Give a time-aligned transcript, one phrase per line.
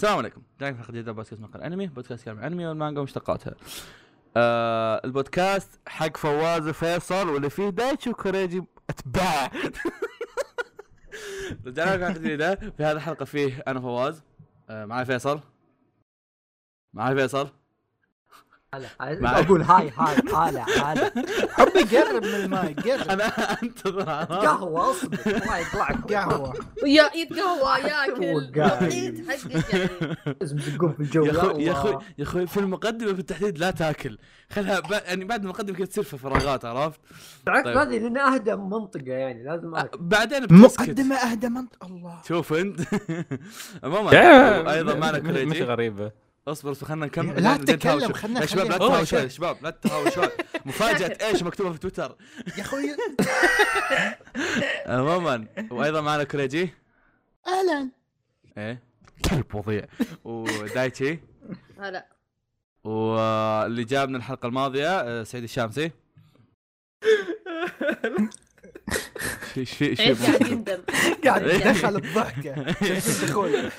[0.00, 0.42] السلام عليكم.
[0.60, 1.86] جايين في حلقه بودكاست مقال أنمي.
[1.86, 3.54] بودكاست كلام الانمي والمانجا ومشتقاتها.
[4.36, 9.46] آه البودكاست حق فواز وفيصل واللي فيه دايتشي وكوريجي أتباع.
[11.66, 12.54] رجعنا لكم حلقه جديدة.
[12.54, 14.22] في هذه الحلقة فيه أنا فواز.
[14.70, 15.40] آه معي فيصل.
[16.94, 17.48] معي فيصل.
[18.74, 21.12] هلا أقول هاي هاي هلا هلا
[21.50, 23.10] حبي قرب من الماي قرب.
[23.10, 23.26] أنا
[23.62, 25.18] أنتظر؟ قهوة أصبر.
[25.26, 26.12] الله يطلعك.
[26.12, 26.54] قهوة.
[26.82, 28.34] ويا يتقهوى ياكل.
[28.36, 30.16] وقيت حقك يعني.
[30.40, 31.98] لازم تقوم في الجو يا أخوي يا أخوي.
[32.18, 34.18] يا في المقدمة في التحديد لا تاكل.
[34.52, 34.90] خلها ب...
[34.92, 37.00] يعني بعد المقدمة كذا تصير في فراغات عرفت؟
[37.46, 37.76] بالعكس طيب.
[37.76, 39.98] هذه لأن أهدى منطقة يعني لازم أكل.
[40.00, 40.80] بعدين بتسكت.
[40.80, 42.18] مقدمة أهدى منط الله.
[42.28, 42.80] شوف أنت.
[43.84, 46.29] عموما يا- أيضا معنا كوريجي غريبة.
[46.48, 47.42] اصبر اصبر خلينا نكمل.
[47.42, 48.12] لا تتكلم،.
[48.12, 48.98] خلنا يا شباب لا.
[49.22, 50.26] يا شباب لا تتهاوشوا.
[50.66, 52.16] مفاجأة إيش مكتوبة في تويتر؟
[52.58, 52.82] يا أخوي.
[54.86, 56.74] عموما وأيضا معنا كوريجي.
[57.46, 57.90] أهلا.
[58.58, 58.82] إيه.
[59.30, 59.86] كلب وضيع
[60.24, 61.18] ودايتشي.
[61.78, 62.06] هلا.
[62.84, 65.90] واللي جابنا الحلقة الماضية آه، سعيد الشامسي.
[69.56, 70.78] إيش في في قاعد يندم
[71.24, 71.56] قاعد إيه.
[71.68, 72.74] يدخل الضحكة.
[72.82, 73.70] جالس يدخل.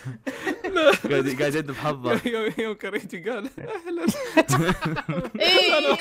[1.09, 4.05] قاعد قاعد يدب حظه يوم يوم كريتي قال أهلا.
[5.39, 5.93] إيه.
[5.93, 5.99] آخ.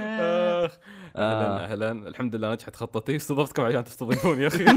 [0.00, 0.70] آه.
[1.16, 2.08] أهلا أهلا.
[2.08, 3.16] الحمد لله نجحت خطتي.
[3.16, 4.64] استضفتكم عشان تستضيفوني يا أخي.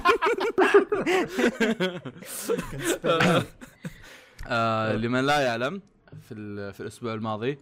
[4.47, 5.81] آه لمن لا يعلم
[6.27, 7.57] في ال- في الأسبوع الماضي آه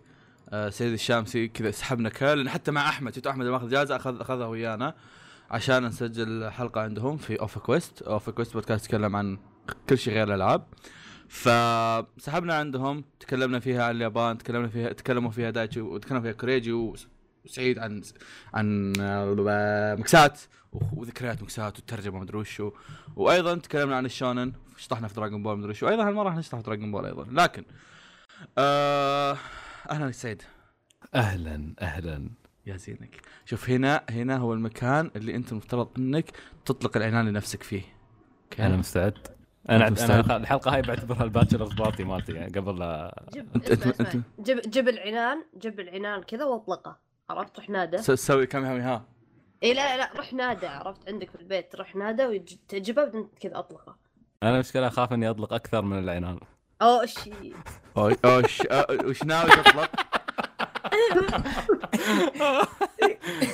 [0.70, 4.46] سيد الشامسي كذا سحبنا كل حتى مع أحمد تيتو أحمد لما أخذ جائزة؟ اخذ أخذها
[4.48, 4.96] ويانا
[5.52, 9.38] عشان نسجل حلقة عندهم في Off Quest Off Quest بودكاست يتكلم عن
[9.90, 10.68] كل شيء غير الألعاب.
[11.28, 17.08] فسحبنا عندهم تكلمنا فيها عن اليابان تكلمنا فيها تكلموا فيها دايتشي وتكلموا فيها كوريجي وس-
[17.46, 18.02] وسعيد عن
[18.54, 20.40] عن آه، مكسات
[20.94, 22.72] وذكريات مكسات والترجمة مدري وشو
[23.16, 24.54] وأيضا تكلمنا عن الشونن.
[24.78, 27.28] شطحنا في Dragon Ball مدري شو أيضا هالمرة راح نشطح في Dragon Ball أيضا.
[27.32, 27.64] لكن
[28.58, 29.38] آه
[29.92, 30.42] أهلا سعيد
[31.16, 32.30] أهلا أهلا.
[32.66, 33.22] يا زينك.
[33.46, 36.32] شوف هنا هنا هو المكان اللي أنت المفترض إنك
[36.66, 37.82] تطلق العنان لنفسك فيه.
[38.44, 39.18] okay؟ أنا مستعد.
[39.70, 43.48] أنا أنت أنا مستعد؟ الحلقة هاي بعتبرها ال bachelor's party مالتي يعني قبل لا جيب
[43.58, 44.22] أنت- اسمع أنت- اسمع.
[44.40, 46.98] جيب جيب العنان جيب العنان كذا واطلقه.
[47.30, 47.98] عرفت؟ روح نادى.
[47.98, 49.06] سوي كم هم ها.
[49.64, 50.68] إي لا لا روح نادى.
[50.68, 51.76] عرفت؟ عندك في البيت.
[51.76, 53.96] روح نادى وتجيبه بعدين كذا أطلقه.
[54.44, 56.40] أنا مشكله أخاف إني أطلق أكثر من العنان.
[56.82, 57.54] أو شيء
[57.98, 59.90] أو- أوش أو- وش ناوي تطلق؟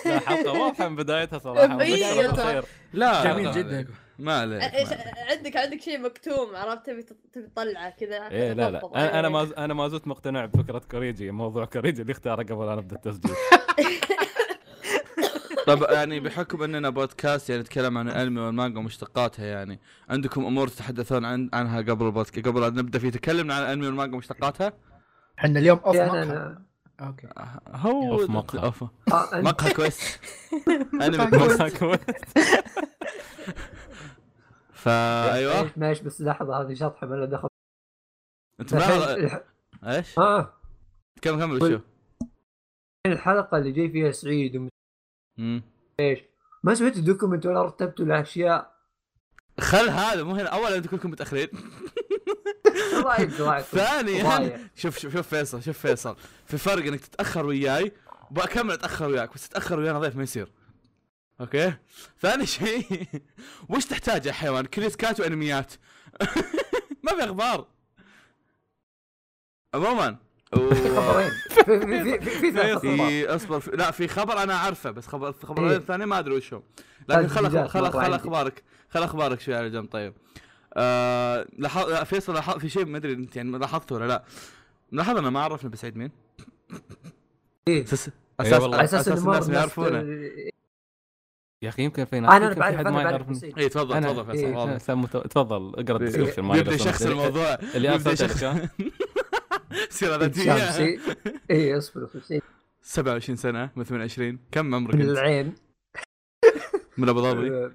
[0.06, 1.78] لا حلقه واضحه من بدايتها صراحة.
[2.36, 3.88] خير لا جميل جدا.
[4.20, 4.64] ما عليك.
[5.32, 7.02] عندك عندك شيء مكتوم عرفت تبي
[7.34, 9.30] تبي تطلعه كذا إيه لا لا أنا أنا.
[9.30, 13.36] ما أنا ما زلت مقتنع بفكرة كوريجي موضوع كوريجي اللي اختاره قبل لا نبدا التسجيل
[15.68, 19.80] طب يعني بحكم اننا بودكاست يعني نتكلم عن الانمي والمانجا ومشتقاتها يعني
[20.10, 24.16] عندكم امور تتحدثون عن عنها قبل البودكاست قبل أن نبدأ فيه؟ تكلمنا عن الانمي والمانجا
[24.16, 24.74] ومشتقاتها؟
[25.40, 26.58] إحنا اليوم off مقهى.
[27.02, 27.28] okay.
[27.68, 28.64] هو off مقهى.
[28.64, 28.84] off.
[28.84, 30.20] آه، مقهى كويس.
[31.02, 32.00] أنمي مقهى كويس.
[34.74, 37.48] فايوه ماشي- ماشي بس لحظة هذه شطحة ما له دخل.
[38.62, 39.40] أنت الحين
[39.84, 40.54] إيش؟ آه.
[41.22, 41.80] كمل كمل شو؟
[43.08, 44.70] الحلقة اللي جاي فيها سعيد
[45.40, 45.62] وم-
[46.00, 46.16] مم.
[46.64, 48.78] ما سويتوا document ولا رتبتوا الاشياء
[49.60, 50.50] خل هذا مو هنا.
[50.50, 51.48] أولا أنتم كلكم متأخرين.
[53.72, 56.16] ثانيا شوف شوف شوف فيصل شوف فيصل.
[56.46, 57.92] في فرق إنك تتأخر وياي
[58.32, 60.52] وبكمل أتأخر وياك بس تتأخر ويانا ضيف ما يصير.
[61.42, 61.74] أوكي؟
[62.22, 63.08] ثاني شيء
[63.70, 65.74] وش تحتاج يا حيوان؟ كريسكات وأنميات.
[67.04, 67.68] ما في أخبار.
[69.74, 70.18] عموما
[70.56, 71.32] خبرين
[72.20, 73.76] في في أصبر.
[73.76, 75.78] لا في خبر أنا عارفه بس خبر الخبرين إيه.
[75.78, 76.64] الثانيين ما أدري وش هم
[77.10, 78.16] لكن خل تجهيزات خل خل عندي.
[78.16, 80.14] أخبارك خل أخبارك شوي على جنب طيب
[80.74, 84.24] آه لاحظ لا فيصل لاحظ في شيء ما أدري أنت يعني لاحظته ولا لا
[84.92, 86.12] ملاحظ ما عرفنا بسعيد مين؟
[87.68, 87.84] إيه.
[87.84, 88.10] أساس
[88.42, 89.98] إيه أساس الناس ما يعرفونه
[91.62, 95.00] يا أخي يمكن في ناس أنا أنا بعرف حد أنا ما اي تفضل تفضل فيصل
[95.00, 95.06] إيه.
[95.08, 97.12] تفضل اقرأ ال description ما يبدأ سمع.
[97.12, 98.70] الموضوع اللي يبدأ لك
[99.90, 100.54] سيرة ذاتية.
[101.52, 102.42] اي اصبر اصبر سعيد
[102.82, 105.56] 27 سنة من 28 كم عمرك من؟ العين
[106.98, 107.50] من أبو ظبي؟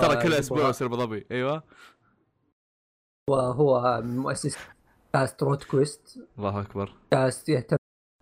[0.00, 1.26] ترى كل أسبوع يصير أبو ظبي.
[1.30, 1.62] أيوه.
[3.30, 4.58] وهو من مؤسس
[5.12, 6.18] كاست روت كويست.
[6.38, 6.94] الله أكبر.
[7.10, 7.76] كاست يهتم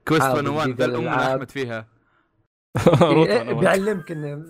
[0.08, 1.08] كويست حاضر، 101 جديد ذا الأم.
[1.08, 1.88] أحمد فيها.
[3.02, 3.52] إيه،.
[3.52, 4.44] بيعلمك انه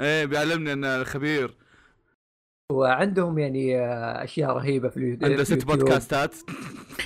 [0.00, 1.56] إيه بيعلمنا إنه خبير
[2.72, 5.64] وعندهم يعني آه، أشياء رهيبة في اليوتيوب عنده ست.
[5.64, 6.34] بودكاستات.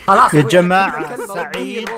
[0.07, 1.89] خلاص يا كلمة سعيد.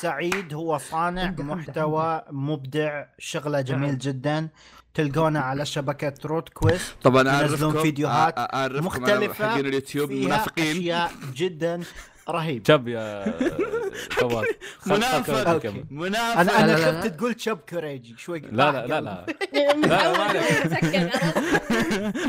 [0.00, 4.48] سعيد هو صانع محتوى مبدع شغلة جميل جدا.
[4.94, 10.70] تلقونه على شبكة روت كويست طبعا اعرفكم فيديوهات أعرفكم مختلفة حقين اليوتيوب فيها منافقين.
[10.76, 11.80] أشياء جدا.
[12.28, 13.24] رهيبه شب يا
[14.20, 14.44] فواز.
[14.86, 15.72] منافق.
[15.90, 16.40] منافق.
[16.40, 17.00] أنا أنا.
[17.00, 18.14] خفت تقول شب كوريجي.
[18.18, 19.26] شوي لا لا لا لا.
[19.74, 20.36] متعود؟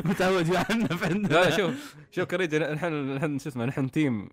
[0.06, 4.30] متعود يعنف لا عندنا لا شوف شوف كريجي نحن نحن شو اسمه نحن تيم.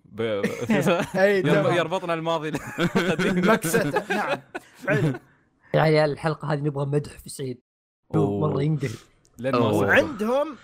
[1.75, 2.51] يربطنا الماضي.
[3.19, 4.39] مكسته نعم.
[4.87, 5.13] حلو
[5.73, 7.61] يا عيال الحلقة هذه نبغى مدح في سعيد.
[8.13, 8.89] مره ينقهر.
[9.55, 9.85] وصل.
[9.85, 10.55] وعندهم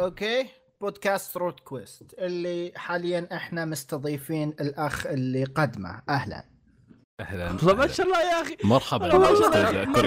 [0.00, 0.46] okay.
[0.86, 6.02] بودكاست روت كويست اللي حاليا إحنا مستضيفين الأخ اللي قدمه.
[6.08, 6.44] أهلا.
[7.20, 7.52] أهلا.
[7.52, 8.56] ما شاء الله يا أخي.
[8.64, 9.18] مرحبا.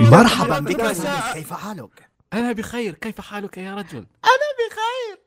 [0.01, 0.59] مرحبا.
[0.59, 0.81] بك.
[1.33, 2.93] كيف حالك؟ أنا بخير.
[2.93, 4.05] كيف حالك يا رجل؟
[4.69, 5.19] بخير.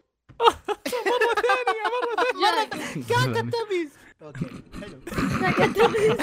[3.08, 3.90] كاتب تمييز
[4.22, 4.46] okay
[4.80, 4.98] حلو.
[5.72, 6.16] جميل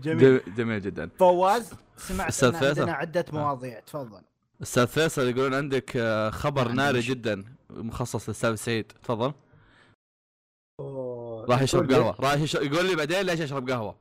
[0.00, 1.10] جميل- جميل جدا.
[1.18, 2.44] فواز سمعت.
[2.44, 3.80] عندنا عدة مواضيع.
[3.80, 4.22] تفضل.
[4.62, 8.92] أستاذ فيصل يقولون عندك آه، خبر عندي ناري مش- جدا مخصص للاستاذ سعيد.
[9.02, 9.32] تفضل.
[11.48, 12.16] راح يشرب قهوة.
[12.20, 13.96] راح يشرب يقول لي بعدين ليش اشرب قهوة؟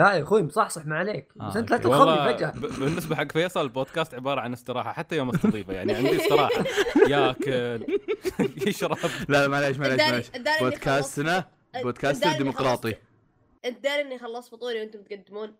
[0.00, 1.28] لا يا أخوي مصحصح ما عليك.
[1.40, 1.76] آه، بس أنت لا.
[1.76, 2.50] تدخلني والله فجأة.
[2.78, 6.64] بالنسبة حق فيصل البودكاست عبارة عن استراحة حتى يوم استضيفه يعني عندي استراحة.
[7.12, 7.86] ياكل
[8.68, 8.98] يشرب.
[9.28, 10.26] لا لا معليش معليش معليش.
[10.62, 11.44] بودكاستنا
[11.74, 12.94] إني ديمقراطي.
[13.64, 15.54] انت داري إني خلصت فطوري وأنتم تقدمون.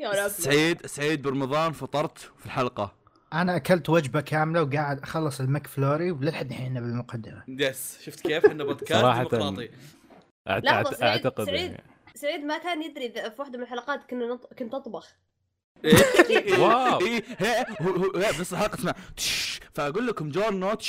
[0.00, 2.92] يا سعيد سعيد برمضان فطرت في الحلقة.
[3.32, 8.64] أنا أكلت وجبة كاملة وقاعد أخلص المك فلوري وللحد الحين بالمقدمة yes شفت كيف إحنا
[8.64, 9.18] بودكاست صراحة.
[9.22, 9.68] ديمقراطي
[10.48, 11.76] أعت- أعتقد سعيد.
[12.14, 14.54] سعيد ما كان يدري إذا في واحدة من الحلقات كنا نط...
[14.58, 15.08] كنت اطبخ
[15.84, 16.58] إيه.
[16.60, 17.00] واو.
[17.00, 18.94] إيه، هي هو- هو- هي بس الحلقة اسمها
[19.74, 20.82] فأقول لكم جون نوت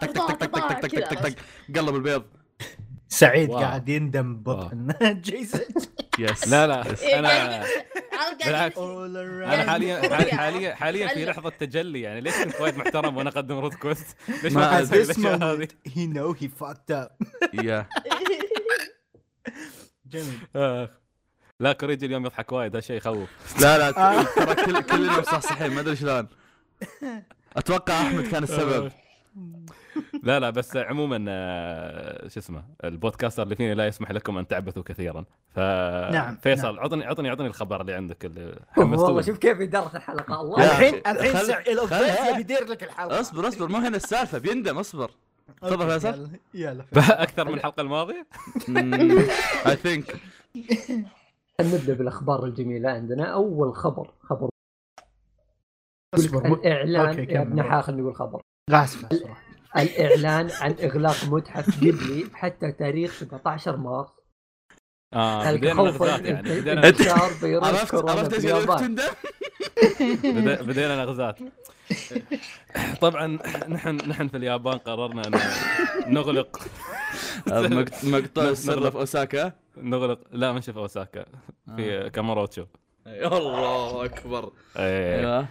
[0.00, 1.08] تك تك تك تك تك تك.
[1.08, 1.36] تك تك
[1.78, 2.24] قلب البيض
[3.12, 3.58] سعيد واو.
[3.58, 4.94] قاعد يندم ببطن
[5.24, 5.60] جيسون.
[6.18, 6.84] يس لا لا.
[7.02, 7.64] إيه، أنا
[8.46, 8.78] بالعكس.
[8.78, 11.24] أنا حاليا حال- حاليا حاليا في.
[11.24, 12.20] لحظة تجلي يعني.
[12.20, 14.82] ليش كنت وايد محترم وأنا أقدم رود كويست؟ ليش ما.
[14.82, 17.10] أسوي الاشياء هذه؟ he know he fucked up.
[17.64, 17.86] يا
[20.06, 20.38] جميل.
[20.56, 20.90] آه.
[21.60, 22.72] لا كوريجي اليوم يضحك وايد.
[22.76, 23.28] هذا شيء يخوف.
[23.60, 23.90] لا لا.
[24.22, 26.28] ترى كل كلنا مصحصحين ما أدري شلون.
[27.56, 28.92] أتوقع أحمد كان السبب.
[30.22, 34.82] لا لا بس عموما آه، شو اسمه البودكاستر اللي فيني لا يسمح لكم أن تعبثوا
[34.82, 35.24] كثيرا.
[35.48, 35.58] ف
[36.12, 36.84] نعم، فيصل نعم.
[36.84, 40.40] عطني عطني عطني الخبر اللي عندك اللي والله شوف كيف اداره الحلقة.
[40.40, 40.64] الله.
[40.64, 43.20] الحين الحين يبي يدير لك الحلقة.
[43.20, 45.10] اصبر اصبر مو هنا السالفة بيندم اصبر.
[45.62, 46.28] تفضل فيصل.
[46.54, 46.84] يلا.
[47.24, 48.26] أكثر من الحلقة الماضية؟
[49.66, 50.16] اي ثينك
[51.60, 53.24] نبدأ بالأخبار الجميلة عندنا.
[53.24, 54.48] أول خبر خبر
[56.14, 57.18] اصبر الإعلان.
[57.30, 57.42] يا.
[57.42, 58.40] ابن حاخل نقول خبر.
[58.70, 59.41] غاسمه صراحة
[59.76, 64.08] الإعلان عن إغلاق متحف قبلي حتى تاريخ 17 مارس.
[65.14, 69.02] آه بدينا نغزات يعني بدينا إنتشار فيروس عرفت عرفت إيش تندم
[70.66, 71.38] بدينا نغزات.
[73.00, 73.26] طبعا
[73.68, 75.40] نحن نحن في اليابان قررنا إن
[76.14, 76.60] نغلق.
[77.48, 78.90] مقط- مقطوع السر نغلق.
[78.90, 80.18] في أوساكا؟ نغلق.
[80.32, 81.24] لا مش في أوساكا.
[81.76, 82.64] في كاماروتشو.
[83.06, 84.52] الله أكبر.
[84.76, 85.46] إيه.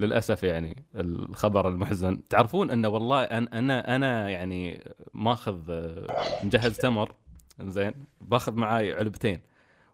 [0.00, 2.28] للأسف يعني الخبر المحزن.
[2.28, 6.06] تعرفون انه والله أنا أنا أنا يعني ماخذ آه،
[6.44, 7.14] مجهز تمر
[7.60, 9.40] زين باخذ معاي علبتين.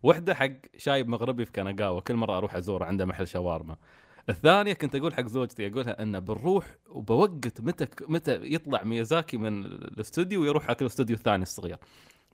[0.02, 3.76] واحدة حق شايب مغربي في كنقاوه كل مرة أروح أزوره عنده محل شاورما.
[4.28, 10.42] الثانية كنت أقول حق زوجتي أقولها انه بنروح وبوقت متى متى يطلع ميازاكي من الأستوديو
[10.42, 11.78] ويروح على الأستوديو الثاني الصغير.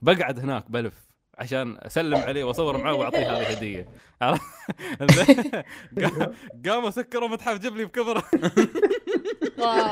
[0.01, 3.87] بقعد هناك بلف عشان اسلم عليه واصور معاه واعطيه هذه هديه؟
[4.21, 4.37] قام-
[6.65, 8.23] قاموا سكروا متحف جبلي بكبره.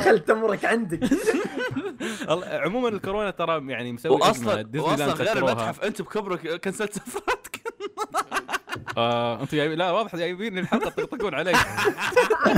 [0.02, 1.00] خل تمرك عندك
[2.66, 4.12] عموما الكورونا ترى يعني مسوي.
[4.12, 5.38] واصلا ديزني واصلا لاند غير.
[5.38, 7.62] المتحف أنت بكبرك كنسلت سفراتك
[8.98, 11.54] آه أنتم جايبين لا واضح جايبين الحلقة تطقطقون علي.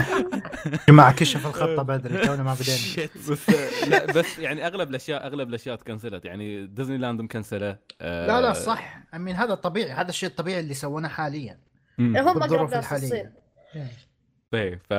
[0.88, 3.10] جماعة كشف الخطة بدري تونا ما بدينا.
[3.30, 3.50] بس
[3.88, 6.26] لا بس يعني أغلب الاشياء أغلب الأشياء تكنسلت.
[6.26, 7.78] يعني ديزني لاند مكنسلة.
[8.02, 9.04] آه لا لا صح.
[9.14, 9.92] امين هذا طبيعي.
[9.92, 11.60] هذا الشيء الطبيعي اللي سوونه حاليا.
[11.98, 12.18] مم.
[12.18, 13.06] هم الحالية.
[13.06, 13.32] الصين
[14.54, 14.94] إيه ف...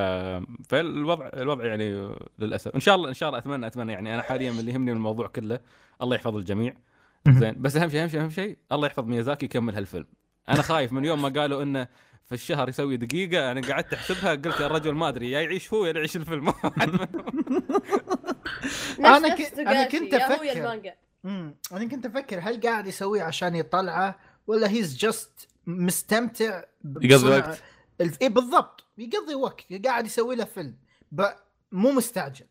[0.68, 2.74] فالوضع الوضع يعني للأسف.
[2.74, 4.96] إن شاء الله إن شاء الله اتمنى أتمنى يعني أنا حاليا من اللي يهمني من
[4.96, 5.60] الموضوع كله.
[6.02, 6.74] الله يحفظ الجميع.
[7.28, 10.06] زين بس أهم شيء أهم شيء أهم شيء الله يحفظ ميازاكي يكمل هالفيلم.
[10.48, 11.88] أنا خايف من يوم ما قالوا إنه
[12.26, 15.86] في الشهر يسوي دقيقة أنا قعدت أحسبها قلت يا الرجل ما أدري يا يعيش هو
[15.86, 16.50] يا يعيش الفيلم.
[19.34, 20.14] ك- أنا توغاشي، كنت
[21.24, 26.62] امم أنا كنت أفكر هل قاعد يسويه عشان يطلعه ولا هيز جاست مستمتع
[27.00, 27.62] يقضي وقت.
[28.22, 28.84] اي بالضبط.
[28.98, 30.76] يقضي وقت قاعد يسوي له فيلم
[31.12, 31.24] ب...
[31.72, 32.46] مو مستعجل.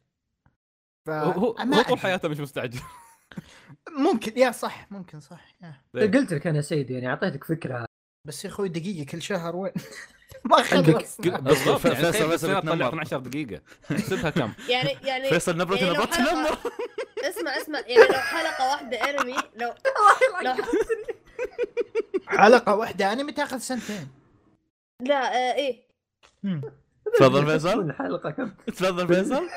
[1.06, 1.10] ف...
[1.10, 2.00] هو هو ما هو طول.
[2.00, 2.80] حياته مش مستعجل.
[3.98, 5.82] ممكن يا صح ممكن صح يا.
[6.02, 7.86] قلت لك أنا سيد يعني أعطيتك فكرة.
[8.28, 9.72] بس يا أخوي دقيقة كل شهر وين؟
[10.50, 12.88] ما خلص بالضبط فيصل- يعني فيصل يتنمر.
[12.90, 13.62] 12 دقيقة.
[13.92, 16.58] احسبها كم؟ يعني يعني فيصل نبرة يعني لو نبرة حلقة- تنمر.
[17.30, 19.74] اسمع اسمع يعني لو حلقة واحدة انمي لو
[20.44, 20.54] لو
[22.28, 24.08] حلقة واحدة انمي تاخذ سنتين.
[25.02, 25.84] لا آه إيه.
[27.18, 27.84] تفضل فيصل.
[27.86, 29.50] من حلقة كم؟ تفضل فيصل.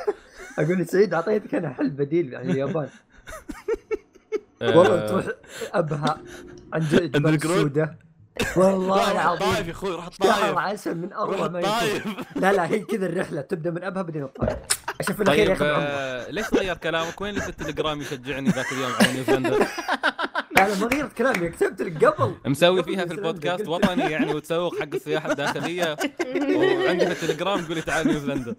[0.59, 2.89] أقول لسعيد أعطيتك أنا حل بديل يعني اليابان.
[4.63, 5.25] والله تروح
[5.75, 6.19] أبها
[6.73, 7.95] عند؟ السوداء
[8.57, 9.49] والله العظيم.
[9.49, 11.61] الطايف يا أخوي روح شهر الطايف عسل من اروع ما
[12.37, 14.59] لا لا هي كذا الرحلة تبدأ من أبها بعدين الطايف
[15.01, 18.73] عشان في الأخير طيب ياخذ آه، ليش غير كلامك؟ وين اللي في التليجرام يشجعني ذاك
[18.73, 19.67] اليوم على نيوزيلندا؟
[20.57, 22.35] لا لا ما غيرت كلامي كتبت لك قبل.
[22.47, 25.97] مسوي فيها في البودكاست وطني يعني وتسوق حق السياحة الداخلية.
[26.57, 28.57] وعندي في التليجرام تقول لي تعال نيوزيلندا.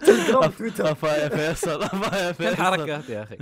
[0.00, 0.92] تليجرام تويتر.
[0.92, 2.56] افا يا فيصل افا يا كل فيصل.
[2.62, 3.36] حركات يا أخي.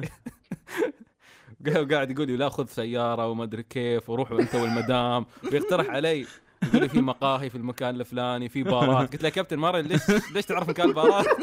[1.82, 5.26] وقاعد يقول لي لا خذ سيارة وما أدري كيف وروحوا انت والمدام.
[5.52, 6.26] ويقترح علي
[6.62, 9.12] يقول لي في مقاهي في المكان الفلاني في بارات.
[9.12, 10.00] قلت له يا كابتن ماري ليش
[10.34, 11.26] ليش تعرف مكان البارات؟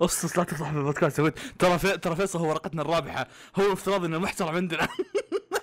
[0.00, 1.16] اصص لا تفضح في البودكاست.
[1.16, 1.98] سويت ترى في...
[1.98, 3.28] ترى فيصل هو ورقتنا الرابحة.
[3.56, 4.88] هو افتراض إنه محترم عندنا.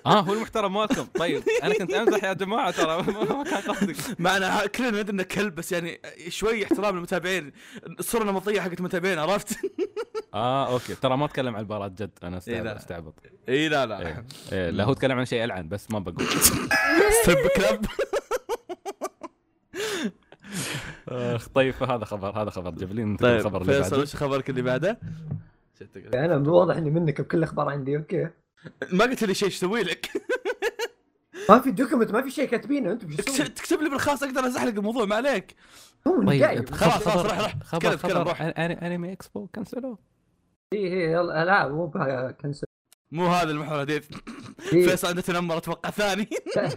[0.06, 1.06] آه هو المحترم مالكم.
[1.16, 3.04] طيب أنا كنت أمزح يا جماعة ترى.
[3.38, 3.96] ما كان قصدي.
[4.20, 7.52] معنا كلنا ندري إنه كلب بس يعني شوي احترام للمتابعين.
[8.00, 9.58] الصورة النمطية حقت المتابعين عرفت؟
[10.34, 10.96] آه أوكي.
[10.96, 12.12] ترى ما أتكلم عن البارات جد.
[12.24, 13.14] أنا إيه، أستعبط.
[13.50, 14.08] اي لا لا.
[14.08, 14.26] إيه.
[14.52, 16.28] إيه، لا هو تكلم عن شيء العن بس ما بقول.
[17.24, 17.86] ستريب كلب.
[21.08, 24.04] أخ طيب فهذا خبر هذا خبر جبلين طيب الخبر اللي فيصل بعده.
[24.04, 25.00] وش خبرك اللي بعده؟
[26.14, 28.28] أنا واضح إني منك بكل الاخبار عندي أوكي.
[28.94, 30.10] ما قلت لي شيء إيش أسوي لك؟
[31.50, 34.48] ما في دوكيمنت ما في شيء كاتبينه أنتم إيش تكس- تسوون؟ تكتب لي بالخاص أقدر
[34.48, 35.56] أزحلق الموضوع ما عليك.
[36.08, 37.56] هو طيب خلاص، خلاص، روح، روح.
[37.64, 39.98] خبر خبر انمي اكسبو كنسلوه
[40.74, 41.92] اي اي إيه، يلا لا مو
[42.42, 42.68] كنسل.
[43.12, 44.08] مو هذا المحور الحديث
[44.74, 44.88] إيه.
[44.88, 46.30] فيصل عنده تنمر أتوقع ثاني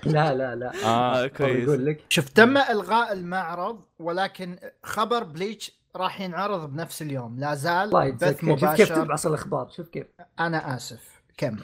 [0.05, 5.73] لا لا لا آه آه، كويس يقول لك شوف تم الغاء المعرض ولكن خبر بليتش
[5.97, 8.57] راح ينعرض بنفس اليوم لا زال الله بث خير.
[8.57, 10.07] شوف كيف مباشر تبعص الاخبار شوف كيف
[10.41, 11.63] أنا اسف كمل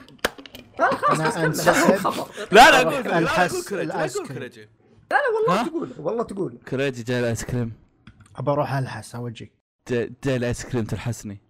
[0.79, 1.45] لا خلاص أنا بس كمل.
[1.45, 1.95] أنسحب.
[1.95, 2.27] خبر.
[2.51, 4.69] لا لا أقول لا أقول الحس- لا أقول كريم.
[5.11, 7.73] لا لا والله؟ تقول والله تقول كريجي جاي الايس كريم
[8.35, 9.51] ابى أروح الحس اوجيك
[9.89, 11.41] جاي الايس كريم تلحسني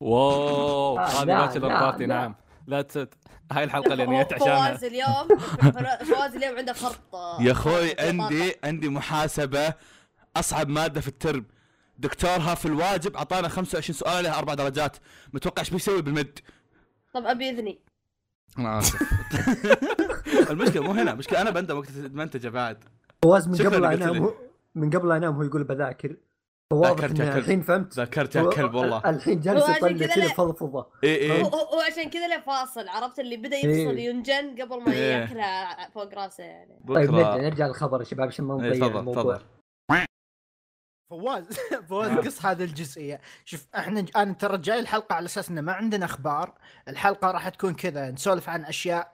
[0.00, 2.14] واو آه، هذه باتشلر لا، بارتي لا.
[2.14, 2.34] نعم.
[2.66, 3.14] لا تسد
[3.52, 4.68] هاي الحلقة اللي نيت عشانها.
[4.68, 5.38] فواز اليوم.
[6.14, 7.00] فواز اليوم عنده خرط
[7.40, 9.74] يا أخوي عندي عندي محاسبة
[10.36, 11.44] أصعب مادة في الترم.
[11.98, 14.96] دكتورها في الواجب أعطانا 25 سؤال عليها أربع درجات.
[15.32, 16.38] متوقع إيش بيسوي بالمد؟
[17.14, 17.80] طب أبي إذني.
[18.58, 19.02] أنا آسف.
[20.50, 22.84] المشكلة مو هنا المشكلة أنا بندم وقت المنتجه بعد.
[23.22, 24.30] فواز من قبل انام
[24.74, 26.16] من قبل انام هو يقول بذاكر.
[26.72, 27.20] إنه كلب.
[27.20, 29.10] الحين فهمت؟ ذاكرت يا كلب والله.
[29.10, 30.86] الحين جالس يطلع كذا فضفضة.
[31.04, 33.66] اي هو, اي هو, هو عشان كذا له فاصل عرفت اللي بدأ إيه.
[33.66, 35.12] يفصل ينجن قبل ما إيه.
[35.12, 36.80] ياكلها فوق راسه يعني.
[36.88, 39.36] طيب نرجع نرجع للخبر يا شباب عشان ما إيه، نضيع تفضل الموضوع.
[39.36, 39.44] تفضل.
[41.10, 41.44] فواز
[41.88, 43.20] فواز قص هذه الجزئية.
[43.44, 46.54] شوف إحنا أنا ترى جاي الحلقة على أساس إنه ما عندنا أخبار.
[46.88, 49.12] الحلقة راح تكون كذا نسولف عن أشياء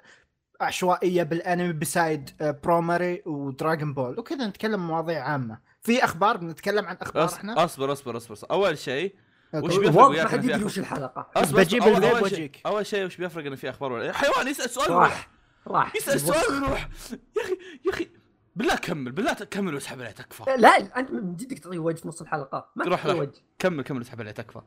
[0.60, 2.30] عشوائية بالأنمي بسايد
[2.64, 5.58] بروماري ودراغون بول وكذا نتكلم مواضيع عامة.
[5.86, 8.36] في أخبار بنتكلم عن أخبار أص- إحنا؟ أصبر أصبر أصبر.
[8.50, 9.14] أول شيء
[9.54, 9.78] وش أوكي.
[9.86, 11.30] بيفرق وياك ما حد يدري أخبار؟ وش الحلقة.
[11.36, 12.00] أصبر بجيب أصبر.
[12.10, 12.50] أول- أول شيء-.
[12.66, 15.28] أول شيء وش بيفرق انه في أخبار؟ ولا حيوان يسأل سؤال راح
[15.66, 15.96] راح.
[15.96, 16.88] يسأل سؤال ويروح
[17.36, 18.08] يا أخي يا أخي
[18.56, 20.44] بالله كمل بالله كمل واسحب عليه تكفى.
[20.56, 22.70] لا أنت من جدك تعطيه وجه في نص الحلقة.
[22.76, 23.06] ما روح.
[23.06, 23.32] وجه.
[23.58, 24.60] كمل كمل واسحب عليه تكفى.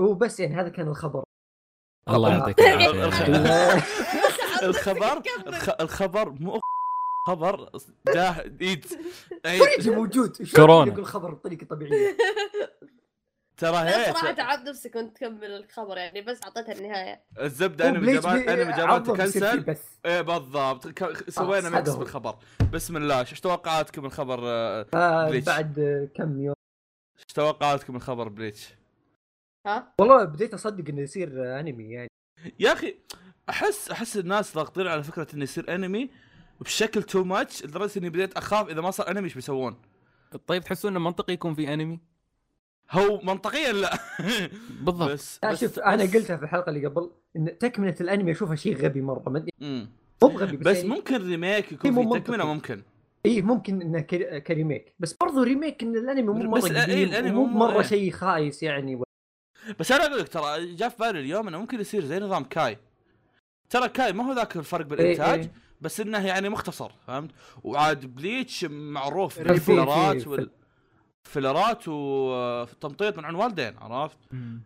[0.00, 1.22] وبس يعني هذا كان الخبر.
[2.08, 3.84] الله يعطيك العافية.
[4.68, 6.60] الخبر الخ- الخبر مو
[7.26, 7.70] خبر
[8.14, 8.84] جاه إيد.
[9.44, 10.36] فريجي موجود.
[10.56, 10.92] كورونا.
[10.92, 12.16] يقول خبر بطريقه طبيعيه
[13.56, 17.22] ترى هي صراحة تعبت نفسي كنت تكمل الخبر يعني بس أعطيتها النهاية.
[17.40, 19.60] الزبدة عرضه بيصير فيه تكنسل.
[19.60, 19.82] بس.
[20.06, 20.88] إيه بالضبط.
[20.88, 21.90] ك- سوينا mix.
[21.90, 22.34] بالخبر.
[22.72, 23.20] بسم الله.
[23.20, 25.46] إيش توقعاتكم من خبر آه، آه بليتش.
[25.46, 26.54] بعد كم يوم؟
[27.16, 28.74] إيش توقعاتكم من خبر بليتش؟
[29.66, 32.08] ها؟ والله بديت أصدق إنه يصير أنمي يعني.
[32.60, 32.94] يا أخي
[33.48, 36.10] احس أحس الناس ضاغطين على فكرة إنه يصير أنمي.
[36.60, 39.76] بشكل too much لدرجة إني بديت أخاف إذا ما صار انمي إيش بيسوون
[40.46, 42.00] طيب تحسون إنه منطقي يكون في انمي؟
[42.90, 43.98] هو منطقيا لا
[44.80, 48.32] بالضبط بس لا بس شوف أنا بس- قلتها في الحلقة اللي قبل إن تكملة الانمي
[48.32, 49.88] أشوفها شيء غبي مرة ما مم.
[50.22, 52.20] مو بغبي بس يعني ممكن remake يكون مو في.
[52.20, 52.82] تكملة ممكن
[53.26, 57.08] اي ممكن إنه كر- كريميك بس برضو ريميك إن الانمي مو مرة بس إيه، قديم
[57.08, 57.82] الأنمي مو مره إيه.
[57.82, 59.02] شيء خايس يعني
[59.80, 62.78] بس أنا أقول لك ترى جاء في بالي اليوم إنه ممكن يصير زي نظام كاي
[63.70, 65.52] ترى كاي ما هو ذاك الفرق بالإنتاج إيه.
[65.84, 67.30] بس إنه يعني مختصر فهمت؟
[67.64, 69.72] وعاد بليتش معروف في-
[70.26, 70.50] وال
[71.24, 74.18] فيلرات وتمطيط من عند والدين عرفت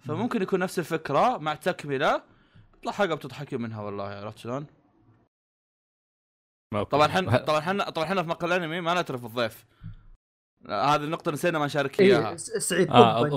[0.08, 2.22] فممكن يكون نفس الفكرة مع تكمله
[2.72, 4.66] تطلع حلقه بتضحكي منها والله عرفت شلون؟
[6.82, 9.64] طبعا إحنا وه- طبعا إحنا طبعا إحنا في مقال الأنمي ما نعترف الضيف
[10.66, 12.30] هذه النقطة نسينا ما نشارك إياها.
[12.30, 12.90] إيه سعيد.
[12.90, 13.28] آه،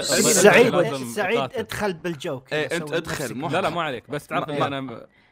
[0.00, 1.04] سعيد.
[1.04, 1.38] سعيد.
[1.54, 4.80] ادخل بالجوك إيه، أنت سوي ادخل، لا لا ما عليك بس تعرف أنا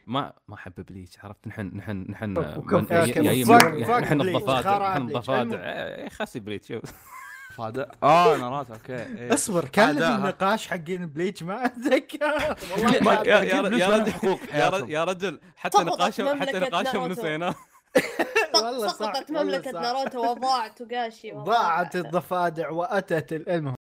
[0.07, 2.33] ما ما أحب بليتش عرفت؟ نحن نحن نحن
[4.01, 5.53] نحن الضفادع نحن.
[5.53, 6.81] إيه، خاسي بليتش شوف.
[7.55, 8.95] فادة آه نارات أوكي.
[8.95, 9.33] إيه.
[9.33, 10.15] اصبر كان أداها.
[10.17, 12.55] النقاش حقين بليتش ما أتذكر.
[12.83, 14.39] والله يا- رجل حقوق
[14.87, 15.03] يا.
[15.03, 17.07] رجل, حتى نقاشهم حتى نقاشهم.
[17.11, 17.55] نسيناه
[18.55, 19.71] والله سقطت مملكة.
[19.71, 23.75] ناروتو وضاعت وقاشي ضاعت الضفادع وأتت المهم.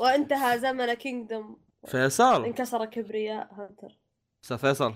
[0.00, 2.44] وانتهى زمن Kingdom فيصل.
[2.44, 3.98] انكسر كبرياء Hunter.
[4.44, 4.94] أستاذ فيصل.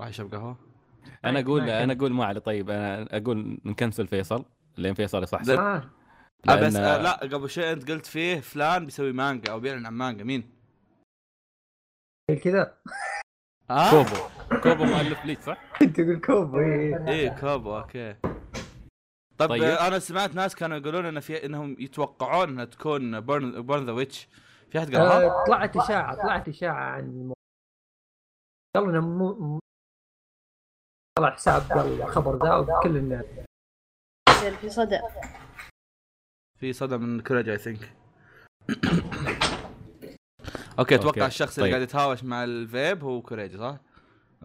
[0.00, 0.56] راح يشرب قهوة؟
[1.24, 4.44] أنا أقول ما أنا أقول ما علي طيب أنا أقول نكنسل فيصل
[4.78, 5.52] لين فيصل يصحصح.
[5.52, 5.90] آه،
[6.48, 9.86] آه بس لأن- آه لا قبل شيء أنت قلت فيه فلان بيسوي مانجا أو بيعلن
[9.86, 10.50] عن مانجا مين؟
[12.44, 12.78] كذا.
[13.70, 14.16] آه كوبو
[14.62, 15.58] كوبو مؤلف Bleach صح؟
[15.94, 17.08] تقول كوب إيه.
[17.08, 18.16] إيه كوبو okay
[19.38, 19.62] طيب, طيب.
[19.62, 23.92] آه أنا سمعت ناس كانوا يقولون إن في إنهم يتوقعون إنها تكون Burn Burn the
[23.92, 24.28] Witch
[24.70, 27.34] في أحد قالها؟ آه، طلعت إشاعة طلعت إشاعة عن الموضوع
[28.76, 29.58] قالوا إنه مو
[31.18, 33.24] طلع حساب قال الخبر ذا وكل الناس
[34.60, 35.00] في صدى
[36.58, 37.96] في صدى من كوريج I think
[40.78, 41.74] okay أتوقع الشخص اللي طيب.
[41.74, 43.76] قاعد يتهاوش مع الفيب هو كوريج صح؟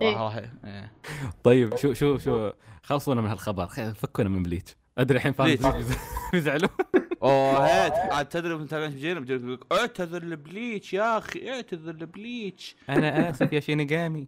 [0.02, 0.14] إيه.
[0.14, 0.92] راح راح إيه.
[1.44, 2.52] طيب شو شو شو
[2.84, 3.68] خلصونا من هالخبر.
[3.68, 4.76] فكونا من Bleach.
[4.98, 5.86] أدري الحين فاهم
[6.34, 6.70] بيزعلوا
[7.24, 7.94] أوه hate.
[7.94, 12.76] عاد تدري المتابعين بيجينا؟ لك اعتذر ل Bleach يا أخي اعتذر ل Bleach.
[12.90, 14.28] أنا آسف يا شينيغامي.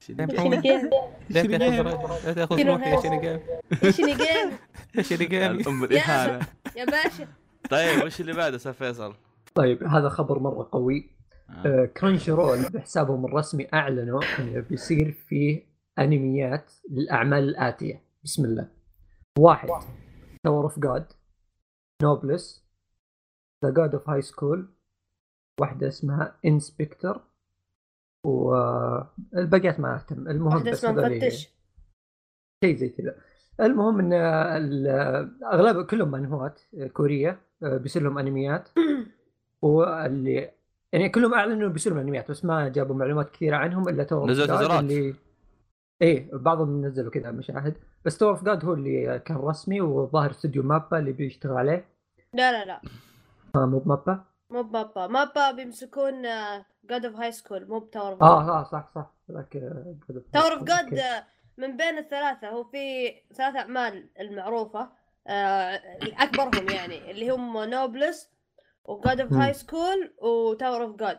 [0.00, 0.90] سامحوني شينيجامي
[1.30, 3.02] لا تأخذ لا تأخذ كيلو روحي يا هاس.
[3.02, 3.42] شينيغامي.
[3.90, 4.52] شينيجامي
[4.94, 5.66] يا شينيغامي.
[5.66, 6.46] ام الإهانة.
[6.76, 7.28] يا باشا.
[7.70, 9.14] طيب وش اللي بعده أستاذ فيصل؟
[9.54, 11.10] طيب هذا خبر مرة قوي.
[11.50, 11.82] آه.
[11.82, 15.62] آه، Crunchyroll بحسابهم الرسمي أعلنوا إنه بيصير فيه
[15.98, 18.02] أنميات للأعمال الآتية.
[18.24, 18.68] بسم الله.
[19.38, 19.68] واحد.
[20.44, 21.12] Tower of God
[22.02, 22.64] Noblesse
[23.64, 24.68] The God of High School
[25.60, 27.20] واحدة اسمها Inspector
[28.26, 30.28] والباقيات ما أهتم.
[30.28, 31.48] المهم واحدة بس اسمها مفتش.
[32.64, 33.16] شيء زي كذا.
[33.60, 34.88] المهم إن ال-
[35.44, 36.60] أغلب كلهم مانهوات
[36.92, 38.68] كورية آه، بيصير لهم أنميات.
[39.62, 40.50] واللي
[40.92, 44.30] يعني كلهم أعلنوا إنه بيصير لهم انميات بس ما جابوا معلومات كثيرة عنهم إلا Tower
[44.30, 44.80] نزلوا تيزرات.
[44.80, 45.14] اللي
[46.02, 47.74] إيه بعضهم نزلوا كذا مشاهد.
[48.04, 51.88] بس Tower of God هو اللي كان رسمي وظاهر استوديو MAPPA اللي بيشتغل عليه.
[52.34, 52.80] لا لا لا.
[53.56, 55.06] آه مو ب MAPPA؟ مو ب MAPPA.
[55.06, 56.22] MAPPA بيمسكون
[56.84, 59.12] God of High School مو ب Tower of آه آه صح صح.
[60.32, 60.62] Tower of.
[60.62, 61.00] God.
[61.58, 62.48] من بين الثلاثة.
[62.48, 65.80] هو في ثلاث أعمال المعروفة آه،
[66.18, 68.31] أكبرهم يعني اللي هم Noblesse
[68.84, 69.32] و God of.
[69.32, 71.18] High School و Tower of God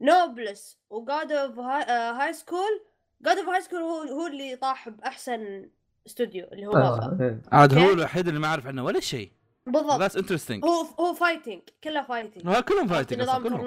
[0.00, 2.84] Noblesse و God of High School
[3.22, 5.70] God of High School هو هو اللي طاح بأحسن
[6.06, 7.42] استوديو اللي هو آه إيه.
[7.52, 7.90] عاد هو.
[7.90, 9.32] الوحيد اللي ما أعرف عنه ولا شيء.
[9.66, 10.00] بالضبط.
[10.00, 13.48] That's interesting هو هو fighting كله fighting كلهم عرفت fighting كلهم.
[13.48, 13.64] tourn...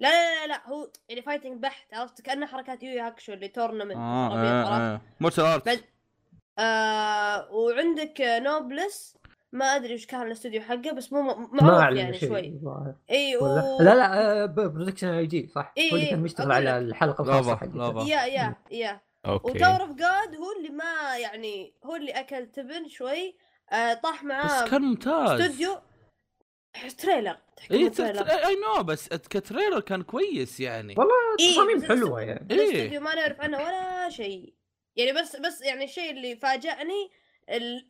[0.00, 3.96] لا لا لا لا هو يعني fighting بحت عرفت؟ كأنه حركات يويو هاكشو اللي tournament
[3.96, 5.00] آه عرفت؟ آه آه.
[5.20, 5.84] martial art بعد-
[6.58, 9.16] آه وعندك Noblesse
[9.52, 12.60] ما أدري وش كان الاستوديو حقه بس مو معروف يعني شيء شوي.
[13.10, 13.46] إي و...
[13.80, 15.72] لا لا Production I.G صح.
[15.78, 16.78] إيه، هو اللي كان إيه، بيشتغل أقول على.
[16.78, 17.72] الحلقة الخاصة حقته.
[17.74, 18.00] لافا.
[18.10, 19.00] yeah yeah yeah.
[19.26, 19.50] okay.
[19.50, 23.36] و Tower of God هو اللي ما يعني هو اللي أكل تبن شوي
[23.72, 25.40] آه طاح معاه بس كان ممتاز.
[25.40, 25.78] استوديو.
[26.98, 27.36] trailer
[27.70, 27.86] اي
[28.46, 30.94] اي no بس ك trailer كان كويس يعني.
[30.98, 32.46] والله إيه، تصاميم بس- حلوة يعني.
[32.50, 32.56] إيه.
[32.56, 34.54] الاستوديو ما نعرف عنه ولا شيء.
[34.96, 37.10] يعني بس بس يعني الشيء اللي فاجأني
[37.50, 37.86] ال...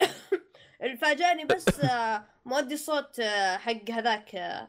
[0.82, 4.68] اللي فاجأني بس آه، مؤدي الصوت آه، حق هذاك آه،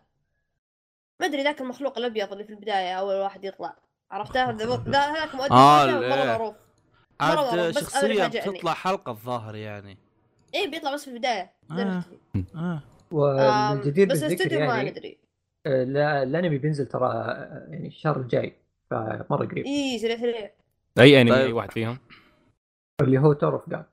[1.19, 3.75] ما أدري ذاك المخلوق الأبيض اللي في البداية أول واحد يطلع.
[4.11, 6.25] عرفته ذا ذا- هذاك مؤدي آه، مره.
[6.25, 6.55] معروف.
[7.21, 7.37] عاد
[8.25, 8.51] فاجأني.
[8.57, 9.97] بتطلع حلقة الظاهر يعني.
[10.55, 12.03] إيه بيطلع بس في ما آه.
[12.55, 12.57] آه.
[12.57, 15.17] آم، والجدير بس الاستوديو ما يعني ندري
[15.65, 18.55] آه، لا- الأنمي بينزل ترى آه، يعني الشهر الجاي
[18.89, 19.65] فمرة قريب.
[19.65, 20.51] اي سريع سريع
[20.99, 21.41] أي أنمي طيب.
[21.45, 21.97] اي واحد فيهم؟
[23.01, 23.85] اللي هو Tower of God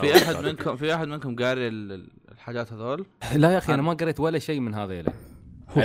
[0.00, 3.82] في أحد منكم في أحد منكم قاري ال- ال- الحاجات هذول؟ لا يا أخي أنا
[3.82, 5.12] ما قريت ولا شيء من هذيلا.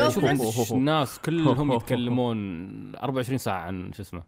[0.10, 4.24] شوف كلهم يتكلمون 24 ساعة عن شو اسمه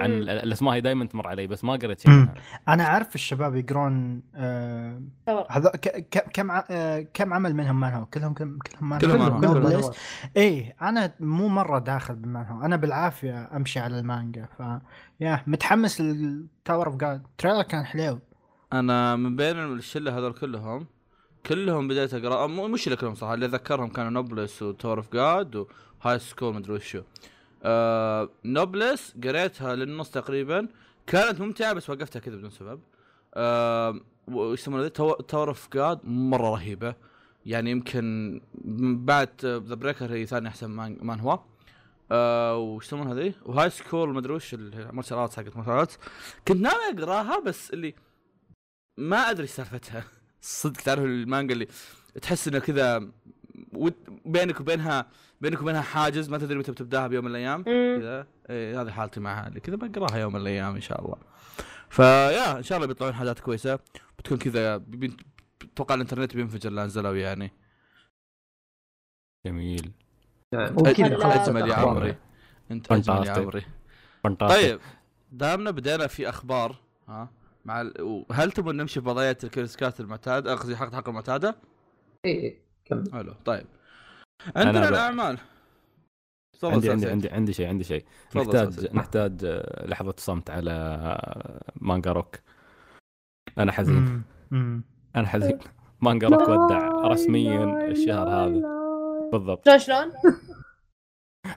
[0.00, 2.26] عن الأسماء هي دائما تمر علي بس ما قريت شيء.
[2.68, 5.02] أنا أعرف الشباب يقرون آه.
[5.50, 5.70] هذا
[6.34, 9.92] كم آه كم عمل منهم مانهو كلهم كلهم كلهم مانهو كلهم مانهو.
[10.36, 14.46] إيه أنا مو مرة داخل بالمانهو أنا بالعافية أمشي على المانجا.
[14.58, 14.62] ف
[15.20, 18.18] yeah متحمس لل Tower of God trailer كان حلو.
[18.72, 20.86] أنا من بين الشلة هذول كلهم
[21.46, 22.46] كلهم بديت أقرأ.
[22.46, 25.66] مش كلهم صراحة اللي أتذكرهم كانوا Noblesse و Tower of God
[26.04, 27.02] و High School مدري وشو
[27.62, 30.68] آه Noblesse قريتها للنص تقريبا.
[31.06, 32.80] كانت ممتعة بس وقفتها كذا بدون سبب.
[33.34, 36.94] آه وش يسمونه ذي؟ Tower of God مرة رهيبة.
[37.46, 38.40] يعني يمكن
[39.04, 41.40] بعد The Breaker هي ثاني أحسن مانهو.
[42.12, 45.98] آه وش يسمونها ذي؟ و High School مدري وش ال martial arts حقت martial arts
[46.48, 47.94] كنت ناوي أقراها بس اللي
[48.98, 50.04] ما أدري سالفتها.
[50.40, 51.68] صدق تعرف المانجا اللي
[52.22, 53.08] تحس إنه كذا
[54.24, 55.06] بينك وبينها
[55.40, 57.62] بينك وبينها حاجز ما تدري متى بتبدأها بيوم من الأيام.
[57.62, 58.26] كذا.
[58.50, 61.16] إيه هذه حالتي معها اللي كذا بقراها يوم من الأيام إن شاء الله.
[61.90, 63.78] فيا إن شاء الله بيطلعون حاجات كويسة.
[64.18, 64.82] بتكون كذا
[65.62, 67.52] أتوقع الإنترنت بينفجر لا نزلوا يعني.
[69.46, 69.92] جميل.
[70.54, 71.74] اجمل يا.
[71.74, 72.16] عمري.
[72.70, 73.32] أنت اجمل يا.
[73.32, 73.66] عمري.
[74.38, 74.80] طيب
[75.32, 76.76] دامنا بدينا في أخبار
[77.08, 77.28] ها؟
[77.68, 78.24] مع ال...
[78.32, 81.56] هل تبون نمشي بقضايا الكريسكات المعتاده قصدي حلقه حلقه المعتاده؟
[82.24, 83.66] إيه كمل حلو طيب
[84.56, 85.38] عندنا الأعمال
[86.62, 87.10] عندي عندي.
[87.10, 88.04] عندي عندي شيء عندي شيء
[88.36, 88.94] نحتاج سعيد.
[88.96, 92.36] نحتاج آه، لحظة صمت على آه، مانجا روك
[93.58, 94.22] أنا حزين.
[95.16, 95.58] أنا حزين
[96.00, 98.62] مانجا روك ودع رسميا الشهر هذا
[99.32, 100.12] بالضبط شلون؟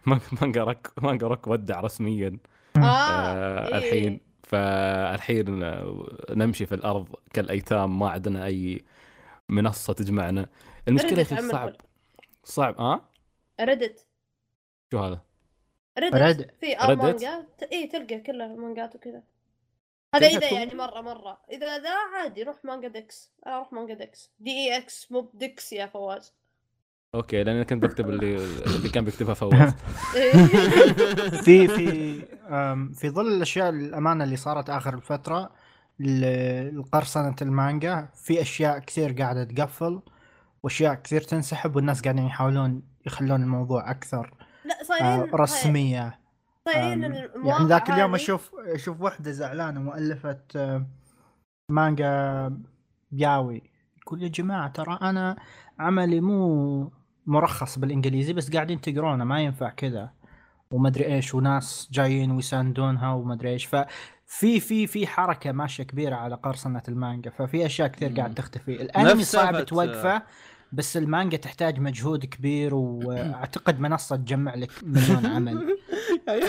[0.41, 2.37] مانجا روك مانجا روك ودع رسميا
[2.77, 3.77] آه آه إيه.
[3.77, 8.85] الحين فالحين آه، نمشي في الأرض كالأيتام ما عندنا أي
[9.49, 10.49] منصة تجمعنا.
[10.87, 11.75] المشكلة عمل صعب.
[12.43, 13.09] صعب آه
[13.61, 14.07] Reddit.
[14.91, 15.21] شو هذا؟
[15.99, 16.51] Reddit.
[16.51, 19.23] في r Reddit؟ مانجا اي تلقى كلها مانجات وكذا.
[20.15, 21.41] هذا إذا يعني مرة مرة.
[21.51, 23.31] إذا ذا عادي روح MangaDex.
[23.45, 24.31] أنا أروح MangaDex.
[24.39, 26.33] D E X مو بديكس يا فواز.
[27.15, 28.35] okay لأن أنا كنت بكتب اللي
[28.75, 29.73] اللي كان بيكتبها فواز.
[31.45, 32.21] في في
[32.93, 35.49] في ظل الأشياء الأمانة اللي صارت آخر الفترة
[36.01, 40.01] القرصنه المانجا في أشياء كثير قاعدة تقفل
[40.63, 44.33] وأشياء كثير تنسحب والناس قاعدين يحاولون يخلون الموضوع أكثر
[44.65, 46.19] لا آه، صايرين رسمية.
[46.65, 50.85] صايرين يعني ذاك اليوم أشوف أشوف واحدة زعلانة مؤلفة آه،
[51.69, 52.53] مانجا
[53.11, 53.63] بياوي.
[54.01, 55.35] تقول يا جماعة ترى أنا
[55.79, 56.91] عملي مو
[57.25, 60.09] مرخص بالإنجليزي بس قاعدين تقرونه ما ينفع كذا.
[60.71, 63.65] ومدري إيش وناس جايين ويساندونها ومدري إيش.
[63.65, 68.13] ففي في في حركة ماشية كبيرة على قرصنة المانجا ففي أشياء كثير.
[68.17, 68.81] قاعد تختفي.
[68.81, 70.21] الأنمي صعب توقفه
[70.73, 75.77] بس المانجا تحتاج مجهود كبير وأعتقد منصة تجمع لك مليون عمل.
[76.27, 76.45] يعني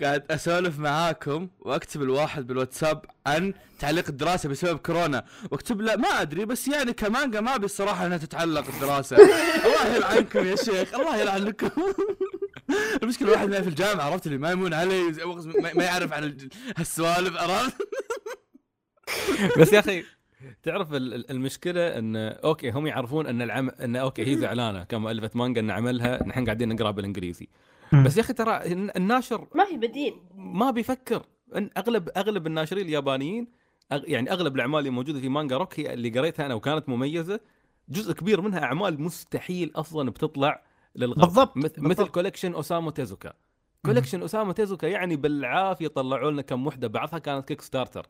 [0.00, 5.24] قاعد أسولف معاكم وأكتب الواحد بالواتساب عن تعليق الدراسة بسبب كورونا.
[5.50, 9.16] وأكتب له ما أدري بس يعني كمانجا ما أبي الصراحة إنها تتعلق الدراسه
[9.66, 11.70] الله يلعنكم يا شيخ الله يلعنكم
[13.02, 15.14] المشكلة الواحد ما في الجامعة عرفت اللي ما يمون علي
[15.74, 17.88] ما يعرف عن هالسوالف عرفت؟
[19.58, 20.04] بس يا أخي
[20.62, 25.30] تعرف ال- ال- المشكلة إن okay هم يعرفون إن العمل إن okay هي زعلانة كمؤلفه
[25.34, 27.48] مانجا إن عملها نحن قاعدين نقرا بالإنجليزي.
[28.04, 30.14] بس يا أخي ترى الن- الناشر ما في بديل.
[30.34, 31.22] ما بيفكر.
[31.56, 33.46] إن أغلب أغلب الناشرين اليابانيين
[33.94, 37.40] أغ- يعني أغلب الأعمال اللي موجودة في Manga Rock هي اللي قريتها أنا وكانت مميزة.
[37.88, 40.62] جزء كبير منها أعمال مستحيل أصلا بتطلع
[40.96, 41.20] للغرب.
[41.20, 42.08] بالضبط، مث- مثل بالضبط.
[42.10, 43.32] collection اوسامو تيزوكا
[43.86, 48.06] collection اوسامو تيزوكا يعني بالعافية طلعوا لنا كم وحدة بعضها كانت Kickstarter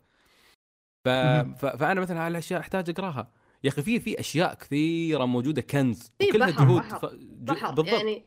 [1.05, 1.09] ف...
[1.09, 1.67] ف...
[1.67, 3.33] فأنا مثلا على الأشياء أحتاج أقراها.
[3.65, 6.81] يا أخي في في أشياء كثيرة موجودة كنز في وكلها بحر- جهود.
[6.83, 7.15] بحر- ف...
[7.15, 7.17] ج...
[7.45, 7.87] بحر بالضبط.
[7.89, 8.25] يعني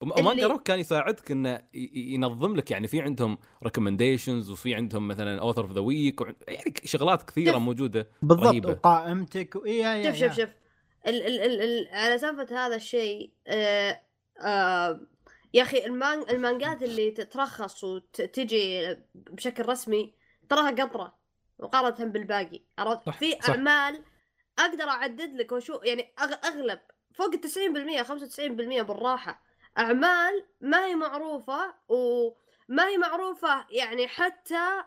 [0.00, 1.60] وم- ومانجا اللي- روك كان يساعدك إنه
[1.94, 2.70] ينظم لك.
[2.70, 7.62] يعني في عندهم recommendations وفي عندهم مثلا author of the week يعني شغلات كثيرة شوف.
[7.62, 8.70] موجودة بالضبط رهيبة.
[8.70, 9.66] وقائمتك و...
[9.66, 10.44] يا يا شوف شوف يا.
[10.44, 10.54] شوف.
[11.06, 14.00] ال ال ال ال على سالفة هذا الشيء آه
[14.44, 15.00] آه
[15.54, 20.14] يا أخي المان المانجات اللي تترخص وتجي بشكل رسمي
[20.48, 21.21] تراها قطرة.
[21.62, 23.50] مقارنة بالباقي عرفت؟ صح، في صح.
[23.50, 24.02] أعمال
[24.58, 26.12] أقدر أعدد لك وشو يعني
[26.44, 26.80] أغلب
[27.14, 29.42] فوق ال 90% 95% بالراحة
[29.78, 34.82] أعمال ما هي معروفة وما هي معروفة يعني حتى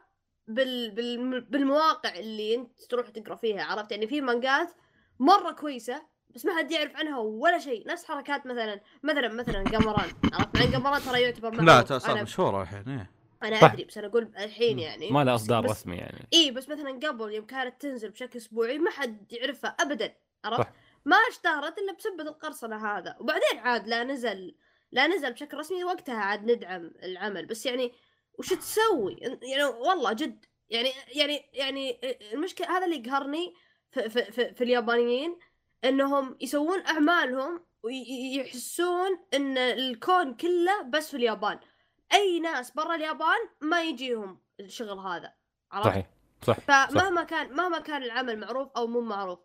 [0.48, 4.72] بال بال بالمواقع اللي أنت تروح تقرأ فيها عرفت يعني في مانجات
[5.20, 6.02] مرة كويسة
[6.36, 10.78] بس ما حد يعرف عنها ولا شيء نفس حركات مثلا مثلا مثلا قمران عرفت مع
[10.78, 13.15] قمران ترى يعتبر لا ترى صار مشهورة الحين إيه.
[13.48, 13.72] أنا صح.
[13.72, 15.12] أدري بس أنا أقول الحين يعني.
[15.12, 16.28] ما لها أصدار رسمي يعني.
[16.34, 20.74] إي بس مثلا قبل يوم كانت تنزل بشكل أسبوعي ما حد يعرفها ابدا عرفت؟ صح.
[21.06, 23.16] ما اشتهرت إلا بسبه القرصنة هذا.
[23.20, 24.56] وبعدين عاد لا نزل
[24.92, 27.46] لا نزل بشكل رسمي وقتها عاد ندعم العمل.
[27.46, 27.92] بس يعني
[28.40, 32.00] وش تسوي؟ يعني والله جد يعني يعني يعني
[32.34, 33.54] المشكلة هذا اللي يقهرني
[33.92, 35.40] في, في, في, في اليابانيين
[35.84, 41.60] إنهم يسوون أعمالهم ويحسون إن الكون كله بس في اليابان.
[42.14, 45.34] أي ناس برا اليابان ما يجيهم الشغل هذا
[45.72, 46.10] عرفت؟ صحيح
[46.42, 46.90] صح صح.
[46.90, 49.40] فمهما كان مهما كان العمل معروف أو مو معروف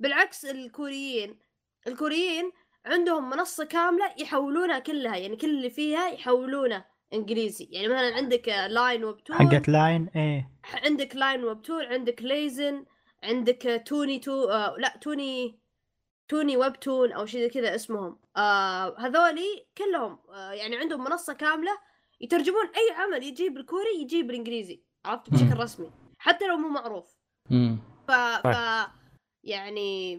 [0.00, 1.38] بالعكس الكوريين
[1.86, 2.52] الكوريين
[2.86, 7.68] عندهم منصة كاملة يحولونها كلها يعني كل اللي فيها يحولونه إنجليزي.
[7.70, 10.50] يعني مثلا عندك LINE Webtoon حقت LINE إيه.
[10.84, 12.84] عندك LINE Webtoon عندك Lezhin
[13.22, 15.58] عندك توني تو آه لا توني
[16.28, 18.18] توني webtoon أو شيء زي كذا اسمهم.
[18.36, 21.78] آه هذولي كلهم آه يعني عندهم منصة كاملة
[22.20, 27.16] يترجمون أي عمل يجي بالكوري يجي بالإنجليزي عرفت بشكل رسمي حتى لو مو معروف.
[28.08, 28.46] ف, ف
[29.44, 30.14] يعني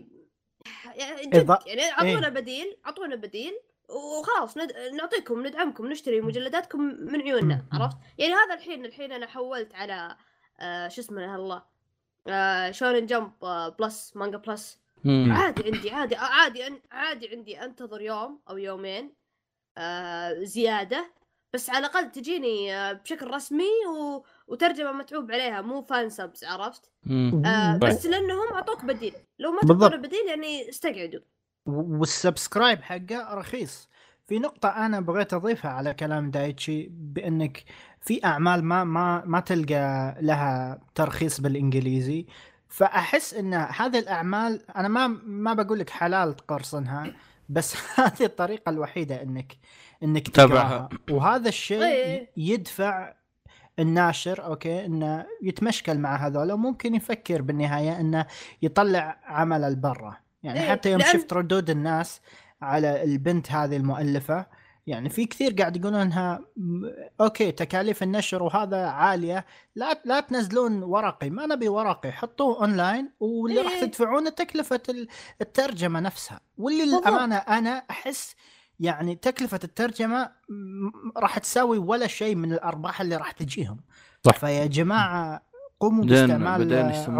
[0.95, 3.53] يعني جد يعني أعطونا بديل أعطونا بديل
[3.89, 4.71] وخلاص ند...
[4.93, 7.65] نعطيكم ندعمكم نشتري مجلداتكم من عيوننا.
[7.73, 10.15] عرفت؟ يعني هذا الحين الحين أنا حولت على
[10.59, 11.63] آه شو اسمه الله
[12.27, 15.31] آه Shonen Jump آه Plus Manga Plus مم.
[15.31, 19.13] عادي عندي عادي عادي أن- عادي عندي أنتظر يوم أو يومين
[19.77, 21.11] آه زيادة
[21.55, 24.23] بس على الأقل تجيني آه بشكل رسمي و...
[24.47, 26.91] وترجمة متعوب عليها مو fan subs عرفت؟
[27.45, 27.89] آه طيب.
[27.91, 29.59] بس لأنهم أعطوك بديل لو ما.
[29.59, 31.19] تعطونا بديل يعني استقعدوا
[31.65, 33.89] وال subscribe حقه رخيص
[34.27, 37.63] في نقطة أنا بغيت أضيفها على كلام دايتشي بأنك
[38.01, 42.25] في أعمال ما ما ما تلقى لها ترخيص بالإنجليزي
[42.69, 47.13] فأحس أن هذه الأعمال أنا ما ما بقول لك حلال تقرصنها
[47.49, 49.57] بس هذه الطريقة الوحيدة أنك
[50.05, 50.89] أنك تتابعها.
[51.11, 52.29] وهذا الشيء إيه.
[52.37, 53.13] يدفع
[53.79, 58.25] الناشر okay إنه يتمشكل مع هذول وممكن يفكر بالنهاية إنه
[58.61, 62.21] يطلع عمل البرة يعني إيه، حتى يوم لأن- شفت ردود الناس
[62.61, 64.45] على البنت هذه المؤلفة
[64.87, 66.39] يعني في كثير قاعد يقولون إنها
[67.21, 73.61] okay تكاليف النشر وهذا عالية لا لا تنزلون ورقي ما نبي ورقي حطوه أونلاين واللي
[73.61, 73.81] راح إيه.
[73.85, 75.07] تدفعونه تكلفة ال-
[75.41, 76.85] الترجمة نفسها واللي.
[76.85, 78.35] للأمانة أنا أحس
[78.79, 80.31] يعني تكلفة الترجمة
[81.17, 83.77] راح تساوي ولا شيء من الأرباح اللي راح تجيهم
[84.25, 84.37] صح.
[84.37, 85.41] فيا جماعة
[85.79, 86.73] قوموا باستعمال؟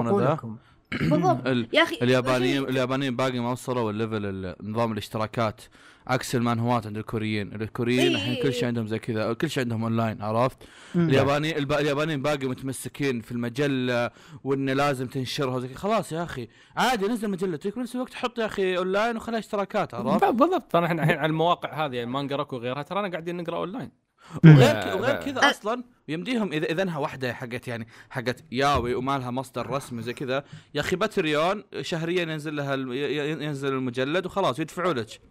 [0.08, 0.58] عقولكم
[0.92, 1.48] بالضبط.
[1.48, 5.62] ال- يا أخي اليابانيين اليابانيين باقي ما وصلوا ال level ال- نظام الاشتراكات.
[6.08, 7.62] عكس المانهوات عند الكوريين.
[7.62, 8.54] الكوريين إي الحين إي كل إي.
[8.54, 9.34] شيء عندهم زي كذا.
[9.34, 10.58] كل شيء عندهم اونلاين عرفت.
[10.96, 11.74] الياباني الب...
[11.74, 14.12] اليابانيين باقي متمسكين في المجلة
[14.44, 15.76] وإنه لازم تنشرها كذا.
[15.76, 16.48] خلاص يا أخي.
[16.78, 20.72] عادي نزل مجلتك بنفس الوقت حط يا أخي اونلاين وخليها اشتراكات عرفت؟ بالضبط.
[20.72, 24.05] ترى إحنا الحين على المواقع هذه Manga Rock وغيرها ترانا قاعدين نقرأ اونلاين
[24.46, 24.96] وغير آه،.
[24.96, 25.24] وغير آه.
[25.26, 30.02] كذا أصلا يمديهم اذا إذا إنها واحدة حقت يعني حقت ياوي وما لها مصدر رسمي
[30.02, 32.94] زي كذا يا أخي Patreon شهريا ينزل لها الم...
[32.94, 35.22] ي- ي- ينزل المجلد وخلاص يدفعوا لك.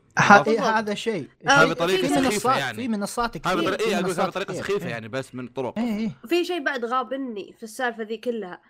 [0.47, 3.61] إيه هذا شيء آه، هذه في طريقة في منصات- سخيفه يعني في منصات كثير هذا
[3.61, 4.63] اي أقول لك هذه منصات طريقة كثير.
[4.65, 4.91] سخيفة إيه.
[4.91, 8.61] يعني بس من طرق إيه إيه في شيء بعد غابني في السالفة ذي كلها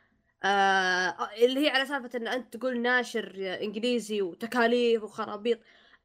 [0.44, 3.32] آه اللي هي على سالفة إن أنت تقول ناشر
[3.62, 5.58] إنجليزي وتكاليف وخرابيط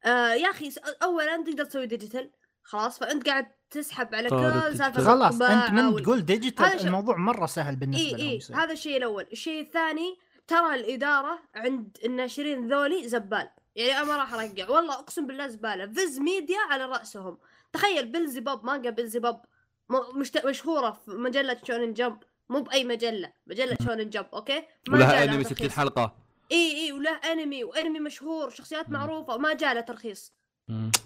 [0.04, 0.70] آه يا أخي
[1.02, 2.30] اولا تقدر تسوي digital
[2.62, 4.78] خلاص فأنت قاعد تسحب على كل.
[4.78, 8.56] سالفة خلاص أنت من تقول هذا digital الموضوع مرة سهل بالنسبة إي يصير.
[8.56, 9.26] هذا الشيء الأول.
[9.32, 13.48] الشيء الثاني ترى الإدارة عند الناشرين ذولي زبال.
[13.76, 14.70] يعني أنا ما راح أرجع.
[14.70, 15.86] والله أقسم بالله زبالة.
[15.86, 17.38] Viz Media على رأسهم.
[17.72, 19.40] تخيل Beelzebub مانجا Beelzebub
[19.88, 20.46] م- مشت...
[20.46, 23.32] مشهورة في مجلة Shonen Jump مو بأي مجلة.
[23.46, 25.76] مجلة Shonen Jump okay؟ ما ولها أنمي 60 ترخيص.
[25.76, 26.16] حلقة.
[26.52, 28.88] إي إي وله أنمي وأنمي مشهور شخصيات.
[28.88, 30.32] معروفة وما جاء له ترخيص.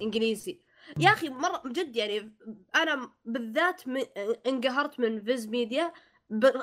[0.02, 0.60] إنجليزي.
[0.98, 2.32] يا أخي مرة جد يعني
[2.74, 4.02] أنا بالذات من
[4.46, 5.92] انقهرت من Viz Media.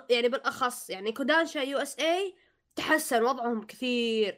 [0.10, 2.36] يعني بالأخص يعني Kodansha USA
[2.76, 4.38] تحسن وضعهم كثير.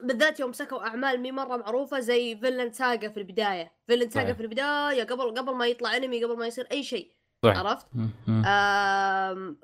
[0.00, 4.32] بالذات يوم مسكوا أعمال مي مرة معروفة زي Vinland Saga في البداية Vinland Saga.
[4.32, 7.58] في البداية قبل قبل ما يطلع انمي قبل ما يصير أي شيء صحيح.
[7.58, 7.86] عرفت.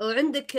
[0.01, 0.51] وعندك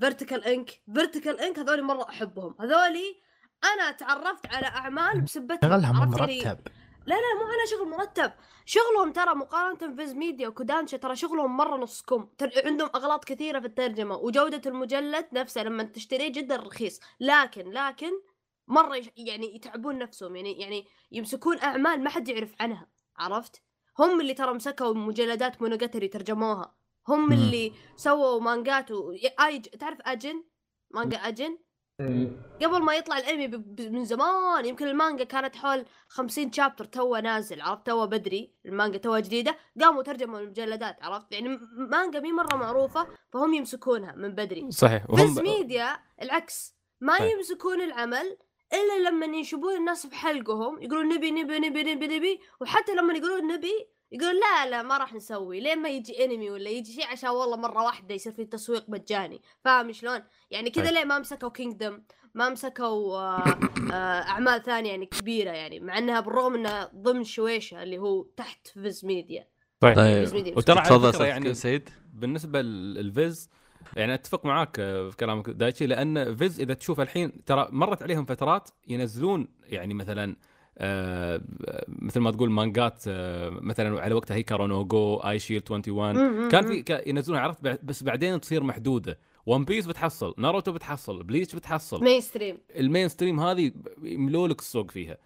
[0.00, 3.19] Vertical Inc Vertical Inc هذول مرة أحبهم هذولي
[3.64, 6.58] أنا تعرفت على أعمال بسبتهم شغلها مرتب.
[7.06, 8.32] لا لا مو على شغل مرتب.
[8.64, 12.50] شغلهم ترى مقارنة Viz Media و Kodansha ترى شغلهم مرة نص كم تر...
[12.64, 17.00] عندهم أغلاط كثيرة في الترجمة وجودة المجلد نفسه لما تشتريه جدا رخيص.
[17.20, 18.10] لكن لكن
[18.68, 19.02] مرة.
[19.16, 23.62] يعني يتعبون نفسهم يعني يعني يمسكون أعمال ما حد يعرف عنها عرفت؟
[23.98, 26.74] هم اللي ترى مسكوا مجلدات مونوجاتاري ترجموها.
[27.08, 27.32] هم.
[27.32, 29.16] اللي سووا مانجات و...
[29.80, 30.44] تعرف أجن؟
[30.90, 31.58] مانجا أجن؟
[32.62, 37.86] قبل ما يطلع الانمي من زمان يمكن المانجا كانت حول 50 chapter توه نازل عرفت؟
[37.86, 43.54] توه بدري المانجا توه جديدة قاموا ترجموا المجلدات عرفت؟ يعني مانجا مي مرة معروفة فهم
[43.54, 44.70] يمسكونها من بدري.
[44.70, 47.32] صحيح وفيز ميديا العكس ما صحيح.
[47.32, 48.36] يمسكون العمل
[48.72, 53.52] إلا لما ينشبون الناس في حلقهم يقولون نبي نبي نبي نبي نبي وحتى لما يقولون
[53.52, 57.30] نبي يقول لا لا ما راح نسوي لين ما يجي انمي ولا يجي شيء عشان
[57.30, 60.20] والله مرة واحدة يصير في تسويق مجاني فاهم شلون؟
[60.50, 60.94] يعني كذا طيب.
[60.94, 62.02] ليه ما مسكوا كينجدم
[62.34, 63.44] ما مسكوا آه
[63.92, 68.68] آه أعمال ثانية يعني كبيرة يعني مع إنها بالرغم إنها ضمن شويشا اللي هو تحت
[68.68, 69.48] فيز ميديا.
[69.80, 69.94] طيب.
[69.94, 70.36] فيز طيب.
[70.36, 70.56] ميديا.
[70.56, 73.50] وترى تفضل يعني سيد بالنسبة للفيز
[73.96, 78.70] يعني أتفق معاك في كلامك دايتشي لأن فيز إذا تشوف الحين ترى مرت عليهم فترات
[78.88, 80.49] ينزلون يعني مثلا آه
[81.88, 86.48] مثل ما تقول مانجات آه مثلا على وقتها هيكارو نو جو آي شيلد 21 مم،
[86.48, 86.66] كان.
[86.82, 89.18] في ينزلون عرفت؟ بس بعدين تصير محدودة.
[89.46, 92.04] ون بيس بتحصل ناروتو بتحصل بليتش بتحصل.
[92.04, 95.16] mainstream ال mainstream هذه يملوا لك السوق فيها.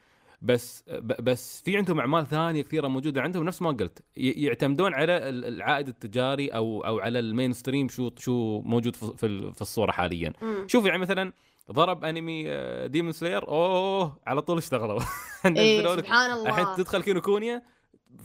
[0.43, 0.85] بس
[1.21, 3.99] بس في عندهم أعمال ثانية كثيرة موجودة عندهم نفس ما قلت.
[4.17, 9.27] يعتمدون على ال- العائد التجاري أو أو على ال mainstream شو شو موجود في في
[9.27, 10.33] ال- في الصورة حاليا.
[10.67, 11.33] شوف يعني مثلا
[11.73, 12.45] ضرب انمي
[12.89, 15.01] ديمون سلاير أوه على طول اشتغلوا.
[15.45, 17.63] لك سبحان الحين الله تدخل كينوكونيا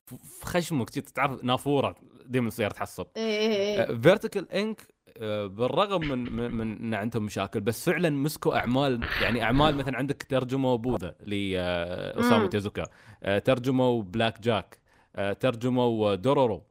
[0.05, 2.71] في خشمك تعرف نافورة ديمون سلاير
[3.17, 4.87] إيه إيه فيرتيكال انك
[5.21, 10.75] بالرغم من من, إن عندهم مشاكل بس فعلا مسكوا أعمال يعني أعمال مثلا عندك ترجموا
[10.75, 12.87] بوذا لأوسامو تيزوكا
[13.23, 14.79] آه، ترجموا بلاك جاك
[15.15, 16.63] آه، ترجموا دورورو.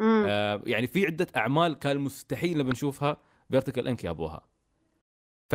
[0.00, 3.16] آه، يعني في عدة أعمال كان مستحيل نبي نشوفها.
[3.50, 4.42] فيرتيكال انك يابوها
[5.50, 5.54] ف...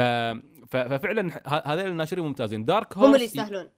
[0.69, 0.78] ف...
[0.78, 1.41] ففعلا
[1.73, 2.65] هذول الناشرين ممتازين.
[2.65, 3.69] دارك هورس هم اللي يستاهلون.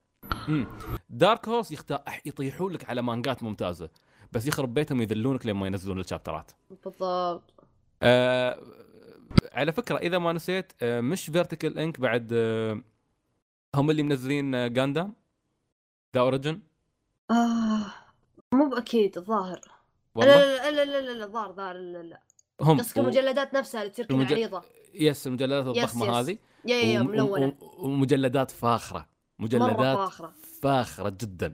[1.09, 2.01] دارك هورس يخت...
[2.25, 3.89] يطيحون لك على مانجات ممتازة
[4.31, 6.51] بس يخرب بيتهم يذلونك لما ينزلون الشابترات.
[6.85, 7.53] بالضبط.
[8.03, 8.59] آه
[9.53, 12.81] على فكرة إذا ما نسيت آه مش فيرتيكال انك بعد آه
[13.75, 15.13] هم اللي منزلين آه جاندام
[16.15, 16.61] ذا اوريجن
[17.31, 17.85] آه
[18.51, 19.61] مو باكيد الظاهر.
[20.15, 22.21] لا لا لا لا لا الظاهر ظاهر لا لا
[22.61, 24.63] هم قصدك المجلدات نفسها اللي تصير كذا المج- عريضة.
[24.93, 26.11] yes المجلدات الضخمة yes.
[26.29, 26.37] هذه.
[26.65, 27.45] yeah yeah ملونة.
[27.45, 29.07] وم- ومجلدات فاخرة.
[29.39, 30.33] مجلدات فاخرة.
[30.61, 31.53] فاخرة جدا.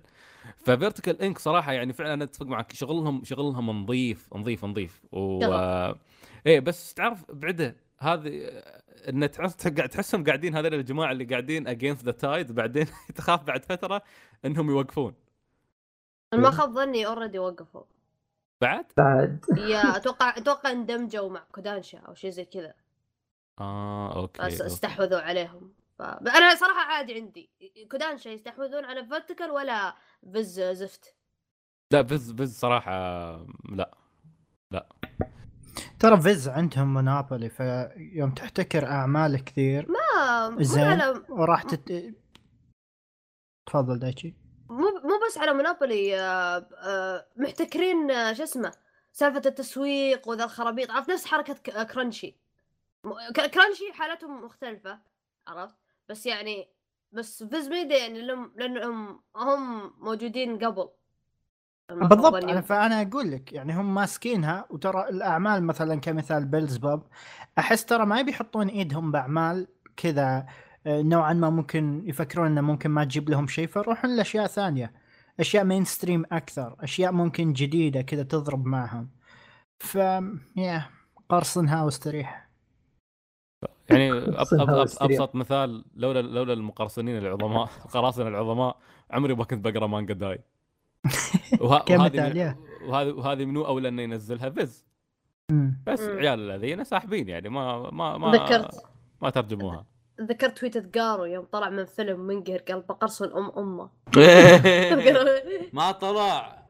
[0.58, 2.74] ففيرتيكال إنك صراحة يعني فعلا أنا أتفق معك.
[2.74, 5.02] شغلهم شغلهم نظيف نظيف نظيف.
[5.12, 5.44] و.
[5.44, 5.96] آه،
[6.46, 8.50] إيه بس تعرف بعده هذه
[9.10, 13.66] إن تحس قاعد تحسهم قاعدين هذول الجماعة اللي قاعدين against the tide بعدين تخاف بعد
[13.66, 14.02] فترة
[14.46, 15.14] إنهم يوقفون.
[16.34, 17.84] أنا ما خاب ظني already وقفوا.
[18.62, 19.46] بعد؟ بعد.
[19.58, 22.74] yeah أتوقع أتوقع اندمجوا مع كودانشا أو شيء زي كذا.
[23.60, 24.74] آه okay, بس okay.
[24.74, 25.74] استحوذوا عليهم.
[26.00, 26.02] ف...
[26.02, 27.50] أنا صراحة عادي عندي.
[27.92, 29.96] كودانشا يستحوذون على فيرتيكال ولا
[30.34, 31.16] فيز زفت؟
[31.94, 32.92] لا بس بس صراحة
[33.70, 33.98] لا
[36.00, 40.84] ترى فيز عندهم monopoly فيوم تحتكر أعمال كثير ما مو زين.
[40.84, 42.14] على وراح تت...
[43.70, 44.36] تفضل دايتشي.
[44.70, 48.72] مو مو بس على monopoly آه، آه، محتكرين آه، شو اسمه
[49.12, 50.92] سالفة التسويق وذا الخرابيط.
[50.92, 51.84] عرفت نفس حركة ك- آه،
[53.10, 55.00] كرانشي م- ك- كرانشي حالتهم مختلفة
[55.48, 55.76] عرفت؟
[56.10, 56.68] بس يعني
[57.12, 60.90] بس فيز ميديا يعني لهم لأنهم هم موجودين قبل.
[61.92, 62.44] بالضبط.
[62.44, 67.04] انا فأنا أقول لك يعني هم ماسكينها وترى الأعمال مثلا كمثال بيلزبوب
[67.58, 69.68] أحس ترى ما يبي يحطون إيدهم بأعمال
[69.98, 70.46] كذا
[70.88, 74.94] آه، نوعا ما ممكن يفكرون إنه ممكن ما تجيب لهم شيء فيروحون لأشياء ثانية.
[75.40, 79.10] أشياء mainstream أكثر أشياء ممكن جديدة كذا تضرب معهم.
[79.80, 79.96] ف
[80.56, 80.90] يا
[81.30, 82.47] قرصنها واستريح
[83.90, 84.70] يعني أب أب.
[85.02, 88.78] أبسط مثال لولا لولا المقرصنين العظماء القراصنه العظماء
[89.12, 90.40] عمري ما كنت بقرأ مانجا داي
[91.62, 92.56] وهذه.
[92.88, 94.86] وهذه وهذه منو أولى انه ينزلها فيز.
[95.88, 96.02] بس.
[96.02, 98.84] عيال الذين ساحبين يعني ما ما ما ذكرت
[99.22, 99.86] ما ترجموها
[100.22, 103.90] ذكرت تويتة جارو يوم طلع من فيلم منقهر قال بقرصن أم أمه
[105.74, 106.67] ما طلع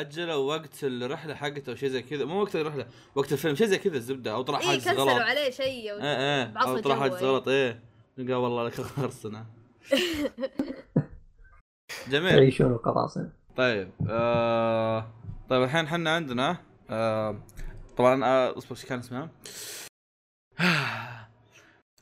[0.00, 2.24] اجلوا وقت الرحلة حقته أو شيء زي كذا.
[2.24, 5.20] مو وقت الرحلة وقت الفيلم شيء زي كذا الزبدة أو طلع اي حاجز غلط.
[5.20, 7.30] عليه شيء إيه إيه أو طلع جو، حاجز إيه.
[7.30, 7.82] غلط إيه.
[8.18, 9.46] قال والله لك خرصنا
[12.10, 12.34] جميل.
[12.34, 13.32] يعيشون القراصنة.
[13.56, 15.06] طيب آه
[15.48, 16.56] طيب الحين إحنا عندنا
[16.90, 17.36] آه
[17.96, 19.30] طبعا آه اصبر إيش كان اسمها؟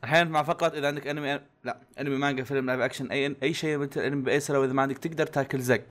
[0.05, 3.79] الحين مع فقرة إذا عندك أنمي لا أنمي مانجا فيلم live action أي أي شيء
[3.79, 5.85] مثل انمي بأي سنة وإذا ما عندك تقدر تاكل زق.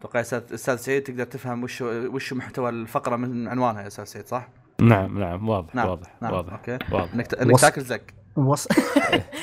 [0.00, 4.26] أتوقع أستاذ أستاذ سعيد تقدر تفهم وش وش محتوى الفقرة من عنوانها يا أستاذ سعيد
[4.26, 4.48] صح؟
[4.80, 6.78] نعم نعم واضح نعم، واضح نعم واضح okay.
[6.92, 7.14] واضح.
[7.14, 8.00] إنك إنك تاكل زق
[8.36, 8.68] وص...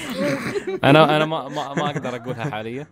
[0.83, 2.87] أنا أنا ما ما, ما أقدر أقولها حاليا.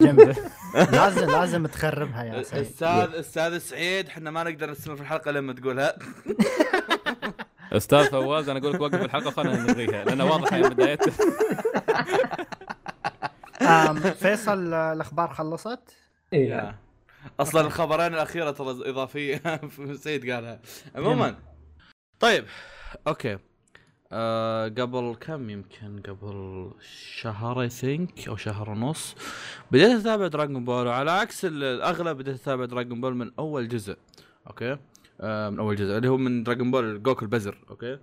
[0.00, 0.36] جنبه
[0.74, 2.64] لازم لازم تخربها يا سعيد.
[2.64, 5.94] أستاذ أستاذ سعيد إحنا ما نقدر نستمر في الحلقة لما تقولها.
[7.72, 11.12] أستاذ فواز أنا أقول لك وقف الحلقة خلينا نلغيها لأن واضح من بدايتها
[14.20, 15.96] فيصل الأخبار خلصت؟
[16.32, 16.50] إيه.
[16.50, 16.74] yeah.
[17.40, 19.42] أصلا الخبرين الأخيرة ترى إضافية.
[20.04, 20.60] سيد قالها.
[20.94, 21.38] عموما.
[22.20, 22.44] طيب.
[23.08, 23.38] okay.
[24.12, 26.70] آه قبل كم يمكن؟ قبل
[27.16, 29.14] شهر I think أو شهر ونص.
[29.70, 33.96] بديت أتابع دراغون بول وعلى عكس ال- الأغلب بديت أتابع دراغون بول من أول جزء.
[34.46, 34.76] okay؟
[35.20, 35.96] آه من أول جزء.
[35.96, 37.58] اللي هو من دراغون بول جوكو البزر.
[37.70, 37.98] okay؟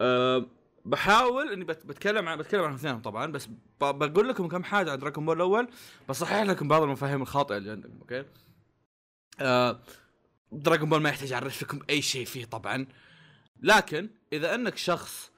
[0.00, 0.46] آه
[0.84, 3.48] بحاول إني بت- بتكلم عن بتكلم عن اثنينهم طبعا بس
[3.80, 5.68] بقول لكم كم حاجة عن دراغون بول الأول
[6.08, 7.92] بصحح لكم بعض المفاهيم الخاطئة اللي عندكم.
[8.00, 8.24] أوكي؟
[9.40, 9.80] آه
[10.52, 12.86] دراغون بول ما يحتاج أعرف لكم أي شيء فيه طبعا.
[13.62, 15.30] لكن إذا أنك شخص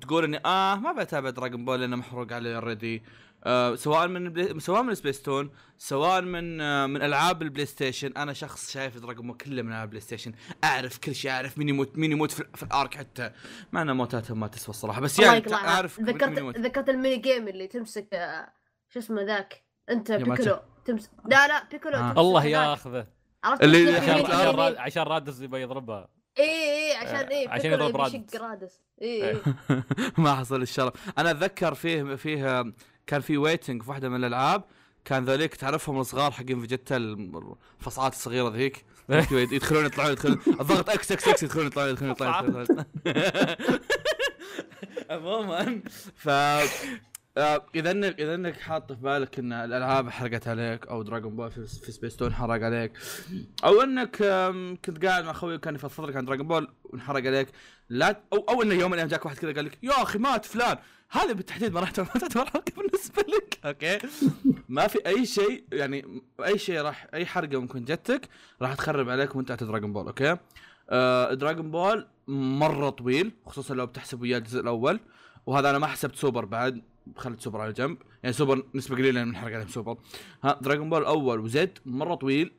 [0.00, 3.02] تقول إني آه ما بتابع دراجون بول لأنه محروق علي already
[3.44, 4.60] آه سواء من البلاي...
[4.60, 9.36] سواء من سبيستون سواء من آه من ألعاب البلاي ستيشن أنا شخص شايف دراجون بول
[9.36, 10.32] كله من ألعاب البلاي ستيشن
[10.64, 13.30] أعرف كل شيء أعرف مين يموت مين يموت في, في ال arc حتى.
[13.72, 15.00] مع ان موتاتهم ما تسوى الصراحة.
[15.00, 18.52] بس يعني أعرف ذكرت ذكرت ال mini game اللي تمسك آه،
[18.88, 22.12] شو اسمه ذاك؟ انت بيكولو تمسك لا لا بيكولو آه.
[22.20, 22.44] الله.
[22.44, 23.06] ياخذه
[23.44, 26.08] عرفت اللي- عشان- عشان؟ راد- رادس يبغى يضربها
[26.38, 28.14] اي اي عشان اي عشان يضرب رادس.
[28.14, 29.42] يشق رادس اي إيه.
[29.70, 29.82] اي
[30.18, 32.64] ما حصل الشرف أنا أتذكر فيه فيه
[33.06, 34.64] كان في waiting في واحدة من الألعاب
[35.04, 38.84] كان ذوليك تعرفهم الصغار حقين فيجيتا الفصعات الصغيرة ذيك
[39.32, 42.84] يدخلون يطلعون يدخلون الضغط X X X يدخلون يطلعون يدخلون يطلعون يدخلون.
[45.10, 45.80] عموما
[46.16, 46.62] ف آه،
[47.38, 51.66] إذا انك إذا إنك حاط في بالك إن الألعاب حرقت عليك أو دراغون بول في,
[51.66, 52.92] في سبيستون حرق عليك
[53.64, 54.16] أو إنك
[54.84, 57.48] كنت قاعد مع أخوي وكان يفضفض لك عن دراغون بول وانحرق عليك
[57.88, 60.44] لا أو أو إنه يوم من الأيام جاك واحد كذا قال لك يا أخي مات
[60.44, 60.78] فلان.
[61.10, 63.58] هذا بالتحديد ما راح تعتبر حرقه بالنسبة لك.
[63.64, 63.98] أوكي.
[64.68, 68.28] ما في أي شيء يعني أي شيء راح أي حرقة ممكن جتك
[68.62, 70.36] راح تخرب عليك وأنت على دراغون بول أوكي؟
[70.90, 75.00] آه دراغون بول مرة طويل خصوصا لو بتحسب وياه الجزء الأول
[75.46, 76.82] وهذا أنا ما حسبت سوبر بعد.
[77.16, 77.98] خليت سوبر على جنب.
[78.22, 79.98] يعني سوبر نسبة قليلة من حرق عليهم سوبر.
[80.44, 82.52] ها دراغون بول الأول وزد مرة طويل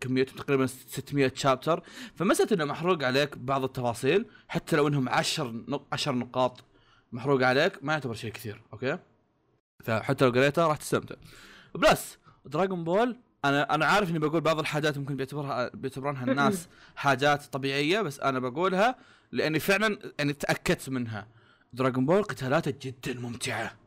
[0.00, 1.82] كميته تقريبا 600 chapter
[2.14, 5.86] فمسألة إنه محروق عليك بعض التفاصيل حتى لو إنهم 10 نق...
[5.92, 6.64] 10 نقاط
[7.12, 8.98] محروق عليك ما يعتبر شيء كثير أوكي؟
[9.84, 11.14] فحتى لو قريتها راح تستمتع.
[11.74, 17.44] plus دراغون بول أنا أنا عارف إني بقول بعض الحاجات ممكن بيعتبرها بيعتبرونها الناس حاجات
[17.44, 18.96] طبيعية بس أنا بقولها
[19.32, 21.26] لأني فعلا يعني تأكدت منها.
[21.72, 23.79] دراغون بول قتالاته جدا ممتعة.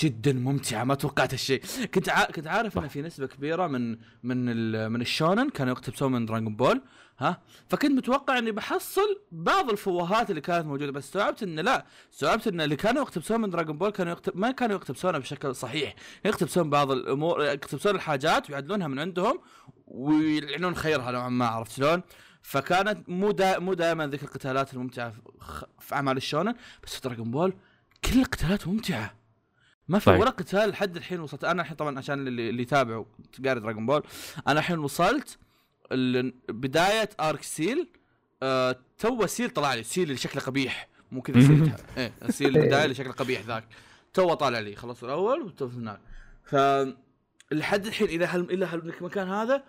[0.00, 1.62] جدا ممتعة ما توقعت هالشيء.
[1.94, 2.24] كنت ع...
[2.24, 4.90] كنت عارف ان في نسبة كبيرة من من ال...
[4.90, 6.82] من الشونن كانوا يقتبسون من دراغون بول
[7.18, 11.86] ها؟ فكنت متوقع إني بحصل بعض الفوهات اللي كانت موجودة بس استوعبت إن لا.
[12.12, 14.36] استوعبت إن اللي كانوا يقتبسون من دراغون بول كانوا يقتب...
[14.36, 15.94] ما كانوا يقتبسونها بشكل صحيح.
[16.24, 19.40] يقتبسون بعض الأمور يقتبسون الحاجات ويعدلونها من عندهم
[19.86, 22.02] ويلعنون خيرها نوعا ما عرفت شلون؟
[22.42, 25.20] فكانت مو دا مو دائما ذيك القتالات الممتعة في,
[25.80, 27.52] في أعمال الشونن بس في دراغون بول
[28.04, 29.21] كل القتالات ممتعة.
[29.88, 30.20] ما في صحيح.
[30.20, 31.44] ولا قتال لحد الحين وصلت.
[31.44, 33.04] أنا الحين طبعا عشان اللي, اللي يتابع
[33.44, 34.02] قاري دراغون بول
[34.48, 35.38] أنا الحين وصلت
[36.48, 37.88] بداية arc سيل
[38.42, 39.82] آه تو سيل طلع لي.
[39.82, 40.88] سيل اللي شكله قبيح.
[41.12, 43.64] مو كذا سيل إيه السيل البدايه اللي شكله قبيح ذاك.
[44.14, 44.76] تو طالع لي.
[44.76, 46.00] خلص الأول وتو هناك.
[46.44, 46.56] ف
[47.52, 49.62] لحد الحين إلى هل إلى هالمكان هذا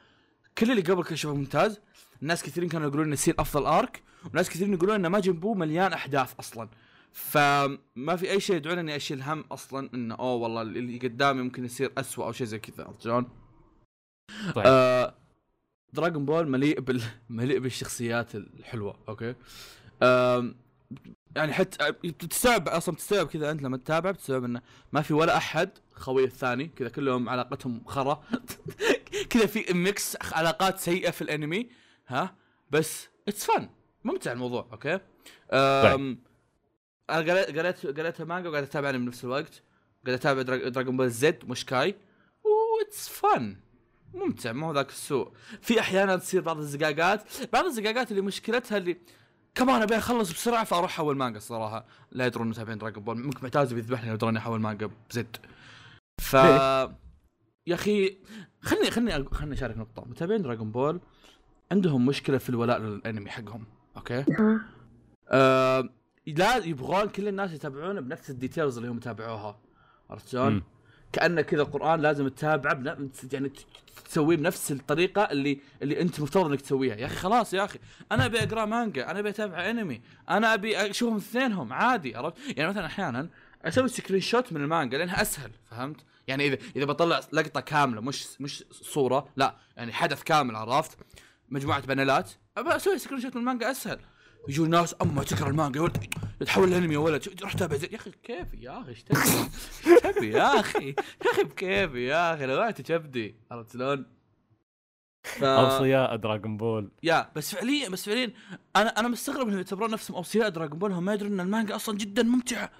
[0.58, 1.80] كل اللي قبل كان شوفه ممتاز.
[2.22, 5.94] ناس كثيرين كانوا يقولون إن السيل أفضل arc وناس كثيرين يقولون ان ماجن بو مليان
[5.94, 6.70] أحداث أصلا.
[7.14, 11.66] فما في أي شيء يدعوني إني أشيل هم أصلا إنه أوه والله اللي قدامي ممكن
[11.66, 13.30] يصير أسوأ أو شيء زي كذا عرفت شلون؟
[14.56, 14.66] طيب.
[14.68, 15.16] آه
[15.94, 19.36] دراغون بول مليء بال مليء بالشخصيات الحلوة أوكي؟
[20.04, 20.56] آم،
[21.36, 24.62] يعني حتى تستوعب أصلا تستوعب كذا أنت لما تتابع بتستوعب إنه
[24.94, 28.24] ما في ولا أحد خوي الثاني كذا كلهم علاقتهم خرا.
[29.30, 31.70] كذا في mix علاقات سيئة في الأنمي
[32.08, 32.36] ها؟
[32.72, 33.70] بس it's fun
[34.04, 35.00] ممتع الموضوع أوكي؟
[35.54, 36.20] أم
[37.10, 39.62] أنا قريت قريت قريت المانجا وقاعد أتابع أنمي بنفس الوقت.
[40.06, 41.96] قاعد أتابع دراج- دراغون بول زد مش كاي
[42.44, 43.56] و it's fun
[44.14, 45.32] ممتع ما هو ذاك السوء.
[45.62, 47.24] في أحيانا تصير بعض الزقاقات.
[47.54, 48.98] بعض الزقاقات اللي مشكلتها اللي
[49.56, 53.74] كمان أبي أخلص بسرعة فأروح احول مانجا الصراحه لا يدرون متابعين دراغون بول ممكن معتاز
[53.74, 55.38] بيذبحني لو دراني أحول مانجا بزد
[56.22, 56.34] ف
[57.68, 58.18] يا أخي
[58.62, 60.06] خلني خلني خلني أشارك نقطة.
[60.06, 61.02] متابعين دراغون بول
[61.72, 63.66] عندهم مشكلة في الولاء للأنمي حقهم
[63.98, 64.26] أوكي؟
[65.32, 65.90] آه
[66.28, 69.60] لا يبغون كل الناس يتابعونه بنفس ال details اللي هم تابعوها.
[70.10, 70.64] عرفت شلون؟
[71.14, 73.10] كانه كذا القرآن لازم تتابعه بن...
[73.34, 73.52] يعني
[74.06, 76.96] تسويه بنفس الطريقة اللي اللي أنت مفترض إنك تسويها.
[76.96, 77.80] يا أخي خلاص يا أخي
[78.12, 82.70] أنا أبي أقرأ مانجا أنا أبي أتابع أنمي أنا أبي أشوفهم اثنينهم عادي عرفت؟ يعني
[82.70, 83.30] مثلا أحيانا
[83.66, 88.64] أسوي screenshot من المانجا لأنها أسهل فهمت؟ يعني إذا إذا بطلع لقطة كاملة مش مش
[88.72, 90.98] صورة لا يعني حدث كامل عرفت؟
[91.50, 94.00] مجموعة بانلات أبى أسوي screenshot من المانجا أسهل.
[94.48, 96.06] يجون ناس أما تقرأ المانجا يا ولد
[96.46, 97.42] تحول الانمي يا ولد.
[97.42, 102.34] روح تابع يا أخي كيفي يا أخي؟ إيش تبي؟ يا أخي؟ يا أخي بكيفي يا
[102.34, 103.36] أخي؟ لو كبدي.
[103.52, 104.06] عرفت شلون؟
[105.24, 105.44] ف...
[105.44, 106.92] اوصياء دراغون بول.
[107.04, 108.34] يا بس فعليا بس فعليا
[108.76, 110.92] أنا أنا مستغرب إنهم يعتبرون نفسهم اوصياء دراجون بول.
[110.92, 112.72] هم ما يدرون إن المانجا أصلا جدا ممتعة.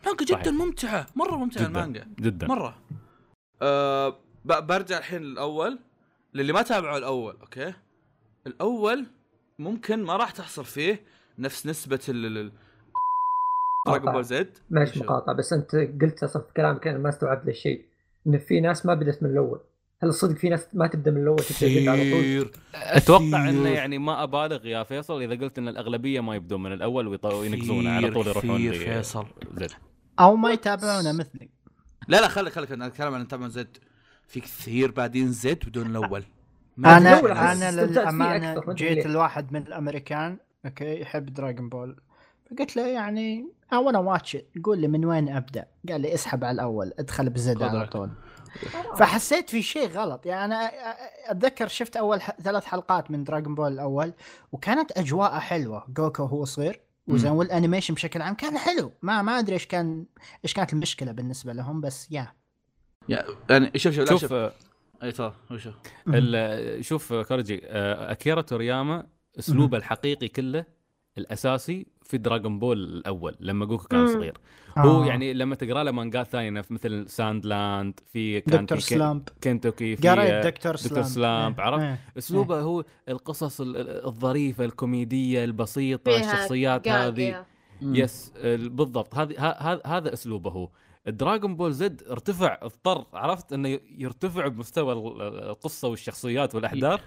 [0.00, 0.52] المانجا جدا صحيح.
[0.52, 1.06] ممتعة.
[1.16, 1.68] مرة ممتعة جدا.
[1.80, 2.08] المانجا.
[2.20, 2.46] جدا.
[2.46, 2.78] مرة.
[3.62, 4.08] أه
[4.44, 5.78] ب- برجع الحين للأول
[6.34, 7.74] للي ما تابعوا الأول أوكي؟
[8.46, 9.06] الأول
[9.58, 11.00] ممكن ما راح تحصل فيه
[11.38, 12.52] نفس نسبة ال
[13.86, 17.50] دراجون بول زد ماشي مقاطعة بس أنت قلت أصلا في كلامك أنا ما استوعبت ذا
[17.50, 17.84] الشيء
[18.26, 19.60] إن في ناس ما بدت من الأول.
[20.02, 23.68] هل الصدق في ناس ما تبدأ من الأول تبدأ على طول؟ كثير أتوقع إنه.
[23.68, 28.10] يعني ما أبالغ يا فيصل إذا قلت إن الأغلبية ما يبدون من الأول وينقزونه على
[28.10, 29.26] طول يروحون كثير فيصل.
[29.56, 29.70] زد
[30.20, 31.48] أو ما يتابعونه مثلي.
[32.08, 33.76] لا لا خليك خليك أنا أتكلم عن تابع زد.
[34.28, 36.24] في كثير بعدين زد بدون الأول.
[36.78, 39.06] أنا أنا للامانه جيت.
[39.06, 41.96] الواحد من الأمريكان أوكي يحب دراغون بول
[42.50, 44.42] فقلت له يعني I wanna watch it.
[44.56, 48.10] يقول لي من وين أبدأ؟ قال لي اسحب على الأول ادخل بزد على طول.
[48.96, 50.26] فحسيت في شيء غلط.
[50.26, 50.70] يعني أنا
[51.26, 52.30] أتذكر شفت أول ح...
[52.42, 54.12] ثلاث حلقات من دراغون بول الأول
[54.52, 55.84] وكانت أجواءه حلوة.
[55.88, 57.30] جوكو هو صغير وزين.
[57.30, 58.92] وال animation بشكل عام كان حلو.
[59.02, 60.04] ما ما أدري إيش كان
[60.44, 62.32] إيش كانت المشكلة بالنسبة لهم بس يا
[63.08, 64.32] يا- يعني شوف شوف شوف.
[64.32, 64.52] آه،
[65.04, 65.70] اي ترى وشو؟
[66.08, 69.06] ال- شوف كورجي آه، أكيرا تورياما
[69.38, 70.64] أسلوبه الحقيقي كله
[71.18, 74.06] الأساسي في دراغون بول الأول لما جوكو كان.
[74.06, 74.38] صغير.
[74.78, 75.06] هو آه.
[75.06, 79.28] يعني لما تقرأ له مانجات ثانية مثل ساند لاند في دكتور سلامب.
[79.44, 81.60] كنتوكي في قريت آه، دكتور سلامب دكتور سلامب.
[81.60, 81.98] عرفت؟ إيه.
[82.18, 87.44] أسلوبه هو القصص ال- ال- الظريفة الكوميدية البسيطة الشخصيات هذه.
[87.82, 90.68] yes ال- بالضبط هذه ه- ه- هذا أسلوبه هو.
[91.06, 97.00] دراغون بول زد ارتفع اضطر عرفت إنه يرتفع بمستوى ال- القصة والشخصيات والأحداث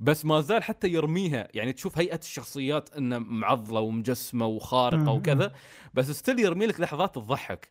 [0.00, 5.08] بس ما زال حتى يرميها يعني تشوف هيئة الشخصيات إنه معضلة ومجسمة وخارقة مم.
[5.08, 5.52] وكذا
[5.94, 7.68] بس still يرمي لك لحظات تضحك.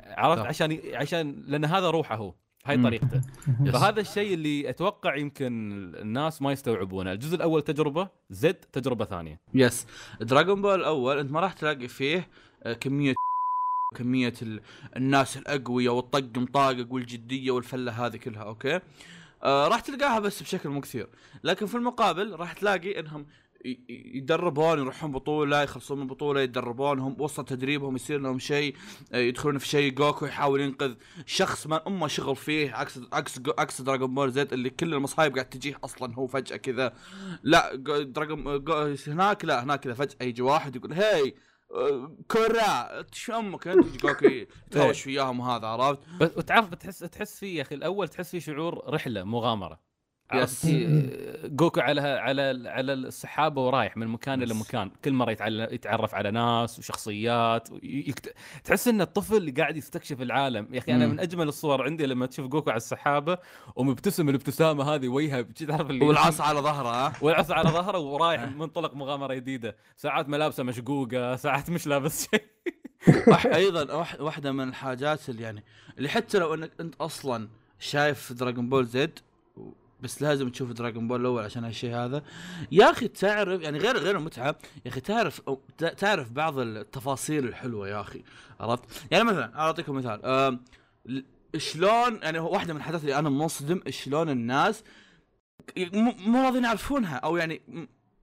[0.00, 0.42] عرفت.
[0.46, 2.34] عشان عشان لأن هذا روحه هو
[2.66, 2.82] هاي.
[2.82, 3.20] طريقته.
[3.72, 9.86] فهذا الشيء اللي أتوقع يمكن الناس ما يستوعبونه الجزء الأول تجربة زد تجربة ثانية yes
[10.20, 12.28] دراغون بول الأول أنت ما راح تلاقي فيه
[12.62, 13.14] آه، كمية
[13.96, 14.60] كمية ال...
[14.96, 18.80] الناس الأقوياء والطق مطاقق والجدية والفلة هذه كلها أوكي؟
[19.42, 21.08] آه راح تلقاها بس بشكل مو كثير.
[21.44, 23.26] لكن في المقابل راح تلاقي إنهم
[23.88, 28.74] يدربون يروحون بطولة يخلصون من بطولة يتدربون هم وسط تدريبهم يصير لهم شيء
[29.12, 29.92] آه، يدخلون في شيء.
[29.92, 30.94] جوكو يحاول ينقذ
[31.26, 35.48] شخص ما أمه شغل فيه عكس عكس عكس دراغون بول زد اللي كل المصايب قاعد
[35.48, 36.92] تجيه أصلا هو فجأة كذا.
[37.42, 41.47] لا جو- دراغون جو- هناك لا هناك كذا فجأة يجي واحد يقول هاي آه،
[43.12, 47.74] شو أمك؟ أنت يجي جوكو يتهاوش وياهم وهذا عرفت؟ وتعرف تحس تحس فيه يا أخي
[47.74, 49.87] الأول تحس فيه شعور رحلة مغامرة.
[50.30, 51.10] عرفت؟ yes.
[51.44, 54.54] جوكو على على على السحابة ورايح من مكان إلى.
[54.54, 55.30] مكان كل مرة
[55.72, 58.34] يتعرف على ناس وشخصيات ويكت...
[58.64, 61.06] تحس إن الطفل قاعد يستكشف العالم يا أخي أنا.
[61.06, 63.38] من أجمل الصور عندي لما تشوف جوكو على السحابة
[63.76, 69.34] ومبتسم الابتسامة هذه وجهه تعرف اللي والعصا على ظهره والعصا على ظهره ورايح منطلق مغامرة
[69.34, 72.42] جديدة ساعات ملابسه مشقوقة ساعات مش لابس شيء
[73.54, 75.64] أيضا واح- واحدة من الحاجات اللي يعني
[75.98, 77.48] اللي حتى لو إنك أنت أصلا
[77.78, 79.18] شايف دراغون بول زد
[80.00, 82.22] بس لازم تشوف دراغون بول الأول عشان هالشيء هذا.
[82.72, 85.40] يا أخي تعرف يعني غير غير المتعة يا أخي تعرف
[85.78, 88.22] تعرف بعض التفاصيل الحلوة يا أخي
[88.60, 90.58] عرفت؟ يعني مثلا أعطيكم مثال
[91.56, 94.84] شلون يعني واحدة من الحاجات اللي أنا منصدم شلون الناس
[96.26, 97.62] مو راضيين يعرفونها أو يعني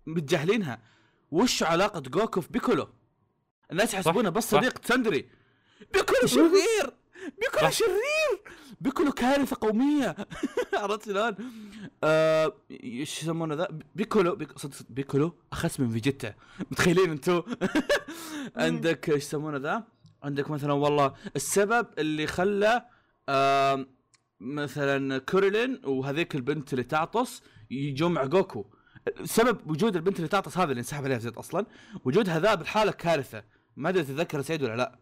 [0.06, 0.80] متجاهلينها.
[1.32, 2.88] وش علاقة جوكو في بيكولو؟
[3.72, 4.50] الناس يحسبونه بس.
[4.52, 5.30] صديق تندري.
[5.94, 6.94] بيكولو شرير!
[7.42, 7.70] بيكولو.
[7.72, 8.42] شرير
[8.82, 10.16] بيكولو كارثة قومية
[10.74, 11.36] عرفت شلون؟
[12.04, 16.34] آه، إيش يسمونه ذا؟ بيكولو بيك- صدق بيكولو أخس من فيجيتا
[16.72, 17.42] متخيلين أنتم؟
[18.56, 19.84] عندك إيش يسمونه ذا؟
[20.24, 22.86] عندك مثلا والله السبب اللي خلى
[24.40, 28.66] مثلا كوريلين وهذيك البنت اللي تعطس يجون مع جوكو
[29.24, 31.66] سبب وجود البنت اللي تعطس هذا اللي انسحب عليها زيت أصلا
[32.06, 33.44] وجودها ذا بالحالة كارثة
[33.76, 35.00] ما أدري تتذكر سعيد ولا لا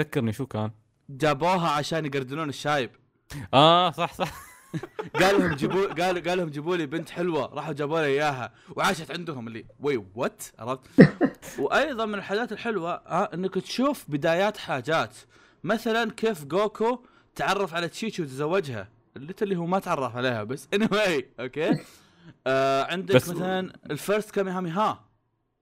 [0.00, 0.70] ذكرني شو كان
[1.10, 2.90] جابوها عشان يقردنون الشايب.
[3.54, 4.32] آه صح صح.
[5.20, 8.52] قال لهم جيبوا قال قال لهم جيبوا لي بنت حلوة راحوا جابوا لي إياها.
[8.76, 10.80] وعاشت عندهم اللي وي وات عرفت؟
[11.58, 15.14] وأيضا من الحاجات الحلوة ها إنك تشوف بدايات حاجات.
[15.64, 16.98] مثلا كيف جوكو
[17.34, 21.84] تعرف على تشيتشو وتزوجها اللي اللي هو ما تعرف عليها بس any- anyway, أوكي
[22.46, 25.04] آه عندك مثلا ال first كاميهاميها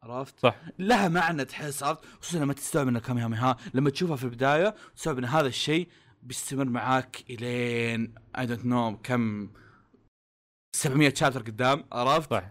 [0.02, 0.56] عرفت؟ صح.
[0.78, 5.24] لها معنى تحس عرفت؟ خصوصا لما تستوعب إنها كاميهاميها لما تشوفها في البداية تستوعب إن
[5.24, 5.88] هذا الشيء
[6.22, 9.50] بيستمر معاك إلين I don't know كم
[10.76, 12.50] 700 chapter قدام عرفت؟ صح.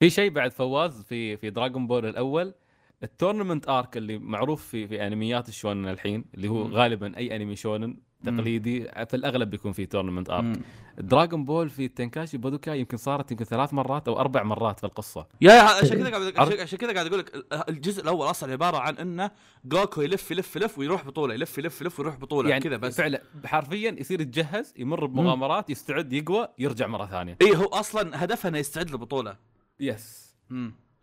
[0.00, 2.54] في شيء بعد فواز في في دراغون بول الأول
[3.02, 6.62] ال tournament arc اللي معروف في في أنميات الشونن الحين اللي هو.
[6.62, 10.60] غالبا أي أنمي شونن تقليدي في الأغلب بيكون في tournament arc.
[10.98, 15.26] دراغون بول في تنكاشي بودوكا يمكن صارت يمكن ثلاث مرات أو أربع مرات في القصة.
[15.40, 19.30] يا عشان كذا قاعد؟ عشان- كذا قاعد أقول لك الجزء الأول أصلا عبارة عن إنه
[19.64, 22.96] جوكو يلف يلف يلف ويروح بطولة يلف يلف يلف ويروح بطولة يعني كذا بس.
[22.96, 27.36] فعلا حرفيا يصير يتجهز يمر بمغامرات يستعد يقوى يرجع مرة ثانية.
[27.42, 29.36] اي هو أصلا هدفها إنه يستعد للبطولة.
[29.80, 30.28] yes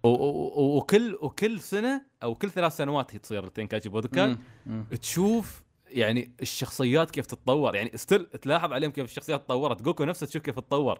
[0.04, 4.38] وكل وكل سنة أو كل ثلاث سنوات هي تصير تنكاشي بودوكا مم.
[4.66, 4.86] مم.
[5.02, 5.65] تشوف
[5.96, 7.76] يعني الشخصيات كيف تتطور.
[7.76, 9.82] يعني still تلاحظ عليهم كيف الشخصيات تطورت.
[9.82, 11.00] جوكو نفسه تشوف كيف تطور.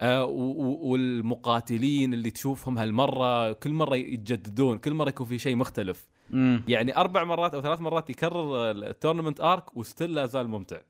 [0.00, 6.08] آه والمقاتلين اللي تشوفهم هالمرة كل مرة يتجددون كل مرة يكون في شيء مختلف.
[6.30, 6.64] مم.
[6.68, 10.80] يعني أربع مرات أو ثلاث مرات يكرر ال tournament arc و still لا زال ممتع.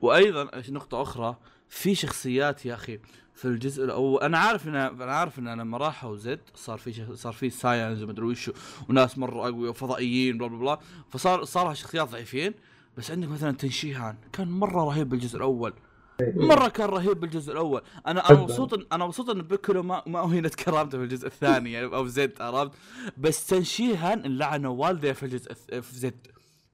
[0.00, 1.36] وأيضا نقطة أخرى
[1.68, 2.98] في شخصيات يا أخي
[3.34, 7.12] في الجزء الأول أنا عارف ان أنا عارف إن لما راحوا زد صار في شخ...
[7.12, 8.50] صار في سايانز ومدري وش
[8.88, 10.78] وناس مره أقوياء وفضائيين بلا بلا بلا
[11.10, 12.54] فصار صار شخصيات ضعيفين.
[12.96, 14.16] بس عندك مثلا تنشيهان.
[14.32, 15.74] كان مرة رهيب بالجزء الأول.
[16.20, 17.82] مرة كان رهيب بالجزء الأول.
[18.06, 18.40] أنا أنا.
[18.40, 22.42] مبسوط أنا مبسوط إن بيكولو ما ما اهينت كرامته في الجزء الثاني يعني أو زد
[22.42, 22.72] عرفت؟
[23.16, 26.26] بس تنشيهان لعنوا والده في الجزء في زد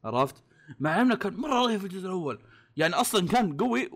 [0.04, 0.42] عرفت؟
[0.80, 2.38] مع إنه كان مرة رهيب في الجزء الأول.
[2.76, 3.90] يعني أصلا كان قوي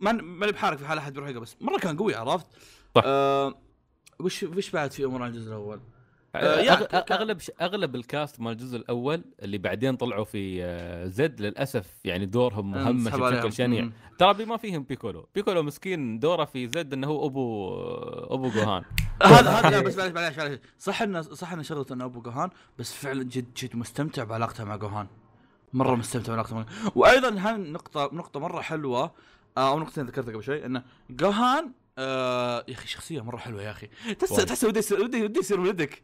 [0.00, 2.46] ما ماني بحارك في حال أحد بيروح يلقى، بس مرة كان قوي عرفت؟
[2.94, 3.02] صح.
[3.04, 3.54] آه
[4.20, 5.80] وش وش بعد في امور عن الجزء الأول؟
[6.36, 12.70] أغلب أغلب الكاست مال الجزء الأول اللي بعدين طلعوا في آه، زد للأسف يعني دورهم
[12.70, 13.12] مهمش.
[13.12, 13.90] بشكل شنيع.
[14.18, 17.74] ترى بما فيهم بيكولو بيكولو مسكين دوره في زد إنه هو أبو
[18.34, 18.82] أبو جوهان
[19.22, 22.50] هذا هذا لا بس معلش معلش معلش صح انه صح انه شغلته إنه أبو جوهان
[22.78, 25.06] بس فعلا جد جد مستمتع بعلاقته مع جوهان
[25.72, 26.64] مرة مستمتع بعلاقته مع
[26.94, 29.12] وأيضا هاي نقطة نقطة مرة حلوة
[29.56, 33.70] آه، أو نقطتين ذكرتها قبل شوي إنه جوهان آه يا أخي شخصية مرة حلوة يا
[33.70, 33.86] أخي
[34.18, 34.36] تحس.
[34.36, 36.02] تحس ودي يصير ودي ودي يصير ولدك.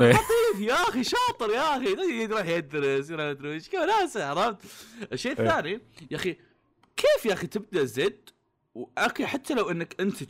[0.00, 2.22] لطيف يا أخي شاطر يا أخي.
[2.22, 4.56] يروح يدرس يروح يدري كذا ناس عرفت؟
[5.12, 5.46] الشيء إيه.
[5.46, 6.36] الثاني يا أخي
[6.96, 8.30] كيف يا أخي تبدأ زد؟
[8.98, 10.22] أوكي حتى لو إنك أنت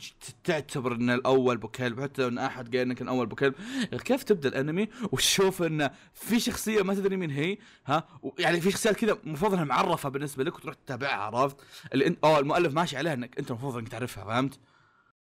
[0.43, 3.53] تعتبر ان الأول ابو كلب حتى لو إن أحد قال إنك الأول ابو كلب
[3.91, 8.07] يا أخي كيف تبدأ الأنمي وتشوف إنه في شخصية ما تدري مين هي ها؟
[8.39, 11.57] يعني في شخصيات كذا المفروض انها معرفة بالنسبة لك وتروح تتابعها عرفت؟
[11.93, 14.59] اللي انت أو المؤلف ماشي عليها إنك أنت المفروض إنك تعرفها فهمت؟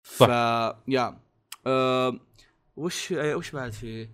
[0.02, 0.28] ف صح.
[0.88, 1.20] Yeah.
[1.68, 2.20] آه
[2.80, 4.08] وش آه وش بعد في؟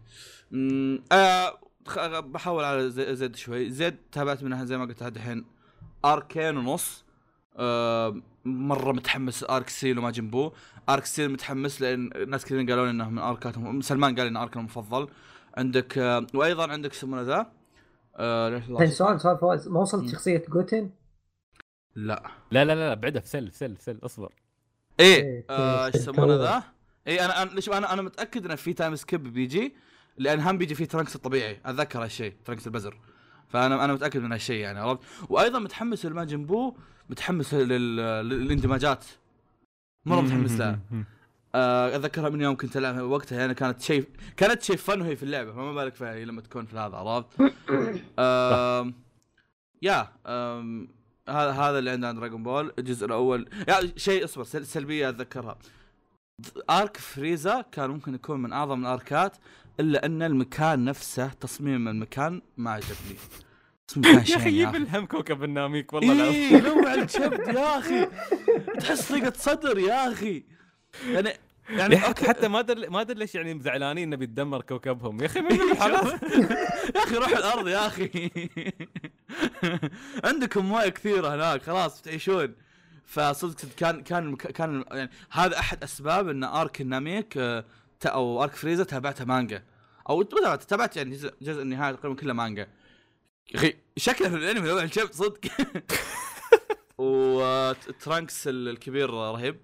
[1.12, 3.70] آه خ- بحاول على زد شوي.
[3.70, 5.46] زد تابعت منها زي ما قلت لهالحين
[6.06, 7.06] أركين ونص.
[7.58, 10.52] آه مرة متحمس arc سيل وماجين بو.
[10.90, 13.82] arc سيل متحمس لأن ناس كثيرين قالوا لي إنه من أركاتهم.
[13.82, 15.08] سلمان قال انه اركه المفضل.
[15.58, 17.52] عندك آه وأيضا عندك يسمونه ذا؟
[18.16, 19.68] آه ليش الحين الله- سؤال سؤال فواز.
[19.68, 20.12] ما وصلت.
[20.12, 20.90] شخصية جوتن؟
[21.96, 22.24] لا.
[22.52, 24.34] لا لا لا بعدها في سل في سل في سل اصبر.
[25.00, 26.64] إيه إيه، آه، إيش كان- يسمونه ذا؟
[27.08, 29.76] اي أنا أنا شوف أنا أنا متأكد انه في time skip بيجي
[30.18, 31.60] لأن هم بيجي فيه ترانكس الطبيعي.
[31.66, 32.98] أتذكر هالشيء ترانكس البزر.
[33.48, 35.00] فانا أنا متأكد من هالشيء يعني عرفت؟
[35.30, 36.74] وأيضا متحمس لل Majin Buu
[37.10, 37.96] متحمس لل-
[38.30, 39.06] للإندماجات.
[40.06, 40.80] مرة متحمس لها.
[41.56, 45.24] آه، أتذكرها من يوم كنت ألعب وقتها يعني كانت شيء كانت شيء فن وهي في
[45.24, 45.52] اللعبة.
[45.52, 47.28] فما بالك فيها لما تكون في هذا عرفت؟
[49.82, 50.08] يا
[51.30, 55.58] هذا هذا اللي عندنا عن دراجون بول الجزء الأول يا شيء اصبر سل- سلبية أتذكرها.
[56.70, 59.38] arc فريزا كان ممكن يكون من أعظم ال arcات
[59.80, 63.18] إلا أن المكان نفسه تصميم المكان ما عجبني.
[64.30, 66.56] يا أخي يجيب الهم كوكب الناميك والله العظيم.
[66.56, 68.08] إيه نوع الكبد يا أخي.
[68.80, 70.44] تحس ضيقه صدر يا أخي.
[71.12, 71.30] يعني
[71.70, 72.28] يعني okay.
[72.28, 75.22] حتى ما أدري ما أدري ليش يعني زعلانين انه بيتدمر كوكبهم.
[75.22, 75.52] يا أخي من
[76.96, 78.30] يا أخي روح الأرض يا أخي.
[80.26, 82.56] عندكم مويه كثيرة هناك خلاص بتعيشون
[83.06, 87.66] فصدق كان كان كان يعني هذا أحد أسباب إن arc الناميك آه،
[88.00, 89.64] ت- أو arc فريزا تابعتها مانجا.
[90.10, 92.68] أو تابعت تابعت يعني جزء, جزء النهاية تقريبا كله مانجا.
[93.54, 95.40] يا أخي شكله في الأنمي لو الشب صدق.
[96.98, 99.58] وترانكس الكبير رهيب.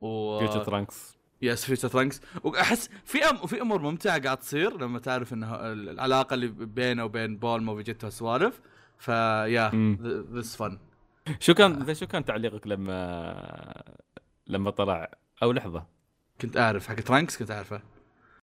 [0.00, 4.98] و future ترانكس yes future ترانكس وأحس في أم في أمور ممتعة قاعد تصير لما
[4.98, 8.60] تعرف إنه العلاقة اللي بينه وبين بولما وفيجيتا والسوالف
[8.98, 9.70] فيا.
[10.32, 10.78] that's fun
[11.40, 13.94] شو كان زين شو كان تعليقك لما
[14.46, 15.10] لما طلع؟
[15.42, 15.86] أو لحظة.
[16.40, 17.82] كنت أعرف حق ترانكس كنت أعرفه.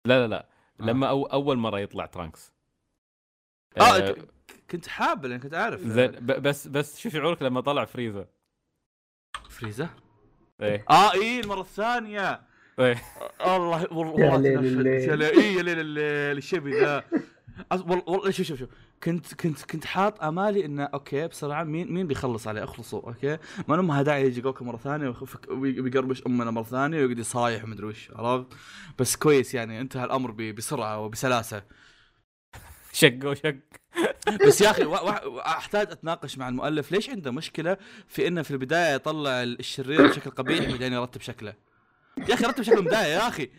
[0.04, 0.46] لا لا لا.
[0.80, 0.84] آه.
[0.84, 2.52] لما أو أول مرة يطلع ترانكس.
[3.80, 4.16] آه آه،
[4.70, 5.80] كنت حاب لأن كنت أعرف.
[5.80, 8.26] زين بس بس شو شعورك لما طلع فريزا؟
[9.50, 9.88] فريزا؟
[10.62, 10.84] إيه.
[10.90, 12.40] آه إي المرة الثانية.
[12.78, 13.02] إيه.
[13.40, 14.58] الله والله يا والله ليل.
[14.58, 14.86] الليل.
[15.08, 17.04] يا ليل إي يا ليل الليل الشبي ذا
[17.72, 18.68] والله شوف شوف شوف.
[19.04, 23.74] كنت كنت كنت حاط أمالي إنه okay بسرعة مين مين بيخلص عليه؟ اخلصوا okay؟ ما
[23.74, 25.14] لهم داعي يجي جوكو مرة ثانية
[25.48, 28.46] ويقربش أمنا مرة ثانية ويقعد يصايح ومدري وش عرفت؟
[28.98, 31.62] بس كويس يعني انتهى الامر بسرعة وبسلاسة.
[32.92, 33.56] شق وشق.
[34.46, 34.82] بس يا أخي
[35.58, 36.92] أحتاج أتناقش مع المؤلف.
[36.92, 37.76] ليش عنده مشكلة
[38.08, 41.54] في إنه في البداية يطلع الشرير بشكل قبيح بعدين يرتب شكله؟
[42.28, 43.50] يا أخي رتب شكله من البدايه يا أخي.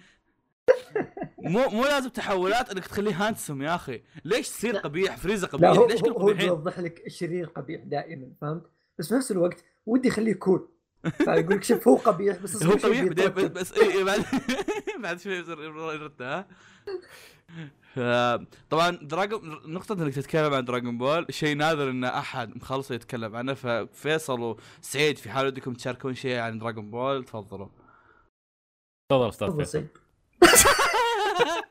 [1.38, 4.01] مو مو لازم تحولات إنك تخليه handsome يا أخي.
[4.26, 8.32] ليش تصير قبيح؟ فريزا لا قبيح هو ليش هو, هو بيوضح لك الشرير قبيح دائما
[8.41, 8.64] فهمت؟
[8.99, 10.69] بس في نفس الوقت ودي يخليه cool
[11.26, 13.53] فيقول لك شوف هو قبيح بس هو قبيح بيترتب.
[13.53, 14.20] بس اي إي، بعد
[15.03, 16.47] بعد شوي يصير ها؟
[18.70, 23.53] طبعا دراجون نقطة إنك تتكلم عن دراجون بول شيء نادر إن أحد مخلص يتكلم عنه.
[23.53, 27.68] ففيصل وسعيد في حال ودكم تشاركون شيء عن دراجون بول تفضلوا.
[29.11, 29.86] تفضل أستاذ فيصل.
[30.45, 31.63] سعيد.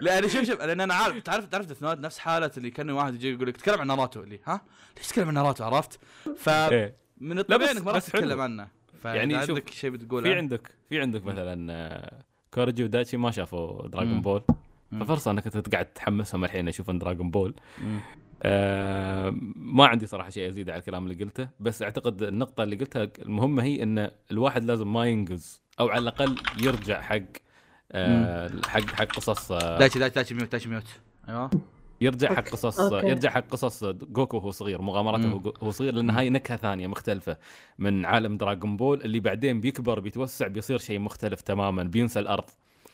[0.00, 3.14] لأن شوف شوف لأن أنا عارف تعرف تعرف ديث نوت نفس حالة اللي كان واحد
[3.14, 4.60] يجي يقول لك تكلم عن ناروتو اللي ها؟
[4.96, 5.98] ليش تتكلم عن ناروتو عرفت؟
[6.36, 6.94] فمن إيه.
[7.22, 8.02] الطبيعي بس- إنك ما راح.
[8.02, 8.68] تتكلم عنه.
[9.04, 12.22] يعني يعني شوف، عندك شيء بتقوله في عندك في عندك مثلا آه،
[12.54, 14.22] كوريجي ودايتشي ما شافوا دراغون.
[14.22, 14.42] بول.
[15.00, 17.54] ففرصة إنك أنت قاعد تحمسهم الحين يشوفون دراغون بول.
[18.42, 23.08] آه ما عندي صراحة شيء أزيد على الكلام اللي قلته بس أعتقد النقطة اللي قلتها
[23.18, 27.20] المهمة هي إن الواحد لازم ما ينقز أو على الأقل يرجع حق
[27.92, 30.84] آه حق حق قصص آه دايتشي دايتشي دايتشي mute دايتشي mute
[31.28, 31.50] أيوه
[32.00, 32.48] يرجع حق.
[32.48, 33.06] قصص okay.
[33.08, 35.34] يرجع حق قصص جوكو وهو صغير مغامراته.
[35.62, 37.36] وهو- صغير لأن هاي نكهة ثانية مختلفة
[37.78, 42.44] من عالم دراغون بول اللي بعدين بيكبر بيتوسع بيصير شيء مختلف تماما بينسى الأرض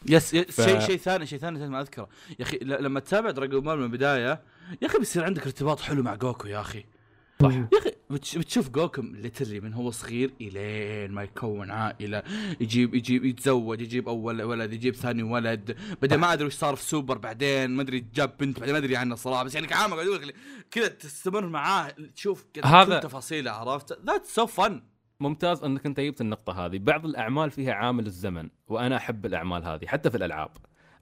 [0.09, 3.61] yes, yes ف- شيء شيء ثاني شيء ثاني لازم أذكره يا أخي لما تتابع دراجون
[3.61, 4.41] بول من البداية
[4.83, 6.85] يا أخي بيصير عندك ارتباط حلو مع جوكو يا أخي.
[7.43, 7.53] صح.
[7.53, 12.23] يا أخي بتش- بتشوف جوكو literally من هو صغير إلين ما يكون عائلة.
[12.61, 15.77] يجيب يجيب يتزوج يجيب أول ولد يجيب ثاني ولد.
[16.03, 18.97] بعدين ما أدري وش صار في سوبر بعدين ما أدري جاب بنت بعدين ما أدري
[18.97, 20.35] عنها الصراحه بس يعني كعامة قاعد أقول لك
[20.71, 24.83] كذا تستمر معاه تشوف هذا- تفاصيله عرفت؟ that's so fun
[25.21, 26.79] ممتاز إنك أنت جبت النقطة هذه.
[26.79, 30.51] بعض الأعمال فيها عامل الزمن وأنا أحب الأعمال هذه حتى في الألعاب.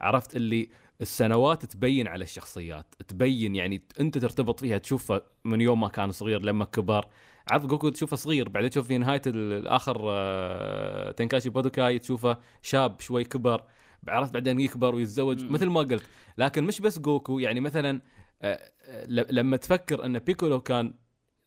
[0.00, 0.68] عرفت اللي
[1.00, 6.40] السنوات تبين على الشخصيات تبين يعني انت ترتبط فيها تشوفه من يوم ما كان صغير
[6.42, 7.04] لما كبر.
[7.50, 13.24] عرفت جوكو تشوفه صغير بعدين تشوف في نهاية الآخر آه، تنكاشي بودوكاي تشوفه شاب شوي
[13.24, 13.62] كبر
[14.08, 15.44] عرفت بعدين يكبر ويتزوج.
[15.50, 16.02] مثل ما قلت.
[16.38, 18.00] لكن مش بس جوكو يعني مثلا
[18.42, 20.94] آه، آه، لما تفكر أن بيكولو كان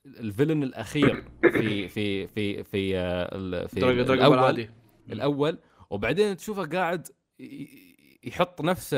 [0.06, 4.68] الفيلن الأخير في في في في ال- في الأول
[5.12, 5.58] الأول
[5.90, 7.08] وبعدين تشوفه قاعد
[8.24, 8.98] يحط نفسه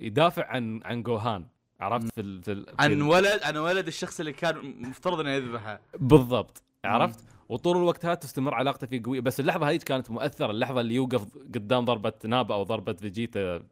[0.00, 1.46] يدافع عن عن جوهان.
[1.80, 5.30] عرفت؟ في ال- في, ال- في عن ولد عن ولد الشخص اللي كان مفترض انه
[5.30, 5.80] يذبحه.
[5.98, 6.62] بالضبط.
[6.84, 9.20] عرفت؟ وطول الوقت هذا تستمر علاقته فيه قوية.
[9.20, 10.50] بس اللحظة هذه كانت مؤثرة.
[10.50, 13.62] اللحظة اللي يوقف قدام ضربة نابا أو ضربة فيجيتا يا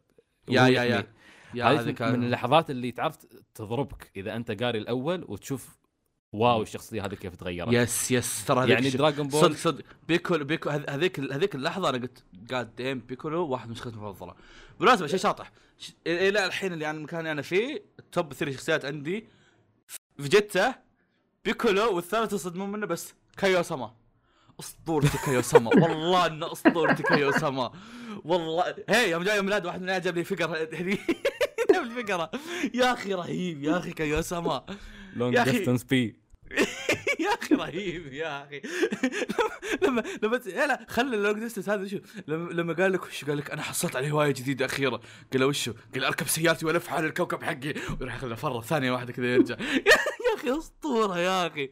[0.49, 0.83] يا يا.
[0.83, 1.03] يحمي.
[1.53, 3.17] يا هذه من اللحظات اللي تعرف
[3.55, 5.77] تضربك إذا أنت قاري الأول وتشوف
[6.33, 7.73] واو الشخصية هذه كيف تغيرت.
[7.73, 11.97] yes yes ترى يعني دراغون بول صدق صدق بيكولو بيكو هذ- هذيك هذيك اللحظة أنا
[11.97, 14.35] قلت god damn بيكولو واحد من شخصياتي المفضلة.
[14.79, 15.51] بالمناسبة شيء شاطح.
[16.07, 19.27] إلى الحين اللي أنا المكان اللي أنا فيه ال top three شخصيات عندي.
[20.17, 20.75] فيجيتا
[21.45, 23.93] بيكولو والثالث يصدمون منه بس كايو سما
[24.59, 27.71] اسطورتي كايو سما والله انه اسطورتي كايو سما
[28.25, 30.97] والله هي يوم جاي يوم ميلاد واحد من جاب لي فقرة هذه
[31.73, 32.31] جاب لي فقرة.
[32.73, 34.65] يا أخي رهيب يا أخي كايو سما
[35.15, 35.39] long.
[35.39, 36.19] distance بي
[37.19, 38.61] يا أخي رهيب يا أخي.
[39.87, 41.97] لما لما لا خلي ال long distance هذا شو
[42.27, 44.97] لما لما قال لك وش قال لك؟ أنا حصلت عليه هوايه جديده أخيرا.
[45.31, 47.73] قال له وشو؟ قال أركب سيارتي وألف حول الكوكب حقي.
[47.99, 49.55] ويروح ياخذ فرة ثانية واحدة كذا يرجع.
[50.27, 51.69] يا أخي أسطورة يا أخي.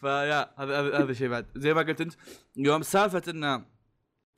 [0.00, 1.46] فيا هذا هذا شيء بعد.
[1.56, 2.14] زي ما قلت أنت
[2.56, 3.64] يوم سالفة ان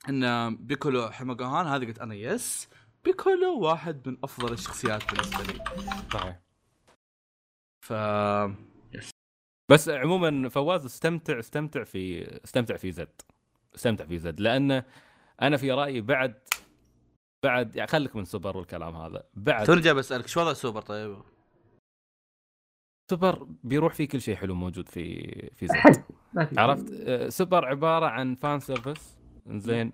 [0.09, 2.67] إن بيكولو حمى قوهان هذه قلت أنا yes
[3.05, 5.63] بيكولو واحد من أفضل الشخصيات بالنسبة لي.
[6.13, 6.48] صحيح.
[7.89, 7.93] ف
[9.71, 13.21] بس عموما فواز استمتع استمتع في استمتع في زد.
[13.75, 14.83] استمتع في زد لأن
[15.41, 16.35] أنا في رأيي بعد
[17.45, 21.21] بعد يعني خليك من سوبر والكلام هذا بعد جاي بسألك شو وضع سوبر طيب؟
[23.11, 26.03] سوبر بيروح فيه كل شيء حلو موجود في في زد.
[26.59, 29.18] عرفت؟ آه، سوبر عبارة عن fan service.
[29.57, 29.91] زين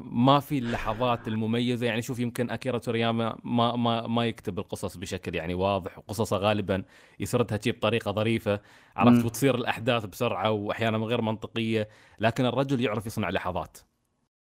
[0.00, 1.86] ما في اللحظات المميزة.
[1.86, 6.82] يعني شوف يمكن أكيرا تورياما ما ما ما يكتب القصص بشكل يعني واضح وقصصه غالبا
[7.20, 8.60] يسردها شي بطريقة ظريفة
[8.96, 9.24] عرفت.
[9.24, 11.88] وتصير الأحداث بسرعة واحيانا غير منطقية
[12.20, 13.78] لكن الرجل يعرف يصنع لحظات.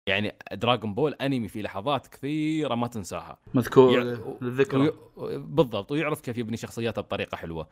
[0.08, 3.38] يعني دراغون بول انمي في لحظات كثيرة ما تنساها.
[3.54, 7.68] مذكور يع- للذكرى وي- بالضبط ويعرف كيف يبني شخصياته بطريقة حلوة.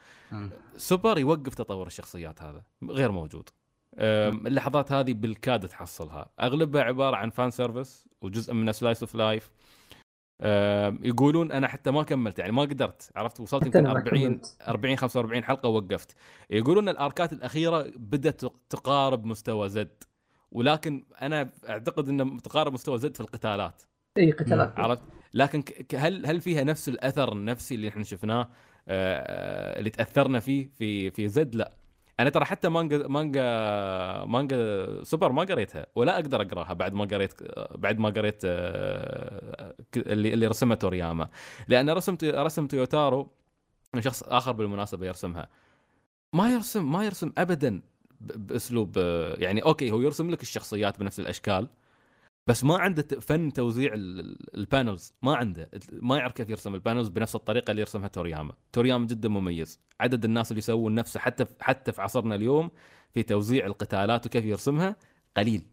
[0.77, 3.49] سوبر يوقف تطور الشخصيات هذا غير موجود.
[3.97, 6.29] اللحظات هذه بالكاد تحصلها.
[6.39, 9.51] أغلبها عبارة عن fan service وجزء من slice of life
[11.03, 14.57] يقولون أنا حتى ما كملت يعني ما قدرت عرفت؟ وصلت يمكن أنا ما 40 كملت.
[14.67, 16.15] 40 45 حلقة ووقفت.
[16.49, 20.03] يقولون الأركات الأخيرة بدأت تقارب مستوى زد
[20.51, 23.81] ولكن أنا أعتقد ان تقارب مستوى زد في القتالات.
[24.17, 24.79] إي قتالات.
[24.79, 25.63] عرفت؟ لكن
[25.95, 28.47] هل هل فيها نفس الأثر النفسي اللي إحنا شفناه؟ آه،
[28.87, 31.80] آه، اللي تأثرنا فيه في في زد لا.
[32.21, 33.41] أنا ترى حتى مانجا مانجا
[34.25, 37.33] مانجا سوبر ما قريتها ولا أقدر أقراها بعد ما قريت
[37.75, 41.29] بعد ما قريت آه، اللي اللي رسمها تورياما.
[41.67, 43.31] لأن رسم رسم تويوتارو
[43.99, 45.47] شخص آخر بالمناسبة يرسمها.
[46.33, 47.81] ما يرسم ما يرسم ابدا
[48.21, 51.67] بأسلوب آه، يعني okay هو يرسم لك الشخصيات بنفس الأشكال
[52.47, 55.69] بس ما عنده فن توزيع ال- ال- ال panels ما عنده.
[55.91, 58.53] ما يعرف كيف يرسم ال panels بنفس الطريقة اللي يرسمها تورياما.
[58.73, 59.79] تورياما جدا مميز.
[59.99, 62.71] عدد الناس اللي يسوون نفسه حتى في حتى في عصرنا اليوم
[63.13, 64.95] في توزيع القتالات وكيف يرسمها
[65.37, 65.63] قليل.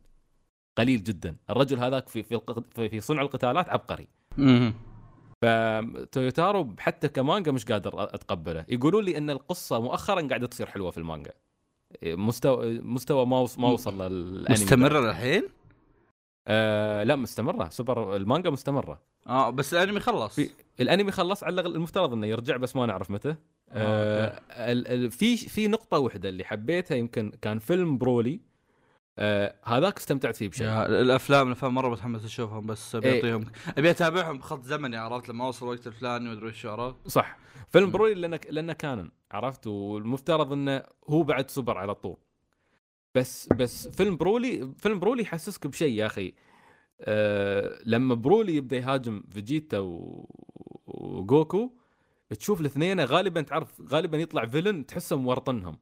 [0.79, 1.37] قليل جدا.
[1.51, 2.41] الرجل هذاك في في
[2.75, 4.09] في في صنع القتالات عبقري.
[5.43, 8.65] فتويوتارو حتى كمانجا مش قادر أتقبله.
[8.69, 11.33] يقولون لي إن القصة مؤخرا قاعدة تصير حلوة في المانجا.
[12.05, 15.43] مستوى مستوى ما وص- ما وصل للأنمي مستمرة الحين؟
[16.49, 17.69] آه لا مستمرة.
[17.69, 19.01] سوبر المانجا مستمرة.
[19.27, 20.35] آه بس الأنمي خلص.
[20.41, 23.35] في الأنمي خلص على المفترض إنه يرجع بس ما نعرف متى.
[23.73, 28.41] آه ال- ال- في في نقطة واحدة اللي حبيتها يمكن كان فيلم برولي.
[29.19, 30.67] آه هذاك استمتعت فيه بشيء.
[30.87, 33.15] الأفلام الافلام مرة متحمس أشوفهم بس إيه.
[33.17, 33.45] أعطيهم
[33.79, 37.39] أبي أتابعهم بخط زمني عرفت؟ لما أوصل الوقت الفلاني وادري إيش عرفت صح.
[37.69, 37.91] فيلم.
[37.91, 42.17] برولي لأنه لأنه canon عرفت؟ والمفترض إنه هو بعد سوبر على طول.
[43.15, 46.33] بس بس فيلم برولي فيلم برولي يحسسك بشيء يا أخي
[47.01, 50.27] أه لما برولي يبدأ يهاجم فيجيتا و...
[50.87, 51.73] وجوكو
[52.39, 55.79] تشوف الاثنين غالبا تعرف غالبا يطلع villain تحسه مورطنهم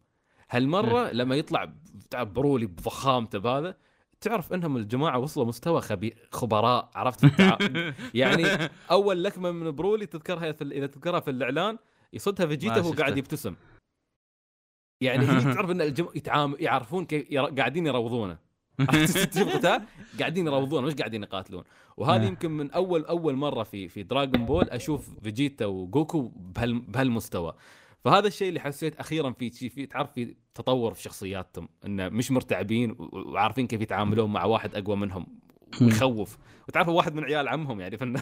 [0.51, 1.73] هالمرة لما يطلع
[2.11, 3.77] تعرف برولي بضخامته بهذا
[4.21, 6.15] تعرف إنهم الجماعة وصلوا مستوى خبي...
[6.33, 7.25] خبراء عرفت.
[8.15, 8.45] يعني
[8.91, 11.79] أول لكمة من برولي تذكرها في إذا تذكرها في الإعلان
[12.13, 12.93] يصدها فيجيتا وهو.
[12.93, 13.55] قاعد يبتسم
[15.01, 16.07] يعني هني تعرف إن الجم...
[16.15, 16.55] يتعام...
[16.59, 17.45] يعرفون كيف ير...
[17.45, 18.39] قاعدين يروضونه.
[18.81, 19.83] عرفت تشوف قتال
[20.21, 21.65] قاعدين يروضونه مش قاعدين يقاتلون.
[21.97, 22.27] وهذه آه.
[22.27, 26.79] يمكن من اول أول مرة في في دراغون بول أشوف فيجيتا وجوكو بهال...
[26.79, 27.55] بهالمستوى.
[28.05, 32.97] فهذا الشيء اللي حسيت أخيرا في في تعرف في تطور في شخصياتهم إنه مش مرتعبين
[32.99, 35.27] وعارفين كيف يتعاملون مع واحد أقوى منهم
[35.83, 36.39] ويخوف.
[36.69, 38.17] وتعرف واحد من عيال عمهم يعني فن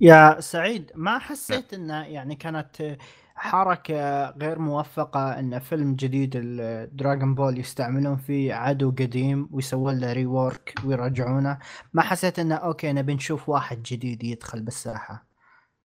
[0.00, 2.96] يا سعيد ما حسيت إنه يعني كانت
[3.34, 10.74] حركة غير موفقة إن فيلم جديد الدراغون بول يستعملون فيه عدو قديم ويسوون له rework
[10.84, 11.58] ويرجعونه.
[11.92, 15.26] ما حسيت إنه okay نبي نشوف واحد جديد يدخل بالساحة.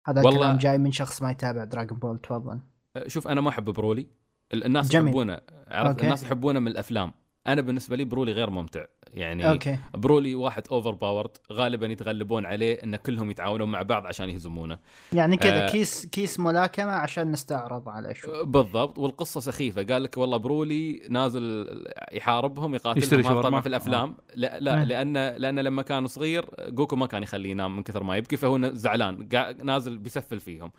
[0.06, 2.60] هذا والله- الكلام جاي من شخص ما يتابع دراغون بول تفضل
[3.06, 4.06] شوف أنا ما أحب برولي.
[4.52, 4.94] ال- الناس.
[4.94, 5.38] يحبونه.
[5.68, 6.02] عرفت.
[6.02, 7.12] الناس يحبونه من الأفلام.
[7.48, 8.84] أنا بالنسبة لي برولي غير ممتع.
[9.14, 9.78] يعني okay.
[9.94, 14.78] برولي واحد overpowered غالبا يتغلبون عليه إن كلهم يتعاونون مع بعض عشان يهزمونه.
[15.12, 15.70] يعني كذا آه.
[15.70, 18.98] كيس كيس ملاكمة عشان نستعرض على شو بالضبط.
[18.98, 19.82] والقصة سخيفة.
[19.82, 21.66] قال لك والله برولي نازل
[22.12, 23.40] يحاربهم يقاتلهم.
[23.40, 24.84] طبعا في الافلام لا لا آه.
[24.84, 28.70] لأن لأن لما كان صغير جوكو ما كان يخليه ينام من كثر ما يبكي فهو
[28.72, 29.28] زعلان.
[29.62, 30.72] نازل بيسفل فيهم.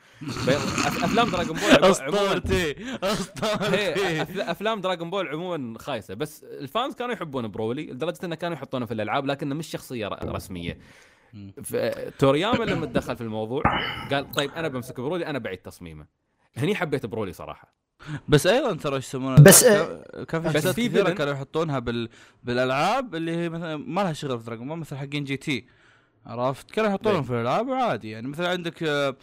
[0.47, 2.76] أفلام دراغون بول عموما أسطورتي.
[3.03, 4.22] أسطورتي.
[4.51, 6.13] أفلام دراغون بول عموما خايسة.
[6.13, 10.07] بس ال fans كانوا يحبون برولي لدرجة إنه كانوا يحطونه في الألعاب لكنه مش شخصية
[10.07, 10.78] رسمية.
[12.20, 13.64] تورياما لما تدخل في الموضوع
[14.12, 16.05] قال طيب أنا بمسك برولي أنا بعيد تصميمه.
[16.57, 17.74] هني حبيت برولي صراحة.
[18.28, 21.34] بس أيضا ترى إيش يسمونه؟ بس- كان- كان في بس شخصيات في كثيرة villain- كانوا
[21.34, 22.10] يحطونها بال...
[22.43, 25.67] بالألعاب اللي هي مثلا ما لها شغل في دراجون بول مثل حقين GT
[26.26, 28.10] عرفت؟ كانوا يحطونهم ليه؟ في الألعاب وعادي.
[28.10, 29.16] يعني مثلا عندك آه،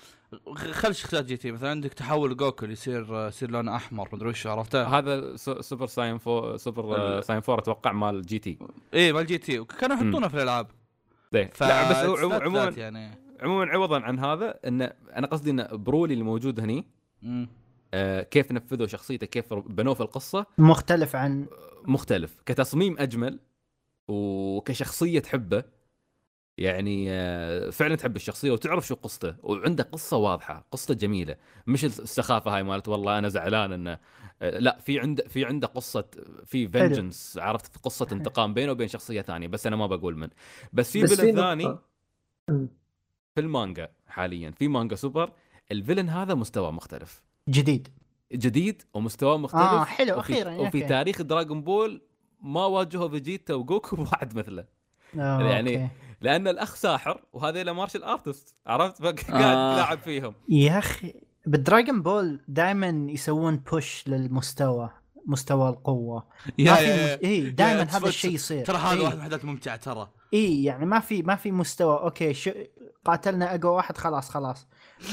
[0.55, 4.47] خل شخصيات GT مثلا عندك تحول جوكو اللي يصير آه، يصير لونه أحمر مدري وش
[4.47, 8.59] عرفته؟ هذا Super Saiyan four Super آه، Saiyan four أتوقع مال GT.
[8.95, 9.65] إيه مال GT.
[9.65, 10.67] كانوا يحطونه في الألعاب؟
[11.53, 13.19] ف لا بس عموما يعني.
[13.41, 14.83] عموما عوضا عن هذا إن
[15.17, 16.85] أنا قصدي إن برولي اللي موجود هني.
[17.95, 21.47] آه، كيف نفذوا شخصيته كيف بنوه في القصة؟ مختلف عن
[21.85, 22.43] مختلف.
[22.47, 23.41] كتصميم أجمل
[24.09, 25.65] وكشخصية تحبه
[26.59, 31.37] يعني آه، فعلا تحب الشخصية وتعرف شو قصته وعنده قصة واضحة قصته جميلة.
[31.67, 33.99] مش السخافة هاي مالت والله أنا زعلان إنه
[34.43, 36.05] آه، لا في عنده في عنده قصة
[36.45, 40.29] في vengeance عرفت؟ قصة انتقام بينه وبين شخصية ثانية بس أنا ما بقول من.
[40.73, 41.79] بس في villain ثاني.
[43.35, 45.33] في المانجا حاليا في مانجا سوبر
[45.73, 47.23] ال villain هذا مستوى مختلف.
[47.49, 47.89] جديد.
[48.33, 50.81] جديد ومستوى مختلف آه حلو وفي, أخيرا وفي okay.
[50.81, 52.03] تاريخ دراغون بول
[52.41, 54.65] ما واجهوا فيجيتا وجوكو بواحد مثله.
[55.19, 55.89] آه، يعني okay.
[56.21, 59.73] لأن الأخ ساحر وهذيلا martial artist عرفت؟ فقاعد آه.
[59.75, 60.35] يلاعب فيهم.
[60.49, 61.15] يا أخي
[61.47, 64.91] بالدراجون بول دائما يسوون push للمستوى
[65.27, 66.27] مستوى القوة.
[66.59, 66.85] يا ما في.
[66.85, 68.65] يا- اي دائما هذا الشيء يصير.
[68.65, 69.01] ترى هذا إيه.
[69.03, 70.09] واحد من الحاجات الممتعة ترى.
[70.35, 71.99] اي يعني ما في ما في مستوى.
[72.01, 72.51] okay ش...
[73.05, 74.67] قاتلنا أقوى واحد خلاص خلاص.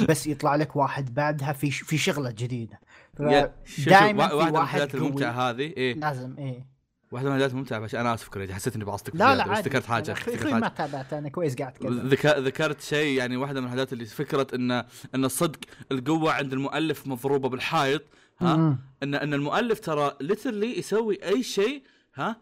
[0.09, 1.81] بس يطلع لك واحد بعدها في ش...
[1.81, 2.79] في شغلة جديدة.
[3.17, 3.19] ف...
[3.19, 5.07] يا- شوف- شوف، دايماً وا- في واحدة من واحد الحاجات قوي.
[5.07, 5.93] الممتعة هذه إيه.
[5.95, 6.72] لازم إيه.
[7.14, 10.11] واحدة من الحاجات الممتعه بس أنا آسف كريدي حسيت إني بعصتك لا لا ذكرت حاجة
[10.11, 12.26] أخوي ذكرت ما تابعت أنا كويس قاعد اتكلم ذك...
[12.26, 14.72] ذكرت شيء يعني واحدة من الحاجات اللي فكرة ان
[15.16, 15.59] إن الصدق
[15.91, 18.01] القوة عند المؤلف مضروبة بالحائط
[18.39, 18.78] ها.
[19.03, 21.84] ان إن المؤلف ترى literally يسوي أي شيء
[22.16, 22.36] ها؟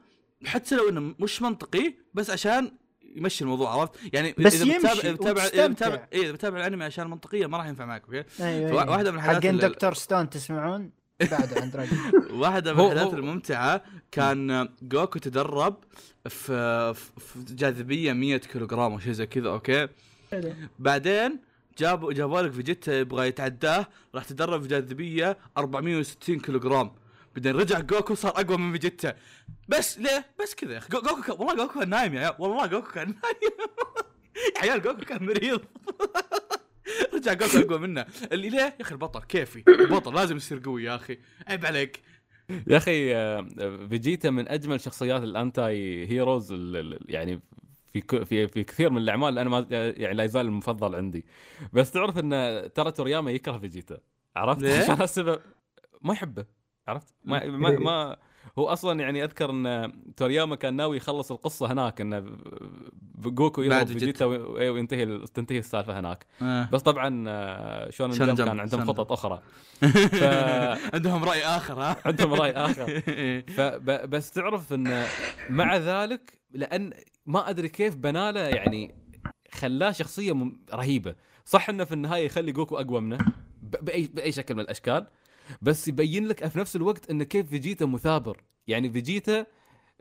[0.46, 2.72] حتى لو إنه مش منطقي بس عشان
[3.16, 5.68] يمشي الموضوع عرفت؟ يعني بس اذا يمشي إذا بتتابع إذا.
[5.68, 8.92] بتتابع إيه إذا بتتابع الأنمي عشان منطقية ما راح ينفع معك أوكي؟ أيوه فوا- أيوة.
[8.92, 9.94] واحدة من الحاجات حقين Dr.
[9.94, 10.92] Stone تسمعون؟
[11.32, 12.00] بعد عن Dragon
[12.42, 15.76] واحدة من الأحداث الممتعة كان جوكو تدرب
[16.30, 19.88] في في جاذبية 100 كيلوغرام أو شيء زي كذا أوكي؟
[20.80, 21.40] بعدين
[21.78, 26.92] جابوا جابوا لك فيجيتا يبغى يتعداه راح تدرب في جاذبية 460 كيلوغرام.
[27.36, 29.16] بعدين رجع جوكو صار أقوى من فيجيتا.
[29.68, 30.90] بس ليه؟ بس كذا يا أخي.
[30.90, 32.34] جو- جوكو كان والله جوكو كان نايم يا عيال.
[32.40, 33.54] والله جوكو كان نايم.
[34.56, 35.62] يا عيال جوكو كان مريض.
[37.14, 38.06] رجع جوكو اقوى منه.
[38.32, 39.64] اللي ليه؟ يا أخي البطل كيفي.
[39.68, 41.18] البطل لازم يصير قوي يا أخي.
[41.48, 42.02] عيب عليك.
[42.68, 43.48] يا أخي آه،
[43.90, 46.54] فيجيتا من أجمل شخصيات ال anti-heroes
[47.10, 47.42] يعني
[47.94, 49.40] في في في كثير من الأعمال.
[49.40, 51.26] أنا ما يعني لا يزال المفضل عندي.
[51.74, 52.30] بس تعرف إن
[52.76, 53.98] ترى تورياما يكره فيجيتا.
[54.36, 55.40] عرفت؟ عشان هالسبب
[56.02, 56.46] ما يحبه.
[56.88, 58.18] عرفت؟ ما ما, ما
[58.60, 62.24] هو أصلا يعني أذكر إن تورياما كان ناوي يخلص القصة هناك انه
[63.20, 64.26] جوكو يضرب فيجيتا.
[64.26, 66.26] وينتهي تنتهي السالفة هناك.
[66.42, 66.70] آه.
[66.72, 69.42] بس طبعا آه، Shonen Jump كان عندهم خطط أخرى.
[70.94, 73.02] عندهم رأي آخر ها؟ عندهم رأي آخر.
[73.58, 75.06] فبس تعرف إن
[75.50, 76.94] مع ذلك لأن
[77.26, 78.96] ما أدري كيف بناله يعني
[79.52, 81.16] خلاه شخصية رهيبة.
[81.46, 83.18] صح إنه في النهاية يخلي جوكو أقوى منه؟
[83.62, 85.08] باي بأي شكل من الأشكال.
[85.62, 88.44] بس يبين لك في نفس الوقت انه كيف فيجيتا مثابر.
[88.68, 89.46] يعني فيجيتا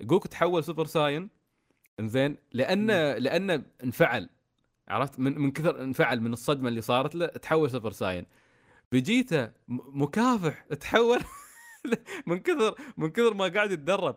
[0.01, 1.29] جوكو تحول Super Saiyan
[2.01, 4.29] إنزين لأنه لأنه انفعل.
[4.89, 8.27] عرفت؟ من من كثر انفعل من الصدمة اللي صارت له تحول Super Saiyan.
[8.91, 11.21] فيجيتا مكافح تحول
[12.27, 14.17] من كثر من كثر ما قاعد يتدرب.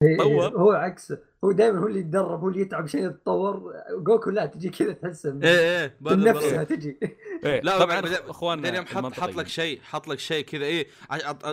[0.00, 0.48] طور.
[0.48, 4.68] هو عكسه هو دائما هو اللي يتدرب هو اللي يتعب عشان يتطور جوكو لا تجي
[4.68, 6.98] كذا تحس من إيه إيه نفسها تجي
[7.44, 8.00] إيه لا طبعا
[8.56, 9.36] بعدين يوم حط حط.
[9.36, 10.86] لك شيء حط لك شيء كذا إيه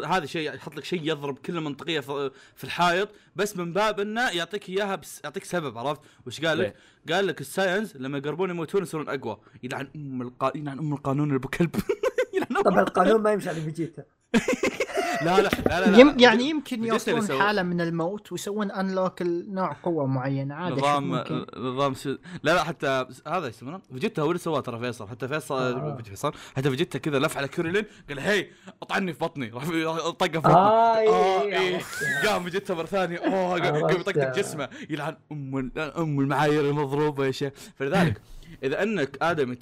[0.05, 4.29] هذا شيء حط لك شيء يضرب كل المنطقيه في في الحائط بس من باب إنه
[4.29, 6.75] يعطيك إياها بس يعطيك سبب عرفت وش قال لك؟
[7.11, 10.51] قال لك ال Saiyans لما يقربون يموتون يصيرون أقوى يلعن أم القا...
[10.55, 11.75] يلعن أم القانون اللي بكلب
[12.35, 12.63] يلعن.
[12.63, 14.03] طبعا القانون ما يمشي على فيجيتا
[15.21, 16.15] لا لا لا لا, لا.
[16.17, 21.23] يعني يمكن فيجيتا يوصلون حالة من الموت ويسوون unlock لنوع قوة معينة عادي نظام.
[21.57, 22.09] نظام شو...
[22.43, 25.97] لا لا حتى هذا يسمونه فيجيتا هو اللي سواه ترى فيصل حتى فيصل آه.
[26.03, 28.47] فيصل حتى فيجيتا كذا لف على كوريلين قال هي
[28.81, 29.63] اطعني في بطني راح
[30.09, 31.79] طقه في بطني آه آه إيه،.
[32.25, 33.89] قام جته مرة ثانية أوه قام.
[33.89, 38.21] يطقطق جسمه يلعن أم أم المعايير المضروبة يا شيخ فلذلك
[38.63, 39.55] إذا أنك آدمي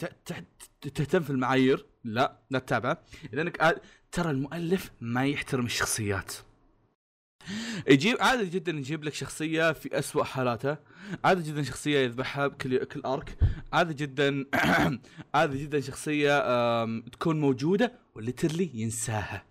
[0.81, 2.97] تهتم في المعايير لا لا تتابعه
[3.33, 3.81] إذا أنك.
[4.11, 6.33] ترى المؤلف ما يحترم الشخصيات.
[7.87, 10.79] يجيب عادي جدا يجيب لك شخصية في أسوأ حالاتها
[11.25, 13.37] عادي جدا شخصية يذبحها بكل كل arc.
[13.73, 14.45] عادي جدا
[15.35, 16.39] عادي جدا شخصية
[16.83, 19.45] آم، تكون موجودة و literally ينساها.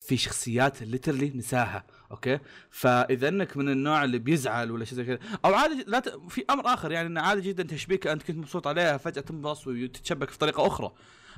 [0.00, 2.38] في شخصيات literally نساها أوكي؟
[2.70, 6.08] فإذا إنك من النوع اللي بيزعل ولا شيء زي كذا أو عادي لا ت...
[6.28, 10.30] في أمر آخر يعني انه عادي جدا تشبيكة أنت كنت مبسوط عليها فجأة تنبسط وتتشبك
[10.30, 10.92] في طريقة أخرى.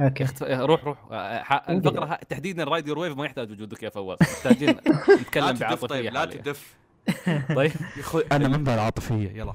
[0.01, 0.25] أوكي.
[0.25, 0.99] اخت- روح روح.
[1.11, 4.19] آه، ح- الفقرة ه- تحديدا Ride Your Wave ما يحتاج وجودك يا فواز.
[4.21, 4.69] محتاجين
[5.09, 6.25] لا نتكلم بعاطفية طيب لا.
[6.25, 6.75] تدف.
[7.57, 7.73] طيب.
[7.97, 9.31] يا أخوي أنا منبع العاطفية.
[9.31, 9.51] يلا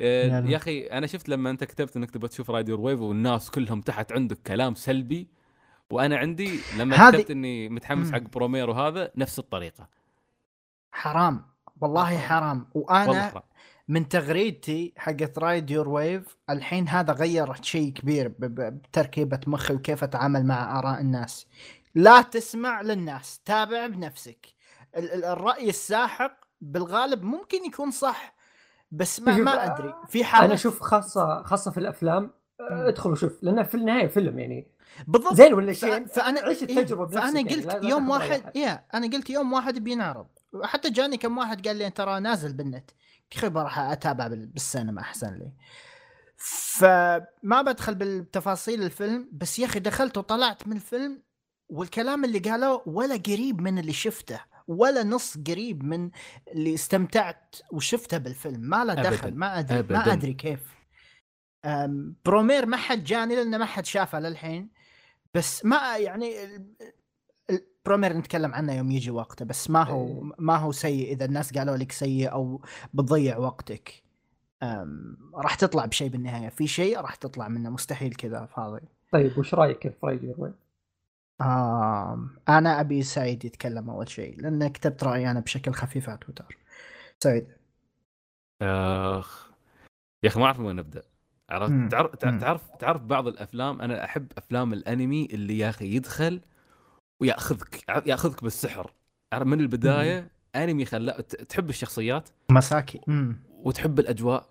[0.00, 0.50] آه، يلا.
[0.50, 3.80] يا أخي أنا شفت لما أنت كتبت إنك تبغى تشوف Ride Your Wave والناس كلهم
[3.80, 5.28] تحت عندك كلام سلبي
[5.90, 8.12] وأنا عندي لما هذه- كتبت إني متحمس.
[8.12, 9.88] حق Promare وهذا نفس الطريقة.
[10.92, 11.42] حرام.
[11.80, 12.66] والله حرام.
[12.74, 13.42] والله وأنا حرام.
[13.90, 20.46] من تغريدتي حقت Ride Your Wave الحين هذا غير شيء كبير بتركيبة مخي وكيف أتعامل
[20.46, 21.46] مع آراء الناس.
[21.94, 24.46] لا تسمع للناس تابع بنفسك.
[24.96, 28.34] ال- ال- الرأي الساحق بالغالب ممكن يكون صح
[28.90, 29.94] بس ما, ما أدري.
[30.08, 32.30] في حالة أنا أشوف خاصه خاصة في الأفلام
[32.60, 34.66] ادخل وشوف لأنه في النهايه فيلم يعني.
[35.06, 35.34] بالضبط.
[35.34, 38.56] زين ولا شيء؟ فأنا عيش إيه، التجربة بنفسك فانا يعني، قلت لا يوم واحد.
[38.56, 40.26] يا أنا قلت يوم واحد بينعرض.
[40.62, 42.90] حتى جاني كم واحد قال لي ترى نازل بالنت.
[43.44, 45.52] بروح أتابع بال- بالسينما أحسن لي
[46.36, 51.22] فما بدخل بالتفاصيل الفيلم بس يا أخي دخلت وطلعت من الفيلم
[51.68, 56.10] والكلام اللي قالوه ولا قريب من اللي شفته ولا نص قريب من
[56.48, 59.34] اللي استمتعت وشفته بالفيلم ما له دخل.
[59.34, 59.98] ما أدري أبداً.
[59.98, 60.60] ما أدري كيف
[62.24, 64.70] برومير ما حد جاني لأنه ما حد شافه للحين
[65.34, 66.34] بس ما يعني
[67.86, 71.12] برومير نتكلم عنه يوم يجي وقته بس ما هو ما هو سيء.
[71.12, 72.62] إذا الناس قالوا لك سيء أو
[72.94, 74.02] بتضيع وقتك
[75.34, 76.48] راح تطلع بشيء بالنهاية.
[76.48, 77.70] في شيء راح تطلع منه.
[77.70, 78.80] مستحيل كذا فاضي.
[79.12, 80.54] طيب وش رأيك في وين؟
[81.42, 86.56] آم أنا أبي سعيد يتكلم أول شيء لأن كتبت رأيي أنا بشكل خفيف على تويتر.
[87.18, 87.46] سعيد.
[88.62, 89.50] أخ
[90.22, 91.02] يا أخي ما أعرف من وين أبدأ.
[91.50, 91.94] عرفت.
[92.20, 96.40] تعرف تعرف بعض الأفلام؟ أنا أحب أفلام الأنمي اللي يا أخي يدخل
[97.20, 98.90] وياخذك ياخذك بالسحر.
[99.34, 102.28] من البداية أنمي خلا تحب الشخصيات.
[102.50, 103.00] مساكي.
[103.08, 104.48] امم وتحب الأجواء.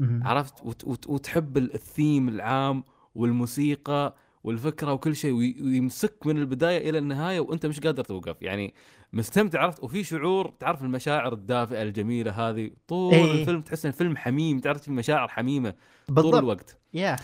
[0.00, 0.20] أمم.
[0.26, 2.84] عرفت؟ وت- وت- وتحب الثيم العام
[3.14, 8.36] والموسيقى والفكرة وكل شيء وي- ويمسك من البداية إلى النهاية وأنت مش قادر توقف.
[8.42, 8.74] يعني
[9.12, 13.40] مستمتع عرفت؟ وفي شعور تعرف المشاعر الدافئة الجميلة هذه؟ طول إيه.
[13.40, 15.70] الفيلم تحس إن الفيلم حميم تعرف في مشاعر حميمة
[16.06, 16.34] طول بالضبط.
[16.34, 16.78] الوقت.
[16.94, 17.16] يا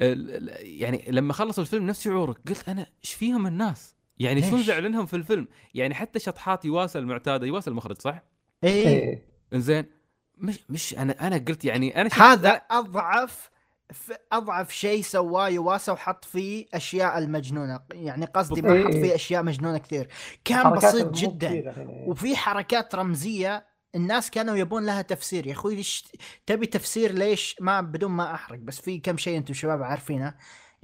[0.00, 2.36] ال- ال- يعني لما خلص الفيلم نفس شعورك.
[2.48, 6.98] قلت أنا إيش فيهم الناس؟ يعني شو ليش؟ زعلنهم في الفيلم؟ يعني حتى شطحات يواسى
[6.98, 8.22] المعتادة يواسى المخرج صح؟
[8.64, 8.86] إيه.
[8.88, 9.22] إيه.
[9.52, 9.86] إنزين.
[10.38, 13.50] مش مش أنا أنا قلت يعني أنا هذا أضعف
[14.32, 17.80] أضعف شيء سواه يواسا وحط فيه أشياء المجنونة.
[17.92, 18.84] يعني قصدي ما.
[18.84, 19.02] حط إيه.
[19.02, 20.08] فيه أشياء مجنونة كثير.
[20.44, 21.48] كان بسيط جدا.
[21.48, 22.04] يعني.
[22.06, 25.46] وفي حركات رمزية الناس كانوا يبون لها تفسير.
[25.46, 26.04] يا أخوي ليش
[26.46, 30.34] تبي تفسير ليش ما بدون ما أحرق بس في كم شيء أنتم شباب عارفينه.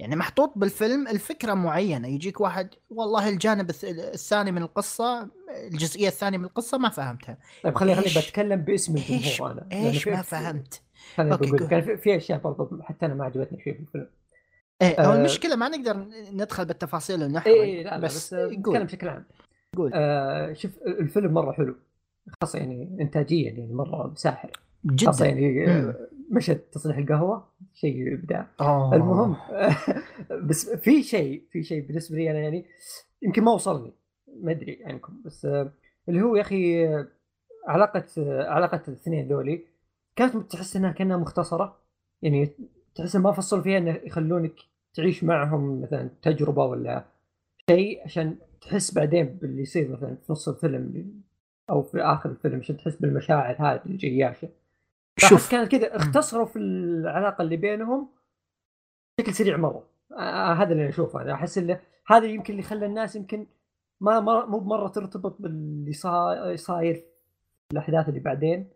[0.01, 5.29] يعني محطوط بالفيلم الفكرة معينة يجيك واحد والله الجانب الث- الثاني من القصة
[5.67, 7.37] الجزئية الثانية من القصة ما فهمتها.
[7.63, 9.67] طيب خليني خليني بتكلم باسم الجمهور أنا.
[9.71, 10.81] إيش ما فهمت؟
[11.15, 14.07] خليني go كان في, في أشياء برضو حتى أنا ما عجبتني فيه في الفيلم.
[14.81, 15.15] إيه هو آه.
[15.15, 19.25] المشكلة ما نقدر ندخل بالتفاصيل ونحرق اي إيه، لا لا بس, بس, نتكلم بشكل عام.
[19.77, 19.91] قول.
[19.93, 21.75] آه شوف الفيلم مرة حلو
[22.41, 24.51] خاصة يعني انتاجيا يعني مرة ساحر.
[24.85, 25.71] جدا يعني.
[25.71, 28.95] آه، مشهد تصليح القهوة شيء ابداع أوه.
[28.95, 29.35] المهم
[30.47, 32.65] بس في شيء في شيء بالنسبة لي أنا يعني
[33.21, 33.91] يمكن ما وصلني
[34.27, 35.71] ما أدري عنكم بس آه،
[36.09, 37.07] اللي هو يا أخي آه،
[37.67, 39.65] علاقة آه، علاقة الاثنين ذولي
[40.15, 41.77] كانت تحس إنها كأنها مختصرة
[42.21, 42.49] يعني
[42.95, 44.53] تحس ما فصلوا فيها إنه يخلونك
[44.93, 47.05] تعيش معهم مثلا تجربة ولا
[47.69, 51.21] شيء عشان تحس بعدين باللي يصير مثلا في نص الفيلم
[51.69, 54.49] أو في آخر الفيلم عشان تحس بالمشاعر هذه الجياشة
[55.17, 55.51] شوف.
[55.51, 58.09] كان كذا اختصروا في العلاقة اللي بينهم
[59.19, 59.87] بشكل سريع مرة.
[60.17, 61.21] آه هذا اللي أشوفه.
[61.21, 63.47] أنا أحس إنه هذا يمكن اللي خلى الناس يمكن
[64.01, 67.05] ما مو بمرة ترتبط باللي صا- صاير
[67.73, 68.69] الأحداث اللي بعدين.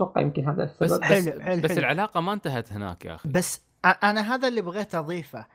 [0.00, 1.78] أتوقع يمكن هذا بس السبب بس, حلو، حلو، بس حلو.
[1.80, 3.28] العلاقة ما انتهت هناك يا أخي.
[3.28, 5.46] بس أنا هذا اللي بغيت أضيفه.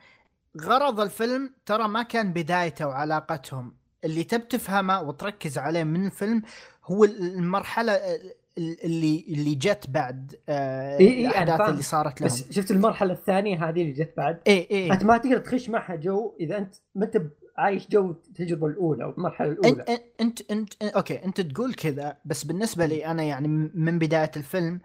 [0.62, 3.76] غرض الفيلم ترى ما كان بدايته وعلاقتهم.
[4.04, 6.42] اللي تب تفهمه وتركز عليه من الفيلم
[6.86, 11.70] هو المرحلة ال- اللي اللي جت بعد آه إي إي، أنا الأحداث.
[11.70, 12.30] اللي صارت لهم.
[12.30, 14.92] بس شفت المرحلة الثانية هذه اللي جت بعد؟ إي إي.
[14.92, 17.22] أنت ما تقدر تخش معها جو إذا أنت ما أنت
[17.58, 19.86] عايش جو التجربة الأولى أو المرحلة الأولى.
[19.90, 24.82] انت انت انت أوكي أنت تقول كذا بس بالنسبة لي أنا يعني من بداية الفيلم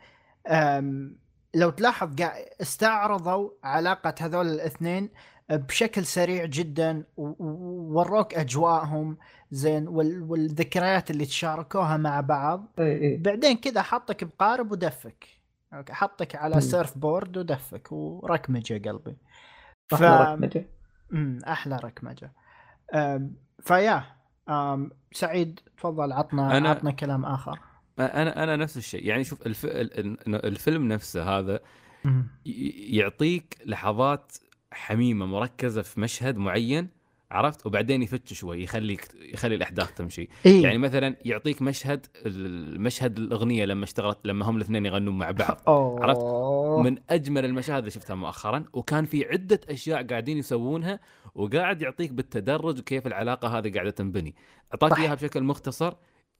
[1.54, 2.14] لو تلاحظ
[2.60, 5.10] استعرضوا علاقة هذول الاثنين
[5.50, 9.16] بشكل سريع جدا ووروك أجواءهم
[9.50, 12.72] زين وال- والذكريات اللي تشاركوها مع بعض.
[12.78, 13.16] إي إي.
[13.16, 15.26] بعدين كذا حطك بقارب ودفك.
[15.74, 16.60] أوكي حطك على.
[16.60, 19.16] surfboard ودفك وركمجة قلبي.
[19.88, 19.94] ف...
[19.94, 20.66] أحلى ركمجة.
[21.12, 22.32] امم أحلى ركمجة.
[23.62, 24.04] فيا
[25.12, 27.58] سعيد تفضل عطنا أنا- عطنا كلام آخر.
[27.98, 29.06] أنا أنا نفس الشيء.
[29.06, 29.64] يعني شوف الف...
[29.64, 31.60] ال- ال- الفيلم نفسه هذا
[32.90, 34.32] يعطيك لحظات
[34.74, 36.88] حميمة مركزة في مشهد معين
[37.30, 43.64] عرفت وبعدين يفتش شوي يخليك يخلي الأحداث تمشي إيه؟ يعني مثلا يعطيك مشهد المشهد الأغنية
[43.64, 46.04] لما اشتغلت لما هم الاثنين يغنون مع بعض أوه.
[46.04, 46.22] عرفت؟
[46.86, 51.00] من أجمل المشاهد اللي شفتها مؤخرا وكان في عدة أشياء قاعدين يسوونها
[51.34, 54.34] وقاعد يعطيك بالتدرج كيف العلاقة هذه قاعدة تنبني
[54.72, 54.98] أعطاك.
[54.98, 55.94] إياها بشكل مختصر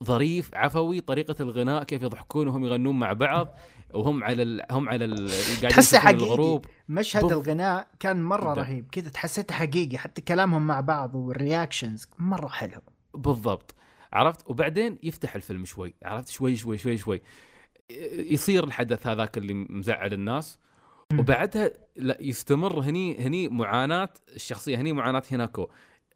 [0.04, 3.58] ظريف عفوي طريقة الغناء كيف يضحكون وهم يغنون مع بعض
[3.94, 4.62] وهم على ال...
[4.70, 5.30] هم على ال...
[5.60, 6.24] تحسه حقيقي.
[6.24, 6.66] الغروب.
[6.88, 8.62] مشهد بف- الغناء كان مرة جداً.
[8.62, 8.88] رهيب.
[8.92, 9.98] كذا تحسيته حقيقي.
[9.98, 12.80] حتى كلامهم مع بعض والرياكشنز مرة حلو.
[13.14, 13.74] بالضبط.
[14.12, 15.94] عرفت؟ وبعدين يفتح الفيلم شوي.
[16.04, 17.22] عرفت؟ شوي شوي شوي شوي.
[18.12, 20.58] يصير الحدث هذاك اللي مزعل الناس.
[21.18, 24.76] وبعدها لا يستمر هني هني معاناة الشخصية.
[24.76, 25.22] هني معاناة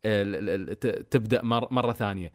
[0.04, 2.32] ت- تبدأ مر- مرة ثانية.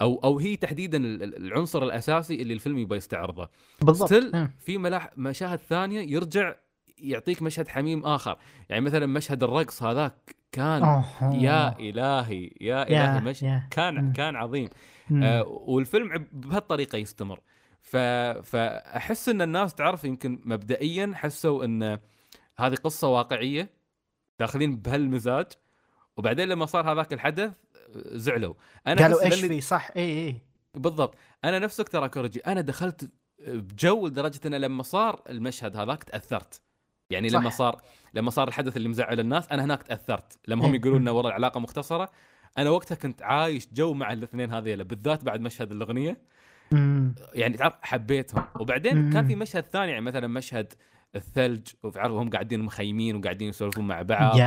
[0.00, 3.48] أو أو هي تحديدا ال- ال- العنصر الأساسي اللي الفيلم يبغى يستعرضه
[3.82, 4.50] بالضبط ستيل مم.
[4.60, 6.54] في ملاح مشاهد ثانية يرجع
[6.98, 11.34] يعطيك مشهد حميم آخر يعني مثلا مشهد الرقص هذاك كان أوه.
[11.34, 13.68] يا إلهي يا إلهي مش يا.
[13.70, 14.12] كان.
[14.12, 14.68] كان عظيم.
[15.22, 17.40] آه والفيلم بهالطريقة يستمر
[17.82, 17.96] ف...
[18.50, 21.98] فأحس إن الناس تعرف يمكن مبدئيا حسوا إن
[22.58, 23.70] هذه قصة واقعية
[24.38, 25.46] داخلين بهالمزاج
[26.16, 27.52] وبعدين لما صار هذاك الحدث
[27.94, 28.54] زعلوا.
[28.86, 29.90] أنا قالوا إيش في؟ صح.
[29.96, 30.36] اي اي
[30.74, 31.14] بالضبط.
[31.44, 33.10] أنا نفسك ترى كورجي أنا دخلت
[33.46, 36.60] بجو لدرجة ان لما صار المشهد هذاك تأثرت.
[37.10, 37.40] يعني صح.
[37.40, 37.82] لما صار
[38.14, 40.38] لما صار الحدث اللي مزعل الناس أنا هناك تأثرت.
[40.48, 40.80] لما هم إيه.
[40.80, 42.10] يقولون لنا والله العلاقه مختصرة
[42.58, 46.16] أنا وقتها كنت عايش جو مع الاثنين هذيلا بالذات بعد مشهد الأغنية.
[47.34, 48.44] يعني تعرف حبيتهم.
[48.60, 49.36] وبعدين كان في.
[49.36, 50.72] مشهد ثاني يعني مثلا مشهد
[51.16, 54.46] الثلج وتعرف وهم قاعدين مخيمين وقاعدين يسولفون مع بعض يا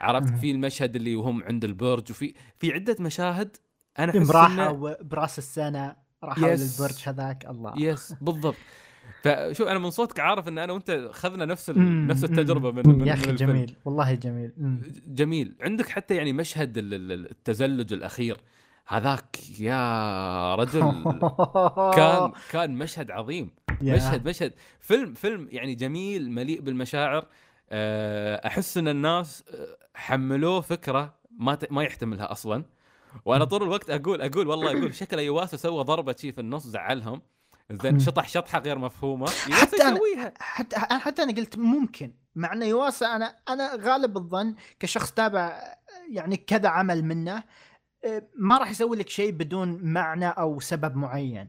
[0.00, 0.34] عرفت.
[0.34, 3.56] في المشهد اللي وهم عند البرج وفي في عدة مشاهد
[3.98, 6.80] أنا أحس براحه إنه- براس السنة راح حول yes.
[6.80, 8.54] البرج هذاك الله yes بالضبط
[9.22, 11.78] فشوف أنا من صوتك عارف إن أنا وأنت أخذنا نفس ال...
[11.78, 12.70] مم، نفس التجربة.
[12.72, 13.32] من, من يا أخي.
[13.32, 14.80] جميل والله جميل مم.
[15.06, 18.36] جميل عندك حتى يعني مشهد ال- ال- التزلج الأخير
[18.88, 20.80] هذاك يا رجل
[21.96, 23.50] كان كان مشهد عظيم.
[23.82, 24.52] مشهد مشهد.
[24.80, 27.26] فيلم فيلم يعني جميل مليء بالمشاعر.
[27.70, 32.64] آه، أحس إن الناس آه، حملوه فكرة ما ما يحتملها أصلا.
[33.24, 37.22] وأنا طول الوقت أقول أقول والله أقول شكل ايواسا سوى ضربة شي في النص زعلهم.
[37.70, 37.98] زين.
[37.98, 39.26] شطح شطحة غير مفهومة.
[39.50, 44.54] حتى يواسا أنا- حتى حتى أنا قلت ممكن مع ان يواسا أنا أنا غالب الظن
[44.80, 45.60] كشخص تابع
[46.10, 47.42] يعني كذا عمل منه
[48.38, 51.48] ما راح يسوي لك شيء بدون معنى أو سبب معين.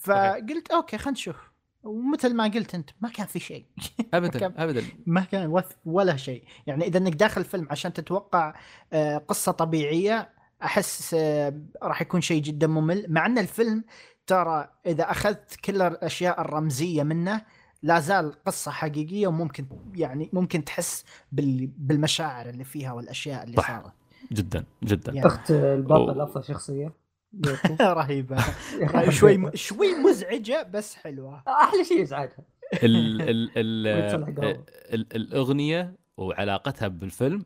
[0.00, 1.36] فقلت أوكي خلينا نشوف.
[1.82, 3.64] ومثل ما قلت أنت ما كان في شيء.
[4.14, 4.82] ابدا ابدا.
[5.06, 6.44] ما كان ولا شيء.
[6.66, 8.54] يعني إذا إنك داخل الفيلم عشان تتوقع
[8.92, 10.28] آه، قصة طبيعية
[10.62, 13.06] أحس آه، راح يكون شيء جدا ممل.
[13.08, 13.84] مع إن الفيلم
[14.26, 17.42] ترى إذا أخذت كل الأشياء الرمزية منه
[17.82, 23.56] لا زال قصة حقيقية وممكن يعني ممكن تحس بال- بالمشاعر اللي فيها والأشياء اللي.
[23.56, 23.92] صارت.
[24.32, 25.12] جدا جدا.
[25.12, 25.26] يعني.
[25.26, 26.24] اخت البطل أوه.
[26.24, 26.92] أفضل شخصية.
[27.80, 28.36] رهيبة.
[29.10, 31.42] شوي شوي مزعجة بس حلوة.
[31.48, 32.38] أحلى شيء يزعجها.
[32.82, 34.42] ال ال ال ويتصلح جو.
[34.42, 37.44] ال الأغنية وعلاقتها بالفيلم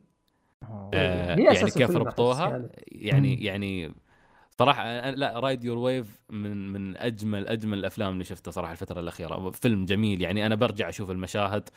[0.95, 3.45] آه، يعني كيف ربطوها؟ يعني.
[3.45, 3.95] يعني
[4.59, 9.51] صراحة لا Ride Your Wave من من أجمل أجمل الأفلام اللي شفتها صراحة الفترة الأخيرة.
[9.51, 11.73] فيلم جميل يعني أنا برجع أشوف المشاهد آه،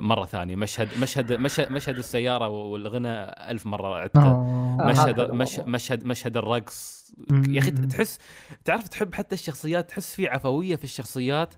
[0.00, 4.78] مرة ثانية مشهد مشهد مشهد, مشهد السيارة والغنى ألف مرة عدته آه.
[4.80, 5.72] مشهد هذا مش والله.
[5.72, 7.12] مشهد مشهد الرقص.
[7.48, 8.18] يا أخي تحس
[8.64, 11.54] تعرف تحب حتى الشخصيات تحس في عفوية في الشخصيات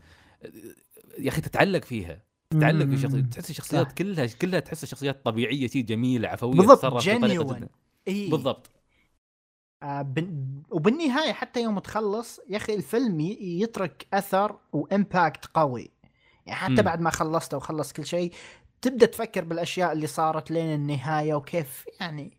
[1.18, 3.92] يا أخي تتعلق فيها تتعلق في الشخصيات تحس الشخصيات.
[3.92, 7.02] كلها كلها تحس الشخصيات طبيعية شيء جميله عفوية بالضبط،.
[7.02, 7.68] جدا
[8.09, 8.30] إيه.
[8.30, 8.70] بالضبط
[9.82, 10.62] آه، بن...
[10.70, 13.20] وبالنهاية حتى يوم تخلص يا أخي الفيلم.
[13.40, 15.90] يترك أثر وامباكت قوي
[16.47, 16.82] يعني حتى مم.
[16.82, 18.32] بعد ما خلصت وخلص كل شيء
[18.82, 22.39] تبدأ تفكر بالأشياء اللي صارت لين النهاية وكيف يعني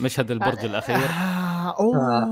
[0.00, 2.24] مشهد البرج آه، الأخير آه أوه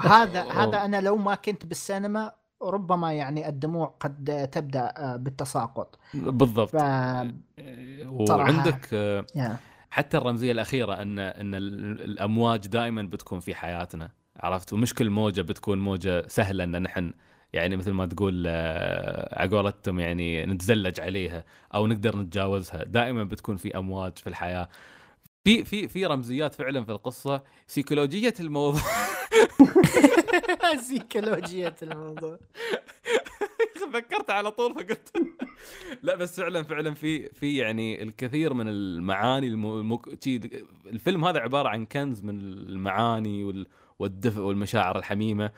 [0.22, 0.64] هذا أوه.
[0.64, 2.32] هذا أنا لو ما كنت بالسينما
[2.62, 6.74] ربما يعني الدموع قد تبدأ آه، بالتساقط بالضبط ف
[8.06, 9.56] وعندك آه،.
[9.90, 15.42] حتى الرمزية الأخيرة ان أن ال- الأمواج دائما بتكون في حياتنا عرفت ومش كل موجة
[15.42, 17.12] بتكون موجة سهلة إن نحن
[17.52, 21.44] يعني مثل ما تقول آه، على قولتهم يعني نتزلج عليها
[21.74, 22.84] أو نقدر نتجاوزها.
[22.84, 24.68] دائما بتكون في أمواج في الحياة.
[25.44, 27.42] في في في رمزيات فعلا في القصة.
[27.66, 28.80] سيكولوجية الموضوع.
[30.88, 32.38] سيكولوجية الموضوع.
[33.92, 35.12] فكرت على طول فقلت
[36.02, 39.66] لا بس فعلا فعلا في في يعني الكثير من المعاني الم...
[39.66, 40.26] المك...
[40.86, 43.66] الفيلم هذا عبارة عن كنز من المعاني وال...
[43.98, 45.50] والدفء والمشاعر الحميمة.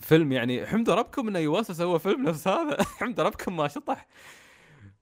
[0.00, 2.82] فيلم يعني حمد ربكم إنه يواسا سوى فيلم نفس هذا.
[3.00, 4.06] حمد ربكم ما شطح.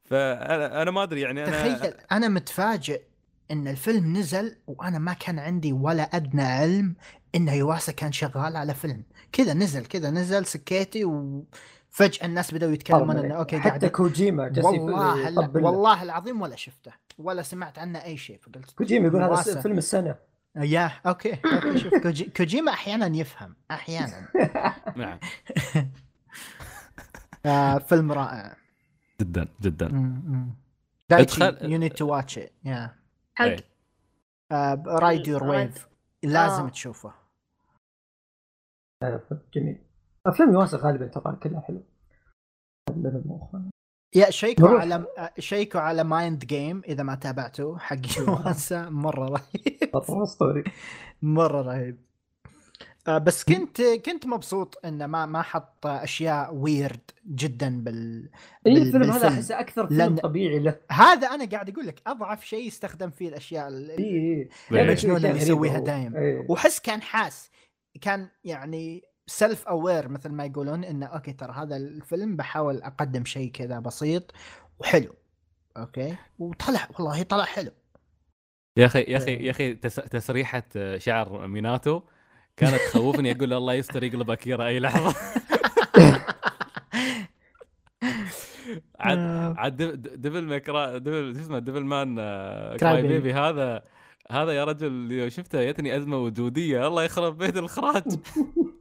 [0.04, 3.02] فأنا أنا ما أدري يعني أنا تخيل أنا متفاجئ
[3.50, 6.94] إن الفيلم نزل وأنا ما كان عندي ولا أدنى علم
[7.34, 9.02] إن يواسا كان شغال على فيلم.
[9.32, 15.40] كذا نزل كذا نزل سكيتي وفجأة الناس بدأوا يتكلمون إنه okay حتى قاعد كوجيما والله.
[15.54, 19.60] والله العظيم ولا شفته ولا سمعت عنه أي شيء فقلت كوجيما يقول هذا.
[19.60, 20.27] فيلم السنة.
[20.56, 22.24] يا okay okay شوف كوجي...
[22.24, 24.28] كوجيما أحيانا يفهم أحيانا.
[24.96, 25.18] نعم.
[27.46, 28.56] آه فيلم رائع.
[29.20, 29.86] جدا جدا.
[31.12, 32.96] ادخل- you need to watch it يا
[33.34, 33.56] حق.
[34.86, 35.44] Ride Your.
[35.44, 35.88] Wave
[36.22, 36.68] لازم آه.
[36.68, 37.12] تشوفه.
[39.54, 39.78] جميل.
[40.26, 41.64] أفلام يواسا غالبا ترى كلها
[42.88, 43.70] لنا مؤخرا.
[44.14, 44.68] يا شيكوا.
[44.80, 45.06] على
[45.38, 49.90] شيكوا على Mind Game إذا ما تابعته حق يواسا مرة رهيب
[51.22, 51.98] مرة رهيب
[53.08, 58.28] آه، بس كنت كنت مبسوط إنه ما ما حط أشياء weird جدا بال,
[58.66, 59.28] اي الفيلم هذا.
[59.28, 63.28] أحسه أكثر فيلم لأن- طبيعي له هذا أنا قاعد أقول لك أضعف شيء يستخدم فيه
[63.28, 64.82] الأشياء ال- اي اي إيه.
[64.82, 66.16] المجنون اللي يسويها دايم.
[66.16, 66.46] إيه.
[66.48, 67.50] وحس كان حاس
[68.00, 73.50] كان يعني self aware مثل ما يقولون انه okay ترى هذا الفيلم بحاول أقدم شيء
[73.50, 74.32] كذا بسيط
[74.78, 75.14] وحلو.
[75.76, 77.70] okay؟ وطلع والله طلع حلو.
[78.76, 80.62] يا أخي يا أخي يا أخي تس- تسريحة
[80.96, 82.00] شعر ميناتو
[82.56, 85.14] كانت تخوفني أقول الله يستر يقلب أكيرا أي لحظة.
[89.00, 89.18] عاد
[89.58, 93.32] عاد دب- Devilman Cry Devil شو اسمه Devilman آه، Crybaby.
[93.32, 93.82] هذا
[94.30, 98.02] هذا يا رجل شفته جتني أزمة وجودية الله يخرب بيت الاخراج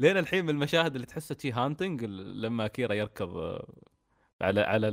[0.00, 3.66] لين الحين من المشاهد اللي تحسها شي haunting لما كيرا يركض آه،
[4.40, 4.88] على على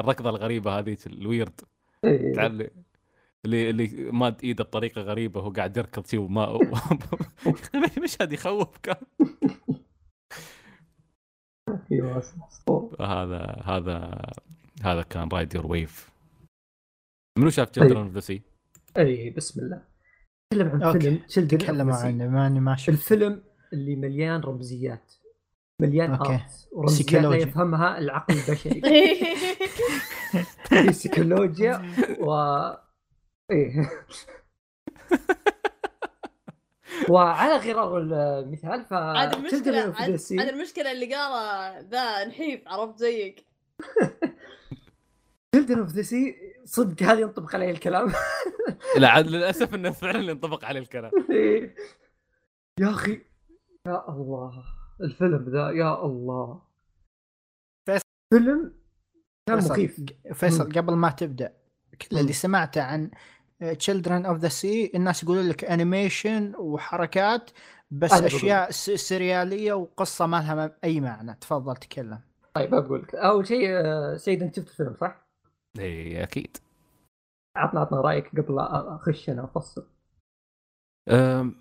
[0.00, 1.60] الركضة الغريبة هذيك ال weird
[2.04, 2.32] إيه.
[2.32, 2.70] تعال
[3.44, 6.58] اللي اللي ماد إيده بطريقة غريبة وهو قاعد يركض شي وما
[8.04, 8.96] مشهد يخوف كان
[11.92, 12.22] أيوه.
[13.00, 14.20] هذا هذا
[14.82, 16.10] هذا كان Ride Your Wave
[17.38, 17.70] منو شاف.
[17.70, 18.42] Children of the Sea؟
[18.96, 19.82] اي بسم الله
[20.50, 20.98] تكلم عن.
[20.98, 21.90] فيلم تكلم.
[21.92, 23.42] عنه ماني ما شفت الفيلم
[23.74, 25.12] اللي مليان رمزيات.
[25.80, 26.32] مليان أوكي.
[26.32, 26.68] آرت.
[26.72, 27.36] ورمزيات لا.
[27.36, 28.80] يفهمها العقل البشري.
[30.68, 31.82] في سيكولوجيا
[32.20, 32.32] و
[33.50, 33.90] إيه.
[37.10, 41.80] وعلى غرار المثال ف عاد Children المشكلة of the عاد Sea عاد المشكلة اللي قاله
[41.80, 43.44] ذا نحيف عرفت زيك؟
[45.56, 46.34] Children of the Sea
[46.64, 48.12] صدق هذا ينطبق عليه الكلام.
[48.98, 51.10] لا عاد للأسف إنه فعلا ينطبق عليه الكلام.
[51.30, 51.74] إيه.
[52.80, 53.20] يا أخي
[53.86, 54.64] يا الله
[55.00, 56.62] الفيلم ذا يا الله
[57.86, 58.04] فيصل.
[58.34, 58.72] فيلم
[59.48, 60.00] كان مخيف
[60.32, 60.72] فيصل.
[60.72, 61.52] قبل ما تبدأ
[62.10, 63.10] كل اللي سمعته عن
[63.78, 67.50] Children of the Sea الناس يقولون لك animation وحركات
[67.90, 68.12] بس.
[68.12, 72.20] أشياء س- سريالية وقصة ما لها أي معنى تفضل تكلم
[72.54, 75.26] طيب أقول لك أول شيء آه، سيد أنت شفت الفيلم صح؟
[75.78, 76.56] إي أكيد
[77.56, 79.86] عطنا عطنا رأيك قبل لا أخش أنا أفصل
[81.08, 81.54] أم،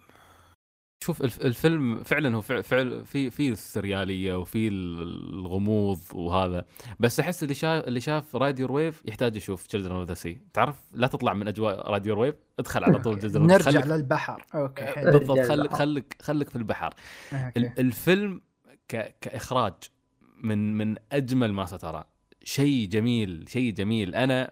[1.04, 6.66] شوف الف- الفيلم فعلا هو فعل, فعل في في السريالية وفي الغموض وهذا
[7.00, 10.38] بس أحس اللي شاف اللي شاف Ride Your Wave يحتاج يشوف Children of the Sea
[10.54, 14.46] تعرف؟ لا تطلع من أجواء Ride Your Wave ادخل على طول جزر نرجع خليك للبحر.
[14.56, 14.86] okay.
[14.86, 15.12] حلو.
[15.12, 15.76] بالضبط للبحر.
[15.78, 16.94] خليك خليك في البحر.
[17.34, 17.60] أوكي.
[17.60, 18.42] ال- الفيلم
[18.88, 19.16] ك...
[19.22, 19.74] كإخراج
[20.44, 22.04] من من أجمل ما سترى
[22.44, 24.16] شيء جميل شيء جميل.
[24.16, 24.52] أنا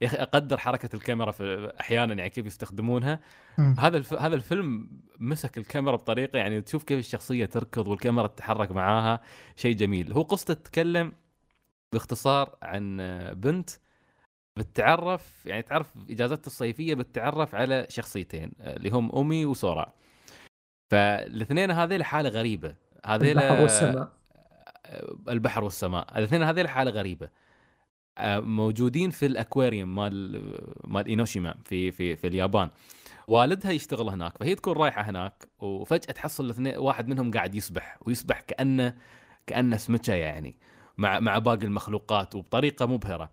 [0.00, 3.20] يا أخي أقدر حركة الكاميرا في أحيانا يعني كيف يستخدمونها.
[3.58, 3.74] مم.
[3.78, 4.14] هذا الف...
[4.14, 9.20] هذا الفيلم مسك الكاميرا بطريقة يعني تشوف كيف الشخصية تركض والكاميرا تتحرك معاها
[9.56, 10.12] شيء جميل.
[10.12, 11.12] هو قصته تتكلم
[11.92, 12.96] باختصار عن
[13.34, 13.70] بنت
[14.56, 19.92] بتتعرف يعني تعرف إجازتها الصيفية بتتعرف على شخصيتين اللي هم أمي وسورا
[20.90, 22.74] فالاثنين هذيل حاله غريبة.
[23.06, 24.12] هذيل البحر والسماء.
[25.28, 26.18] البحر والسماء.
[26.18, 27.28] الاثنين هذيل حاله غريبة.
[28.40, 30.42] موجودين في الأكواريوم مال
[30.84, 32.68] مال إينوشيما في في في اليابان
[33.28, 38.40] والدها يشتغل هناك فهي تكون رايحة هناك وفجأة تحصل الاثنين واحد منهم قاعد يسبح ويسبح
[38.40, 38.94] كأنه
[39.46, 40.56] كأنه سمكة يعني
[40.98, 43.30] مع مع باقي المخلوقات وبطريقة مبهرة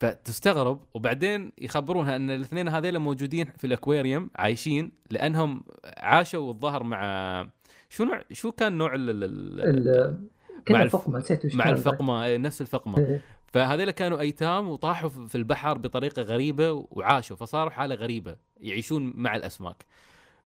[0.00, 5.64] فتستغرب وبعدين يخبرونها أن الاثنين هذيل موجودين في الأكواريوم عايشين لأنهم
[5.98, 7.46] عاشوا الظهر مع
[7.90, 10.28] شو نوع شو كان نوع ال-
[10.70, 11.68] مع الف- الفقمه نسيت مع.
[11.70, 13.20] الفقمة نفس الفقمة إيه.
[13.52, 19.84] فهذول كانوا أيتام وطاحوا في البحر بطريقة غريبة وعاشوا فصاروا حالة غريبة يعيشون مع الأسماك.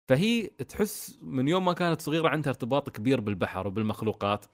[0.09, 4.47] فهي تحس من يوم ما كانت صغيرة عندها ارتباط كبير بالبحر وبالمخلوقات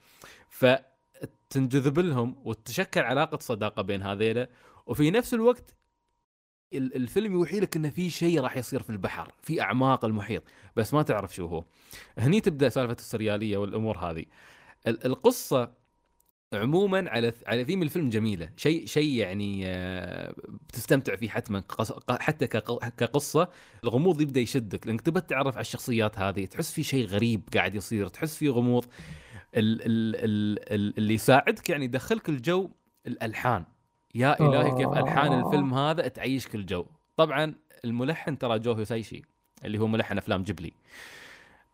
[0.49, 4.49] فتنجذب لهم وتشكل علاقة صداقة بين هذيلا
[4.85, 5.75] وفي نفس الوقت
[6.73, 10.43] ال- الفيلم يوحي لك انه في شيء راح يصير في البحر في أعماق المحيط
[10.75, 11.63] بس ما تعرف شو هو.
[12.17, 14.25] هني تبدأ سالفة السريالية والأمور هذه.
[14.87, 15.71] ال- القصة
[16.53, 18.49] عموما على على ثيم الفيلم جميلة.
[18.57, 20.33] شيء شيء يعني آه،
[20.69, 21.63] بتستمتع فيه حتما
[22.09, 23.49] حتى كق- كقصة.
[23.83, 26.45] الغموض يبدأ يشدك لأنك تبى تتعرف على الشخصيات هذه.
[26.45, 28.07] تحس في شيء غريب قاعد يصير.
[28.07, 28.85] تحس في غموض.
[28.85, 32.69] ال ال ال ال اللي يساعدك يعني يدخلك الجو
[33.07, 33.65] الألحان.
[34.15, 35.45] يا إلهي كيف ألحان آه.
[35.47, 36.85] الفيلم هذا تعيشك الجو.
[37.17, 37.55] طبعا
[37.85, 39.21] الملحن ترى جو هيسايشي
[39.65, 40.71] اللي هو ملحن أفلام جبلي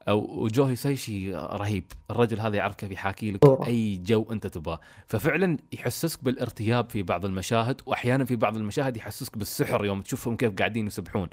[0.07, 1.83] أو وجو هيسايشي رهيب.
[2.11, 3.39] الرجل هذا يعرف كيف يحاكي لك.
[3.67, 4.79] أي جو أنت تبغاه.
[5.07, 10.53] ففعلا يحسسك بالارتياب في بعض المشاهد واحيانا في بعض المشاهد يحسسك بالسحر يوم تشوفهم كيف
[10.53, 11.29] قاعدين يسبحون.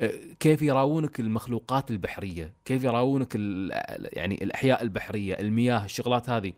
[0.00, 3.34] أه، كيف يراونك المخلوقات البحرية؟ كيف يراونك
[4.12, 6.52] يعني الأحياء البحرية المياه الشغلات هذه؟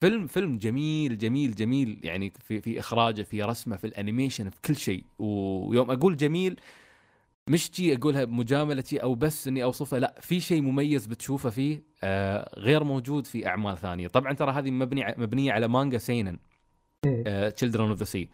[0.00, 2.00] فيلم فيلم جميل جميل جميل.
[2.02, 5.04] يعني في في إخراجه في رسمه في ال animation في كل شيء.
[5.18, 6.60] ويوم أقول جميل
[7.48, 11.82] مش جي أقولها بمجاملة شي أو بس إني اوصفه لا في شيء مميز بتشوفه فيه
[12.04, 16.38] آه غير موجود في أعمال ثانية طبعا ترى هذه مبني مبنية على مانجا seinen.
[17.56, 18.28] Children of the Sea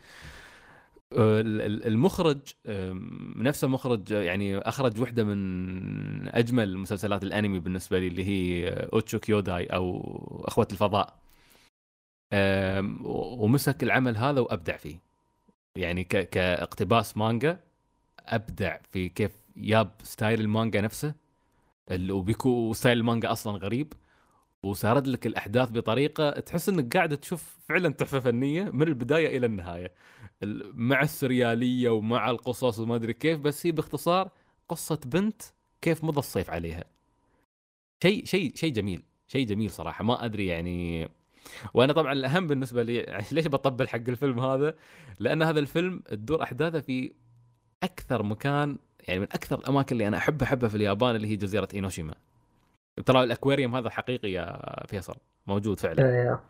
[1.12, 8.24] المخرج آم، نفسه مخرج آه، يعني أخرج واحدة من أجمل مسلسلات الأنمي بالنسبة لي اللي
[8.24, 11.18] هي آه، أوتشو كيوداي أو أخوة الفضاء
[13.42, 14.96] ومسك العمل هذا وأبدع فيه
[15.76, 16.04] يعني.
[16.04, 17.60] كاقتباس مانجا
[18.30, 21.14] أبدع في كيف جاب style المانجا نفسه
[22.10, 23.92] و because style المانجا أصلا غريب
[24.62, 29.92] وسارد لك الأحداث بطريقة تحس إنك قاعد تشوف فعلا تحفة فنية من البداية إلى النهاية.
[30.42, 34.30] ال- مع السريالية ومع القصص وما أدري كيف بس هي باختصار
[34.68, 35.42] قصة بنت
[35.82, 36.84] كيف مضى الصيف عليها.
[38.02, 41.08] شيء شيء شيء جميل شيء جميل صراحة ما أدري يعني.
[41.74, 44.74] وأنا طبعا الأهم بالنسبة لي ليش بطبل حق الفيلم هذا؟
[45.18, 47.12] لأن هذا الفيلم تدور أحداثه في
[47.82, 48.78] أكثر مكان
[49.08, 52.14] يعني من أكثر الأماكن اللي أنا أحب أحبها في اليابان اللي هي جزيرة إينوشيما.
[53.06, 55.16] ترى الأكواريوم هذا حقيقي يا فيصل
[55.46, 56.40] موجود فعلا.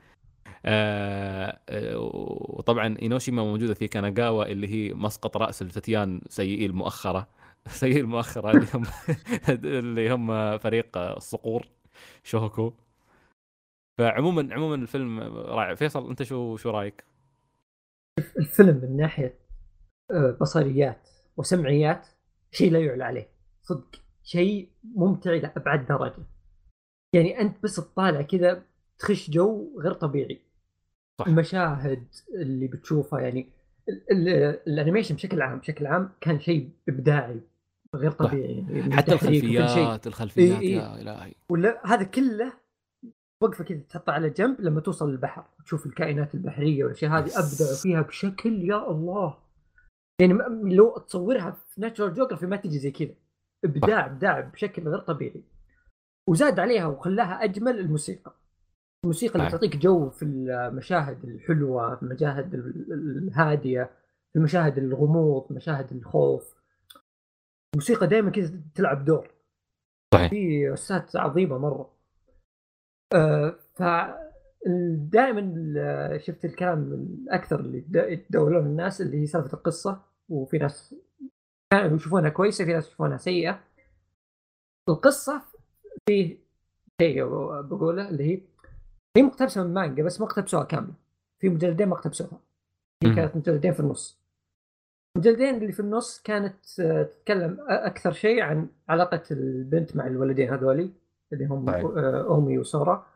[0.65, 7.29] آه، آه وطبعا إينوشيما موجودة في كاناغاوا اللي هي مسقط رأس الفتيان سيئي المؤخرة
[7.67, 8.85] سيئي المؤخرة اللي هم
[9.65, 11.67] اللي هم فريق الصقور
[12.25, 12.73] شوهوكو
[13.99, 17.05] فعموما عموما الفيلم رائع فيصل أنت شو شو رأيك؟
[18.39, 19.39] الفيلم من ناحية
[20.11, 22.07] آه، بصريات وسمعيات
[22.53, 23.29] شيء لا يعلى عليه
[23.63, 26.15] صدق شيء ممتع إلى أبعد درجة
[27.15, 28.63] يعني أنت بس تطالع كذا
[28.99, 30.41] تخش جو غير طبيعي
[31.21, 31.27] صح.
[31.27, 33.49] المشاهد اللي بتشوفها يعني
[33.89, 34.29] ال- ال-
[34.67, 37.41] ال animation بشكل عام بشكل عام كان شيء إبداعي
[37.95, 39.13] غير طبيعي يعني حتى.
[39.13, 40.77] الخلفيات الخلفيات إيه، إيه.
[40.77, 42.53] يا إلهي ولا هذا كله
[43.43, 47.25] وقفة كذا تحطها على جنب لما توصل للبحر تشوف الكائنات البحرية والأشياء هذه.
[47.25, 49.39] ابدعوا فيها بشكل يا الله
[50.21, 50.35] يعني
[50.75, 53.15] لو تصورها في Natural Geographic ما تجي زي كذا.
[53.65, 55.45] إبداع ابداع بشكل غير طبيعي.
[56.29, 58.35] وزاد عليها وخلاها أجمل الموسيقى.
[59.05, 59.51] الموسيقى اللي.
[59.51, 62.93] تعطيك جو في المشاهد الحلوة في المشاهد ال-
[63.29, 63.91] الهادية
[64.33, 66.55] في المشاهد الغموض مشاهد الخوف.
[67.75, 69.31] الموسيقى دائما كذا تلعب دور.
[70.15, 70.31] صحيح.
[70.31, 71.91] في أستاذ عظيمة مرة.
[73.15, 73.83] آه ف
[75.13, 80.10] دائما شفت الكلام الأكثر اللي يتداولون الناس اللي هي سالفة القصة.
[80.31, 80.95] وفي ناس
[81.73, 83.61] كانوا يشوفونها كويسة في ناس يشوفونها سيئة.
[84.89, 85.43] القصة
[86.07, 86.39] في
[87.03, 87.25] شيء
[87.61, 88.41] بقوله اللي هي
[89.17, 90.95] هي مقتبسة من مانجا بس ما اقتبسوها كاملة.
[91.39, 92.41] في مجلدين ما اقتبسوها.
[93.05, 93.15] هي.
[93.15, 94.21] كانت مجلدين في النص.
[95.17, 100.91] المجلدين اللي في النص كانت تتكلم أكثر شيء عن علاقة البنت مع الولدين هذولي
[101.33, 101.85] اللي هم صحيح.
[101.85, 103.07] آه، اومي وسورا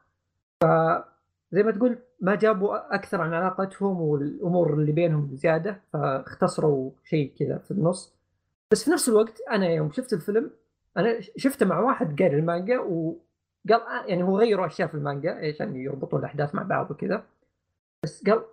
[1.55, 7.59] فزي ما تقول ما جابوا أكثر عن علاقتهم والأمور اللي بينهم زيادة فاختصروا شيء كذا
[7.59, 8.15] في النص.
[8.73, 10.51] بس في نفس الوقت أنا يوم شفت الفيلم
[10.97, 15.77] أنا شفته مع واحد قاري المانجا وقال آه، يعني هو غيروا أشياء في المانجا عشان
[15.77, 17.25] يربطوا الأحداث مع بعض وكذا.
[18.05, 18.45] بس قال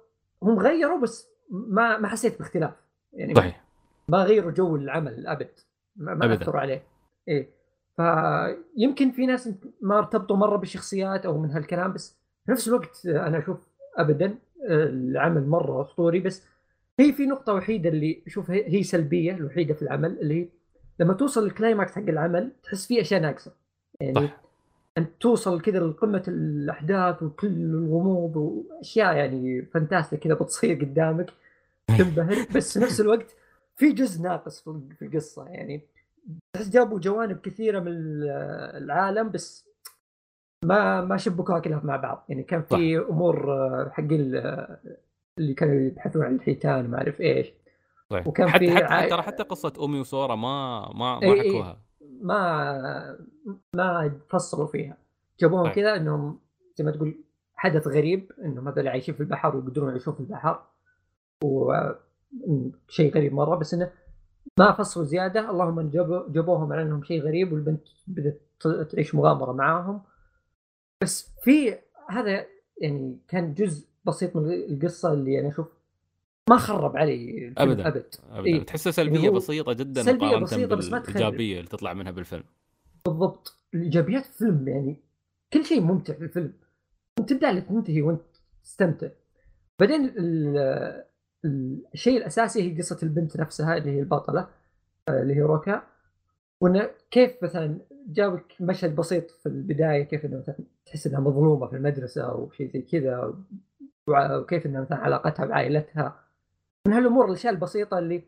[0.44, 2.74] هم غيروا بس ما ما حسيت باختلاف.
[3.14, 3.64] يعني صحيح.
[4.08, 5.52] ما غيروا جو العمل أبد
[5.96, 6.34] ما, ما.
[6.34, 6.84] أثروا عليه.
[7.28, 7.50] إيه.
[7.96, 9.50] فيمكن في ناس
[9.82, 14.36] ما ارتبطوا مرة بالشخصيات أو من هالكلام بس في نفس الوقت أنا أشوف ابدا
[14.70, 16.44] العمل مرة أسطوري بس
[17.00, 20.48] هي في نقطة وحيدة اللي أشوف هي سلبية الوحيدة في العمل اللي هي
[21.00, 23.52] لما توصل ال climax حق العمل تحس فيه أشياء ناقصة.
[24.00, 24.42] يعني صح.
[24.98, 31.32] انت توصل كذا لقمة الأحداث وكل الغموض وأشياء يعني فانتاستيك كذا بتصير قدامك
[31.98, 33.36] تنبهر بس في نفس الوقت
[33.76, 35.48] في جزء ناقص في في القصة.
[35.48, 35.82] يعني
[36.54, 37.94] تحس جابوا جوانب كثيرة من
[38.78, 39.71] العالم بس
[40.66, 42.26] ما ما شبكوها كلها مع بعض.
[42.30, 44.78] يعني كان في أمور آه، حق ال-
[45.38, 47.54] اللي كانوا يبحثون عن الحيتان ما أعرف إيش.
[48.10, 48.28] صحيح.
[48.28, 51.36] وكان حتى في حتى ترى حتى قصة أمي وسورا ما ما ما.
[51.44, 51.78] حكوها.
[52.22, 53.18] ما
[53.76, 54.98] ما فصلوا فيها.
[55.40, 55.74] جابوهم طيب.
[55.74, 56.40] كذا إنهم
[56.76, 57.16] زي ما تقول
[57.56, 60.60] حدث غريب إنهم هذول عايشين في البحر ويقدرون يعيشون في البحر.
[61.44, 63.56] وشيء غريب مرة.
[63.56, 63.92] بس إنه
[64.60, 65.50] ما فصلوا زيادة.
[65.50, 65.90] اللهم
[66.30, 68.42] جابوهم على إنهم شيء غريب والبنت بدأت
[68.92, 70.02] تعيش مغامرة معاهم.
[71.02, 71.76] بس في
[72.10, 72.46] هذا
[72.82, 75.68] يعني كان جزء بسيط من القصة اللي أنا أشوف
[76.50, 77.88] ما خرب علي أبداً.
[77.88, 78.50] ابد أبداً.
[78.50, 78.64] إيه.
[78.66, 81.14] تحسها سلبية هو بسيطة جدا سلبية مقارنة بسيطة بس ما تخرب.
[81.14, 82.44] بالإيجابية اللي تطلع منها بالفيلم
[83.06, 84.98] بالضبط الإيجابيات في الفيلم يعني
[85.54, 86.54] كل شيء ممتع في الفيلم
[87.20, 88.22] من تبدأ لتنتهي وانت
[88.64, 89.08] تستمتع
[89.80, 90.58] بعدين ال-
[91.46, 94.48] ال- الشيء الأساسي هي قصة البنت نفسها اللي هي البطلة
[95.10, 95.84] آه، اللي هي روكا
[96.62, 97.78] وإنه كيف مثلا
[98.08, 100.56] جابك مشهد بسيط في البداية كيف إنه مثلا
[100.86, 103.34] تحس إنها مظلومة في المدرسة أو شيء زي كذا
[104.08, 106.20] وكيف إنها مثلا علاقتها بعائلتها.
[106.88, 108.24] من هالأمور الاشياء البسيطه اللي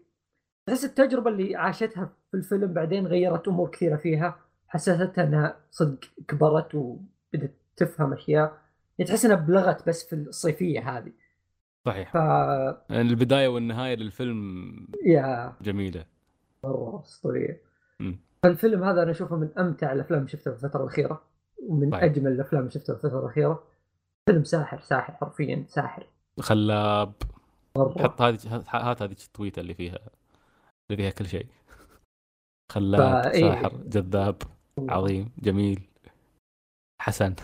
[0.65, 4.39] تحس التجربة اللي عاشتها في الفيلم بعدين غيرت أمور كثيرة فيها.
[4.67, 8.57] حسستها إنها صدق كبرت وبدت تفهم أشياء.
[8.97, 11.11] يعني تحس إنها بلغت بس في الصيفية هذه.
[11.85, 12.13] صحيح.
[12.13, 12.17] ف
[12.91, 14.73] البداية والنهاية للفيلم
[15.05, 16.05] يا جميلة.
[16.63, 17.72] مرة أسطورية.
[18.43, 21.21] فالفيلم هذا أنا أشوفه من أمتع الأفلام اللي شفتها في الفترة الأخيرة
[21.69, 22.03] ومن طيب.
[22.03, 23.63] أجمل الأفلام اللي شفتها في الفترة الأخيرة.
[24.29, 26.07] فيلم ساحر ساحر حرفيا ساحر.
[26.39, 27.13] خلاب.
[27.77, 28.37] حط هذه
[28.67, 29.99] هات هذه التويتة اللي فيها
[30.91, 31.47] اللي فيها كل شيء.
[32.71, 33.41] خلاب فإيه.
[33.41, 34.35] ساحر جذاب
[34.79, 35.89] عظيم جميل
[37.01, 37.35] حسن.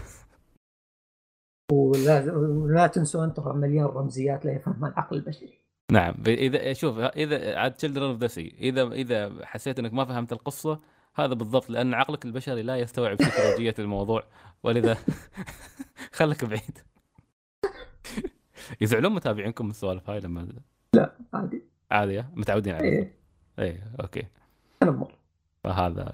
[1.71, 5.59] ولا ولا تنسون ترى مليان رمزيات لا يفهمها العقل البشري.
[5.91, 6.15] نعم.
[6.27, 10.79] إذا شوف إذا عاد Children of the Sea إذا إذا حسيت إنك ما فهمت القصة
[11.15, 14.23] هذا بالضبط لأن عقلك البشري لا يستوعب سيكولوجيه الموضوع.
[14.63, 14.97] ولذا
[16.17, 16.77] خليك بعيد.
[18.81, 20.47] يزعلون متابعينكم من السوالف هاي لما
[21.33, 21.63] عادي.
[21.91, 22.91] عاديه متعودين عليها.
[22.91, 23.15] إيه.
[23.59, 24.27] اي okay.
[24.83, 25.11] أنا مر
[25.63, 26.13] فهذا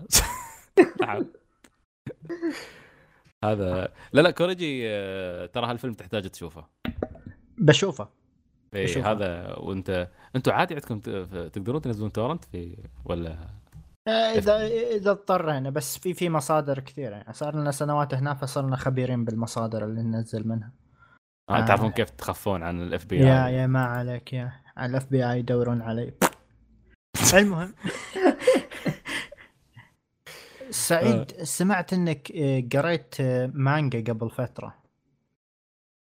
[3.44, 6.66] هذا لا لا كوريجي آه، ترى هالفيلم تحتاج تشوفه.
[7.58, 8.10] بشوفه.
[8.76, 9.02] اي.
[9.02, 11.00] هذا وانت أنتم عادي عندكم
[11.50, 13.38] تقدرون تنزلون torrent في ولا
[14.08, 18.76] آه، اذا إذا اضطرينا بس في في مصادر كثيرة يعني صار لنا سنوات هنا فصرنا
[18.76, 20.72] خبيرين بالمصادر اللي ننزل منها
[21.50, 21.58] آه.
[21.58, 21.66] آه.
[21.66, 26.14] تعرفون كيف تخفون عن ال FBI يا ما عليك يا على ال FBI يدورون علي
[27.34, 27.74] المهم
[30.70, 34.76] سعيد سمعت إنك آه، قريت آه، مانجا قبل فترة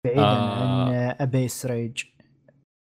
[0.06, 0.86] بعيدا آه.
[0.86, 2.04] عن آه، Abyss Rage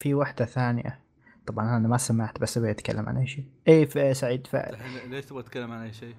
[0.00, 1.00] في واحدة ثانية.
[1.46, 3.44] طبعا أنا ما سمعت بس أبي أتكلم عن أي شيء.
[3.68, 4.56] اي سعيد ف...
[4.56, 6.14] الحين ليش تبغى تتكلم عن أي شيء؟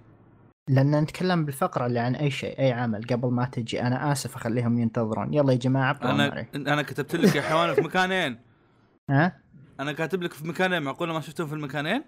[0.69, 3.81] لأن نتكلم بالفقرة اللي عن أي شيء أي عمل قبل ما تجي.
[3.81, 5.33] أنا آسف أخليهم ينتظرون.
[5.33, 8.39] يلا يا جماعة ابقوا أنا معي أنا كتبت لك يا حيوان في مكانين.
[9.09, 9.39] ها؟
[9.79, 12.03] أنا كاتب لك في مكانين معقولة ما شفتهم في المكانين؟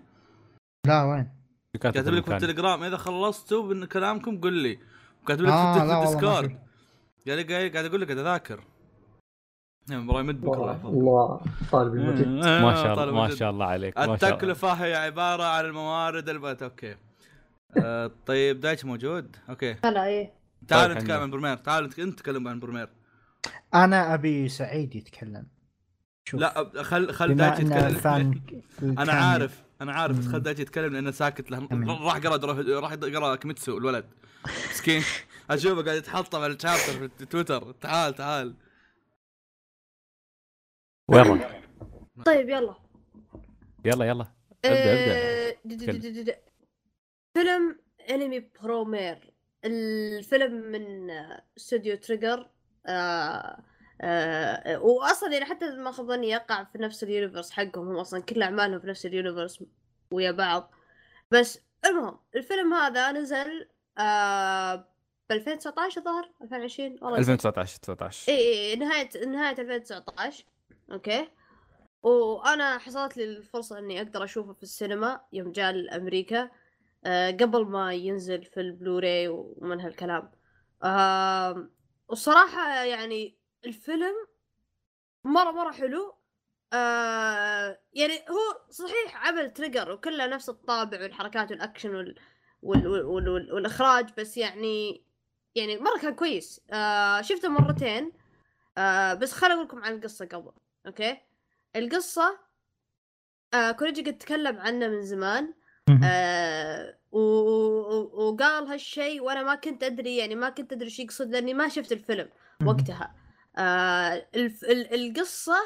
[0.88, 1.30] لا وين؟
[1.82, 2.84] كاتب لك في التليجرام.
[2.84, 4.80] إذا خلصتوا من كلامكم قل لي.
[5.24, 6.60] وكاتب لك آه، في لا والله ما الديسكورد.
[7.28, 8.60] قاعد قاعد أقول لك قاعد
[9.90, 10.82] يعني مراي مد بكرة.
[10.86, 11.42] الله
[11.72, 13.36] طالب المجد ما شاء الله طالب ما.
[13.36, 14.30] شاء الله عليك ما شاء الله.
[14.30, 16.96] التكلفة هي عبارة عن الموارد البت أوكي.
[17.78, 19.76] آه طيب دايتش موجود؟ أوكي.
[19.86, 20.34] هلا إيه.
[20.68, 21.22] تعال طيب، نتكلم.
[21.22, 21.58] عن برمير.
[21.58, 22.90] تعال أنت تكلم عن برمير.
[23.74, 25.48] أنا أبي سعيد يتكلم.
[26.26, 26.40] شوف.
[26.40, 28.42] لا خل خل دايتش يتكلم.
[29.00, 30.20] أنا عارف أنا عارف.
[30.20, 30.28] بس.
[30.28, 31.68] خل دايتش يتكلم لأنه ساكت له.
[32.06, 34.06] راح قرا راح يقرأ كيميتسو الولد.
[34.72, 35.04] مسكين.
[35.52, 38.54] أشوفه قاعد يتحطم على ال chapter في تويتر تعال تعال.
[41.08, 41.62] وين؟ راح؟
[42.26, 42.76] طيب يلا.
[43.86, 44.26] يلا يلا.
[44.66, 45.16] أبدأ أبدأ.
[45.50, 46.36] آه، د- د-
[47.34, 47.80] فيلم
[48.10, 49.34] أنمي Promare.
[49.66, 51.10] الفيلم من
[51.58, 52.50] استوديو Trigger.
[52.88, 53.64] آه
[54.02, 58.22] آه واصلا يعني حتى ما خاب ظني يقع في نفس ال universe حقهم هم أصلا
[58.22, 59.64] كل أعمالهم في نفس ال universe
[60.14, 60.72] ويا بعض.
[61.32, 63.68] بس المهم الفيلم هذا نزل
[63.98, 64.76] آه
[65.30, 67.20] ب 2019 الظاهر؟ 2020 والله.
[67.20, 67.30] نسيت.
[67.30, 70.46] 2019 19 اي اي نهاية نهاية 2019
[70.92, 71.28] okay؟
[72.04, 76.50] وأنا حصلت لي الفرصة إني أقدر أشوفه في السينما يوم جاء لأمريكا
[77.06, 80.32] آه قبل ما ينزل في البلوراي ومن هالكلام.
[80.84, 81.70] آه
[82.08, 84.14] والصراحة يعني الفيلم
[85.24, 86.16] مرة مرة حلو.
[86.74, 92.16] آه يعني هو صحيح عمل Trigger وكله نفس الطابع والحركات والأكشن وال
[92.62, 95.04] وال وال وال وال والإخراج بس يعني
[95.56, 96.62] يعني مرة كان كويس.
[96.72, 98.12] آه شفته مرتين.
[98.78, 100.52] آه بس خليني أقول لكم عن القصة قبل.
[100.88, 101.18] okay؟
[101.76, 102.40] القصة
[103.54, 105.54] آه كوريجي قد تكلم عنه من زمان
[106.04, 111.68] آه وقال هالشيء وأنا ما كنت أدري يعني ما كنت أدري إيش يقصد لأني ما
[111.68, 112.30] شفت الفيلم
[112.66, 113.16] وقتها.
[113.58, 115.58] آه الف ال- القصة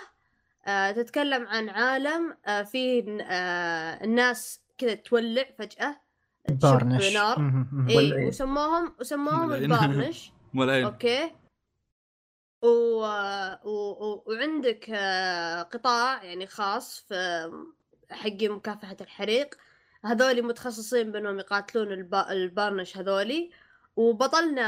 [0.68, 5.96] آه تتكلم عن عالم آه فيه ن- آه الناس كذا تولع فجأة
[6.48, 7.14] تشب Burnish.
[7.14, 7.52] نار.
[7.90, 8.26] اي.
[8.28, 9.54] وسموهم وسموهم.
[9.54, 10.32] ال Burnish.
[10.86, 11.32] okay؟
[12.62, 12.68] و...
[13.64, 13.70] و...
[13.70, 14.24] و...
[14.28, 17.52] وعندك آه، قطاع يعني خاص في
[18.12, 19.56] حق مكافحة الحريق.
[20.06, 22.16] هذولي متخصصين بأنهم يقاتلون الب...
[22.16, 23.52] ال Burnish هذولي.
[23.96, 24.68] وبطلنا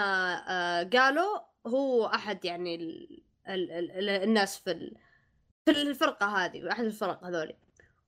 [0.50, 3.22] آه، قالو هو أحد يعني ال...
[3.48, 3.72] ال...
[3.72, 3.92] ال...
[3.92, 4.10] ال...
[4.10, 4.98] الناس في ال...
[5.66, 7.56] في الفرقة هذه أحد الفرق هذولي.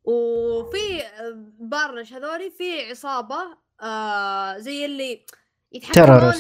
[0.03, 5.25] وفي آه، Burnish هذولي في عصابة آه زي اللي
[5.71, 6.33] يتحكمون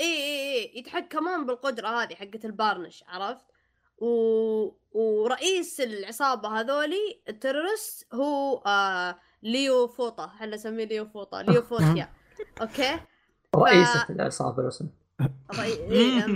[0.00, 3.44] إي إي إي يتحكمون بالقدرة هذه حقت ال Burnish عرفت؟
[3.98, 4.06] و...
[4.92, 12.08] ورئيس العصابة هذولي ال terrorist هو آه ليو فوطة إحنا نسميه ليو فوطة؟ ليو فوتيا
[12.60, 13.00] okay؟
[13.56, 14.92] رئيسة العصابة لو سمحت.
[15.58, 15.72] رأي...
[15.72, 16.28] إيه أم-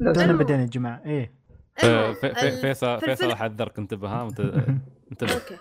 [0.00, 0.30] لو أنا سمحت.
[0.30, 1.34] بدينا يا جماعة إيه.
[1.76, 5.34] ف- ف- ال- فيصل في فيصل احذرك انتبه ها انتبه.
[5.34, 5.58] okay.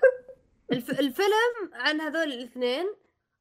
[0.72, 0.90] الف...
[1.00, 2.86] الفيلم عن هذول الاثنين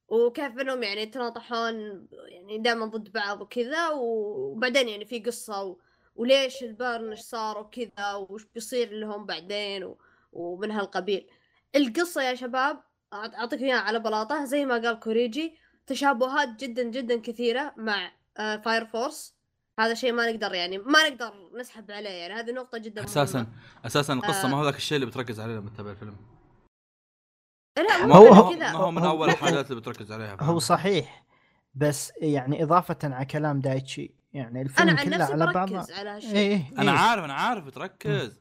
[0.09, 5.79] وكيف انهم يعني يتناطحون يعني دائما ضد بعض وكذا وبعدين يعني في قصة و...
[6.17, 9.99] وليش ال Burnish صاروا كذا وش بيصير لهم بعدين و...
[10.33, 11.27] ومن هالقبيل.
[11.77, 12.81] القصة يا شباب
[13.13, 14.45] أعطيك إياها على بلاطة.
[14.45, 15.55] زي ما قال كوريجي
[15.87, 19.35] تشابهات جدا جدا كثيرة مع آه Fire Force
[19.79, 22.35] هذا شيء ما نقدر يعني ما نقدر نسحب عليه يعني.
[22.35, 23.53] هذه نقطة جدا أساسا مهمة.
[23.87, 24.51] أساسا القصة آه.
[24.51, 26.17] ما هو ذاك الشيء اللي بتركز عليه لما تتابع الفيلم.
[27.83, 30.49] لا ما مو هو- هو هو- كذا هو من أول الحاجات اللي بتركز عليها فاهم؟
[30.51, 31.25] هو صحيح
[31.75, 35.91] بس يعني إضافة على كلام دايتشي يعني الفيلم أنا عن كله نفسي على بعضه بركز
[35.93, 36.99] على هالشيء أنا إيه.
[36.99, 38.41] عارف أنا عارف بتركز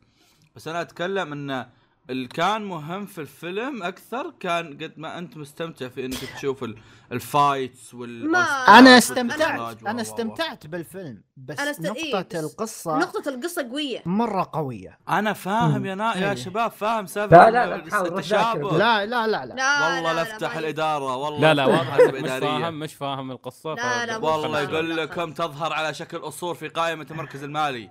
[0.55, 1.67] بس أنا أتكلم إن
[2.09, 6.77] اللي كان مهم في الفيلم أكثر كان قد ما أنت مستمتع في إنك تشوف ال-
[7.11, 8.39] الفايتس وال ما-
[8.79, 9.83] أنا استمتعت.
[9.83, 14.01] أنا و- استمتعت بالفيلم بس أنا است- إيه، نقطة بس القصة نقطة القصة قوية.
[14.05, 14.99] مرة قوية.
[15.09, 16.35] أنا فاهم يا نا يا إيه.
[16.35, 18.77] شباب فاهم سالفة لا، لا، لا، التشابه.
[18.77, 19.53] لا لا لا لا.
[19.53, 22.29] لا والله لا افتح الإدارة والله لا لا واضح مش.
[22.29, 24.61] فاهم مش فاهم القصة لا، لا، والله.
[24.61, 27.89] يقول لكم تظهر على شكل اصول في قائمة المركز المالي.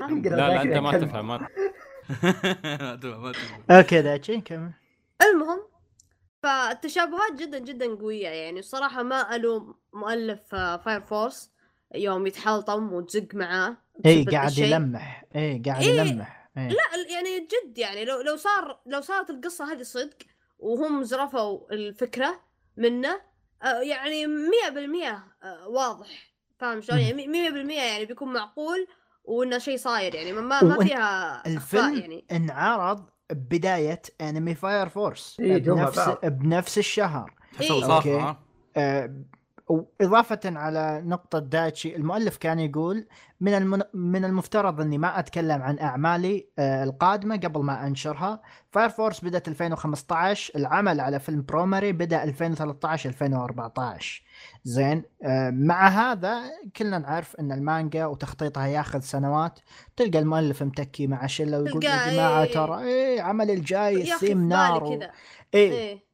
[0.00, 1.46] لا لا أنت ما تفهم.
[3.68, 4.70] ما okay دايتشي كمل.
[5.22, 5.60] المهم
[6.42, 8.58] فالتشابهات جدا جدا قوية يعني.
[8.60, 11.50] الصراحة ما ألوم مؤلف Fire Force
[11.94, 13.76] يوم يتحلطم وتزق معاه
[14.06, 14.58] اي قاعد.
[14.58, 15.24] يلمح.
[15.36, 16.00] اي قاعد إيه.
[16.00, 16.50] يلمح.
[16.56, 16.68] إيه.
[16.68, 18.04] لا ال- يعني جد يعني.
[18.04, 20.16] لو لو صار لو صارت القصة هذه صدق
[20.58, 22.40] وهم زرفوا الفكرة
[22.76, 23.20] منه
[23.62, 26.30] آه، يعني مية بالمية آه، واضح.
[26.58, 28.86] فاهم شلون؟ يعني مية بالمية يعني بيكون معقول
[29.30, 32.24] وإنه شيء صاير يعني ما ما فيها الفيلم يعني.
[32.32, 36.08] انعرض بداية انمي Fire Force إيه، بنفس.
[36.24, 37.34] بنفس الشهر.
[37.60, 38.18] إيه.
[38.20, 38.38] ها؟
[38.76, 39.14] آه،
[39.68, 43.06] وإضافة على نقطة دايتشي المؤلف كان يقول
[43.40, 43.82] من المن...
[43.94, 48.42] من المفترض إني ما أتكلم عن أعمالي آه، القادمة قبل ما أنشرها.
[48.70, 54.22] Fire Force بدأت 2015 العمل على فيلم Promare بدأ 2013 2014
[54.64, 55.02] زين.
[55.22, 56.42] آه، مع هذا
[56.76, 59.58] كلنا نعرف إن المانجا وتخطيطها ياخذ سنوات.
[59.96, 62.52] تلقى المؤلف متكي مع شلة ويقول يا جماعة إيه.
[62.52, 64.98] ترى إيه عملي الجاي السيم نار و...
[64.98, 65.10] كذا
[65.54, 65.72] إيه.
[65.72, 66.04] إيه.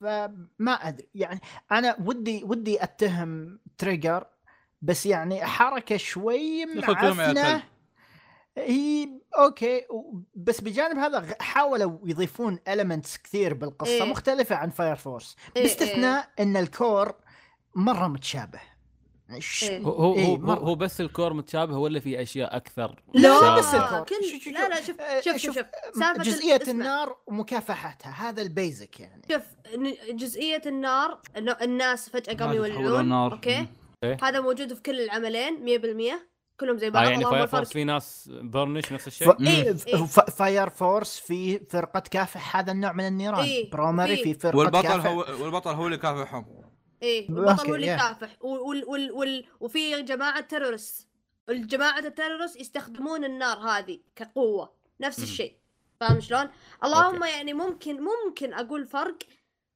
[0.00, 1.08] فما أدري.
[1.14, 1.40] يعني
[1.72, 4.26] أنا ودي ودي أتهم Trigger
[4.82, 7.62] بس يعني حركة شوي معفنة.
[8.58, 9.08] هي
[9.38, 9.82] okay.
[10.34, 14.04] بس بجانب هذا حاولوا يضيفون elements كثير بالقصة إيه.
[14.10, 17.14] مختلفة عن Fire Force إيه، باستثناء إن ال core
[17.74, 18.60] مرة متشابه
[19.62, 19.80] إيه.
[19.80, 20.52] هو هو, إيه، هو.
[20.52, 24.38] هو بس ال core متشابه ولا في أشياء أكثر لا؟ بس ال core كل شو-
[24.44, 25.66] شو- لا لا شوف آه، شوف شوف, شوف.
[25.98, 26.72] سالفة جزئية اسمع.
[26.72, 29.42] النار ومكافحتها هذا ال basic يعني شوف
[30.10, 31.18] جزئية النار
[31.62, 33.12] الناس فجأة قاموا يولعون.
[33.12, 33.66] okay.
[34.04, 34.16] إيه.
[34.22, 36.28] هذا موجود في كل العملين 100%
[36.60, 39.06] كلهم زي آه بعض يعني اللهم Fire Force في ناس Burnish نفس.
[39.06, 39.96] الشيء إيه، ف- إيه.
[39.96, 44.22] ف- Fire Force في فرقة تكافح هذا النوع من النيران إيه، Promare في.
[44.22, 46.46] في فرقة والبطل كافح هو والبطل هو اللي يكافحهم
[47.02, 47.86] إيه okay، البطل هو اللي.
[47.86, 51.08] يكافح وال وال وال وال وفي جماعة terrorist
[51.48, 54.74] الجماعة ال terrorist يستخدمون النار هذه كقوة.
[55.00, 55.18] نفس.
[55.18, 55.56] الشيء.
[56.00, 56.50] فاهم شلون؟
[56.84, 59.18] اللهم يعني ممكن ممكن أقول فرق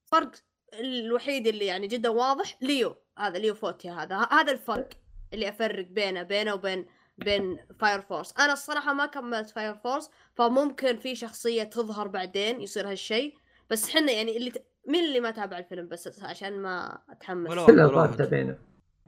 [0.05, 0.31] فرق
[0.73, 2.95] الوحيد اللي يعني جدا واضح Lio.
[3.17, 4.27] هذا Lio Fotia هذا.
[4.31, 4.89] هذا الفرق
[5.33, 6.85] اللي أفرق بينه بينه وبين
[7.17, 12.91] بين Fire Force أنا الصراحة ما كملت Fire Force فممكن في شخصية تظهر بعدين يصير
[12.91, 13.35] هالشيء.
[13.69, 14.65] بس حنا يعني اللي ت...
[14.89, 18.17] مين اللي ما تابع الفيلم بس عشان ما أتحمس ولا كل ولا الألفاظ واحد.
[18.17, 18.57] تابعينه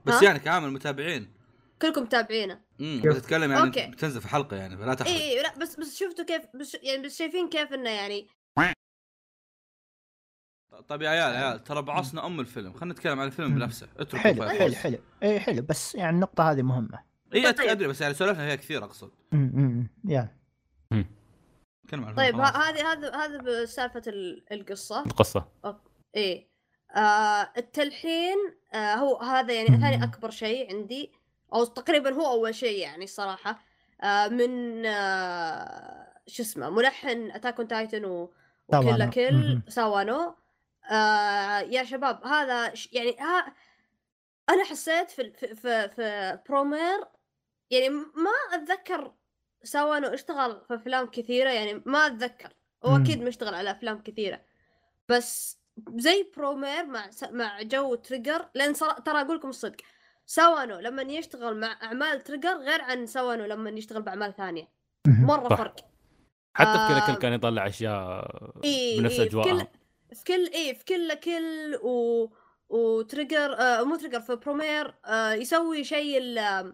[0.05, 1.33] بس؟ يعني كعامل متابعين
[1.81, 3.09] كلكم متابعينه امم يب.
[3.13, 3.87] بتتكلم يعني أوكي.
[3.87, 7.03] بتنزل في حلقة يعني فلا تحرق اي إيه لا بس بس شفتوا كيف بس يعني
[7.03, 8.27] بس شايفين كيف إنه يعني
[10.87, 13.55] طيب يا عيال يا عيال ترى بعصنا أم الفيلم خلينا نتكلم عن الفيلم.
[13.55, 14.75] بنفسه اتركوا حلو حلو.
[14.75, 16.99] حلو اي حلو بس يعني النقطة هذه مهمة
[17.33, 17.69] اي أت- طيب.
[17.69, 20.37] ادري بس يعني سولفنا فيها كثير أقصد أمم، أمم، يا
[21.99, 22.39] نتكلم عن طيب.
[22.39, 25.45] هذه هذا هذا بسالفة ال- القصة القصة
[26.15, 26.47] إيه
[26.95, 28.37] آه التلحين
[28.73, 31.11] آه هو هذا يعني ثاني أكبر شيء عندي
[31.53, 33.59] أو تقريبا هو أول شيء يعني الصراحه
[34.01, 38.33] آه من آه شو اسمه ملحن اتاك اون تايتن و
[38.67, 39.09] وكل ساوانو.
[39.11, 39.61] كل.
[39.71, 40.35] ساوانو
[40.91, 43.53] آه يا شباب هذا ش- يعني ها
[44.49, 46.99] أنا حسيت في في في, في Promare
[47.69, 49.11] يعني ما أتذكر
[49.63, 52.49] ساوانو اشتغل في افلام كثيرة يعني ما أتذكر
[52.85, 52.97] هو.
[52.97, 54.41] أكيد مشتغل على أفلام كثيرة
[55.09, 55.57] بس
[55.95, 57.23] زي Promare مع س...
[57.23, 58.93] مع جو Trigger لأن صرا...
[58.99, 59.77] ترى أقول لكم الصدق
[60.25, 64.67] ساوانو لما يشتغل مع أعمال Trigger غير عن ساوانو لما يشتغل بأعمال ثانية.
[65.07, 65.55] مرة صح.
[65.57, 65.75] فرق
[66.53, 67.05] حتى في آه.
[67.07, 68.25] Kill la Kill كان يطلع أشياء
[68.63, 69.71] إي بنفس إيه في كل اجواءها
[70.13, 72.27] في كل إي في كل كل و
[72.69, 76.73] وتريجر آه مو تريجر في برومير آه يسوي شيء ال-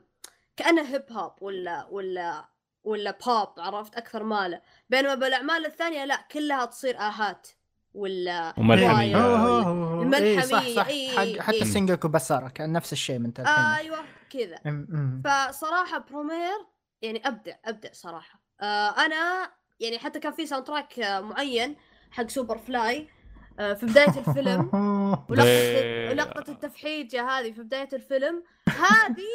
[0.57, 2.49] كأنه هيب هوب ولا ولا
[2.87, 4.61] ولا بوب عرفت؟ أكثر ماله.
[4.89, 7.47] بينما بالاعمال الثانية لا كلها تصير آهات
[7.93, 9.17] ولا وملحمية.
[9.17, 10.13] هو.
[10.13, 10.87] إيه، صح الملحمية، صح.
[10.87, 11.63] إيه، حق إيه، حتى إيه.
[11.63, 13.63] سينجوكو بسارة كان نفس الشيء من تلحين.
[13.63, 13.97] أيوه
[14.29, 14.57] كذا.
[15.25, 16.57] فصراحة برومير
[17.01, 18.41] يعني أبدع أبدع صراحة.
[18.61, 21.75] آه أنا يعني حتى كان في soundtrack آه، معين
[22.11, 23.09] حق Superfly
[23.59, 24.69] آه، في بداية الفيلم.
[25.29, 26.09] ولقطة إيه.
[26.09, 28.43] ولقطة التفحيجة هذه في بداية الفيلم.
[28.67, 29.27] هذه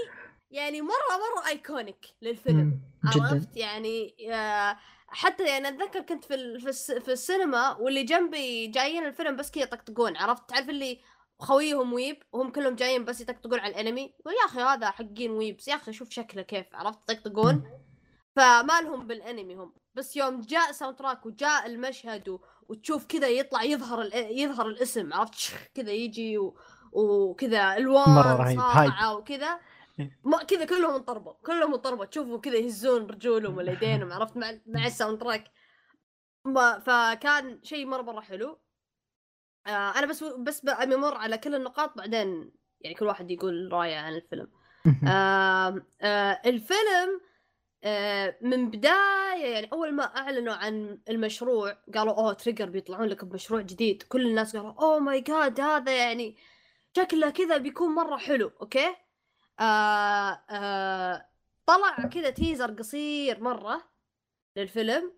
[0.51, 2.92] يعني مرة مرة iconic للفيلم.
[3.11, 3.25] جدا.
[3.25, 4.15] عرفت يعني
[5.09, 9.63] حتى يعني أتذكر كنت في في, الس- في السينما واللي جنبي جايين الفيلم بس كذا
[9.63, 11.01] يطقطقون عرفت؟ تعرف اللي
[11.39, 15.75] خويهم weeb وهم كلهم جايين بس يطقطقون على الأنمي؟ يا أخي هذا حقين weebs يا
[15.75, 17.65] أخي شوف شكله كيف عرفت؟ يطقطقون.
[18.37, 22.41] فما لهم بالأنمي هم بس يوم جاء soundtrack وجاء المشهد و...
[22.69, 24.39] وتشوف كذا يطلع يظهر ال...
[24.39, 26.57] يظهر الاسم عرفت؟ كذا يجي و...
[26.93, 28.59] وكذا الوان مرة رهيب،
[29.17, 29.61] وكذا.
[30.25, 31.33] ما كذا كلهم انطربوا.
[31.33, 32.05] كلهم انطربوا.
[32.05, 34.13] تشوفوا كذا يهزون رجولهم ولا يدينهم.
[34.13, 35.45] عرفت؟ مع مع ال soundtrack.
[36.45, 38.59] ما فكان شيء مرة مرة حلو.
[39.67, 43.97] آه أنا بس بس ابي أمر على كل النقاط بعدين يعني كل واحد يقول رأيه
[43.97, 44.49] عن الفيلم.
[45.09, 47.21] آه آه الفيلم
[47.85, 53.61] آه من بداية يعني أول ما أعلنوا عن المشروع قالوا أوه تريجر بيطلعون لك بمشروع
[53.61, 54.03] جديد.
[54.03, 56.37] كل الناس قالوا oh my god هذا يعني
[56.97, 58.95] شكله كذا بيكون مرة حلو okay؟
[59.61, 61.29] آه آه
[61.67, 63.83] طلع كذا teaser قصير مرة
[64.57, 65.13] للفيلم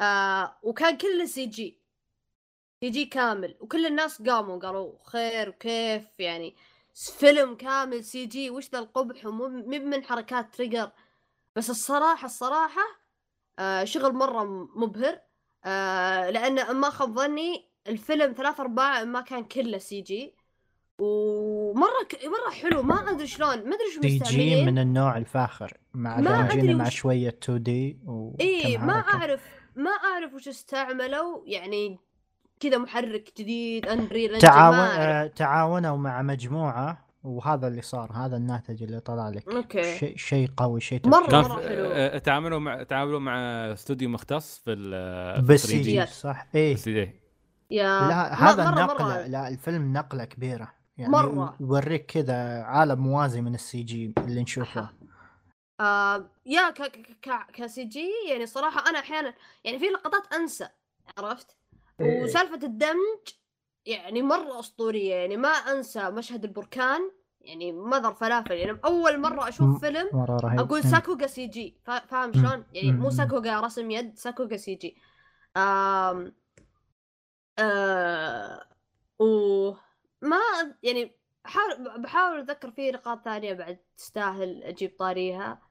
[0.00, 6.56] آه وكان كله CG CG كامل وكل الناس قاموا قالوا خير وكيف يعني
[6.94, 10.90] فيلم كامل CG وش ذا القبح؟ مو من حركات تريجر
[11.56, 12.82] بس الصراحة الصراحة
[13.58, 14.44] آه شغل مرة
[14.76, 15.20] مبهر
[15.64, 20.34] آه لأن ما خاب ظني الفيلم ثلاث أرباع ما كان كله CG
[21.00, 22.14] ومرة ك...
[22.24, 24.66] مرة حلو ما أدري شلون ما أدري شو CG مستعملين.
[24.66, 25.76] من النوع الفاخر.
[25.94, 27.98] مع ما مع وش- شوية 2D
[28.40, 29.40] إيه ما أعرف
[29.76, 31.42] ما أعرف وش استعملوا.
[31.46, 31.98] يعني
[32.60, 34.74] كذا محرك جديد Unreal تعاون.
[34.76, 39.48] آه تعاونوا مع مجموعة وهذا اللي صار هذا الناتج اللي طلع لك.
[39.48, 39.98] okay.
[39.98, 41.86] شيء شيء قوي شيء مرة في- حلو.
[41.92, 43.36] آه، تعاملوا مع تعاملوا مع
[43.72, 45.74] استوديو مختص في ال بس 3D.
[45.74, 47.20] يجي صح؟ بس إيه.
[47.70, 50.79] يا لا هذا مرة النقلة مرة لا الفيلم نقلة كبيرة.
[51.00, 51.56] يعني مرة.
[51.60, 54.90] يوريك كذا عالم موازي من ال CG اللي نشوفه
[55.80, 60.68] آه يا ك ك ك ك CG يعني صراحة أنا أحيانا يعني في لقطات أنسى
[61.18, 61.56] عرفت
[62.00, 62.22] إيه.
[62.22, 63.28] وسالفة الدمج
[63.86, 67.10] يعني مرة أسطورية يعني ما أنسى مشهد البركان
[67.40, 70.90] يعني mother فلافل يعني أول مرة م- أشوف فيلم مرة رهيب أقول مم.
[70.90, 72.32] sakuga CG فا- فاهم.
[72.32, 73.10] شلون؟ يعني مو.
[73.10, 74.96] sakuga رسم يد sakuga CG
[75.56, 76.32] آم
[77.58, 78.64] آه
[79.20, 79.72] و
[80.22, 80.40] ما
[80.82, 81.12] يعني
[81.44, 85.62] بحاول بحاول أتذكر في نقاط ثانية بعد تستاهل أجيب طاريها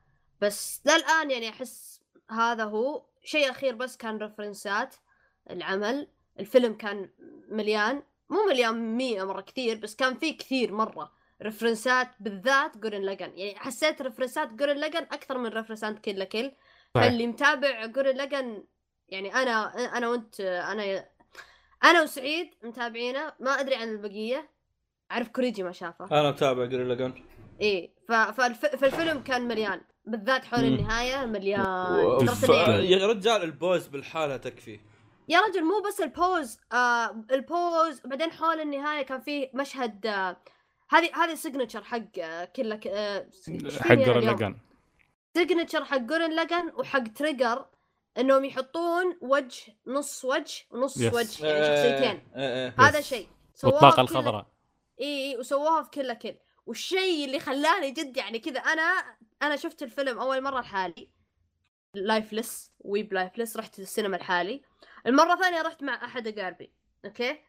[0.41, 3.05] بس للآن يعني أحس هذا هو.
[3.23, 4.95] شيء أخير بس كان reference ات
[5.49, 6.07] العمل.
[6.39, 7.09] الفيلم كان
[7.49, 11.11] مليان مو مليان مية مرة كثير بس كان فيه كثير مرة
[11.41, 15.99] reference ات بالذات جورن لاجن يعني حسيت reference ات جورن لاجن أكثر من reference ات
[15.99, 16.51] كيل لا كيل
[16.95, 17.07] صحيح.
[17.07, 18.63] فاللي متابع جورن لاجن
[19.09, 21.05] يعني أنا أنا وأنت أنا
[21.83, 24.49] أنا وسعيد متابعينه ما أدري عن البقية.
[25.11, 26.05] أعرف كوريجي ما شافه.
[26.19, 27.13] أنا متابع جورن لا
[27.61, 28.11] إيه ف...
[28.11, 28.65] فالف...
[28.65, 29.81] فالفيلم كان مليان.
[30.05, 30.65] بالذات حول مم.
[30.75, 32.25] النهاية مليان.
[32.25, 32.49] ف-
[32.79, 34.79] يا رجال ال pose بالحالة تكفى.
[35.29, 40.05] يا رجل مو بس ال pose آه ال pose بعدين حول النهاية كان فيه مشهد
[40.05, 40.37] آه
[40.89, 43.27] هذه هذه signature حق آه كله ك- آه
[43.79, 44.55] حق جورن لاجان
[45.33, 47.65] signature حق جورن لاجن وحق تريجر
[48.17, 51.13] إنهم يحطون وجه نص وجه ونص Yes.
[51.13, 52.31] وجه يعني شخصيتين.
[52.35, 52.75] إيه، إيه.
[52.79, 53.01] هذا.
[53.01, 53.27] شيء.
[53.55, 54.45] سووها والطاقه في كل- الخضراء.
[55.01, 56.35] اي اي وسووها في كل كل.
[56.65, 61.09] والشيء اللي خلاني جد يعني كذا أنا أنا شفت الفيلم أول مرة لحالي.
[61.93, 64.61] lifeless weeb lifeless رحت السينما لحالي.
[65.07, 66.73] المرة الثانية رحت مع أحد أقاربي
[67.05, 67.39] أوكي؟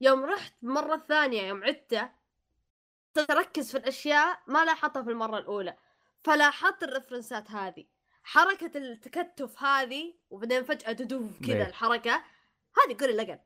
[0.00, 2.10] يوم رحت المره الثانية يوم عدت
[3.16, 5.76] صرت أركز في الأشياء ما لاحظتها في المرة الأولى.
[6.24, 7.84] فلاحظت ال reference ات هذه.
[8.28, 11.66] حركة التكتف هذه وبعدين فجأة تدوف كذا.
[11.66, 12.22] الحركة
[12.78, 13.38] هذه جورن لاجن.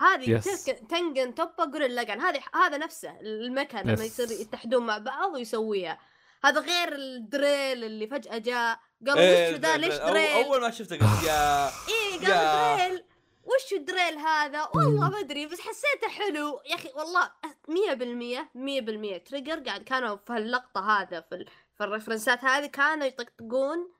[0.00, 0.70] هذه Yes.
[0.88, 2.20] تنجن توبا جورن لاجن.
[2.20, 4.00] هذه هذا نفسه المكان لما Yes.
[4.00, 5.98] يصير يتحدون مع بعض ويسويها.
[6.44, 10.60] هذا غير ال drill اللي فجأة جاء قالوا إيه، وش ذا؟ ليش أو- drill؟ أول
[10.60, 11.70] ما شفته قلت يا.
[12.26, 13.04] قالوا drill.
[13.44, 16.60] وش ال drill هذا؟ والله ما أدري بس حسيته حلو.
[16.70, 17.30] يا أخي والله
[17.68, 19.18] مية بالمية مية بالمية.
[19.18, 21.46] تريجر قاعد كانوا في هاللقطة هذا في, ال...
[21.78, 23.92] في ال reference ات هذه كانوا يطقطقون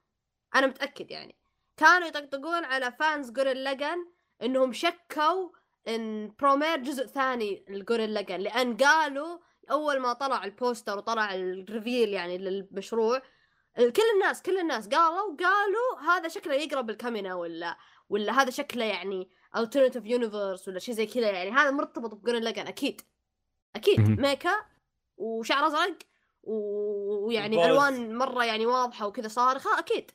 [0.54, 1.36] أنا متأكد يعني.
[1.76, 4.06] كانوا يطقطقون على fans جورن لاجن
[4.42, 5.48] إنهم شكوا
[5.88, 9.38] إن برومير جزء ثاني لجورن لاجن لأن قالوا
[9.70, 13.22] أول ما طلع ال poster وطلع ال reveal يعني للمشروع
[13.76, 17.76] كل الناس كل الناس قالوا قالوا هذا شكله يقرب الكامينا ولا
[18.08, 21.50] ولا هذا شكله يعني alternative universe ولا شيء زي كذا يعني.
[21.50, 23.00] هذا مرتبط بجورن لاجن أكيد.
[23.76, 24.00] أكيد.
[24.20, 24.54] mecha
[25.16, 25.98] وشعر أزرق
[26.42, 27.66] و- ويعني.
[27.66, 30.10] ألوان مرة يعني واضحة وكذا صارخة أكيد.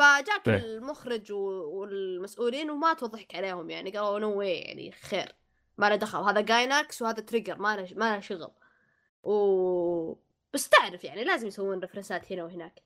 [0.00, 0.56] فجاك إيه.
[0.56, 5.34] المخرج والمسؤولين وما توضحك عليهم يعني قالوا no way يعني خير
[5.78, 8.50] ما له دخل هذا جايناكس وهذا تريجر ما له ما له شغل
[9.22, 10.14] و
[10.54, 12.82] بس تعرف يعني لازم يسوون reference ات هنا وهناك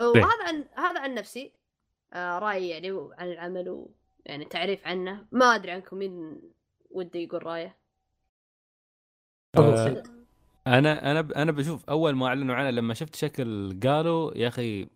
[0.00, 1.52] وهذا عن هذا عن نفسي
[2.12, 3.68] آه رأيي يعني عن العمل
[4.26, 6.42] ويعني تعريف عنه ما أدري عنكم مين
[6.90, 7.76] وده يقول رأيه
[9.58, 10.02] آه،.
[10.66, 14.95] أنا أنا أنا بشوف أول ما أعلنوا عنه لما شفت شكل قالوا يا أخي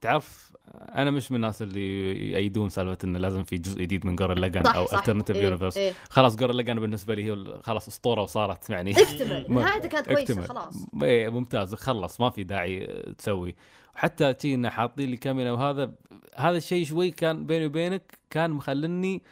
[0.00, 4.62] تعرف أنا مش من الناس اللي يأيدون سالفة إنه لازم في جزء جديد من Gurren
[4.64, 5.92] صح أو alternative إيه universe إيه.
[6.10, 8.90] خلاص Gurren Lagann بالنسبة لي هي خلاص أسطورة وصارت يعني.
[8.90, 9.46] اكتمل.
[9.54, 10.42] نهايته كانت كويسة.
[10.42, 10.74] خلاص.
[11.02, 11.74] إيه، ممتاز.
[11.74, 12.86] خلص ما في داعي
[13.18, 13.54] تسوي.
[13.94, 15.92] حتى تي انه حاطين لي Kamina وهذا
[16.36, 19.22] هذا الشيء شوي كان بيني وبينك كان مخلني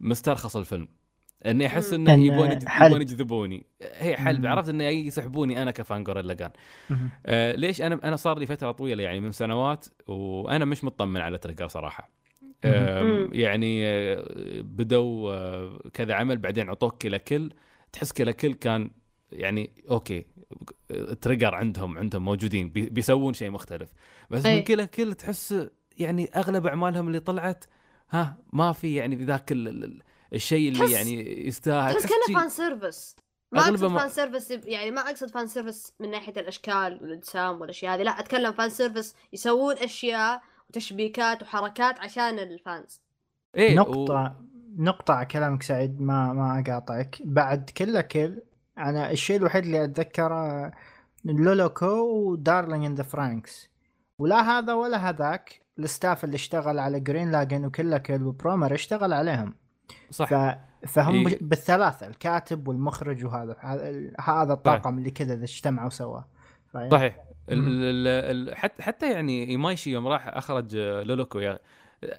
[0.00, 0.88] مسترخص الفيلم.
[1.46, 1.92] إني أحس.
[1.92, 2.50] إنه إن يبون.
[2.82, 4.46] يبون يجذبوني هي حل.
[4.46, 6.04] عرفت إنه يسحبوني أنا كفان
[6.90, 7.10] مهم.
[7.26, 11.38] آه ليش أنا أنا صار لي فترة طويلة يعني من سنوات وأنا مش مطمن على
[11.38, 12.10] Trigger صراحة
[12.64, 13.28] آه.
[13.32, 14.24] يعني آه
[14.60, 17.50] بدوا آه كذا عمل بعدين عطوك Kill la Kill
[17.92, 18.90] تحس Kill la Kill كان
[19.32, 20.26] يعني okay
[21.20, 23.92] Trigger عندهم عندهم موجودين بي- بيسوون شيء مختلف
[24.30, 24.56] بس أي.
[24.56, 25.68] من Kill la Kill تحس
[25.98, 27.64] يعني أغلب أعمالهم اللي طلعت
[28.10, 29.52] ها ما في يعني ذاك
[30.32, 31.94] الشيء اللي يعني يستاهل.
[31.94, 33.16] تحس كأنه fan service
[33.52, 37.94] ما أقصد ما- fan service يعني ما أقصد fan service من ناحية الأشكال والأجسام والأشياء
[37.94, 43.00] هذه لا أتكلم fan service يسوون أشياء وتشبيكات وحركات عشان ال fans.
[43.56, 44.36] إيه و- نقطة
[44.78, 47.18] نقطة على كلامك سعيد ما ما أقاطعك.
[47.24, 48.42] بعد Kill la Kill
[48.78, 50.72] أنا الشيء الوحيد اللي أتذكره
[51.24, 51.86] Luluco
[52.30, 53.68] و Darling in the Franxx.
[54.18, 58.22] ولا هذا ولا هذاك ال staff اللي اشتغل على Gurren Lagann و Kill la Kill
[58.22, 59.54] و Promare اشتغل عليهم.
[60.10, 60.28] صح.
[60.28, 60.56] ف...
[60.86, 61.38] فهم إيه.
[61.40, 63.56] بالثلاثة الكاتب والمخرج وهذا.
[64.20, 66.20] هذا الطاقم اللي كذا اجتمعوا سوا؟
[66.90, 67.16] صحيح.
[68.52, 71.58] حتى حتى يعني Imaishi يوم راح أخرج Luluco يا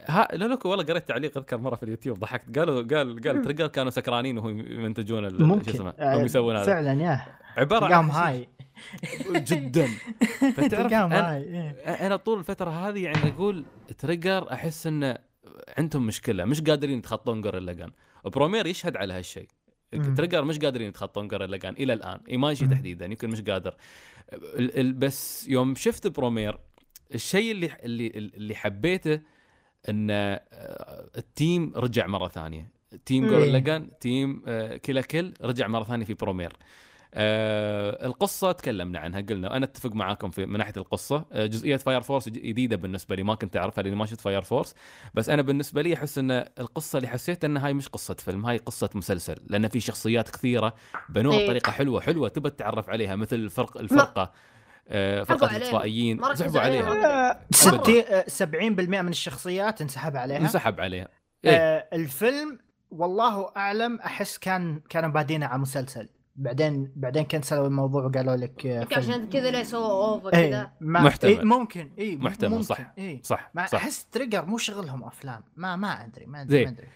[0.05, 2.59] ها Luluco والله قريت تعليق أذكر مرة في اليوتيوب ضحكت.
[2.59, 5.71] قالوا قال قال Trigger كانوا سكرانين وهم يمنتجون شو ممكن.
[5.71, 6.65] اسمه آه، هم يسوون هذا.
[6.65, 7.25] فعلا يا
[7.57, 8.49] عبارة عن هاي.
[9.51, 9.87] جدا.
[10.57, 11.69] فتعرف أنا هاي إيه.
[12.07, 13.65] أنا طول الفترة هذه يعني أقول
[13.97, 15.17] Trigger أحس إنه
[15.77, 17.91] عندهم مشكلة مش قادرين يتخطون Gurren Lagann
[18.25, 19.47] Promare يشهد على هالشيء.
[20.17, 22.67] Trigger مش قادرين يتخطون Gurren Lagann إلى الآن Imaishi.
[22.67, 23.75] تحديدا يمكن مش قادر
[24.33, 26.57] ال- ال- بس يوم شفت Promare
[27.15, 29.19] الشيء اللي اللي اللي حبيته
[29.89, 30.41] إن آه،
[31.17, 32.69] ال team رجع مرة ثانية
[33.05, 33.29] team مم.
[33.29, 34.41] Gurren Lagann team
[34.85, 36.53] Kill la Kill رجع مرة ثانية في Promare
[37.17, 41.25] آه القصة تكلمنا عنها قلنا أنا أتفق معاكم في من ناحية القصة.
[41.31, 44.75] آه جزئية Fire Force جديدة بالنسبة لي ما كنت أعرفها لأني ما شفت Fire Force
[45.13, 48.57] بس أنا بالنسبة لي أحس أن القصة اللي حسيت أن هاي مش قصة فيلم هاي
[48.57, 50.73] قصة مسلسل لأن في شخصيات كثيرة
[51.09, 51.45] بنوها إيه.
[51.45, 54.31] بطريقة حلوة حلوة تبى تتعرف عليها مثل الفرق الفرقة
[54.87, 56.85] آه ما ركزوا سحبوا عليهم.
[56.89, 57.31] عليها.
[57.31, 60.37] آه، ستي آه، 70% من الشخصيات انسحب عليها.
[60.37, 61.07] انسحب عليها.
[61.45, 61.51] إيه.
[61.57, 62.59] آه الفيلم
[62.91, 66.09] والله أعلم أحس كان كانوا بادينه على مسلسل.
[66.35, 68.87] بعدين بعدين كنسلوا الموضوع وقالوا لك آه،.
[68.91, 71.31] عشان كذا ليه سووا over إيه كذا ما محتمل.
[71.31, 72.93] إيه ممكن اي محتمل، صح.
[72.97, 76.65] اي صح ما صح أحس Trigger مو شغلهم أفلام ما ما أدري ما أدري.
[76.65, 76.87] ما أدري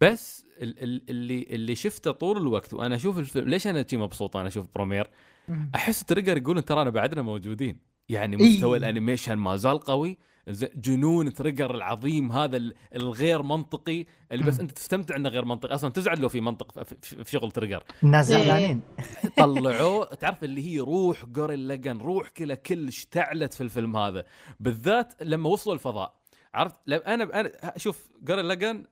[0.00, 4.36] بس ال- ال- اللي اللي شفته طول الوقت وأنا أشوف الفيلم ليش أنا شي مبسوط
[4.36, 5.10] أنا أشوف Promare.
[5.74, 8.54] أحس Trigger يقولون ترانا بعدنا موجودين يعني إيه.
[8.56, 10.18] مستوى ال animation ما زال قوي
[10.76, 14.60] جنون Trigger العظيم هذا ال- الغير منطقي اللي بس.
[14.60, 15.74] أنت تستمتع إنه غير منطقي.
[15.74, 18.26] أصلا تزعل لو في منطق في- في في شغل Trigger الناس.
[18.26, 18.80] زعلانين
[19.38, 24.24] طلعوه تعرف اللي هي روح Gurren Lagann روح Kill la Kill اشتعلت في الفيلم هذا.
[24.60, 26.24] بالذات لما وصلوا الفضاء.
[26.54, 28.08] عرفت؟ لو أنا أنا شوف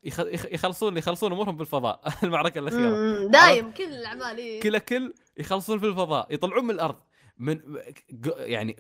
[0.04, 3.26] يخ- يخ- يخلصون يخلصون أمورهم بالفضاء المعركة الأخيرة.
[3.26, 4.60] دايم كل الاعمال.
[4.62, 6.96] Kill la Kill يخلصون في الفضاء يطلعون من الأرض.
[7.38, 7.60] من
[8.38, 8.76] يعني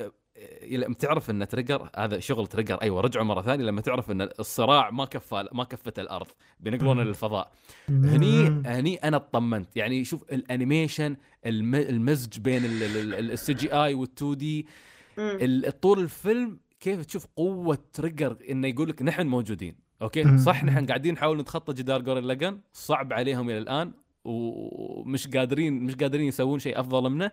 [0.70, 4.90] لما تعرف إن Trigger هذا شغل Trigger أيوه رجعوا مرة ثانية لما تعرف إن الصراع
[4.90, 6.26] ما كفى ما كفت الأرض
[6.60, 7.00] بينقلون.
[7.00, 7.52] للفضاء
[7.88, 8.46] هني.
[8.66, 11.16] هني أنا اطمنت يعني شوف ال animation
[11.46, 14.66] الم- المزج بين ال CGI وال 2D.
[15.82, 20.38] طول الفيلم كيف تشوف قوة Trigger إنه يقول لك نحن موجودين okay.
[20.38, 23.92] صح نحن قاعدين نحاول نتخطى جدار Gurren Lagann صعب عليهم إلى الآن
[24.24, 27.30] ومش قادرين مش قادرين يسوون شيء أفضل منه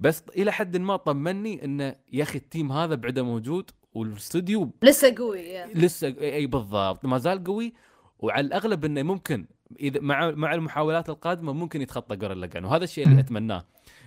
[0.00, 5.14] بس إلى حد ما طمني انه يا أخي ال team هذا بعده موجود والاستوديو لسه
[5.18, 5.66] قوي يا.
[5.74, 7.74] لسه إي بالضبط ما زال قوي
[8.18, 9.46] وعلى الأغلب إنه ممكن
[9.80, 13.20] إذا مع مع المحاولات القادمة ممكن يتخطى Gurren Lagann وهذا الشيء اللي.
[13.20, 13.64] أتمناه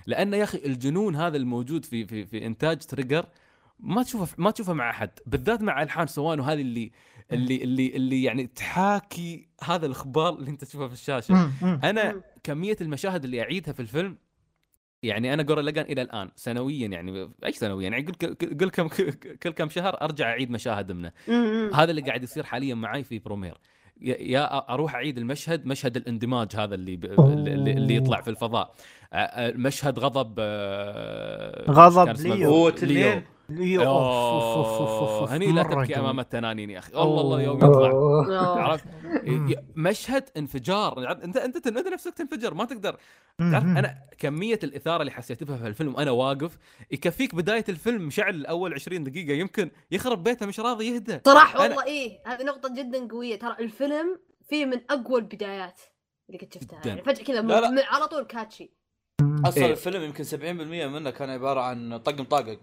[0.07, 3.25] لأن يا أخي الجنون هذا الموجود في في في إنتاج Trigger
[3.80, 6.91] ما تشوفه ما تشوفه مع أحد بالذات مع ألحان Sawano هذه اللي
[7.31, 11.51] اللي اللي اللي يعني تحاكي هذا الإخبار اللي أنت تشوفه في الشاشة.
[11.64, 12.22] أنا.
[12.43, 14.18] كمية المشاهد اللي أعيدها في الفيلم
[15.03, 18.87] يعني أنا جورن لاجان إلى الآن سنويا يعني إيش سنويا؟ يعني قل كل كم
[19.43, 21.11] كل كم شهر أرجع أعيد مشاهد منه.
[21.73, 23.57] هذا اللي قاعد يصير حاليا معي في برومير.
[24.01, 27.05] يا- أروح أعيد المشهد مشهد الإندماج هذا اللي ب...
[27.05, 28.75] اللي, يطلع في الفضاء.
[29.55, 32.49] مشهد غضب آه، غضب؟ ليو.
[32.49, 35.95] هو تنين ليو أوه، هني لا تبكي جميل.
[35.99, 37.57] أمام التنانين يا أخي الله الله يوم.
[37.57, 38.63] يطلع.
[38.63, 38.85] عرفت
[39.23, 39.49] مم.
[39.51, 42.97] ي- مشهد انفجار أنت أنت انت نفسك تنفجر ما تقدر
[43.39, 43.77] تعرف مم.
[43.77, 46.57] أنا كمية الإثارة اللي حسيت بها في الفيلم وأنا واقف
[46.91, 51.61] يكفيك بداية الفيلم مشعل أول 20 دقيقة يمكن يخرب بيته مش راضي يهدى صراحة أنا-
[51.61, 54.19] والله إيه هذه نقطة جدا قوية ترى الفيلم
[54.49, 55.81] فيه من أقوى البدايات
[56.29, 56.81] اللي قد شفتها.
[56.85, 58.76] يعني فجأة كذا على طول كاتشي
[59.45, 59.72] أصلا إيه.
[59.72, 60.34] الفيلم يمكن 70%
[60.88, 62.59] منه كان عبارة عن طقم طاقق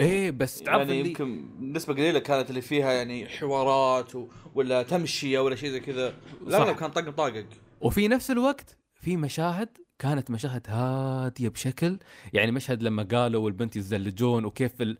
[0.00, 4.28] إيه بس تعرف يعني اللي يمكن نسبة قليلة كانت اللي فيها يعني حوارات و...
[4.54, 6.14] ولا تمشية ولا شيء زي كذا
[6.46, 6.80] الاغلب صح.
[6.80, 7.46] كان طقم طاقق
[7.80, 9.68] وفي نفس الوقت في مشاهد
[9.98, 11.98] كانت مشاهد هادية بشكل
[12.32, 14.82] يعني مشهد لما قالوا والبنت يتزلجون وكيف.
[14.82, 14.98] ال-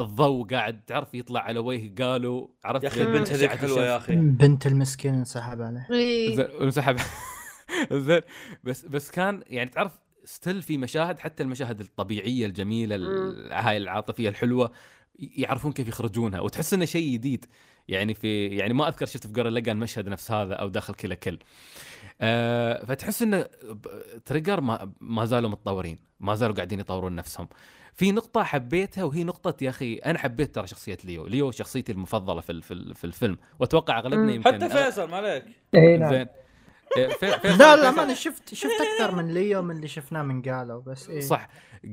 [0.00, 3.96] الضوء قاعد تعرف يطلع على وجه قالوا عرفت يا أخي البنت هذيك حلوة يا.
[3.96, 6.48] أخي بنت المسكين انسحب عليه إيه.
[7.92, 8.20] زين.
[8.64, 9.92] بس بس كان يعني تعرف
[10.24, 14.72] still في مشاهد حتى المشاهد الطبيعية الجميلة ال- هاي العاطفية الحلوة
[15.18, 17.46] يعرفون كيف يخرجونها وتحس إنه شيء جديد.
[17.88, 21.07] يعني في يعني ما أذكر شفت في Gurren Lagann مشهد نفس هذا أو داخل Kill
[21.07, 21.38] la Kill.
[22.20, 23.46] آه فتحس إنه
[24.24, 27.48] Trigger ما, ما زالوا متطورين ما زالوا قاعدين يطورون نفسهم.
[27.94, 32.40] في نقطة حبيتها وهي نقطة يا أخي أنا حبيت ترى شخصية Lio، Lio شخصيتي المفضلة
[32.40, 34.30] في في, ال- في الفيلم وأتوقع أغلبنا مم.
[34.30, 35.44] يمكن حتى فيصل ما عليك.
[35.74, 36.10] اي نعم.
[36.12, 36.26] زين.
[37.44, 41.10] لا لا ما أنا شفت شفت أكثر من ليو من اللي شفناه من قالوا بس
[41.10, 41.20] إيه.
[41.20, 41.48] صح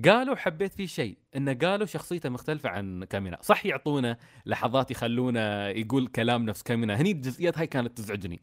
[0.05, 6.07] قالوا حبيت فيه شيء انه قالوا شخصيته مختلفة عن كامينا صح يعطونا لحظات يخلونه يقول
[6.07, 8.41] كلام نفس كامينا هني الجزئيات هاي كانت تزعجني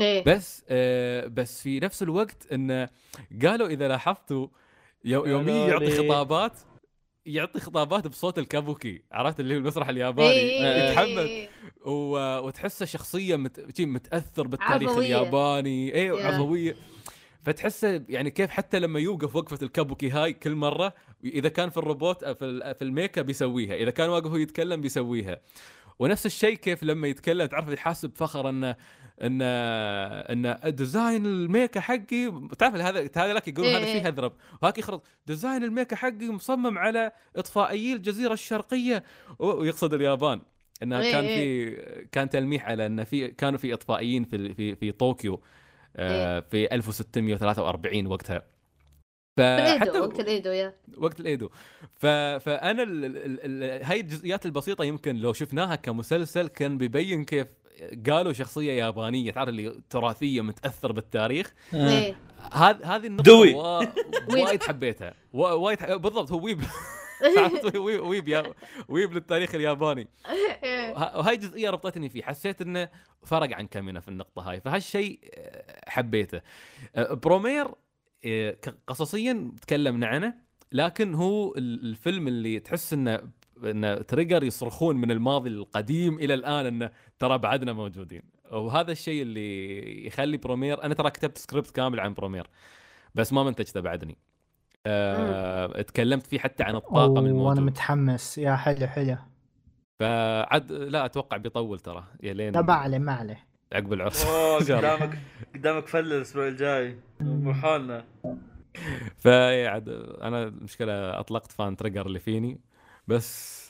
[0.00, 0.24] إيه.
[0.26, 2.88] بس آه بس في نفس الوقت انه
[3.46, 4.46] قالوا إذا لاحظتوا
[5.04, 5.90] يو- يوميا يعطي.
[6.08, 6.52] خطابات
[7.26, 10.90] يعطي خطابات بصوت الكابوكي عرفت اللي هو المسرح الياباني إيه.
[10.90, 11.48] يتحمل إيه.
[11.86, 12.38] و...
[12.46, 13.80] وتحسه شخصية مت...
[13.80, 15.06] متأثر بالتاريخ عفوية.
[15.06, 16.26] الياباني اي يا.
[16.26, 16.76] عفويه
[17.42, 20.92] فتحسه يعني كيف حتى لما يوقف وقفة الكابوكي هاي كل مرة
[21.24, 24.80] إذا كان في الروبوت في ال- في الميك أب يسويها إذا كان واقف هو يتكلم
[24.80, 25.40] بيسويها
[25.98, 28.76] ونفس الشيء كيف لما يتكلم تعرف يحاسب فخر إنه
[29.22, 33.92] إن إن ديزاين الميكا حقي تعرف هذا هذا لك يقول هذا إيه.
[33.92, 34.32] شيء هذرب.
[34.62, 39.04] وهاك يخرج ديزاين الميكا حقي مصمم على اطفائيي الجزيرة الشرقية.
[39.38, 40.40] ويقصد اليابان.
[40.82, 41.36] انها إيه كان إيه.
[41.36, 45.42] في كان تلميح على ان في كانوا في إطفائيين في في في طوكيو
[45.96, 48.42] آه، في 1643 وقتها.
[49.36, 50.74] فحتى وقت الإيدو يا.
[50.96, 51.48] وقت الإيدو.
[51.94, 52.06] ف...
[52.06, 53.04] فأنا ال...
[53.04, 53.64] ال...
[53.64, 53.84] ال...
[53.84, 57.46] هاي الجزئيات البسيطة يمكن لو شفناها كمسلسل كان بيبين كيف
[58.10, 62.16] قالوا شخصية يابانية تعرف اللي تراثية متأثر بالتاريخ؟ إيه.
[62.52, 63.54] هذه هذه النقطة دوي.
[63.54, 63.84] وا...
[64.44, 65.14] وايد حبيتها.
[65.32, 65.78] وا- وايد.
[65.84, 66.60] بالضبط هو weeb؟
[67.74, 68.42] weeb weeb, يا...
[68.88, 70.08] weeb للتاريخ الياباني.
[70.62, 70.92] إيه.
[70.92, 72.22] وه- وهاي جزئية ربطتني فيه.
[72.22, 72.88] حسيت إنه
[73.24, 74.60] فرق عن كامينا في النقطة هاي.
[74.60, 76.40] فهالشيء آه، حبيته.
[76.96, 77.66] آه، Promare
[78.24, 80.34] آه، قصصيا تكلمنا عنه
[80.72, 83.20] لكن هو ال- الفيلم اللي تحس إنه
[83.64, 88.22] إن Trigger يصرخون من الماضي القديم إلى الآن انه ترى بعدنا موجودين.
[88.52, 92.46] وهذا الشيء اللي يخلي Promare أنا ترى كتبت سكريبت كامل عن Promare
[93.14, 94.18] بس ما منتجته بعدني.
[94.86, 97.60] أه تكلمت فيه حتى عن الطاقم وأنا الموجود.
[97.60, 98.38] متحمس.
[98.38, 99.16] يا حلو حلو.
[100.00, 103.46] فعد لا أتوقع بيطول ترى يا لين لا ما عليه ما عليه.
[103.72, 104.24] عقب العرس.
[104.60, 105.18] قدامك
[105.54, 106.96] قدامك فل الأسبوع الجاي.
[107.20, 108.04] مو حالنا
[109.18, 109.88] فيا عاد
[110.22, 112.60] أنا المشكلة أطلقت fan Trigger اللي فيني.
[113.10, 113.60] بس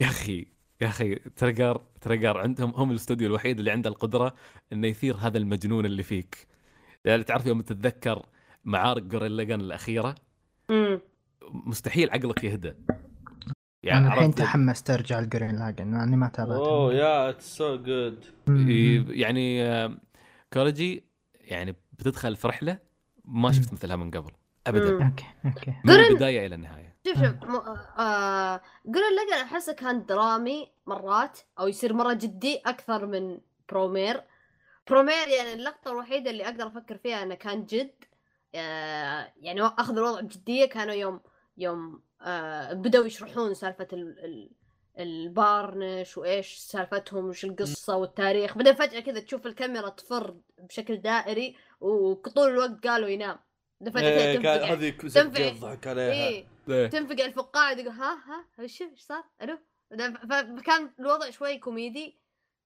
[0.00, 0.46] يا أخي
[0.80, 4.34] يا أخي Trigger Trigger عندهم هم الاستوديو الوحيد اللي عنده القدرة
[4.72, 6.46] إنه يثير هذا المجنون اللي فيك
[7.04, 8.26] يعني تعرف يوم تتذكر
[8.64, 10.14] معارك جوريلا الأخيرة
[10.70, 11.00] أمم.
[11.50, 12.74] مستحيل عقلك يهدى
[13.84, 18.24] أنا الحين؟ تحمست أرجع ال Gurren Lagann لاني ما تابعته أوه yeah it's so good
[18.46, 19.06] مم.
[19.08, 19.96] يعني آه،
[20.52, 21.04] كوريجي
[21.40, 22.78] يعني بتدخل في رحلة
[23.24, 24.30] ما شفت مثلها من قبل
[24.66, 25.02] ابدا مم.
[25.02, 27.56] أوكي أوكي من البداية إلى النهاية شوف شوف م...
[27.98, 28.60] آه...
[28.84, 33.38] Gurren Lagann احسه كان درامي مرات أو يصير مرة جدي أكثر من
[33.68, 34.22] برومير
[34.90, 37.94] برومير يعني اللقطة الوحيدة اللي أقدر أفكر فيها إنه كان جد
[38.54, 39.32] آه...
[39.40, 41.20] يعني أخذ الوضع بجديه كانوا يوم
[41.58, 42.72] يوم آه...
[42.72, 44.24] بدأوا يشرحون سالفة ال...
[44.24, 44.50] ال...
[44.98, 52.50] البارنش وإيش سالفتهم وش القصة والتاريخ بعدين فجأة كذا تشوف الكاميرا تفر بشكل دائري وطول
[52.50, 53.36] الوقت قالوا ينام
[53.80, 55.56] بعدين فجأة كذا إيه، تنفجع هذه.
[55.56, 56.55] يضحك عليها إيه إيه.
[56.66, 59.58] تنفقع الفقاعة يقول ها ها إيش إيش صار؟ ألو؟
[60.30, 62.18] فكان الوضع شوي كوميدي.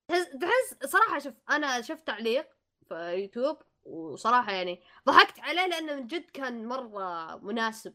[0.09, 2.47] تحس تحس صراحة شوف أنا شفت تعليق
[2.89, 7.95] في يوتيوب وصراحة يعني ضحكت عليه لأنه من جد كان مرة مناسب.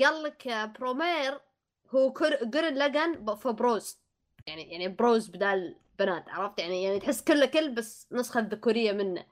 [0.00, 0.48] قال لك
[0.78, 1.40] Promare
[1.90, 2.08] هو
[2.54, 3.98] Gurren Lagann ب- في bros
[4.46, 9.26] يعني يعني bros بدال بنات عرفت؟ يعني يعني تحس كله كل بس نسخة ذكورية منه.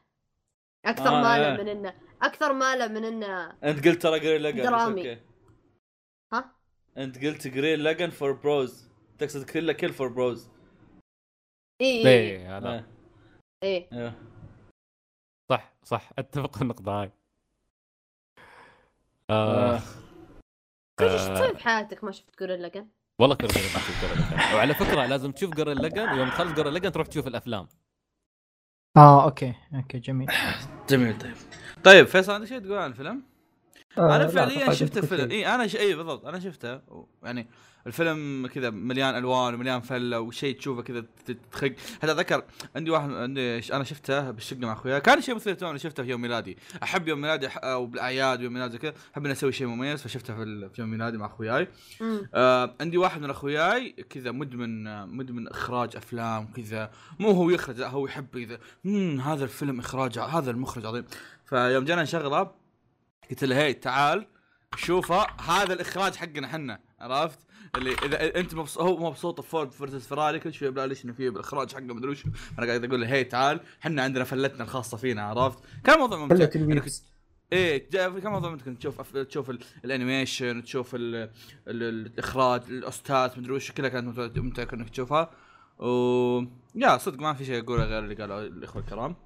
[0.84, 1.62] أكثر آه، ماله إيه.
[1.62, 5.18] من إنه أكثر ماله من إنه أنت قلت ترى Gurren Lagann درامي.
[6.32, 6.56] ها؟
[6.96, 10.50] أنت قلت Gurren Lagann for bros تقصد كله كل for bros
[11.80, 12.86] اي اي إيه هذا.
[13.62, 14.14] اي أيوه
[15.50, 16.10] صح صح.
[16.18, 17.12] أتفق في النقطه هاي
[19.30, 19.78] آه.
[20.98, 22.88] كنت إيش تسوي بحياتك ما شفت جوريلا لاجن؟
[23.18, 26.92] والله غير ما جورل لجن وعلى فكرة لازم تشوف جورل لجن ويوم تخلص جورل لجن
[26.92, 27.68] تروح تشوف الأفلام.
[28.96, 29.54] آه أوكي.
[29.74, 30.30] أوكي جميل.
[30.88, 31.34] جميل طيب.
[31.84, 33.31] طيب فيصل عندك شيء تقول عن الفيلم؟
[33.98, 35.30] آه، أنا فعليا شفت الفيلم.
[35.30, 35.76] اي أنا ش...
[35.76, 36.80] اي بالضبط أنا شفته.
[37.22, 37.46] يعني
[37.86, 41.04] الفيلم كذا مليان ألوان ومليان فلة وشيء تشوفه كذا
[41.52, 42.44] تخق حتى اتذكر
[42.76, 46.10] عندي واحد عندي ش- أنا شفته بالشقة مع اخوياي كان شيء مثير اهتمام شفته في
[46.10, 46.58] يوم ميلادي.
[46.82, 50.34] أحب يوم ميلادي أح- أو بالأعياد ويوم ميلادي كذا أحب إني أسوي شيء مميز فشفته
[50.34, 51.68] في, ال- في يوم ميلادي مع أخوياي.
[52.34, 57.88] آه عندي واحد من أخوياي كذا مدمن مدمن إخراج أفلام كذا مو هو يخرج لا
[57.88, 58.58] هو يحب كذا.
[59.24, 61.04] هذا الفيلم إخراج هذا المخرج عظيم.
[61.46, 62.61] فيوم جينا نشغله
[63.32, 64.26] قلت له هي تعال
[64.76, 67.38] شوفه هذا الإخراج حقنا إحنا عرفت؟
[67.76, 71.30] اللي إذا أنت مبسوط هو مبسوط بفورد فيرسس فيراري كل شوي يبلا ليش إنه فيه
[71.30, 72.24] بالاخراج حقه مدري وش.
[72.58, 75.22] أنا قاعد أقول له هي تعال إحنا عندنا فلتنا الخاصة فينا.
[75.22, 76.34] عرفت؟ كان موضوع ممتع.
[77.52, 79.16] إيه كان موضوع ممكن تشوف أف...
[79.16, 79.58] تشوف ال...
[79.84, 81.14] الأنيميشن تشوف ال...
[81.14, 81.30] ال...
[81.68, 85.30] ال- الإخراج الأستاذ مدري وش كلها كانت ممتعة انك تشوفها.
[85.78, 86.42] و
[86.74, 89.16] يا صدق ما في شيء أقوله غير اللي قالوا الإخوة الكرام.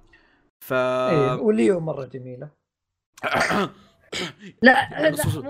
[0.59, 2.49] ف إيه وليو مرة جميلة.
[4.63, 4.71] لا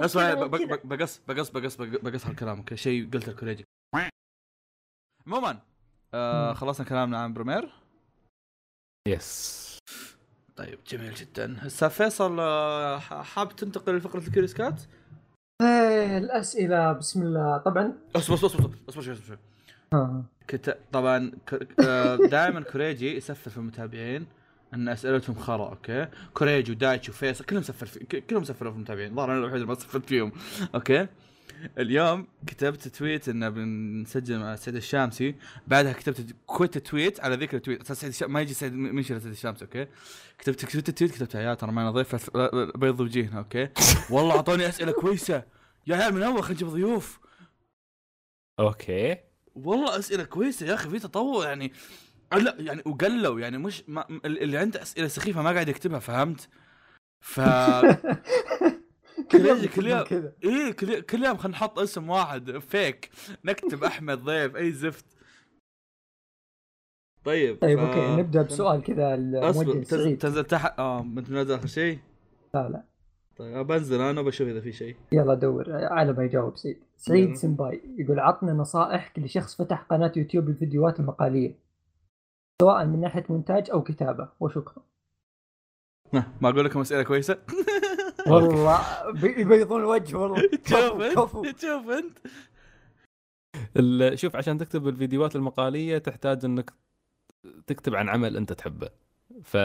[0.04, 3.66] اسمع بقص بقص بقص بق- بقص هالكلام أوكي شيء قلت الكوريجي
[5.28, 5.60] عموما
[6.14, 6.54] آه.
[6.54, 7.70] خلصنا كلامنا عن Promare
[9.08, 9.68] yes
[10.56, 11.58] طيب جميل جدا.
[11.60, 14.82] هسه فيصل آه، ح- حاب تنتقل لفقرة ال CuriousCat؟
[15.62, 17.58] إيه الأسئلة بسم الله.
[17.58, 17.94] طبعا.
[18.16, 19.38] اصبر اصبر اصبر اصبر شوي اصبر شوي
[19.94, 20.24] آه.
[20.48, 20.78] كت...
[20.92, 21.32] طبعا
[22.30, 24.26] دائما كوريجي يسفل في المتابعين.
[24.74, 28.22] أن أسئلتهم خرا أوكي؟ كوريجي ودايتشي وفيصل كلهم سفل في...
[28.22, 30.32] كلهم سفلوا في المتابعين ظهر أنا الوحيد اللي ما سفلت فيهم
[30.76, 31.08] أوكي؟
[31.78, 35.36] اليوم كتبت tweet إن بنسجل مع سعيد الشامسي
[35.68, 37.82] بعدها كتبت quote tweet على ذكر ال tweet.
[37.82, 38.34] أساس سعيد الشام...
[38.34, 39.88] ما يجي سعيد من سعيد الشامسي أوكي؟
[40.40, 42.38] كتبت كتبت ال tweet كتبت يا ترى معنا ضيف
[42.78, 43.70] بيض وجيهنا أوكي؟
[44.10, 45.44] والله أعطوني أسئلة كويسة.
[45.88, 47.20] يا عيال من أول خلينا نجيب ضيوف.
[48.60, 49.18] أوكي.
[49.56, 51.74] والله أسئلة كويسة يا أخي في تطور يعني.
[52.34, 56.50] لا يعني وقلوا يعني مش ما اللي عنده أسئلة سخيفة ما قاعد يكتبها فهمت؟
[57.24, 57.40] ف
[59.32, 63.10] كل- كل يوم- إيه كل كل يوم خلينا نحط اسم واحد فيك
[63.46, 65.06] نكتب أحمد ضيف أي زفت.
[67.24, 71.54] طيب طيب ف- أوكي نبدا بسؤال كذا الموجه تنزل, سعيد تنزل تحت آه انت منزل
[71.56, 72.00] آخر شيء؟
[72.54, 72.84] لا لا.
[73.38, 74.96] طيب بنزل أنا بشوف إذا في شيء.
[75.12, 76.78] يلا دور على ما يجاوب سعيد.
[76.98, 77.36] سعيد.
[77.36, 81.67] سمباي يقول عطنا نصائح لشخص فتح قناة يوتيوب الفيديوهات المقالية.
[82.62, 84.84] سواء من ناحية مونتاج أو كتابة وشكرا.
[86.14, 87.38] ما أقول لكم اسئله كويسة؟
[88.28, 90.42] والله بي- يبيضون الوجه والله.
[90.70, 91.44] شوف كفو كفو.
[91.46, 92.18] انت شوف أنت.
[93.78, 96.74] ال- شوف عشان تكتب الفيديوهات المقالية تحتاج إنك
[97.68, 98.90] تكتب عن عمل أنت تحبه.
[99.44, 99.58] ف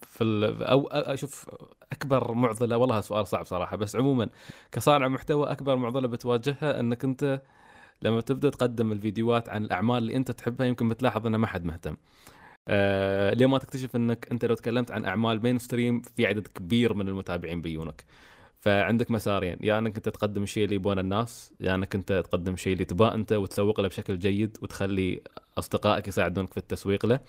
[0.00, 0.62] في ال...
[0.62, 1.50] أو أشوف
[1.92, 4.28] أكبر معضلة والله سؤال صعب صراحة بس عموما
[4.72, 7.42] كصانع محتوى أكبر معضلة بتواجهها إنك أنت
[8.04, 11.96] لما تبدأ تقدم الفيديوهات عن الأعمال اللي أنت تحبها يمكن بتلاحظ ان ما حد مهتم.
[12.68, 16.94] آه ليه ما تكتشف إنك أنت لو تكلمت عن أعمال مين ستريم في عدد كبير
[16.94, 18.04] من المتابعين بيونك.
[18.60, 22.72] فعندك مسارين يا إنك أنت تقدم الشيء اللي يبونه الناس يا إنك أنت تقدم الشيء
[22.72, 25.22] اللي تباه أنت وتسوق له بشكل جيد وتخلي
[25.58, 27.20] أصدقائك يساعدونك في التسويق له.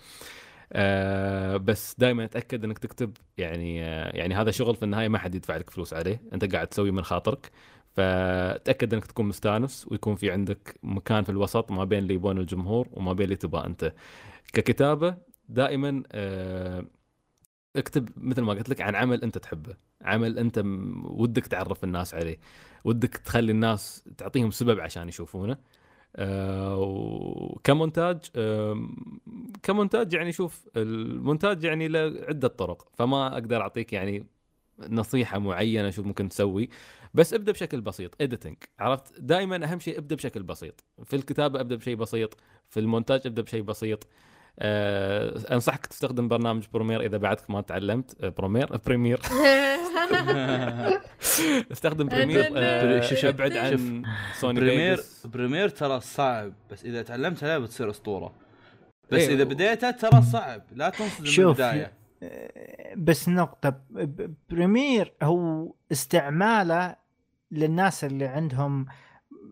[0.74, 5.36] آه بس دائما أتأكد إنك تكتب يعني آه يعني هذا شغل في النهاية ما حد
[5.36, 7.52] يدفع لك فلوس عليه أنت قاعد تسوي من خاطرك
[7.96, 12.88] فتأكد إنك تكون مستانس ويكون في عندك مكان في الوسط ما بين اللي يبون الجمهور
[12.92, 13.94] وما بين اللي تبغاه أنت.
[14.54, 15.18] ككتابة
[15.50, 16.86] دائما آه
[17.76, 19.76] اكتب مثل ما قلت لك عن عمل أنت تحبه.
[20.02, 20.62] عمل أنت
[21.04, 22.40] ودك تعرف الناس عليه.
[22.84, 25.58] ودك تخلي الناس تعطيهم سبب عشان يشوفونه.
[26.16, 28.20] آه، وكمونتاج
[29.64, 32.00] كمونتاج يعني شوف المونتاج يعني له
[32.30, 32.88] عده طرق.
[32.98, 34.28] فما أقدر أعطيك يعني
[34.90, 36.70] نصيحة معينة شو ممكن تسوي.
[37.16, 40.84] بس ابدأ بشكل بسيط editing عرفت؟ دائما أهم شيء ابدأ بشكل بسيط.
[41.04, 42.38] في الكتابه أبدأ بشيء بسيط
[42.70, 44.08] في المونتاج أبدأ بشيء بسيط.
[44.60, 48.26] أه أنصحك تستخدم برنامج Promare إذا بعدك ما تعلمت.
[48.26, 49.20] Promare Premiere
[51.72, 54.04] استخدم Premiere أه شوف- أبعد عن.
[54.40, 55.00] Sony Premiere.
[55.26, 58.34] Premiere ترى صعب بس إذا تعلمت عليه بتصير أسطورة.
[59.12, 59.36] بس إيه.
[59.36, 61.92] إذا بديته ترى صعب لا تنصدم من شوف البدايه
[62.24, 63.82] آه، بس نقطة
[64.50, 66.96] Premiere هو استعماله
[67.52, 68.86] للناس اللي عندهم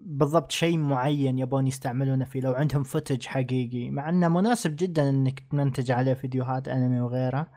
[0.01, 3.89] بالضبط شيء معين يبون يستعملونه فيه لو عندهم footage حقيقي.
[3.89, 7.47] مع إنه مناسب جدا إنك تمنتج عليه فيديوهات انمي وغيره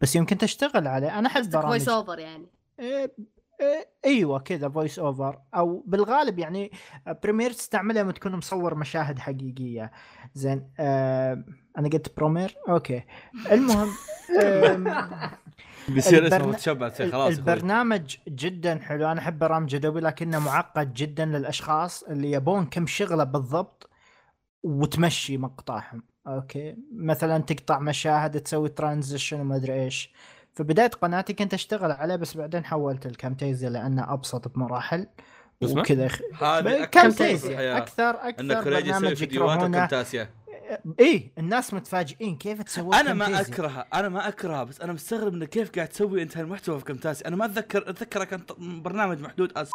[0.00, 1.18] بس يمكن تشتغل عليه.
[1.18, 2.46] أنا احب قصدك voice برامج over يعني.
[2.80, 3.14] إيه،
[3.60, 6.72] إيه، أيوه كذا voice over أو بالغالب يعني
[7.22, 9.90] Premiere تستعملها لما تكون مصور مشاهد حقيقية.
[10.34, 11.44] زين آه
[11.78, 13.02] أنا قلت Promare أوكي.
[13.52, 13.88] المهم
[15.88, 17.36] بيصير اسمه البرنا- متشبع خلاص.
[17.38, 19.12] البرنامج جدا حلو.
[19.12, 23.90] أنا أحب برامج Adobe لكنه معقد جدا للأشخاص اللي يبون كم شغلة بالضبط
[24.62, 26.02] وتمشي مقطعهم.
[26.26, 30.12] أوكي؟ مثلا تقطع مشاهد تسوي transition وما أدري إيش.
[30.54, 35.06] في بداية قناتي كنت أشتغل عليه بس بعدين حولت الكامتيزيا لأنه أبسط بمراحل
[35.62, 36.06] اسمه؟ وكذا.
[36.06, 37.76] أكثر في كامتيزيا.
[37.76, 39.86] أكثر أكثر يسوي برنامج فيديوهات يكرهونه.
[40.68, 42.36] وكمتاسيا اي الناس متفاجئين.
[42.36, 46.22] كيف تسوي أنا ما؟ أكرهها أنا ما أكرهها بس أنا مستغرب انك كيف قاعد تسوي
[46.22, 49.70] أنت هالمحتوى في كمتاسي أنا ما أتذكر اتذكره كان برنامج محدود أس...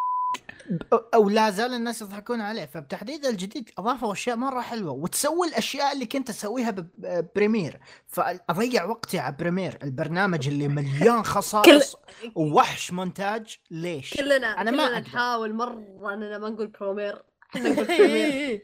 [1.14, 2.64] أو لا زال الناس يضحكون عليه.
[2.66, 4.92] فبتحديد الجديد أضافوا أشياء مرة حلوة.
[4.92, 11.96] وتسوي الأشياء اللي كنت اسويها ببريمير فأضيع وقتي على Premiere البرنامج اللي مليان خصائص
[12.34, 13.58] ووحش مونتاج.
[13.70, 15.08] ليش؟ كلنا أنا ما كلنا أقدر.
[15.08, 17.22] نحاول مرة إننا ما نقول Promare
[17.56, 18.06] إحنا نقول Premiere.
[18.34, 18.62] إيه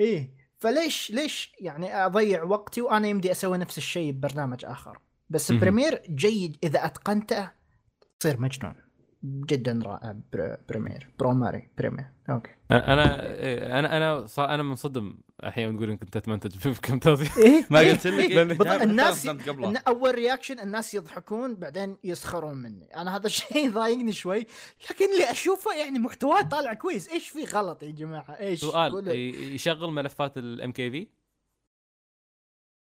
[0.00, 0.41] إيه.
[0.62, 4.98] فليش ليش يعني أضيع وقتي وأنا يمدي أسوي نفس الشيء ببرنامج آخر
[5.30, 5.52] بس.
[5.52, 7.50] Premiere جيد إذا أتقنته
[8.20, 8.74] تصير مجنون
[9.24, 12.04] جدا رائع Pr- Premiere Promare Premiere.
[12.30, 12.50] أوكي.
[12.70, 13.04] أنا
[13.78, 17.90] أنا أنا صار أنا منصدم أحيانا تقول انك انت تمنتج في Camtasia إيه ما إيه،
[17.92, 18.38] قلت لك إيه.
[18.38, 19.26] إيه؟ الناس.
[19.26, 22.96] إن أول reaction الناس يضحكون بعدين يسخرون مني.
[22.96, 24.46] أنا هذا الشيء ضايقني شوي
[24.90, 27.08] لكن اللي أشوفه يعني محتواه طالع كويس.
[27.08, 29.08] إيش في غلط يا جماعة؟ إيش؟ سؤال
[29.54, 31.08] يشغل ملفات ال MKV؟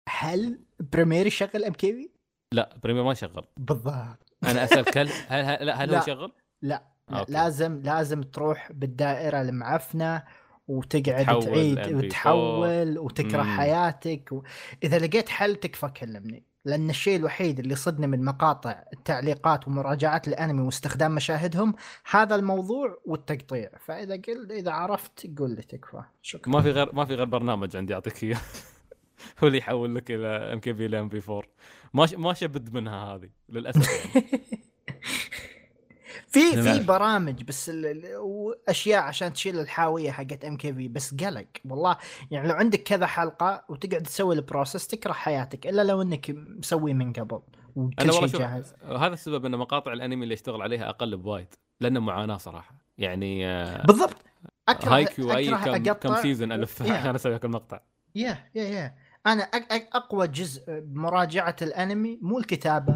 [0.08, 0.60] هل
[0.92, 2.08] Premiere يشغل MKV
[2.54, 3.44] لا Premiere ما يشغل.
[3.56, 4.31] بالضبط.
[4.44, 6.02] أنا اسالك هل هل هل, لا، هل هو.
[6.02, 6.32] يشغل؟
[6.62, 7.32] لا, لا أوكي.
[7.32, 10.22] لازم لازم تروح بالدائرة المعفنة
[10.68, 11.92] وتقعد تعيد MP4.
[11.92, 13.56] وتحول وتكره مم.
[13.56, 14.42] حياتك و...
[14.84, 20.62] إذا لقيت حل تكفى كلمني لأن الشيء الوحيد اللي صدني من مقاطع التعليقات ومراجعات الأنمي
[20.62, 21.74] واستخدام مشاهدهم
[22.10, 27.04] هذا الموضوع والتقطيع فإذا قل إذا عرفت قول لي تكفى شكرا ما في غير ما
[27.04, 28.40] في غير برنامج عندي أعطيك إياه
[29.42, 31.42] هو اللي يحول لك إلى ام كي في إلى ام بي 4
[31.94, 32.14] ما ش...
[32.14, 34.42] ما شبد منها هذه للأسف يعني.
[36.32, 36.80] في في.
[36.86, 41.96] برامج بس ال- ال- وأشياء عشان تشيل الحاوية حقت MKV بس قلق والله.
[42.30, 46.94] يعني لو عندك كذا حلقة وتقعد تسوي ال process تكره حياتك إلا لو إنك مسوي
[46.94, 47.40] من قبل
[47.76, 48.74] وكل شيء جاهز.
[48.84, 52.74] هذا السبب إن مقاطع الأنمي اللي اشتغل عليها أقل بوايد لأنه معاناة صراحة.
[52.98, 54.16] يعني آه، بالضبط.
[54.68, 56.82] اكره Haikyuu اي أكره كم, كم season ألف.
[56.82, 57.80] عشان أسوي هذا المقطع.
[58.14, 58.94] يا يا يا
[59.26, 62.94] أنا أك أك أقوى جزء بمراجعة الأنمي مو الكتابة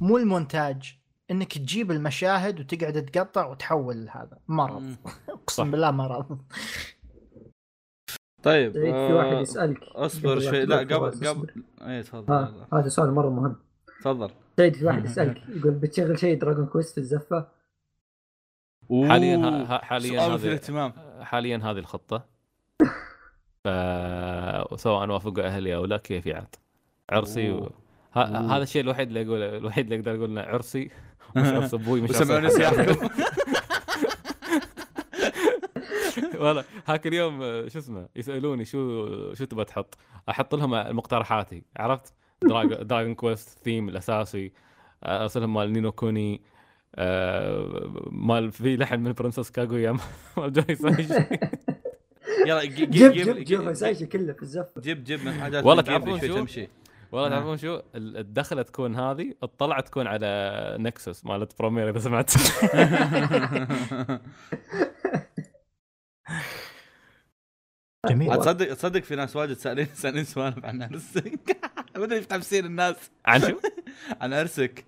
[0.00, 0.98] مو المونتاج
[1.30, 4.38] إنك تجيب المشاهد وتقعد تقطع وتحول هذا.
[4.48, 4.96] مرض.
[5.28, 6.38] أقسم بالله مرض.
[8.42, 9.82] طيب سعيد في واحد آه، يسألك.
[9.82, 10.64] أصبر شوي.
[10.64, 11.28] لا قبل.
[11.28, 13.56] قبل اي تفضل ها هذا سؤال مرة مهم.
[14.00, 14.30] تفضل.
[14.56, 17.48] سعيد في واحد يسألك يقول بتشغل شيء Dragon Quest في الزفة؟
[18.90, 22.24] حاليا ها- حاليا هذه الاهتمام حاليا هذه الخطة.
[23.64, 23.68] ف
[24.80, 26.54] سواء وافقوا أهلي أو لا كيف عاد
[27.10, 27.70] عرسي و...
[28.14, 28.18] ه...
[28.56, 30.90] هذا الشيء الوحيد اللي أقول الوحيد اللي أقدر أقول إنه عرسي
[31.36, 32.60] مش عرس أبوي مش عرس
[36.34, 39.98] والله هاك اليوم شو اسمه يسألوني شو شو تبغى تحط؟
[40.28, 42.12] أحط لهم مقترحاتي عرفت؟
[42.44, 44.52] Drag- Dragon Quest theme ال أساسي
[45.04, 46.42] ارسلهم مال Ni no Kuni
[46.94, 49.96] آه، مال في لحن من Princess Kaguya
[50.36, 51.14] مال جوني سايشي.
[52.46, 54.80] يلا جي- جي- جيب جيب جيب جيب سايشي كله في الزفة.
[54.80, 56.68] جيب جيب من حاجات والله تعرفون شو؟ تمشي.
[57.12, 57.30] والله آه.
[57.30, 62.30] تعرفون شو؟ ال- الدخلة تكون هذه الطلعة تكون على Nexus مالت Promare إذا سمعت.
[68.08, 68.36] جميل.
[68.40, 71.56] تصدق تصدق في ناس واجد سالين سألين سوالف عن عرسك.
[71.96, 72.96] مدري متحمسين الناس.
[73.26, 73.58] عن شو؟
[74.20, 74.84] عن عرسك.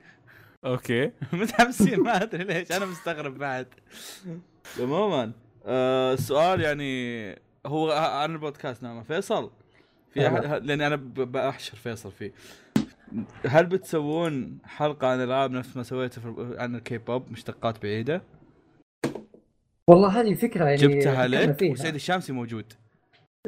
[0.65, 1.11] أوكي.
[1.33, 2.73] متحمسين ما أدري ليش.
[2.73, 3.67] أنا مستغرب بعد.
[4.81, 5.33] عموما
[5.67, 7.35] آه السؤال يعني
[7.67, 9.51] هو عن البودكاست نعم فيصل
[10.11, 10.27] في.
[10.27, 12.33] احد لأني أنا بحشر فيصل فيه
[13.47, 18.23] هل بتسوون حلقة عن الألعاب نفس ما سويته في عن الكي بوب مشتقات بعيدة؟
[19.87, 21.63] والله هذه فكرة يعني جبتها لك.
[21.63, 22.73] وسعيد الشامسي موجود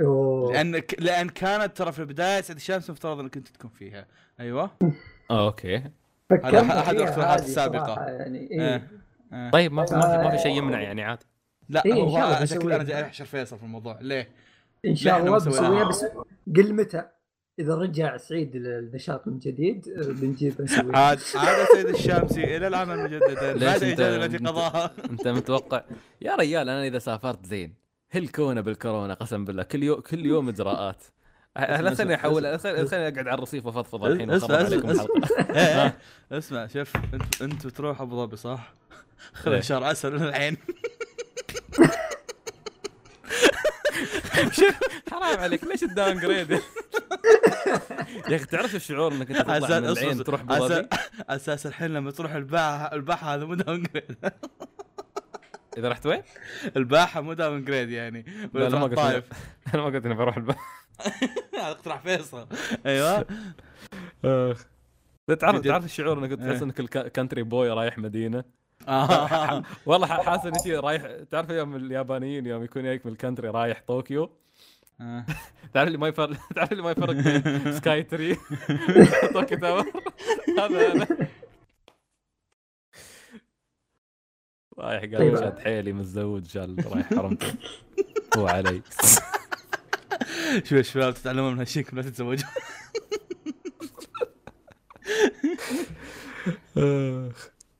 [0.00, 0.52] أوه.
[0.52, 4.06] لأن لأن كانت ترى في البداية سعيد الشامسي مفترض إنك انت تكون فيها
[4.40, 4.70] أيوه
[5.30, 7.40] آه، أوكي هذا أحد فيها الاقتراحات.
[7.40, 8.60] صراحة يعني إيه.
[8.60, 8.88] إيه.
[9.32, 9.50] آه.
[9.50, 10.56] طيب ما في ما في, في شيء آه.
[10.56, 11.26] يمنع يعني عادي
[11.68, 12.76] لا إيه، إن هو شاء الله شكل بنسويها.
[12.76, 14.28] أنا جاي أحشر فيصل في الموضوع ليه؟
[14.86, 15.38] إن شاء الله.
[15.38, 16.04] بنسويها بس
[16.56, 17.02] قل متى
[17.58, 23.52] إذا رجع سعيد للنشاط من جديد بنجيب نسويها عاد عاد سيد الشامسي إلى العمل مجددا
[23.52, 25.82] ليش بعد الاجازه التي أنت- قضاها أنت متوقع
[26.20, 27.74] يا ريال أنا إذا سافرت زين
[28.10, 31.02] هلكونا بالكورونا قسم بالله كل يوم كل يوم إجراءات
[31.56, 32.42] لا اسمع، خليني احول.
[32.42, 35.92] لا خليني أقعد على الرصيف وأفضفض الحين اسمع أسمع
[36.32, 38.74] اسمع شوف انت انت بتروح أبو ظبي صح؟
[39.46, 39.60] إيه.
[39.60, 40.22] شهر عسل من
[45.12, 46.50] حرام عليك ليش ال downgrade؟
[48.28, 50.88] يا أخي تعرف الشعور إنك أنت تطلع من العين تروح ظبي
[51.28, 54.16] أساس الحين لما تروح الباحه الباحة هذا مو downgrade.
[55.78, 56.22] إذا رحت وين؟
[56.76, 58.24] الباحة مو downgrade يعني.
[58.54, 59.24] لا، لا، ما قلت طايف
[59.74, 60.60] أنا ما قلت إني بروح البحر
[61.54, 62.46] هذا اقتراح فيصل.
[62.86, 63.26] أيوه.
[65.40, 65.68] تعرف جد.
[65.68, 66.62] تعرف الشعور إنك تحس إيه.
[66.62, 68.44] إنك ال country boy رايح مدينة؟
[68.88, 69.62] آه.
[69.86, 74.30] والله حاسس إني رايح تعرف يوم اليابانيين يوم يكون جايك من ال country رايح طوكيو
[75.00, 75.26] آه.
[75.74, 78.36] تعرف اللي ما يفرق تعرف اللي ما يفرق بين Skytree
[79.34, 79.92] طوكيو Tower
[80.58, 81.06] هذا أنا
[84.78, 85.36] رايح قال طيب.
[85.36, 87.54] شاد حيلي متزوج قال رايح حرمته
[88.36, 88.82] هو علي
[90.64, 92.48] شوف يا شباب تتعلمون من هالشيء لا تتزوجون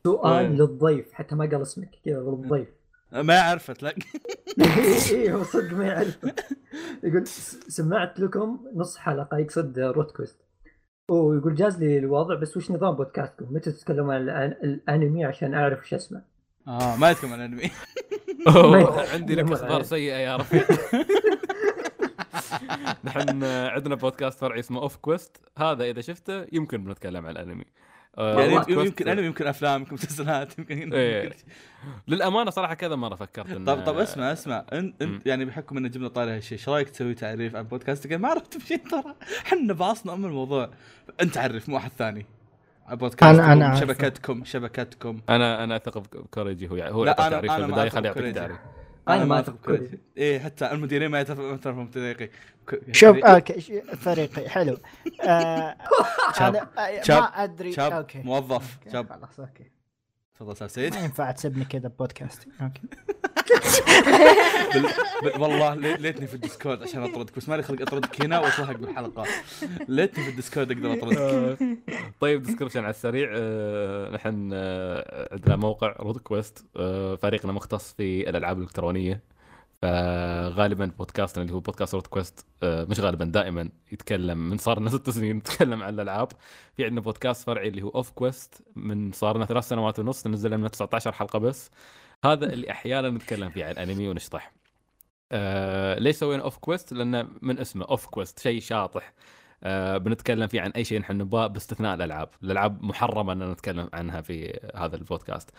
[0.06, 0.48] سؤال إيه.
[0.48, 2.68] للضيف حتى ما قال اسمك كذا للضيف
[3.12, 4.06] ما عرفت لك
[5.12, 6.18] إيه هو صدق ما يعرف
[7.02, 7.26] يقول
[7.68, 10.40] سمعت لكم نص حلقه يقصد روت كويست
[11.10, 15.94] ويقول جاز لي الوضع بس وش نظام بودكاستكم؟ متى تتكلمون عن الأنمي عشان أعرف وش
[15.94, 16.22] اسمه؟
[16.68, 17.70] آه ما يتكلم عن الأنمي.
[19.14, 19.82] عندي لك أخبار.
[19.82, 20.70] سيئة يا رفيق.
[23.04, 27.64] نحن عندنا بودكاست فرعي اسمه Off Quest هذا إذا شفته يمكن بنتكلم عن الأنمي.
[28.18, 31.24] يعني Off Quest- يمكن أنمي يمكن أفلام يمكن مسلسلات يمكن إيه.
[31.24, 31.36] يمكن-
[32.08, 34.64] للأمانة صراحة كذا مرة فكرت إن طب طب اسمع اسمع.
[34.72, 35.02] انت.
[35.02, 38.56] انت يعني بحكم إن جبنا طاري هالشيء إيش رأيك تسوي تعريف عن بودكاستك ما عرفت
[38.56, 39.14] بشيء ترى.
[39.46, 40.70] إحنا باصنا ام الموضوع.
[41.20, 42.26] أنت عرف مو أحد ثاني.
[42.88, 43.80] أنا- أنا عارفه.
[43.80, 45.20] شبكتكم شبكتكم.
[45.28, 48.40] أنا أنا أثق بكوريجي هو هو لا، أنا- تعريف البداية أثق خليه يعطيك بكوريجي.
[48.40, 48.56] تعريف.
[49.08, 49.58] أنا ما كوريجي.
[49.62, 49.98] بكوريجي.
[50.16, 52.30] إيه حتى المديرين ما يتفقون في فريقي
[52.92, 53.34] شوف فريقي.
[53.34, 54.78] أوكي ش- فريقي حلو.
[55.24, 55.76] آه
[56.38, 56.56] شاب.
[56.56, 57.22] أنا آه، شاب.
[57.22, 57.72] ما أدري.
[57.72, 57.92] شاب.
[57.92, 58.18] أوكي.
[58.18, 58.76] موظف.
[58.78, 59.08] أوكي، شاب.
[59.12, 59.70] خلاص أوكي.
[60.34, 62.48] تفضل سعيد ما ينفع تسبني كذا بودكاست.
[62.62, 62.82] أوكي.
[64.74, 64.82] بال...
[65.22, 65.40] بال...
[65.42, 69.24] والله لي- ليتني في الديسكورد عشان أطردك بس مالي خلق أطردك هنا وأطلعك بالحلقة.
[69.88, 71.78] ليتني في الديسكورد أقدر أطردك.
[72.20, 73.28] طيب description على السريع.
[73.34, 76.66] آه، نحن آه، عندنا موقع رود كويست.
[76.76, 79.32] آه، فريقنا مختص في الألعاب الإلكترونية.
[79.82, 85.10] فغالبا بودكاستنا اللي هو بودكاست رود كويست مش غالبا دائما يتكلم من صار لنا ست
[85.10, 86.28] سنين نتكلم عن الألعاب.
[86.76, 90.50] في عندنا بودكاست فرعي اللي هو أوف كويست من صار لنا ثلاث سنوات ونص نزل
[90.50, 91.70] لنا 19 حلقة بس.
[92.24, 94.52] هذا اللي أحيانا نتكلم فيه عن الانمي ونشطح
[95.32, 99.12] آه ليش سوينا اوف كويست؟ لأنه من اسمه اوف كويست شيء شاطح
[99.64, 104.20] آه بنتكلم فيه عن أي شيء نحن نبغاه باستثناء الألعاب، الألعاب محرمة ان نتكلم عنها
[104.20, 105.50] في هذا البودكاست.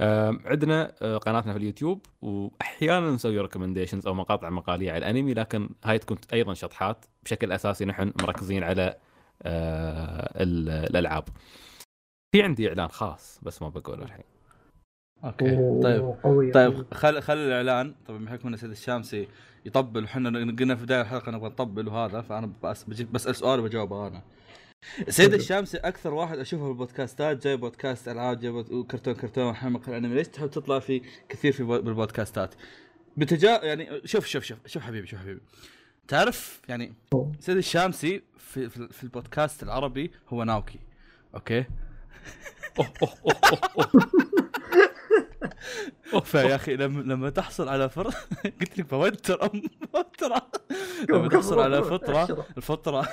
[0.00, 5.68] آه عندنا آه قناتنا في اليوتيوب وأحيانا نسوي recommendations أو مقاطع مقالية على الأنمي لكن
[5.84, 8.96] هاي تكون أيضا شطحات بشكل أساسي نحن مركزين على
[9.42, 11.24] آه ال- الألعاب.
[12.32, 14.24] في عندي إعلان خاص بس ما بقوله الحين.
[15.24, 15.80] أوكي.
[15.82, 16.14] طيب.
[16.22, 17.94] قوي طيب خل خل الإعلان.
[18.06, 19.28] طبعا بحكم إن سيد الشامسي
[19.64, 24.06] يطبل وحنا قلنا في بداية الحلقة نبغى نطبل وهذا فأنا بس بجيب بسأل سؤال وبجاوبه
[24.06, 24.22] أنا.
[25.08, 29.88] سيد الشامسي أكثر واحد أشوفه في البودكاستات جاي بودكاست ألعاب جاي بود- كرتون كرتون حمق
[29.88, 32.54] الانمي ليش تحب تطلع في كثير في بو- بالبودكاستات؟
[33.16, 35.40] بتجا يعني شوف شوف شوف شوف حبيبي شوف حبيبي.
[36.08, 36.92] تعرف يعني
[37.40, 40.78] سيد الشامسي في في, في البودكاست العربي هو ناوكي.
[41.34, 41.64] أوكي؟
[42.78, 43.08] أوه.
[46.20, 48.18] فيا أخي لما لما تحصل على فرصه
[48.60, 49.62] قلت لك بوتر أم
[49.94, 50.42] بوتر.
[51.10, 53.08] لما تحصل على فطره الفطره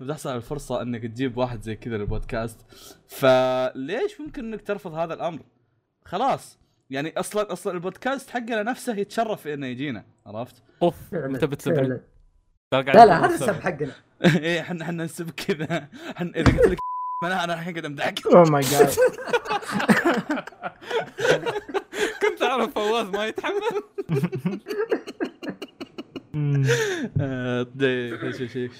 [0.00, 2.60] لما تحصل على الفرصة إنك تجيب واحد زي كذا للبودكاست.
[3.08, 5.40] فليش ممكن إنك ترفض هذا الأمر؟
[6.04, 6.58] خلاص.
[6.90, 12.00] يعني أصلا أصلا البودكاست حقنا نفسه يتشرف إنه يجينا عرفت؟ أوف فعلا انت بتسبني
[12.72, 13.42] لا لا هذا سب.
[13.42, 13.92] السب حقنا.
[14.44, 15.88] إيه إحنا إحنا نسب كذا.
[16.16, 16.78] إحنا إذا قلت لك
[17.22, 18.90] أنا أنا الحين قاعد امدحك oh my God
[22.22, 23.60] كنت أعرف فواز ما يتحمل
[27.20, 28.32] آه، طيب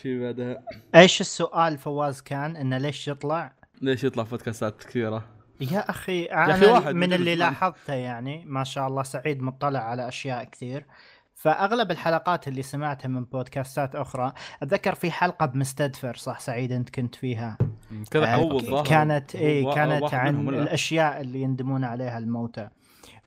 [0.02, 0.62] شو بعدها
[0.94, 3.52] إيش السؤال فواز كان إنه ليش يطلع؟
[3.82, 5.24] ليش يطلع بودكاستات كثيرة؟
[5.60, 7.34] يا أخي أخي أنا واحد من اللي.
[7.34, 10.86] لاحظته يعني ما شاء الله سعيد مطلع على أشياء كثير
[11.40, 17.14] فأغلب الحلقات اللي سمعتها من بودكاستات أخرى أتذكر في حلقة بمستدفر صح سعيد أنت كنت
[17.14, 17.58] فيها؟
[18.10, 18.82] كذا آه،.
[18.82, 22.68] كانت اي كانت عن؟ الأشياء اللي يندمون عليها الموتى.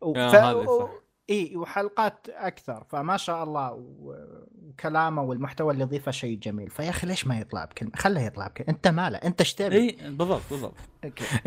[0.01, 0.89] و- آه، ف-.
[1.29, 6.69] اي وحلقات أكثر فما شاء الله وكلامه والمحتوى اللي يضيفه شيء جميل.
[6.69, 8.69] فيا أخي ليش ما يطلع بكلمة؟ خله يطلع بكلمة.
[8.69, 10.75] أنت ماله أنت إيش تبي؟ اي بالضبط بالضبط.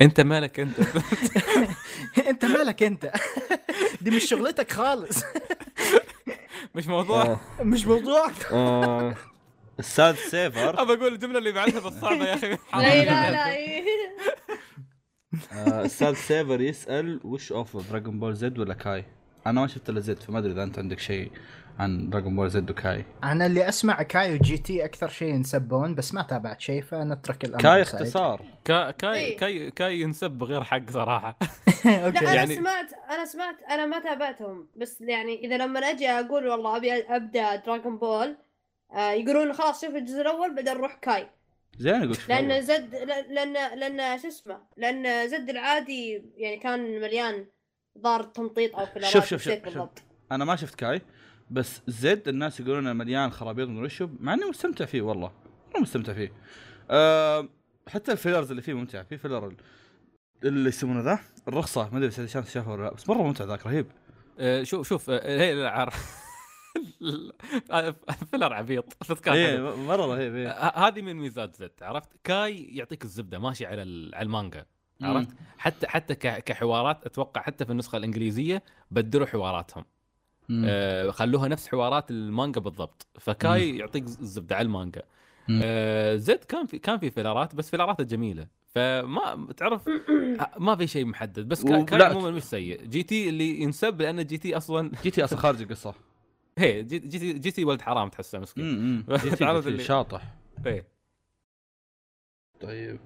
[0.01, 0.75] أنت مالك أنت؟
[2.31, 3.13] أنت مالك أنت؟
[4.03, 5.25] دي مش شغلتك خالص.
[6.75, 7.23] مش موضوع.
[7.23, 8.31] آه، مش موضوع.
[8.53, 9.15] آه،
[9.81, 12.51] أستاذ سيفر ابى أقول الجملة اللي بعدها بس صعبة يا أخي.
[12.75, 13.55] لا لا لا.
[13.57, 13.85] إيه.
[15.53, 19.05] آه، أستاذ سيفر يسأل وش افضل دراجون بول زد ولا كاي؟
[19.47, 21.31] أنا ما شفت إلا زد فما أدري إذا أنت عندك شيء.
[21.79, 26.15] عن دراجون بول زد وكاي أنا اللي أسمع كاي وجي تي أكثر شيء ينسبون بس
[26.15, 27.83] ما تابعت شيء فنترك الأمر كاي.
[27.83, 29.37] اختصار كا كاي إيه.
[29.37, 31.39] كاي كاي ينسب بغير حق صراحة
[31.85, 36.09] لا أوكي أنا يعني- سمعت أنا سمعت أنا ما تابعتهم بس يعني إذا لما أجي
[36.09, 38.37] أقول والله أبي أبدأ دراغون بول
[38.95, 41.27] آه يقولون خلاص شوف الجزء الأول بعدين نروح كاي
[41.79, 42.63] زين أقول شوف لأن.
[42.63, 47.47] زد ل- لأن لأن شو اسمه لأن زد العادي يعني كان مليان
[47.99, 49.65] ضار تمطيط أو filler ات شوف شوف شوف, شوف.
[49.65, 51.01] بالضبط أنا ما شفت كاي
[51.51, 55.33] بس زد الناس يقولون مليان خرابيط من رشب مع إني مستمتع فيه والله
[55.75, 56.33] أنا مستمتع فيه.
[56.91, 57.49] أه
[57.89, 59.57] حتى ال fillers اللي فيه ممتع في filler ال-
[60.45, 61.19] اللي يسمونه ذا؟
[61.49, 63.87] الرخصة ما أدري إذا شاف شافه ولا لا بس مرة ممتع ذاك رهيب.
[64.39, 65.95] آه، شوف شوف آه، هي العار
[68.31, 68.97] filler عبيط
[69.29, 69.77] إيه.
[69.77, 70.49] مرة رهيب إيه.
[70.49, 73.81] ه- هذه من ميزات زد عرفت؟ كاي يعطيك الزبدة ماشي على
[74.15, 74.67] على المانجا
[75.03, 75.29] عرفت؟
[75.59, 79.85] حتى حتى كحوارات أتوقع حتى في النسخة الإنجليزية بدلوا حواراتهم.
[80.51, 83.07] آه خلوها نفس حوارات المانجا بالضبط.
[83.21, 85.03] فكاي يعطيك ز- الزبدة على المانجا.
[85.49, 85.61] مم.
[85.65, 88.47] آه زد كان في كان في filler ات بس filler اته جميلة.
[88.75, 89.89] فما تعرف
[90.59, 91.49] ما في شيء محدد.
[91.49, 92.05] بس كا- و-.
[92.05, 92.83] عموما مش سيء.
[92.87, 95.95] جي تي اللي ينسب لأن جي تي أصلا جي تي أصلا خارج القصة.
[96.59, 99.05] هي جي, جي تي جي تي ولد حرام تحسه مسكين.
[99.25, 100.23] جي تي شاطح.
[100.67, 100.87] إيه.
[102.61, 102.99] طيب.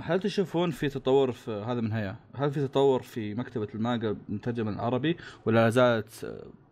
[0.00, 4.68] هل تشوفون في تطور في هذا من هيا هل في تطور في مكتبة المانجا مترجم
[4.68, 5.16] العربي
[5.46, 6.10] ولا لا زالت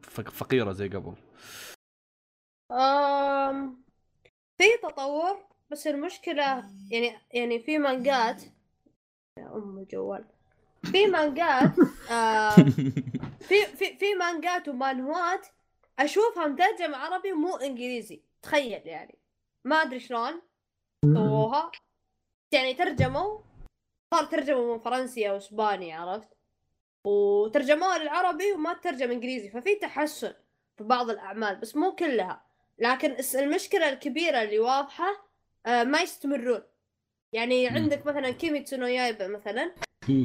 [0.02, 1.14] فق- فقيرة زي قبل؟
[2.72, 3.82] أم...
[4.59, 5.36] في تطور
[5.70, 8.43] بس المشكلة يعني يعني في مانجات
[9.39, 10.24] يا أم الجوال.
[10.85, 11.78] في مانجات
[12.10, 12.70] آم،
[13.48, 15.47] في في في مانجات ومانهوات
[15.98, 18.20] أشوفها مترجمة عربي مو إنجليزي.
[18.43, 19.18] تخيل يعني.
[19.64, 20.40] ما أدري شلون
[21.05, 21.70] سووها.
[22.55, 23.39] يعني ترجموا
[24.14, 26.28] صار ترجموا من فرنسي أو إسباني عرفت
[27.05, 30.32] وترجموها للعربي وما ترجم إنجليزي ففي تحسن
[30.76, 32.43] في بعض الأعمال بس مو كلها
[32.78, 35.24] لكن المشكلة الكبيرة اللي واضحة
[35.66, 36.62] آه، ما يستمرون
[37.32, 37.68] يعني.
[37.68, 39.74] عندك مثلا كيميتسو نو يايبا مثلا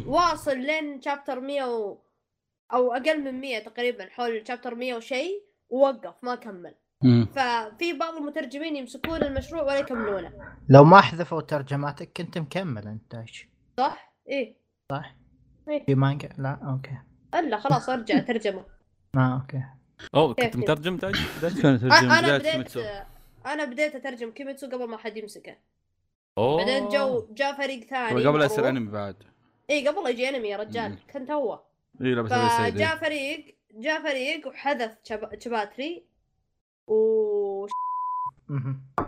[0.06, 1.98] واصل لين chapter 100 و...
[2.74, 6.76] أو أقل من 100 تقريبا حول chapter 100 وشيء ووقف ما كمل.
[7.04, 10.32] ففي بعض المترجمين يمسكون المشروع ولا يكملونه.
[10.70, 13.48] لو ما حذفوا ترجماتك كنت مكمل انت إيش؟
[13.78, 14.56] صح؟ إيه.
[15.86, 16.98] في مانجا؟ لا أوكي.
[17.36, 18.66] ألا خلاص أرجع ترجمه
[19.16, 19.64] آه أوكي.
[20.16, 21.16] اوه كنت؟ مترجم تاج
[21.84, 22.82] أنا بديت كيميتسو.
[23.46, 25.56] أنا بديت أترجم كيميتسو قبل ما حد يمسكه.
[26.38, 26.58] أوه.
[26.58, 28.70] بعدين جو جاء فريق ثاني قبل لا يصير.
[28.70, 29.16] أنمي بعد.
[29.70, 30.98] اي قبل يجي أنمي يا رجال.
[31.14, 31.62] كنت هو
[32.02, 36.09] اي لا بس سيد فجاء فريق جاء فريق وحذف شب- شباتري.
[36.90, 37.68] و.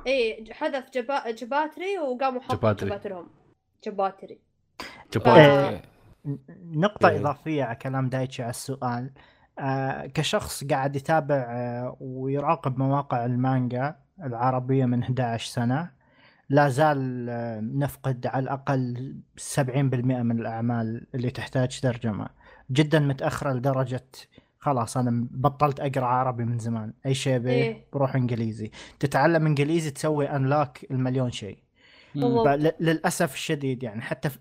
[0.07, 1.31] اي حذف جبا...
[1.31, 2.89] جباتري وقاموا حطوا جباتري.
[2.89, 3.27] جباترهم
[3.85, 4.39] جباتري
[5.13, 5.37] جبار.
[5.37, 5.81] إيه.
[6.65, 7.19] نقطة إيه.
[7.19, 9.11] إضافية على كلام دايتشي على السؤال
[9.59, 15.91] آه كشخص قاعد يتابع آه ويراقب مواقع المانجا العربية من 11 سنة
[16.49, 19.15] لا زال آه نفقد على الأقل
[19.57, 22.27] 70% من الأعمال اللي تحتاج ترجمة
[22.71, 24.07] جدا متأخرة لدرجة
[24.61, 26.93] خلاص أنا بطلت أقرأ عربي من زمان.
[27.05, 27.85] أي شيء به إيه.
[27.93, 28.71] بروح إنجليزي.
[28.99, 31.57] تتعلم إنجليزي تسوي أنلاك المليون شيء.
[32.79, 34.39] للأسف الشديد يعني حتى في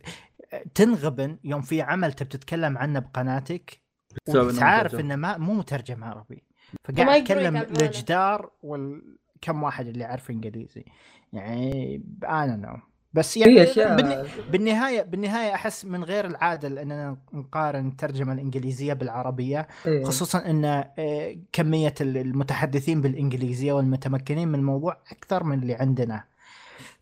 [0.75, 3.81] تنغبن يوم في عمل تبي تتكلم عنه بقناتك
[4.29, 4.95] وتعرف.
[4.95, 6.45] إنه ما مو مترجم عربي.
[6.85, 7.57] فقاعد أتكلم.
[7.57, 10.85] للجدار والكم واحد اللي يعرف إنجليزي.
[11.33, 12.79] يعني أنا نو
[13.13, 13.65] بس يعني
[13.97, 20.05] بالن- بالنهاية بالنهاية أحس من غير العادل اننا نقارن الترجمه الإنجليزية بالعربية إيه.
[20.05, 26.25] خصوصا إن آه، كمية المتحدثين بالإنجليزية والمتمكنين من الموضوع أكثر من اللي عندنا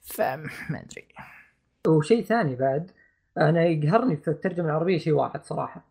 [0.03, 1.09] فما أدري
[1.87, 2.91] وشيء ثاني بعد
[3.39, 5.85] أنا يقهرني في الترجمة العربية شيء واحد صراحة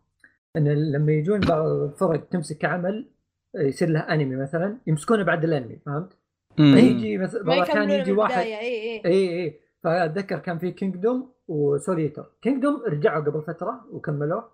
[0.56, 3.08] إن لما يجون بعض الفرق تمسك عمل
[3.54, 6.12] يصير له أنمي مثلا يمسكونه بعد الأنمي فهمت؟
[6.58, 6.74] مم.
[6.74, 9.00] فيجي مثلا الاحيان يكملون يجي واحد اي اي
[9.44, 14.50] اي فأتذكر كان في Kingdom و Soul Eater Kingdom رجعوا قبل فترة وكملوه.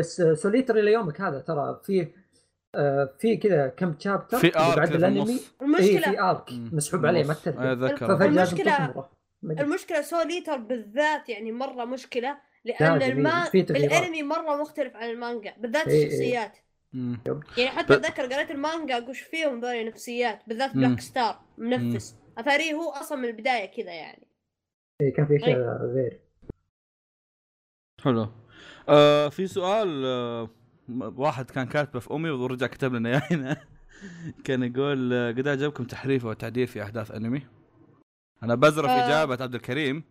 [0.00, 2.28] بس Soul Eater إلى يومك هذا ترى فيه
[2.74, 6.52] آه، في كذا كم chapter في arc بعد الأنمي؟ اي المشكلة في arc.
[6.52, 7.72] مسحوب عليه ما أتذكر.
[7.72, 8.86] أدري.
[9.44, 13.48] المشكلة Soul Eater بالذات يعني مرة مشكلة لأن إيه، الما...
[13.54, 16.06] الأنمي مرة مختلف عن المانجا بالذات إيه، إيه.
[16.06, 16.58] الشخصيات.
[16.92, 17.20] مم.
[17.56, 20.74] يعني حتى ب- أتذكر قريت المانجا وش فيهم ذولي نفسيات بالذات.
[20.76, 22.16] Black Star منفس.
[22.38, 24.27] اتاريه هو أصلا من البداية كذا يعني.
[25.00, 25.58] إيه، كان في اشياء
[25.94, 26.20] غير.
[28.04, 28.28] حلو.
[28.88, 30.50] آه في سؤال آه
[30.98, 33.56] واحد كان كاتبه في أمي ورجع كتب لنا إياه هنا
[34.44, 37.46] كان يقول آه، قد اعجبكم تحريف وتعديل في أحداث أنمي؟
[38.42, 39.06] أنا بزرف آه.
[39.06, 40.04] إجابة عبد الكريم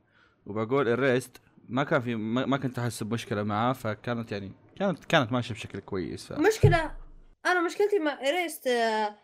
[0.45, 5.31] وبقول Erased ما كان في ما ما كنت أحس بمشكلة معاه فكانت يعني كانت كانت
[5.31, 6.33] ماشية بشكل كويس.
[6.33, 6.39] ف...
[6.39, 6.91] مشكلة
[7.45, 9.15] أنا مشكلتي مع Erased آه، آه،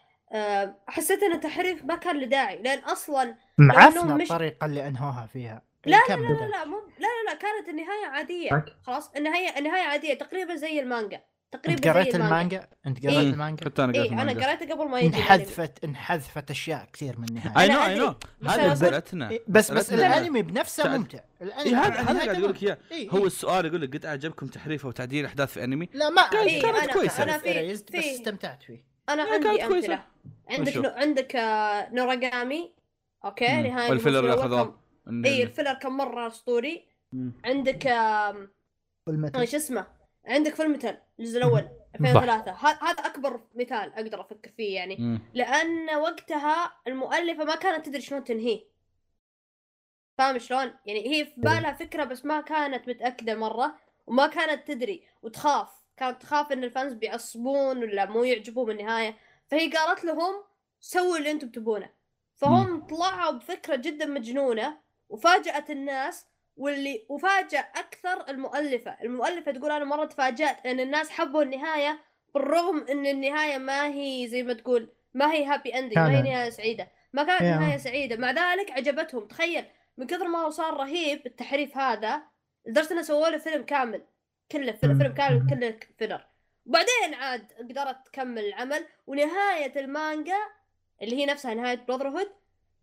[0.87, 5.61] حسيت إن التحريف ما كان له داعي لأن أصلا معفنه مش- الطريقة اللي أنهوها فيها
[5.85, 6.49] لا لا لا بدل.
[6.51, 8.73] لا مو لا لا لا كانت النهاية عادية أوكي.
[8.83, 13.29] خلاص النهاية النهاية عادية تقريبا زي المانجا تقريبا أنت قريت المانجا أنت قريت إيه.
[13.29, 14.47] المانجا حتى أنا قريت إيه أنا المانجا.
[14.47, 15.07] قريتها قبل ما يجي.
[15.17, 17.99] انحذفت انحذفت أشياء كثير من النهاية اي نو اي.
[17.99, 18.15] نو
[18.49, 19.93] هذا مسألتنا إيه، بس بس.
[19.93, 20.97] الأنمي بنفسه.
[20.97, 23.25] ممتع الأنمي إيه، هذا هذا قاعد أقول لك إياه إيه، هو إيه.
[23.25, 27.23] السؤال يقول لك قد أعجبكم تحريف وتعديل أحداث في أنمي لا ما إيه، كانت كويسة.
[27.23, 29.93] أنا في- بس في- استمتعت فيه أنا إيه، عندي كانت كويسة.
[29.93, 30.03] أمثلة
[30.49, 30.89] عندك؟ نو...
[30.89, 32.73] عندك آه، نوراغامي
[33.25, 33.47] أوكي.
[33.61, 34.47] نهايه وال filler اللي.
[34.49, 36.85] كان- اي ال filler كان مرة أسطوري.
[37.45, 37.85] عندك
[39.07, 39.87] والمثل إيش اسمه
[40.25, 45.19] عندك فيلم متل الجزء الأول 2003 ه- هذا أكبر مثال أقدر أفكر فيه يعني مم.
[45.33, 48.63] لأن وقتها المؤلفة ما كانت تدري شلون تنهيه
[50.17, 53.75] فاهم شلون؟ يعني هي في بالها فكرة بس ما كانت متأكدة مرة
[54.07, 59.17] وما كانت تدري وتخاف كانت تخاف إن الفانز بيعصبون ولا مو يعجبهم النهاية.
[59.47, 60.43] فهي قالت لهم
[60.79, 61.89] سووا اللي أنتم تبونه.
[62.35, 64.77] فهم طلعوا بفكرة جدا مجنونة
[65.09, 66.25] وفاجأت الناس
[66.57, 71.99] واللي وفاجأ أكثر المؤلفة، المؤلفة تقول أنا مرة تفاجأت إن الناس حبوا النهاية
[72.33, 76.49] بالرغم إن النهاية ما هي زي ما تقول ما هي happy ending ما هي نهاية
[76.49, 77.55] سعيدة، ما كانت يا.
[77.55, 79.65] نهاية سعيدة، مع ذلك عجبتهم، تخيل
[79.97, 82.21] من كثر ما هو صار رهيب التحريف هذا
[82.65, 84.01] لدرجة إنه سووا له فيلم كامل.
[84.51, 86.25] كله فيلم, فيلم كامل كله filler
[86.65, 90.37] وبعدين عاد قدرت تكمل العمل ونهاية المانجا
[91.01, 92.31] اللي هي نفسها نهاية براذر هود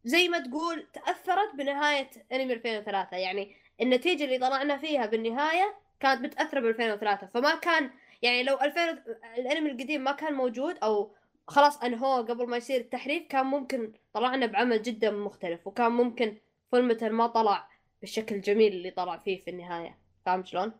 [0.05, 6.61] زي ما تقول تأثرت بنهاية انمي 2003 يعني النتيجة اللي طلعنا فيها بالنهاية كانت متأثرة
[6.61, 7.91] ب 2003 فما كان
[8.23, 9.05] يعني لو 2000
[9.39, 11.15] الأنمي القديم ما كان موجود أو
[11.49, 16.37] خلاص أنهوه قبل ما يصير التحريف كان ممكن طلعنا بعمل جدا مختلف وكان ممكن
[16.70, 17.69] فيلم ما طلع
[18.01, 19.99] بالشكل الجميل اللي طلع فيه في النهاية.
[20.27, 20.73] فاهم شلون؟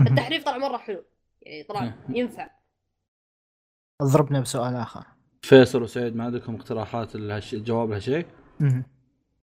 [0.00, 1.04] التحريف طلع مرة حلو
[1.42, 2.50] يعني طلع ينفع
[4.00, 5.04] اضربنا بسؤال آخر
[5.42, 8.26] فيصل وسعيد ما عندكم اقتراحات الجواب لهالشيء؟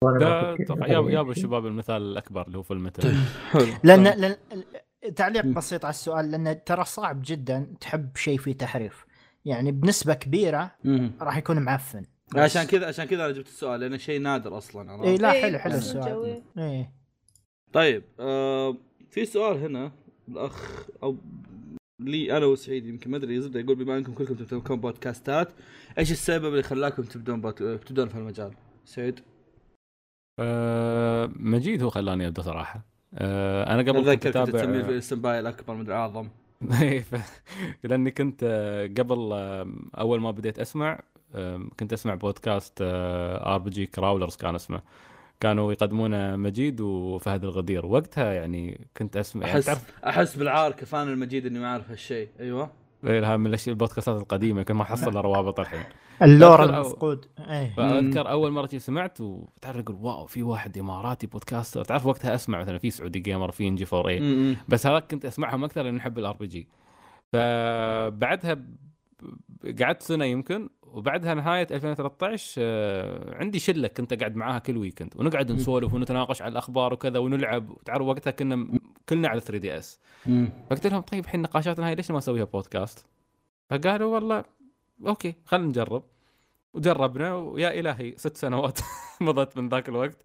[0.02, 1.44] يابوا أي يابوا شيء.
[1.44, 3.14] الشباب المثال الأكبر اللي هو فيلم متل طيب
[3.51, 4.18] حلو لأن طيب.
[4.18, 4.36] لأن
[5.14, 5.44] تعليق.
[5.44, 9.06] بسيط على السؤال لأن ترى صعب جدا تحب شيء فيه تحريف
[9.44, 10.77] يعني بنسبة كبيرة.
[11.20, 12.05] راح يكون معفن
[12.36, 15.59] عشان كذا عشان كذا أنا جبت السؤال لأنه شيء نادر أصلا؟ اي لا إيه، حلو
[15.59, 16.43] حلو بس السؤال.
[16.59, 16.93] إيه
[17.73, 18.77] طيب آه
[19.10, 19.93] في سؤال هنا
[20.28, 21.16] الأخ أو
[22.01, 25.53] لي أنا وسعيد يمكن ما أدري يزيد يقول بما أنكم كلكم تبدون بودكاستات
[25.98, 27.62] إيش السبب اللي خلاكم تبدون بوت...
[27.62, 28.53] تبدون في المجال؟
[28.85, 29.20] سعيد؟
[30.40, 32.81] آه، مجيد هو خلاني أبدأ صراحة.
[33.15, 36.28] آه، أنا قبل كنت كنت تسميه اتابع السمباي الأكبر مدري اعظم
[37.85, 39.66] لأني كنت آه، قبل آه،
[39.98, 41.01] أول ما بديت أسمع
[41.35, 44.82] آه، كنت أسمع بودكاست RPG Crawlers كان اسمه.
[45.41, 47.87] كانوا يقدمونه مجيد وفهد الغدير.
[47.87, 52.29] وقتها يعني كنت اسمع يعني احس تعرف أحس بالعار كفان المجيد إني ما أعرف هالشيء.
[52.41, 52.71] أيوه.
[53.07, 55.85] إيه، هذا من الاشياء البودكاستات القديمة يمكن ما حصل روابط الحين.
[56.23, 57.27] ال lore أذكر أو- المفقود.
[57.49, 57.75] إيه.
[57.77, 61.85] فأذكر أول مرة سمعت وتعرف أقول wow في واحد إماراتي podcaster.
[61.85, 64.57] تعرف وقتها أسمع مثلا في Saudi Gamer في NG4A.
[64.69, 66.69] بس هذاك كنت أسمعهم أكثر لأن أحب ال RPG
[67.33, 68.59] فبعدها
[69.81, 75.52] قعدت سنة يمكن وبعدها نهاية 2013 آه، عندي شلة كنت أقعد معاها كل weekend ونقعد
[75.52, 77.77] نسولف ونتناقش على الأخبار وكذا ونلعب.
[77.85, 78.68] تعرف وقتها كنا
[79.09, 80.01] كلنا على 3 DS.
[80.66, 83.06] فقلت لهم طيب الحين نقاشاتنا هاي ليش ما نسويها بودكاست؟
[83.70, 84.44] فقالوا والله
[85.06, 86.02] أوكي خلينا نجرب.
[86.74, 88.78] وجربنا ويا إلهي ست سنوات
[89.20, 90.23] مضت من ذاك الوقت.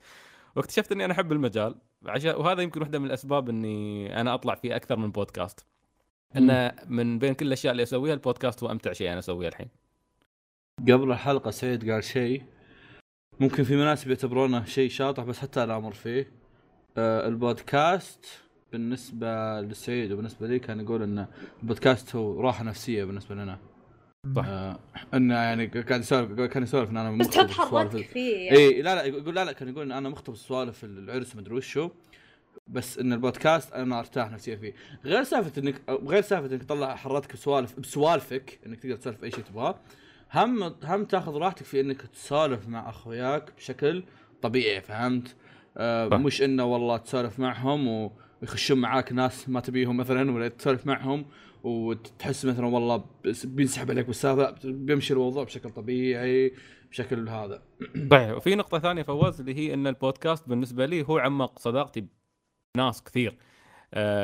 [0.56, 1.76] واكتشفت إني أنا أحب المجال.
[2.06, 5.66] عشان وهذا يمكن واحدة من الأسباب إني أنا أطلع فيه أكثر من بودكاست
[6.38, 9.81] إنه من بين كل الأشياء اللي أسويها البودكاست هو أمتع شيء أنا أسويه الحين.
[10.82, 12.44] قبل الحلقة سعيد قال شيء.
[13.40, 16.32] ممكن في مناسب يعتبرونه شيء شاطح بس حتى أنا أمر فيه.
[16.98, 18.26] آه البودكاست
[18.72, 21.28] بالنسبة لسعيد وبالنسبة لي كان يقول ان
[21.64, 23.60] البودكاست هو راحة نفسية بالنسبة لنا.
[24.36, 24.46] صح.
[24.48, 24.80] آه
[25.14, 28.58] إنه يعني قاعد يسولف كان يسولف إن أنا بس تحط حرتك فيه يعني.
[28.58, 31.90] اي لا لا يقول لا لا كان يقول إن أنا مخطب سوالف العرس مدري وشو.
[32.68, 34.74] بس إن البودكاست أنا أرتاح نفسيا فيه.
[35.06, 39.44] غير سالفة إنك غير سالفة إنك تطلع حرتك بسوالف بسوالفك إنك تقدر تسولف أي شيء
[39.44, 39.80] تبغاه.
[40.34, 44.04] هم هم تاخذ راحتك في انك تسولف مع اخوياك بشكل
[44.42, 45.36] طبيعي فهمت؟
[45.78, 46.08] آه.
[46.08, 51.26] مش انه والله تسولف معهم ويخشون معاك ناس ما تبيهم مثلا ولا تسولف معهم
[51.64, 53.06] وتحس مثلا والله
[53.44, 56.54] بينسحب عليك بالسالفة بيمشي الموضوع بشكل طبيعي
[56.92, 57.64] بشكل هذا
[58.12, 62.06] صحيح وفي نقطة ثانية فواز اللي هي إن البودكاست بالنسبة لي هو عمق صداقتي
[62.76, 63.38] بناس كثير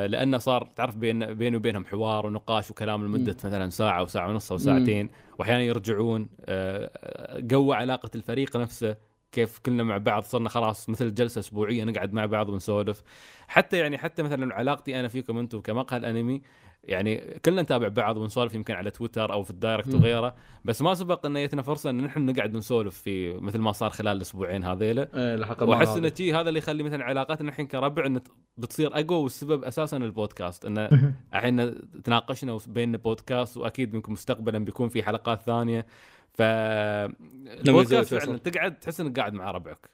[0.07, 4.51] لأنه صار تعرف بين بيني وبينهم حوار ونقاش وكلام لمدة مثلا ساعة أو ساعة ونص
[4.51, 8.95] أو ساعتين واحيانا يرجعون آه قوى علاقة الفريق نفسه
[9.31, 13.03] كيف كلنا مع بعض صرنا خلاص مثل جلسة أسبوعية نقعد مع بعض ونسولف.
[13.47, 16.41] حتى يعني حتى مثلا علاقتي أنا فيكم أنتم كمقهى الأنمي
[16.83, 19.93] يعني كلنا نتابع بعض ونسولف يمكن على تويتر أو في ال direct.
[19.93, 20.35] وغيره
[20.65, 24.17] بس ما سبق إن جتنا فرصة إن نحن نقعد نسولف في مثل ما صار خلال
[24.17, 25.97] الأسبوعين هذيلا إيه الحلقة وأحس.
[25.97, 28.21] إن شي هذا اللي يخلي مثلا علاقاتنا الحين كربع إن
[28.57, 30.89] بتصير أقوى والسبب أساسا البودكاست انه
[31.35, 35.85] الحين تناقشنا بين بودكاست وأكيد يمكن مستقبلا بيكون في حلقات ثانية
[36.33, 38.15] ف البودكاست.
[38.15, 39.89] فعلا تقعد تحس إنك قاعد مع ربعك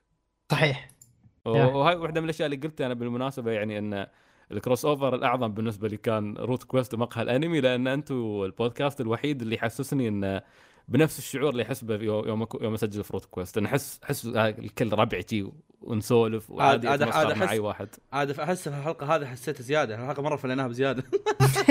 [0.52, 0.90] صحيح
[1.46, 4.08] وهاي واحدة من الأشياء اللي قلتها أنا بالمناسبة يعني إن
[4.54, 9.56] ال crossover الأعظم بالنسبة لي كان Root Quest ومقهى الأنمي لأن أنتم البودكاست الوحيد اللي
[9.56, 10.42] يحسسني انه
[10.88, 13.58] بنفس الشعور اللي احس به يوم يوم أسجل في Root Quest.
[13.58, 15.52] أنا احس أحس الكل ربعي جي
[15.82, 17.88] ونسولف وعادي عاد- عاد- مع أحس- اي واحد.
[18.14, 19.96] عاد أحس في الحلقة هذه حسيت زيادة.
[19.96, 21.04] الحلقة مرة فليناها بزيادة.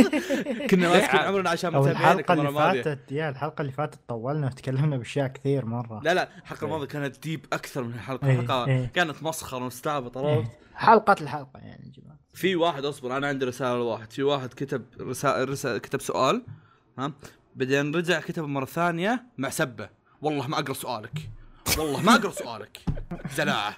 [0.71, 2.83] كنا ماسكين عمرنا عشان متابعينك الحلقة المرة اللي الماضية.
[2.83, 6.01] فاتت يا الحلقة اللي فاتت طولنا وتكلمنا بأشياء كثير مرة.
[6.05, 8.29] لا لا الحلقة الماضية كانت deep أكثر من الحلقة.
[8.29, 8.87] إيه، الحلقة إيه.
[8.87, 10.59] كانت مسخرة ومستعبط عرفت؟ إيه.
[10.75, 12.19] حلقة الحلقة يعني يا جماعة.
[12.33, 14.13] في واحد اصبر أنا عندي رسالة لواحد.
[14.13, 16.43] في واحد كتب رسائل رسالة كتب سؤال
[16.99, 17.13] ها؟
[17.57, 19.89] بعدين رجع كتب مرة ثانية مع سبة.
[20.23, 21.31] والله ما أقرأ سؤالك.
[21.79, 22.79] والله ما أقرأ سؤالك.
[23.37, 23.77] زلاعة.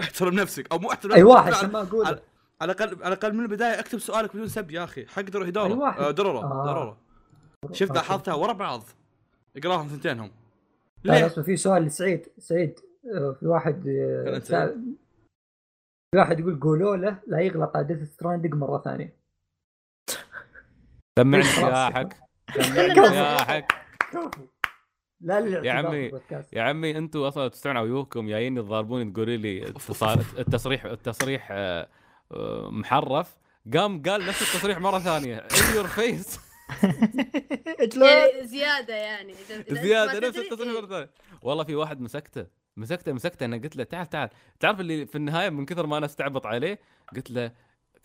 [0.00, 0.72] احترم نفسك.
[0.72, 2.20] أو مو احترم أي واحد عشان ما أقول على
[2.72, 5.06] الأقل على الأقل من البداية أكتب سؤالك بدون سب يا أخي.
[5.06, 6.00] حق درو أي هدوره واحد.
[6.02, 6.66] آه، درورة آه.
[6.66, 6.96] درورة.
[7.72, 7.92] شفت.
[7.94, 8.82] لاحظتها ورا بعض.
[9.56, 10.30] اقراهم ثنتينهم.
[11.04, 12.26] لا ليه؟ في سؤال لسعيد.
[12.38, 12.80] سعيد
[13.14, 15.03] آه، في واحد آه، سأل-
[16.14, 19.16] في واحد يقول قولوا له لا يغلط على Death Stranding مرة ثانية.
[21.18, 21.42] سمعني.
[21.42, 22.16] سياحك.
[22.60, 23.72] سياحك.
[25.20, 26.10] لا يا عمي،.
[26.52, 29.68] يا عمي أنتم أصلا تستمعون عيوكم جايين تضاربوني تقولوا لي
[30.38, 31.88] التصريح التصريح آه،
[32.32, 33.36] آه، محرف.
[33.74, 35.36] قام قال نفس التصريح مرة ثانية.
[35.36, 36.40] in your face
[37.80, 39.34] يعني زيادة يعني.
[39.68, 40.80] زيادة نفس التصريح إيه.
[40.80, 41.10] مرة ثانية.
[41.42, 42.46] والله في واحد مسكته.
[42.76, 44.28] مسكته مسكته أنا قلت له تعال تعال.
[44.60, 46.78] تعرف اللي في النهاية من كثر ما أنا استعبط عليه
[47.16, 47.52] قلت له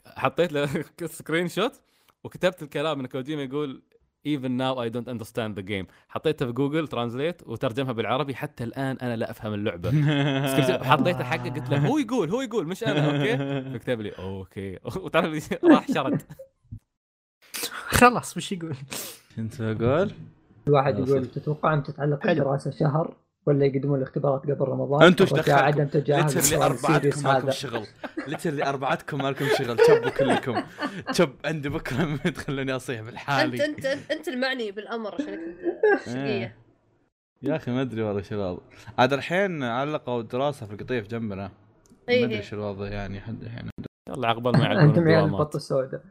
[0.06, 1.82] حطيت له screenshot
[2.24, 3.84] وكتبت الكلام إن كوجيما يقول
[4.28, 5.86] even now I don't understand the game.
[6.10, 9.90] حطيتها في Google Translate وترجمها بالعربي حتى الآن أنا لا أفهم اللعبة.
[10.58, 13.06] سكرت- حطيته حقه قلت له هو يقول هو يقول مش أنا.
[13.18, 14.80] okay؟ فكتب لي okay.
[15.04, 16.22] وتعرف راح شرد.
[17.88, 18.76] خلاص وش يقول؟
[19.36, 20.10] كنت بقول
[20.66, 21.26] في واحد يا يقول.
[21.26, 22.32] تتوقع أن تتعلق حلو.
[22.32, 23.16] الدراسه شهر؟
[23.48, 27.86] ولا يقدمون الاختبارات قبل رمضان أنتوا إيش دخلكم؟ عدم تجاهل أربعتكم مالكم شغل.
[28.28, 29.78] ليترلي أربعتكم مالكم شغل.
[29.78, 30.64] تبوا كلكم.
[31.16, 35.40] تب عندي بكرة تخلوني أصيح انت بالحالي انت أنت المعني بالأمر عشان
[36.06, 36.26] شقية.
[36.26, 36.56] إيه.
[37.42, 38.62] يا أخي ما أدري والله شو الوضع.
[38.98, 41.44] عاد الحين علقوا الدراسة في القطيف جنبنا.
[41.46, 41.52] ما
[42.10, 42.42] إيه، أدري إيه.
[42.42, 43.70] شو الوضع يعني حد الحين.
[44.10, 45.40] يلا عقبال ما يعلمون أنتم عيال الدوامات.
[45.40, 46.02] البط السوداء.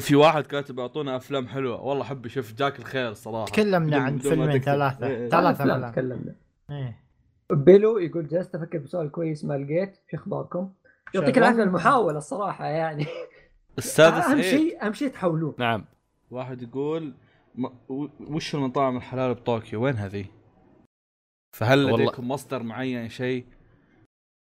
[0.00, 1.80] في واحد كاتب أعطونا أفلام حلوة.
[1.80, 3.44] والله أحب أشوف جاك الخير صراحة.
[3.44, 4.60] تكلمنا عن فيلمين.
[4.60, 5.06] ثلاثة.
[5.06, 5.28] إيه.
[5.28, 5.92] ثلاثة أفلام.
[5.92, 6.34] تكلمنا.
[6.70, 7.04] إيه.
[7.52, 10.72] بيلو يقول جلست أفكر بسؤال كويس ما لقيت في أخباركم.
[11.14, 11.38] يعطيك.
[11.38, 13.06] العافية المحاولة الصراحة يعني.
[13.78, 15.54] أستاذ أهم سعيد شيء أهم شيء تحولون.
[15.58, 15.84] نعم.
[16.30, 17.14] واحد يقول
[17.54, 17.66] م...
[18.20, 20.24] وش المطاعم الحلال بطوكيو؟ وين هذه؟
[21.56, 23.44] فهل والله- لديكم مصدر معين شيء؟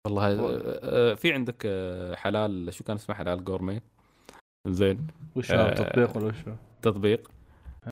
[0.05, 3.81] والله آه، آه، في عندك آه، حلال شو كان اسمه؟ حلال Gourmet
[4.67, 5.07] زين.
[5.35, 6.35] وش آه، تطبيق ولا وش؟
[6.81, 7.31] تطبيق.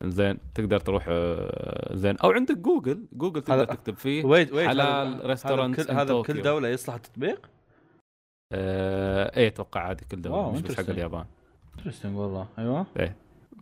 [0.03, 2.17] زين تقدر تروح آه، زين.
[2.17, 3.05] أو عندك جوجل.
[3.13, 6.41] جوجل تقدر تكتب فيه wait wait حلال restaurants هذا بكل.
[6.41, 7.49] دولة يصلح التطبيق؟
[8.53, 10.89] آه إيه أتوقع عادي كل دولة مش بس حق.
[10.89, 11.25] اليابان.
[11.77, 12.47] interesting والله.
[12.59, 12.85] أيوه.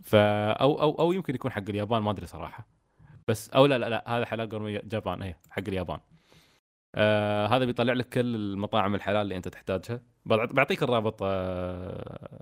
[0.02, 2.66] فا أو أو أو يمكن يكون حق اليابان ما أدري صراحة.
[3.28, 5.98] بس أو لا لا لا هذا حلال Gourmet Japan إيه حق اليابان.
[6.94, 10.00] آه هذا بيطلع لك كل المطاعم الحلال اللي أنت تحتاجها.
[10.26, 12.38] بعطيك الرابط آه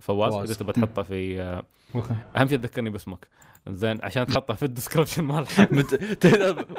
[0.00, 0.34] فواز.
[0.34, 1.64] إذا تبى تحطه في آه
[2.36, 3.28] أهم شيء تذكرني باسمك.
[3.68, 5.46] زين عشان تحطه في ال description مال.
[5.72, 5.92] wait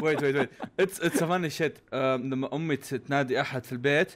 [0.03, 4.15] wait wait it's it's funny shit لما أمي تنادي أحد في البيت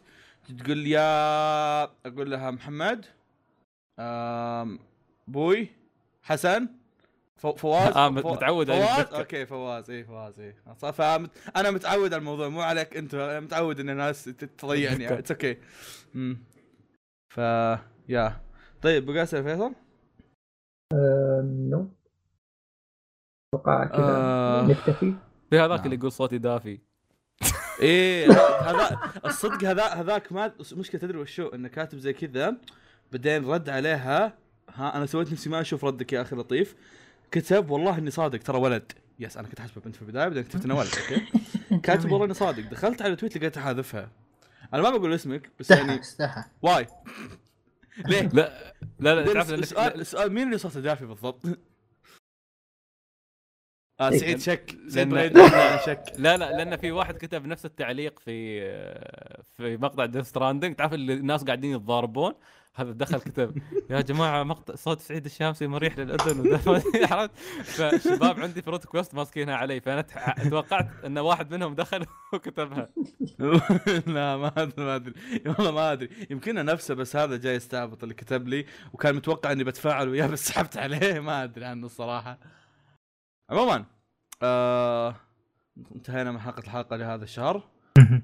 [0.60, 3.06] تقول يا أقول لها محمد
[5.28, 5.68] بوي
[6.24, 6.68] حسن.
[7.38, 9.14] فواز آه، فو- متعود فواز.
[9.14, 10.56] okay فواز اي فواز اي
[10.94, 14.24] فهمت أنا متعود على الموضوع مو عليك أنت أنا متعود إن الناس
[14.58, 15.58] تضيعني it's okay
[17.34, 17.38] ف
[18.10, 18.42] yeah.
[18.82, 19.74] طيب بقى أسأل فيصل.
[20.94, 21.90] أم، no.
[23.54, 23.98] أتوقع كذا.
[24.00, 24.66] آه.
[24.68, 25.14] نكتفي.
[25.50, 25.86] في هذاك نعم.
[25.86, 26.80] اللي يقول صوتي دافي.
[27.82, 32.58] إيه هذا الصدق هذا هذاك ما مشكله تدري وشو؟ انه كاتب زي كذا
[33.12, 34.38] بعدين رد عليها
[34.70, 36.76] ها أنا سويت نفسي ما أشوف ردك يا أخي لطيف.
[37.32, 38.92] كتب والله إني صادق ترى ولد.
[39.20, 41.26] yes أنا كنت حاسبه بنت في البداية بعدين كتبت إنه ولد okay؟
[41.84, 42.70] كاتب والله إني صادق.
[42.70, 44.12] دخلت على tweet لقيتها حاذفها.
[44.74, 46.44] أنا ما بقول اسمك بس يعني استحى.
[46.62, 46.88] why.
[48.10, 51.46] ليه؟ لا لا لا تعرف السؤال مين اللي صوته دافي بالضبط؟
[54.00, 54.18] آه إيه.
[54.18, 54.78] سعيد شك.
[54.88, 56.04] سعيد لأن- شك.
[56.18, 58.62] لا لا لأن في واحد كتب نفس التعليق في
[59.58, 62.34] في مقطع Death Stranding تعرف اللي الناس قاعدين يتضاربون؟
[62.76, 63.58] هذا دخل كتب
[63.90, 66.60] يا جماعة مقطع صوت سعيد الشامسي مريح للأذن.
[67.12, 70.02] عرفت؟ فالشباب عندي في روت كويست ماسكينها علي فأنا
[70.50, 72.90] توقعت إن واحد منهم دخل وكتبها.
[74.08, 75.14] لا ما أدري ما أدري.
[75.46, 76.10] والله ما أدري.
[76.30, 80.48] يمكنه نفسه بس هذا جاي يستعبط اللي كتب لي وكان متوقع إني بتفاعل وياه بس
[80.48, 81.20] سحبت عليه.
[81.20, 82.38] ما أدري عنه الصراحة.
[83.50, 83.86] عموما
[84.44, 85.16] آه
[85.96, 87.64] انتهينا من حلقة الحلقة لهذا الشهر.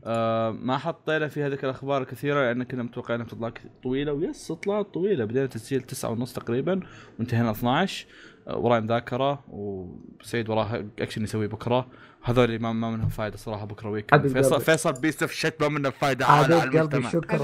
[0.03, 3.53] آه ما حطينا فيها ذيك الاخبار الكثيره لأن كنا متوقعين انها تطلع
[3.83, 5.25] طويلة و yes طلعت طويلة.
[5.25, 6.79] بدينا تسجيل تسعة ونص تقريبا
[7.19, 8.07] وانتهينا 12
[8.47, 11.87] آه وراي مذاكرة وسعيد وراه اكشن يسوي بكرة.
[12.23, 14.61] هذول ما, ما منهم فائده صراحة بكرة weekend حبيب فيصل.
[14.61, 17.09] فيصل piece of shit ما منه فائده على حبيب قلبي المجتمع.
[17.09, 17.37] شكرا.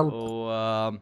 [0.00, 1.00] قلب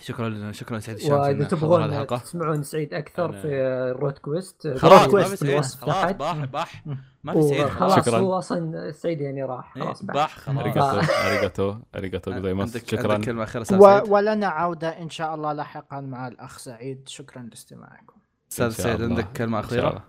[0.00, 4.68] شكرا لنا شكرا سعيد الشامسي واذا تبغون تسمعون سعيد أكثر أنا- في روت كويست.
[4.76, 6.16] خلاص ما كويست في سعيد خلاص تحت.
[6.16, 6.82] باح باح
[7.24, 7.64] ما في سعيد.
[7.66, 8.18] وخلاص شكراً.
[8.18, 9.76] هو أصلا سعيد يعني راح.
[9.76, 10.02] إيه، خلاص.
[10.02, 10.58] باح خلاص.
[10.58, 14.14] اريجاتو اريجاتو اريجاتو جوزايماس شكرا عندك كلمة أخيرة و...
[14.14, 17.08] ولنا عودة إن شاء الله لاحقا مع الأخ سعيد.
[17.08, 18.16] شكرا لاستماعكم.
[18.52, 19.02] أستاذ سعيد.
[19.02, 20.04] عندك كلمة أخيرة.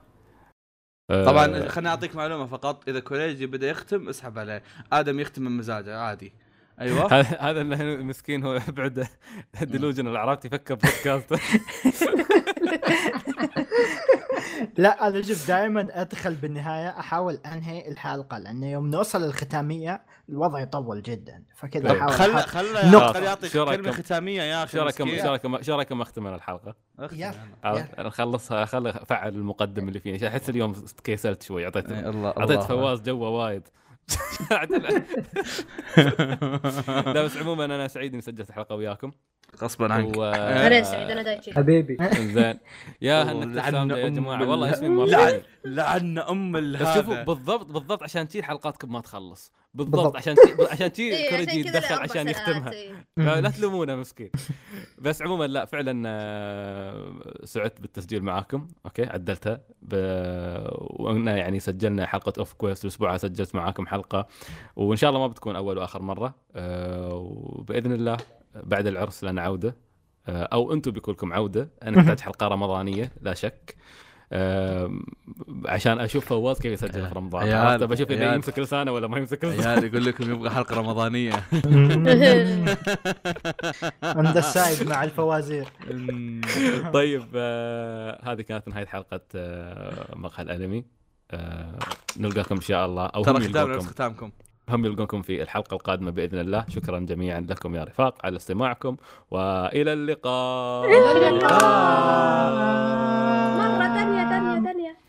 [1.12, 2.90] آه، طبعا خليني أعطيك معلومة فقط.
[2.90, 4.64] إذا كوريجي بدا يختم اسحب عليه.
[4.94, 6.34] آدم يختم من مزاجه عادي.
[6.82, 9.08] أيوه هذا هذا اللي مسكين هو بعد
[9.62, 11.34] delusional عرفت يفكر بودكاست
[14.78, 21.02] لا أنا شوف دائما أدخل بالنهاية أحاول أنهي الحلقة لأنه يوم نوصل للختامية الوضع يطول
[21.02, 25.18] جدا فكذا طيب، أحاول خل خل رأيكم؟ كلمة ختامية يا أخي شو رايكم.
[25.18, 27.30] شو رايكم شو رايكم اختم أنا الحلقة؟ اختم يلا.
[27.30, 27.38] أنا.
[27.64, 32.60] عرفت؟ أنا خلصها خل افعل المقدم اللي فيني أحس اليوم كيسلت شوي اعطيت الله أعطيت.
[32.60, 33.68] فواز جوه وايد
[37.14, 39.12] لا بس عموما أنا سعيد إني سجلت حلقه وياكم.
[39.62, 40.18] غصبا عنك.
[40.18, 40.24] و...
[40.24, 41.98] أنا سعيد أنا دايتشي حبيبي.
[42.14, 42.60] زين.
[43.02, 46.78] يا والله هنك لعن تسلم يا جماعة؟ ال- والله اسمي مره لعن لعن أم ال-
[46.78, 49.52] بس شوفوا هذا بالضبط بالضبط عشان تي حلقاتكم ما تخلص.
[49.74, 50.16] بالضبط.
[50.16, 52.72] عشان تي عشان تي إيه، كوريجي عشان كذا يتدخل عشان يختمها.
[52.72, 53.06] إيه.
[53.18, 54.30] لا تلومونه مسكين.
[54.98, 58.68] بس عموما لا فعلا آه، سعدت بالتسجيل معاكم.
[58.86, 59.62] أوكي عدلتها.
[59.82, 59.94] ب...
[61.00, 64.28] وقلنا يعني سجلنا حلقة أوف كويست الأسبوع هذا سجلت معاكم حلقة.
[64.76, 66.36] وإن شاء الله ما بتكون أول وآخر مرة.
[66.56, 68.18] آه، وبإذن الله
[68.56, 69.76] بعد العرس لنا عوده
[70.28, 71.70] آه، أو أنتم بيكون لكم عودة.
[71.84, 73.76] أنا محتاج حلقة رمضانية لا شك.
[75.66, 77.52] عشان أشوف فواز كيف يسجل في رمضان.
[77.52, 78.36] عرفت؟ بشوف اذا.
[78.36, 79.68] يمسك لسانه ولا ما يمسك لسانه.
[79.68, 81.32] عيال يقول لكم يبغى حلقة رمضانية.
[84.04, 85.68] عند السايد مع الفوازير.
[86.94, 90.86] طيب آه هذه كانت نهاية حلقة آه مقهى الأنمي.
[91.32, 91.80] آه
[92.18, 94.32] نلقاكم إن شاء الله أو هم ترى ختام نفس ختامكم.
[94.70, 96.66] هم يلقونكم في الحلقة القادمة بإذن الله.
[96.70, 98.98] شكرا جميعا لكم يا رفاق على استماعكم
[99.32, 100.86] وإلى اللقاء.
[100.86, 101.30] إلى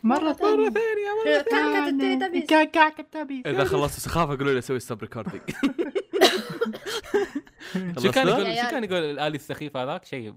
[0.03, 0.69] مرة ثانية ثانية.
[0.69, 1.43] ثانية مرة
[1.89, 2.19] ثانية.
[2.19, 5.41] ثانية كعكة التيتابيس كاكا إذا خلصت سخافه قولوا لي أسوي ستوب ريكوردينج
[8.03, 10.33] شو كان؟ يقول شو كان يقول الآلي السخيف هذاك؟ شيء.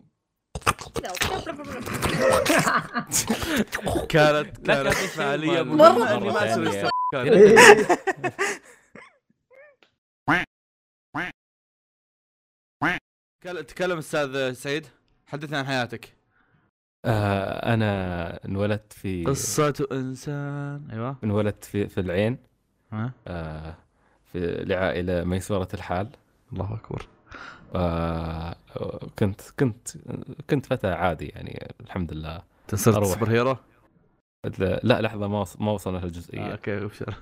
[4.08, 6.78] كانت لا، كانت كان فعالية مرة اني ما أسوي ثانية.
[6.78, 7.58] ستوب ريكوردينج
[13.40, 14.86] تكلم- تكلم أستاذ سعيد.
[15.26, 16.14] حدثنا عن حياتك.
[17.04, 21.16] آه أنا انولدت في قصة إنسان أيوه.
[21.24, 22.38] انولدت في في العين.
[22.92, 23.74] ها؟ آه
[24.32, 26.08] في لعائلة ميسورة الحال.
[26.52, 27.06] الله أكبر.
[27.74, 28.56] آه
[29.18, 29.88] كنت كنت
[30.50, 32.42] كنت فتى عادي يعني الحمد لله.
[32.74, 33.08] صرت أروح.
[33.08, 33.56] superhero؟
[34.82, 37.14] لا لحظة ما ما وصلنا آه، للجزئيه okay أبشر.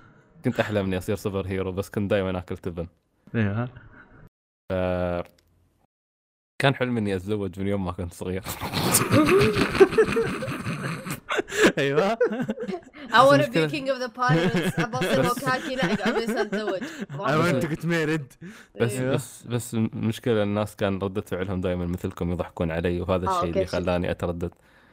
[0.45, 2.87] كنت احلم اني أصير superhero بس كنت دائما آكل تبن.
[3.35, 3.69] أيوه.
[4.71, 5.25] آه
[6.63, 8.43] كان حلمي اني اتزوج من يوم ما كنت صغير
[11.79, 12.19] أيوه
[13.11, 13.69] I wanna be مشكلة.
[13.69, 16.81] king of the pirates ابصر هوكاكي لا قاعد اتزوج
[17.13, 18.33] أيوه انت كنت ميرد
[18.81, 19.11] بس إيه.
[19.11, 23.67] بس بس المشكلة الناس كان ردة فعلهم دائما مثلكم يضحكون علي وهذا آه، الشيء اللي.
[23.67, 24.51] خلاني اتردد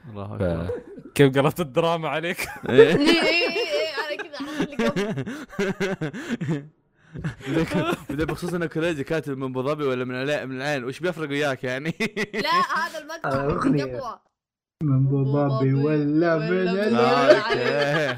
[0.10, 0.42] الله ف...
[0.42, 0.70] اكبر
[1.16, 2.96] كيف قلبت الدراما عليك؟ إيه.
[2.96, 4.40] اي اي اي أنا كذا
[8.10, 10.84] بدك بخصوص إنه كوليجي كاتب من أبو ظبي ولا من العين من العين.
[10.84, 11.94] وش بيفرق وياك يعني؟
[12.34, 14.20] لا هذا المقطع آه،
[14.84, 16.96] من أبو ظبي ولا من آه، العين.
[16.96, 18.18] أوكي.